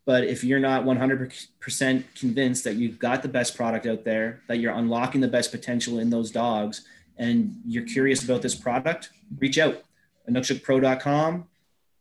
But 0.05 0.25
if 0.25 0.43
you're 0.43 0.59
not 0.59 0.85
100% 0.85 2.05
convinced 2.17 2.65
that 2.65 2.75
you've 2.75 2.99
got 2.99 3.23
the 3.23 3.29
best 3.29 3.57
product 3.57 3.87
out 3.87 4.05
there, 4.05 4.41
that 4.49 4.59
you're 4.59 4.73
unlocking 4.73 5.21
the 5.21 5.29
best 5.29 5.53
potential 5.53 6.01
in 6.01 6.11
those 6.11 6.31
dogs, 6.31 6.85
and 7.19 7.61
you're 7.65 7.85
curious 7.85 8.25
about 8.25 8.43
this 8.43 8.55
product, 8.55 9.11
reach 9.39 9.59
out. 9.59 9.85
InukshukPro.com, 10.31 11.47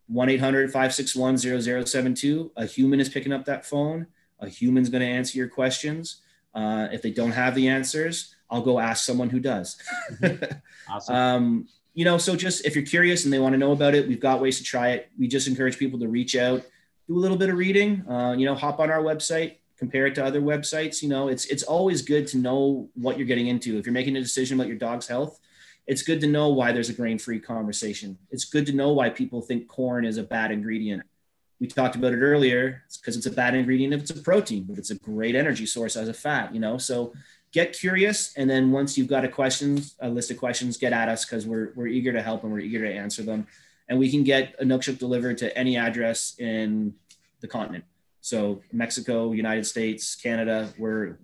1 0.08 0.30
800 0.30 0.72
561 0.72 1.38
0072. 1.86 2.52
A 2.56 2.66
human 2.66 3.00
is 3.00 3.10
picking 3.10 3.34
up 3.34 3.46
that 3.46 3.66
phone. 3.66 4.08
A 4.40 4.50
human's 4.50 4.90
going 4.90 5.02
to 5.02 5.08
answer 5.08 5.38
your 5.38 5.48
questions. 5.48 6.22
Uh, 6.54 6.88
if 6.92 7.02
they 7.02 7.12
don't 7.12 7.32
have 7.32 7.56
the 7.56 7.68
answers, 7.68 8.36
I'll 8.50 8.62
go 8.62 8.80
ask 8.80 9.06
someone 9.06 9.30
who 9.30 9.40
does. 9.40 9.78
Awesome. 10.90 11.16
um, 11.16 11.68
you 11.94 12.04
know, 12.04 12.18
so 12.18 12.36
just 12.36 12.66
if 12.66 12.76
you're 12.76 12.86
curious 12.86 13.24
and 13.24 13.32
they 13.34 13.40
want 13.40 13.54
to 13.54 13.58
know 13.58 13.72
about 13.72 13.96
it, 13.96 14.08
we've 14.08 14.20
got 14.20 14.42
ways 14.42 14.58
to 14.58 14.64
try 14.64 14.90
it. 14.90 15.10
We 15.18 15.28
just 15.28 15.48
encourage 15.48 15.78
people 15.78 16.00
to 16.00 16.08
reach 16.08 16.36
out, 16.36 16.64
do 17.08 17.16
a 17.16 17.20
little 17.20 17.38
bit 17.38 17.50
of 17.50 17.58
reading, 17.58 18.04
uh, 18.10 18.36
you 18.38 18.46
know, 18.46 18.56
hop 18.56 18.80
on 18.80 18.90
our 18.90 19.02
website, 19.02 19.58
compare 19.78 20.06
it 20.08 20.16
to 20.16 20.26
other 20.26 20.42
websites. 20.42 21.02
You 21.02 21.10
know, 21.10 21.28
it's 21.28 21.46
it's 21.46 21.64
always 21.64 22.02
good 22.02 22.28
to 22.28 22.38
know 22.38 22.90
what 22.96 23.18
you're 23.18 23.28
getting 23.28 23.48
into. 23.48 23.78
If 23.78 23.86
you're 23.86 23.94
making 23.94 24.16
a 24.18 24.22
decision 24.22 24.60
about 24.60 24.68
your 24.68 24.78
dog's 24.78 25.08
health, 25.08 25.40
it's 25.88 26.04
good 26.04 26.22
to 26.22 26.28
know 26.28 26.50
why 26.50 26.72
there's 26.72 26.90
a 26.90 26.94
grain-free 26.94 27.40
conversation. 27.40 28.18
It's 28.30 28.46
good 28.46 28.66
to 28.68 28.74
know 28.74 28.92
why 28.92 29.10
people 29.10 29.42
think 29.42 29.68
corn 29.68 30.06
is 30.06 30.18
a 30.18 30.24
bad 30.24 30.52
ingredient. 30.52 31.04
We 31.60 31.68
talked 31.68 31.96
about 31.96 32.14
it 32.14 32.22
earlier. 32.22 32.84
It's 32.86 32.98
because 32.98 33.18
it's 33.18 33.26
a 33.26 33.32
bad 33.32 33.56
ingredient 33.56 33.94
if 33.94 34.02
it's 34.02 34.12
a 34.12 34.22
protein, 34.22 34.64
but 34.64 34.78
it's 34.78 34.90
a 34.90 34.96
great 34.96 35.36
energy 35.36 35.66
source 35.66 35.96
as 35.96 36.08
a 36.08 36.14
fat, 36.14 36.54
you 36.54 36.60
know. 36.60 36.78
So 36.78 37.14
get 37.52 37.74
curious 37.74 38.34
and 38.38 38.50
then 38.50 38.72
once 38.72 38.98
you've 38.98 39.08
got 39.08 39.26
a 39.26 39.28
question, 39.28 39.82
a 40.00 40.10
list 40.10 40.32
of 40.32 40.38
questions 40.38 40.78
get 40.78 40.94
at 40.94 41.10
us 41.10 41.26
because 41.26 41.46
we're, 41.46 41.72
we're 41.76 41.88
eager 41.88 42.14
to 42.14 42.22
help 42.22 42.44
and 42.44 42.52
we're 42.52 42.60
eager 42.60 42.80
to 42.80 42.92
answer 42.92 43.24
them 43.24 43.46
and 43.92 44.00
we 44.00 44.10
can 44.10 44.24
get 44.24 44.56
a 44.58 44.64
Inukshuk 44.64 44.98
delivered 44.98 45.38
to 45.40 45.56
any 45.58 45.76
address 45.76 46.36
in 46.40 46.94
the 47.42 47.48
continent 47.48 47.84
so 48.22 48.62
mexico 48.72 49.34
united 49.34 49.66
states 49.66 50.16
canada 50.16 50.70
we're 50.78 51.18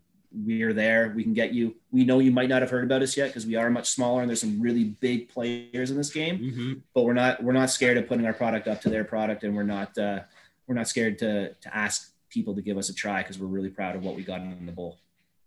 we 0.45 0.61
are 0.61 0.73
there 0.73 1.13
we 1.15 1.23
can 1.23 1.33
get 1.33 1.53
you 1.53 1.73
we 1.91 2.03
know 2.03 2.19
you 2.19 2.31
might 2.31 2.49
not 2.49 2.61
have 2.61 2.69
heard 2.69 2.83
about 2.83 3.01
us 3.01 3.15
yet 3.15 3.27
because 3.27 3.45
we 3.45 3.55
are 3.55 3.69
much 3.69 3.89
smaller 3.89 4.21
and 4.21 4.29
there's 4.29 4.41
some 4.41 4.59
really 4.61 4.83
big 4.99 5.29
players 5.29 5.89
in 5.89 5.95
this 5.97 6.11
game 6.11 6.37
Mhm. 6.39 6.81
but 6.93 7.03
we're 7.03 7.13
not 7.13 7.41
we're 7.41 7.53
not 7.53 7.69
scared 7.69 7.97
of 7.97 8.07
putting 8.07 8.25
our 8.25 8.33
product 8.33 8.67
up 8.67 8.81
to 8.81 8.89
their 8.89 9.05
product 9.05 9.43
and 9.45 9.55
we're 9.55 9.63
not 9.63 9.97
uh, 9.97 10.19
we're 10.67 10.75
not 10.75 10.87
scared 10.87 11.17
to 11.19 11.53
to 11.53 11.75
ask 11.75 12.13
people 12.29 12.53
to 12.55 12.61
give 12.61 12.77
us 12.77 12.89
a 12.89 12.93
try 12.93 13.21
because 13.21 13.39
we're 13.39 13.47
really 13.47 13.69
proud 13.69 13.95
of 13.95 14.03
what 14.03 14.15
we 14.15 14.23
got 14.23 14.41
in 14.41 14.65
the 14.65 14.71
bowl 14.71 14.97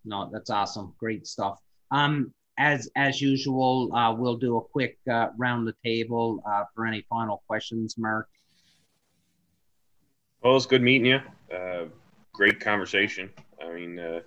No, 0.04 0.30
that's 0.32 0.48
awesome. 0.48 0.94
Great 0.98 1.26
stuff. 1.26 1.60
Um, 1.90 2.32
as 2.58 2.90
as 2.96 3.20
usual, 3.20 3.94
uh, 3.94 4.14
we'll 4.14 4.36
do 4.38 4.56
a 4.56 4.62
quick 4.62 4.98
uh, 5.10 5.28
round 5.36 5.66
the 5.66 5.74
table 5.84 6.42
uh, 6.50 6.64
for 6.74 6.86
any 6.86 7.02
final 7.10 7.42
questions, 7.46 7.96
Mark. 7.98 8.28
Well, 10.42 10.56
it's 10.56 10.66
good 10.66 10.82
meeting 10.82 11.06
you. 11.06 11.20
Uh, 11.54 11.84
great 12.32 12.60
conversation. 12.60 13.30
I 13.62 13.72
mean, 13.74 13.98
uh, 13.98 14.20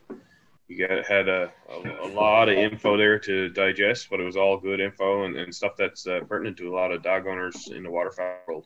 you 0.68 0.88
got 0.88 1.06
had 1.06 1.28
a, 1.28 1.52
a, 1.70 2.08
a 2.08 2.10
lot 2.10 2.50
of 2.50 2.58
info 2.58 2.98
there 2.98 3.20
to 3.20 3.50
digest, 3.50 4.08
but 4.10 4.20
it 4.20 4.24
was 4.24 4.38
all 4.38 4.58
good 4.58 4.80
info 4.80 5.26
and, 5.26 5.36
and 5.36 5.54
stuff 5.54 5.74
that's 5.78 6.08
uh, 6.08 6.22
pertinent 6.28 6.58
to 6.58 6.70
a 6.70 6.74
lot 6.74 6.92
of 6.92 7.04
dog 7.04 7.28
owners 7.28 7.70
in 7.76 7.84
the 7.84 7.92
waterfowl 7.92 8.38
world. 8.48 8.66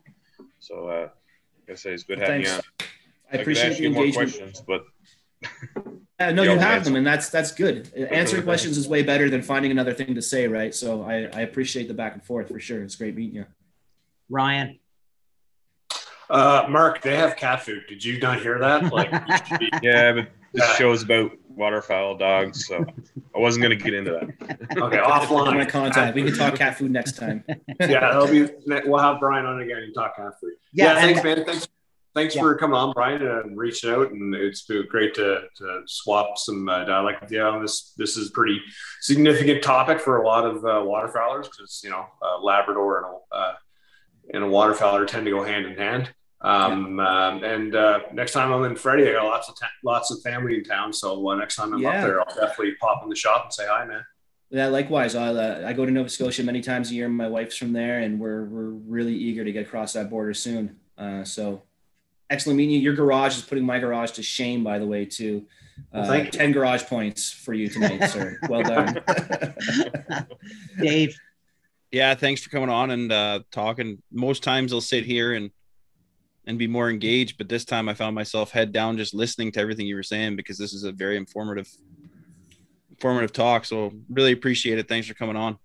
So, 0.60 0.88
uh, 0.88 1.02
like 1.68 1.72
I 1.72 1.76
say, 1.76 1.92
it's 1.94 2.04
good 2.04 2.20
having 2.20 2.44
Thanks. 2.46 2.50
you 2.50 2.56
on. 2.56 2.62
I 3.30 3.32
could 3.32 3.42
appreciate 3.42 3.70
ask 3.72 3.78
the 3.78 3.84
you 3.84 3.90
more 3.92 4.04
engagement. 4.06 4.32
questions, 4.32 4.64
but 4.66 4.84
Yeah, 6.20 6.32
no, 6.32 6.42
Yeah, 6.44 6.54
you 6.54 6.60
have 6.60 6.72
answer. 6.80 6.84
them, 6.86 6.96
and 6.96 7.06
that's 7.06 7.30
that's 7.30 7.52
good. 7.52 7.94
Answering 8.12 8.44
questions 8.44 8.78
is 8.78 8.88
way 8.88 9.04
better 9.04 9.30
than 9.30 9.42
finding 9.44 9.70
another 9.72 9.94
thing 9.94 10.16
to 10.16 10.22
say, 10.22 10.48
right? 10.48 10.74
So 10.74 11.04
I, 11.04 11.26
I 11.34 11.42
appreciate 11.42 11.88
the 11.88 11.94
back 11.94 12.14
and 12.14 12.24
forth 12.24 12.48
for 12.48 12.60
sure. 12.60 12.82
It's 12.84 12.96
great 12.96 13.16
meeting 13.16 13.36
you. 13.36 13.46
Ryan. 14.30 14.80
Uh, 16.30 16.66
Mark, 16.70 17.02
they 17.02 17.16
have 17.16 17.36
cat 17.38 17.64
food. 17.64 17.84
Did 17.88 18.04
you 18.04 18.20
not 18.20 18.42
hear 18.42 18.60
that? 18.60 18.92
Like, 18.92 19.12
you 19.52 19.58
be- 19.60 19.70
yeah, 19.84 20.12
but 20.14 20.30
this 20.58 20.76
show 20.78 20.92
is 20.92 21.04
about 21.04 21.32
waterfowl 21.50 22.18
dogs, 22.18 22.66
so 22.68 22.86
I 23.36 23.40
wasn't 23.40 23.64
going 23.64 23.78
to 23.78 23.84
get 23.84 23.94
into 23.94 24.12
that. 24.12 24.24
okay, 24.78 24.98
My 24.98 25.08
offline. 25.08 25.70
contact. 25.70 26.16
We 26.16 26.24
can 26.24 26.36
talk 26.36 26.56
cat 26.56 26.78
food 26.78 26.92
next 26.92 27.18
time. 27.18 27.44
yeah, 27.80 28.00
that'll 28.00 28.28
be. 28.28 28.48
We'll 28.86 29.00
have 29.02 29.20
Brian 29.20 29.46
on 29.46 29.62
again 29.62 29.78
and 29.78 29.94
talk 29.94 30.16
cat 30.16 30.34
food. 30.40 30.54
Yeah, 30.74 30.94
Yeah, 30.94 31.02
thanks, 31.02 31.24
man. 31.24 31.46
Thanks, 31.46 31.68
thanks 32.14 32.36
Yeah. 32.36 32.42
for 32.42 32.56
coming 32.56 32.76
on, 32.76 32.94
Brian, 32.94 33.26
and 33.26 33.58
reaching 33.58 33.90
out. 33.90 34.12
And 34.12 34.36
it's 34.36 34.64
been 34.66 34.86
great 34.90 35.14
to, 35.16 35.42
to 35.58 35.82
swap 35.88 36.38
some 36.38 36.68
uh, 36.70 36.84
dialect 36.86 37.22
with 37.22 37.32
you 37.32 37.42
on 37.42 37.62
this. 37.62 37.94
This 37.98 38.18
is 38.18 38.30
a 38.30 38.32
pretty 38.32 38.60
significant 39.02 39.64
topic 39.64 40.00
for 40.00 40.18
a 40.22 40.28
lot 40.28 40.46
of 40.46 40.58
uh, 40.64 40.84
waterfowlers 40.86 41.44
because 41.44 41.82
you 41.84 41.90
know 41.90 42.06
uh, 42.22 42.40
Labrador 42.40 42.98
and 42.98 43.06
a, 43.06 43.36
uh, 43.36 43.54
and 44.34 44.44
a 44.44 44.48
waterfowler 44.48 45.08
tend 45.08 45.26
to 45.26 45.32
go 45.32 45.44
hand 45.44 45.66
in 45.66 45.76
hand. 45.78 46.12
Um, 46.42 47.00
um, 47.00 47.44
and 47.44 47.76
uh, 47.76 48.02
next 48.14 48.34
time 48.34 48.52
I'm 48.54 48.64
in 48.66 48.76
Freddie, 48.76 49.10
I 49.10 49.14
got 49.14 49.26
lots 49.26 49.50
of 49.50 49.60
ta- 49.60 49.72
lots 49.84 50.12
of 50.12 50.22
family 50.22 50.56
in 50.58 50.64
town. 50.64 50.94
So 50.94 51.30
uh, 51.30 51.36
next 51.36 51.56
time 51.56 51.74
I'm 51.74 51.80
Yeah. 51.82 51.90
up 52.02 52.08
there, 52.08 52.20
I'll 52.20 52.36
definitely 52.36 52.76
pop 52.76 53.02
in 53.04 53.10
the 53.10 53.16
shop 53.16 53.46
and 53.46 53.54
say 53.54 53.66
hi, 53.68 53.86
man. 53.86 54.06
Yeah, 54.50 54.68
likewise. 54.68 55.16
I 55.16 55.28
uh, 55.30 55.64
I 55.68 55.74
go 55.74 55.86
to 55.86 55.92
Nova 55.92 56.10
Scotia 56.10 56.44
many 56.44 56.62
times 56.62 56.92
a 56.92 56.94
year. 56.94 57.10
My 57.10 57.28
wife's 57.28 57.58
from 57.58 57.74
there, 57.74 58.00
and 58.00 58.20
we're 58.20 58.46
we're 58.46 58.70
really 58.70 59.14
eager 59.16 59.44
to 59.44 59.52
get 59.52 59.66
across 59.66 59.94
that 59.94 60.10
border 60.10 60.34
soon. 60.34 60.78
Uh, 60.98 61.24
so 61.24 61.64
excellent 62.30 62.58
meeting 62.58 62.76
you. 62.76 62.82
Your 62.82 62.94
garage 62.94 63.36
is 63.36 63.42
putting 63.44 63.66
my 63.66 63.80
garage 63.80 64.12
to 64.12 64.24
shame, 64.24 64.64
by 64.64 64.80
the 64.80 64.86
way, 64.86 65.06
too. 65.06 65.46
Uh, 65.94 66.06
Well. 66.08 66.26
Ten 66.32 66.52
garage 66.54 66.84
points 66.84 67.32
for 67.32 67.54
you 67.54 67.68
tonight, 67.68 68.08
sir. 68.10 68.40
Well 68.48 68.64
done. 68.64 69.02
Dave. 70.82 71.18
Yeah, 71.92 72.16
thanks 72.16 72.42
for 72.42 72.50
coming 72.50 72.70
on 72.70 72.92
and 72.92 73.12
uh, 73.12 73.40
talking. 73.52 74.02
Most 74.12 74.44
times 74.44 74.72
I'll 74.74 74.82
sit 74.82 75.06
here 75.06 75.34
and 75.34 75.52
and 76.48 76.58
be 76.58 76.66
more 76.66 76.90
engaged, 76.90 77.38
but 77.38 77.50
this 77.50 77.66
time 77.66 77.88
I 77.90 77.94
found 77.94 78.16
myself 78.16 78.52
head 78.52 78.72
down 78.72 78.98
just 78.98 79.14
listening 79.14 79.52
to 79.52 79.60
everything 79.60 79.86
you 79.86 79.96
were 79.96 80.02
saying 80.04 80.38
because 80.38 80.58
this 80.58 80.74
is 80.74 80.86
a 80.86 80.92
very 80.92 81.18
informative 81.18 81.70
informative 82.90 83.32
talk. 83.32 83.66
So 83.66 83.94
really 84.10 84.32
appreciate 84.32 84.80
it. 84.80 84.88
Thanks 84.88 85.08
for 85.08 85.14
coming 85.14 85.36
on. 85.36 85.60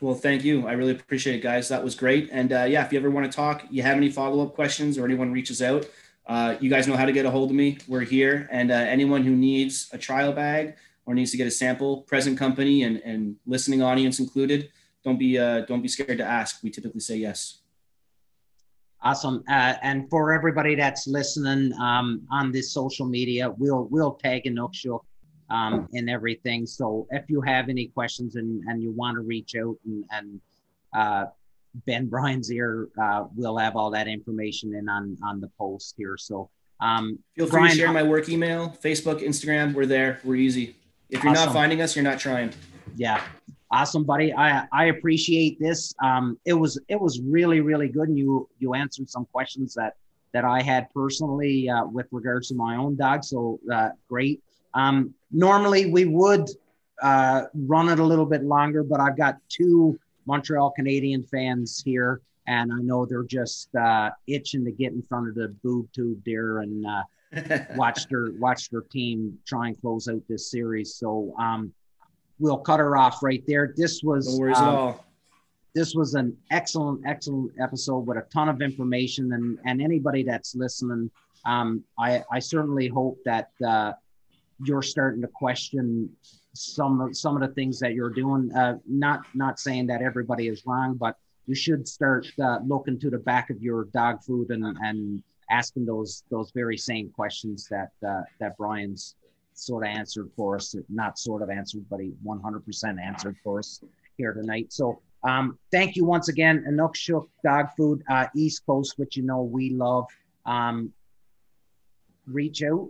Well, 0.00 0.14
thank 0.14 0.44
you. 0.44 0.66
I 0.66 0.72
really 0.72 0.90
appreciate 0.90 1.36
it, 1.36 1.42
guys. 1.42 1.68
That 1.68 1.82
was 1.82 1.94
great. 1.94 2.28
And 2.30 2.52
uh, 2.52 2.64
yeah, 2.64 2.84
if 2.84 2.92
you 2.92 2.98
ever 2.98 3.10
want 3.10 3.30
to 3.30 3.34
talk, 3.34 3.64
you 3.70 3.82
have 3.82 3.96
any 3.96 4.10
follow 4.10 4.44
up 4.44 4.54
questions 4.54 4.98
or 4.98 5.06
anyone 5.06 5.32
reaches 5.32 5.62
out, 5.62 5.86
uh, 6.26 6.56
you 6.60 6.68
guys 6.68 6.88
know 6.88 6.96
how 6.96 7.04
to 7.04 7.12
get 7.12 7.24
a 7.26 7.30
hold 7.30 7.50
of 7.50 7.56
me. 7.56 7.78
We're 7.86 8.00
here. 8.00 8.48
And 8.50 8.70
uh, 8.70 8.74
anyone 8.74 9.22
who 9.22 9.36
needs 9.36 9.88
a 9.92 9.98
trial 9.98 10.32
bag 10.32 10.74
or 11.06 11.14
needs 11.14 11.30
to 11.30 11.36
get 11.36 11.46
a 11.46 11.50
sample, 11.50 12.02
present 12.02 12.38
company 12.38 12.82
and, 12.82 12.98
and 12.98 13.36
listening 13.46 13.82
audience 13.82 14.18
included, 14.18 14.70
don't 15.04 15.18
be 15.18 15.38
uh, 15.38 15.60
don't 15.60 15.82
be 15.82 15.88
scared 15.88 16.18
to 16.18 16.24
ask. 16.24 16.62
We 16.62 16.70
typically 16.70 17.00
say 17.00 17.16
yes. 17.16 17.60
Awesome. 19.04 19.44
Uh, 19.50 19.74
and 19.82 20.08
for 20.08 20.32
everybody 20.32 20.74
that's 20.74 21.06
listening 21.06 21.74
um, 21.74 22.26
on 22.32 22.50
this 22.50 22.72
social 22.72 23.04
media, 23.06 23.50
we'll 23.58 23.86
we'll 23.90 24.14
tag 24.14 24.44
Inukshuk 24.44 25.00
um, 25.50 25.86
and 25.92 26.08
everything. 26.08 26.64
So 26.64 27.06
if 27.10 27.28
you 27.28 27.42
have 27.42 27.68
any 27.68 27.88
questions 27.88 28.36
and, 28.36 28.62
and 28.66 28.82
you 28.82 28.92
want 28.92 29.16
to 29.16 29.20
reach 29.20 29.54
out 29.56 29.76
and, 29.84 30.04
and 30.10 30.40
uh, 30.96 31.26
Ben 31.86 32.06
Bryan's 32.06 32.48
here, 32.48 32.88
uh, 33.00 33.24
we'll 33.36 33.58
have 33.58 33.76
all 33.76 33.90
that 33.90 34.08
information 34.08 34.74
in 34.74 34.88
on 34.88 35.18
on 35.22 35.38
the 35.38 35.50
post 35.58 35.94
here. 35.98 36.16
So 36.16 36.48
um, 36.80 37.18
Feel 37.36 37.46
free 37.46 37.58
Brian, 37.58 37.72
to 37.72 37.76
share 37.76 37.92
my 37.92 38.02
work 38.02 38.30
email, 38.30 38.74
Facebook, 38.82 39.20
Instagram. 39.20 39.74
We're 39.74 39.84
there. 39.86 40.20
We're 40.24 40.36
easy. 40.36 40.76
If 41.10 41.22
you're 41.22 41.32
Awesome. 41.32 41.46
not 41.48 41.52
finding 41.52 41.82
us, 41.82 41.94
you're 41.94 42.02
not 42.04 42.18
trying. 42.18 42.52
yeah 42.96 43.22
awesome 43.74 44.04
buddy 44.04 44.32
i 44.34 44.64
i 44.72 44.84
appreciate 44.86 45.58
this 45.58 45.92
um 46.02 46.38
it 46.44 46.52
was 46.52 46.78
it 46.88 47.00
was 47.00 47.20
really 47.22 47.60
really 47.60 47.88
good 47.88 48.08
and 48.08 48.16
you 48.16 48.48
you 48.60 48.72
answered 48.74 49.08
some 49.10 49.24
questions 49.26 49.74
that 49.74 49.94
that 50.32 50.44
i 50.44 50.62
had 50.62 50.88
personally 50.94 51.68
uh, 51.68 51.84
with 51.86 52.06
regards 52.12 52.48
to 52.48 52.54
my 52.54 52.76
own 52.76 52.94
dog 52.94 53.24
so 53.24 53.58
uh, 53.72 53.88
great 54.08 54.40
um 54.74 55.12
normally 55.32 55.86
we 55.86 56.04
would 56.04 56.48
uh 57.02 57.42
run 57.54 57.88
it 57.88 57.98
a 57.98 58.04
little 58.04 58.26
bit 58.26 58.44
longer 58.44 58.84
but 58.84 59.00
i've 59.00 59.16
got 59.16 59.38
two 59.48 59.98
montreal 60.26 60.70
canadian 60.70 61.24
fans 61.24 61.82
here 61.84 62.20
and 62.46 62.72
i 62.72 62.78
know 62.78 63.04
they're 63.04 63.24
just 63.40 63.74
uh 63.74 64.08
itching 64.28 64.64
to 64.64 64.70
get 64.70 64.92
in 64.92 65.02
front 65.02 65.28
of 65.28 65.34
the 65.34 65.48
boob 65.64 65.90
tube 65.92 66.20
there 66.24 66.60
and 66.60 66.86
uh 66.86 67.02
watch 67.74 68.06
their 68.08 68.30
watch 68.38 68.70
their 68.70 68.82
team 68.82 69.38
try 69.46 69.68
and 69.68 69.80
close 69.80 70.08
out 70.08 70.22
this 70.28 70.50
series. 70.50 70.94
So 70.94 71.34
um, 71.38 71.72
we'll 72.38 72.58
cut 72.58 72.80
her 72.80 72.96
off 72.96 73.22
right 73.22 73.42
there. 73.46 73.74
This 73.76 74.02
was 74.02 74.38
No 74.38 74.54
um, 74.54 74.94
this 75.74 75.94
was 75.94 76.14
an 76.14 76.36
excellent, 76.50 77.02
excellent 77.04 77.52
episode 77.60 78.06
with 78.06 78.16
a 78.16 78.26
ton 78.32 78.48
of 78.48 78.62
information. 78.62 79.32
And 79.32 79.58
and 79.66 79.82
anybody 79.82 80.22
that's 80.22 80.54
listening, 80.54 81.10
um, 81.44 81.84
I 81.98 82.22
I 82.32 82.38
certainly 82.38 82.88
hope 82.88 83.18
that 83.24 83.50
uh, 83.66 83.92
you're 84.62 84.82
starting 84.82 85.20
to 85.22 85.28
question 85.28 86.08
some 86.54 87.00
of 87.00 87.16
some 87.16 87.34
of 87.34 87.46
the 87.46 87.54
things 87.54 87.80
that 87.80 87.94
you're 87.94 88.10
doing. 88.10 88.52
Uh, 88.54 88.78
not 88.86 89.22
not 89.34 89.58
saying 89.58 89.86
that 89.88 90.00
everybody 90.00 90.48
is 90.48 90.64
wrong, 90.64 90.94
but 90.94 91.16
you 91.46 91.54
should 91.54 91.86
start 91.86 92.26
uh, 92.42 92.58
looking 92.64 92.98
to 93.00 93.10
the 93.10 93.18
back 93.18 93.50
of 93.50 93.60
your 93.60 93.84
dog 93.86 94.22
food 94.22 94.50
and 94.50 94.64
and 94.64 95.22
asking 95.50 95.84
those 95.84 96.22
those 96.30 96.52
very 96.52 96.78
same 96.78 97.10
questions 97.10 97.68
that 97.68 97.90
uh, 98.06 98.22
that 98.38 98.56
Brian's 98.56 99.16
sort 99.54 99.86
of 99.86 99.90
answered 99.90 100.30
for 100.36 100.56
us. 100.56 100.74
Not 100.88 101.18
sort 101.18 101.42
of 101.42 101.50
answered, 101.50 101.84
but 101.90 102.00
he 102.00 102.12
100% 102.24 103.00
answered 103.00 103.36
for 103.42 103.58
us 103.60 103.82
here 104.16 104.32
tonight. 104.32 104.72
So 104.72 105.00
um, 105.22 105.58
thank 105.72 105.96
you 105.96 106.04
once 106.04 106.28
again, 106.28 106.64
Inukshuk 106.68 107.26
Dog 107.42 107.68
Food, 107.76 108.02
uh, 108.10 108.26
East 108.36 108.64
Coast, 108.66 108.94
which 108.96 109.16
you 109.16 109.22
know 109.22 109.42
we 109.42 109.70
love. 109.70 110.06
Um, 110.44 110.92
reach 112.26 112.62
out. 112.62 112.88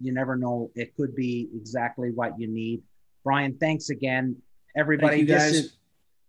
You 0.00 0.12
never 0.12 0.36
know; 0.36 0.70
it 0.74 0.94
could 0.96 1.14
be 1.14 1.48
exactly 1.54 2.10
what 2.10 2.38
you 2.38 2.46
need. 2.46 2.82
Brian, 3.24 3.56
thanks 3.58 3.90
again, 3.90 4.36
everybody. 4.76 5.18
Thank 5.18 5.28
you, 5.28 5.34
guys. 5.34 5.52
This 5.52 5.64
is 5.64 5.76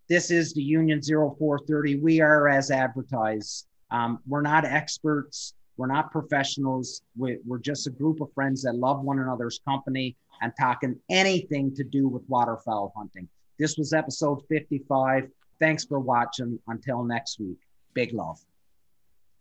this 0.08 0.32
is 0.32 0.54
the 0.54 0.62
Union 0.62 1.02
0430. 1.02 2.00
We 2.00 2.22
are 2.22 2.48
as 2.48 2.72
advertised. 2.72 3.68
Um, 3.92 4.20
we're 4.28 4.42
not 4.42 4.66
experts. 4.66 5.54
We're 5.78 5.88
not 5.88 6.12
professionals. 6.12 7.02
We, 7.18 7.38
we're 7.46 7.60
just 7.60 7.88
a 7.88 7.92
group 7.92 8.22
of 8.22 8.32
friends 8.34 8.64
that 8.64 8.76
love 8.76 9.02
one 9.02 9.20
another's 9.20 9.60
company 9.68 10.16
and 10.42 10.54
talking 10.60 10.96
anything 11.10 11.74
to 11.76 11.84
do 11.84 12.08
with 12.08 12.24
waterfowl 12.28 12.94
hunting. 12.96 13.28
This 13.60 13.78
was 13.78 13.94
episode 13.94 14.42
55. 14.50 15.30
Thanks 15.60 15.86
for 15.86 16.00
watching. 16.00 16.60
Until 16.68 17.04
next 17.04 17.40
week, 17.40 17.58
big 17.94 18.14
love. 18.14 18.40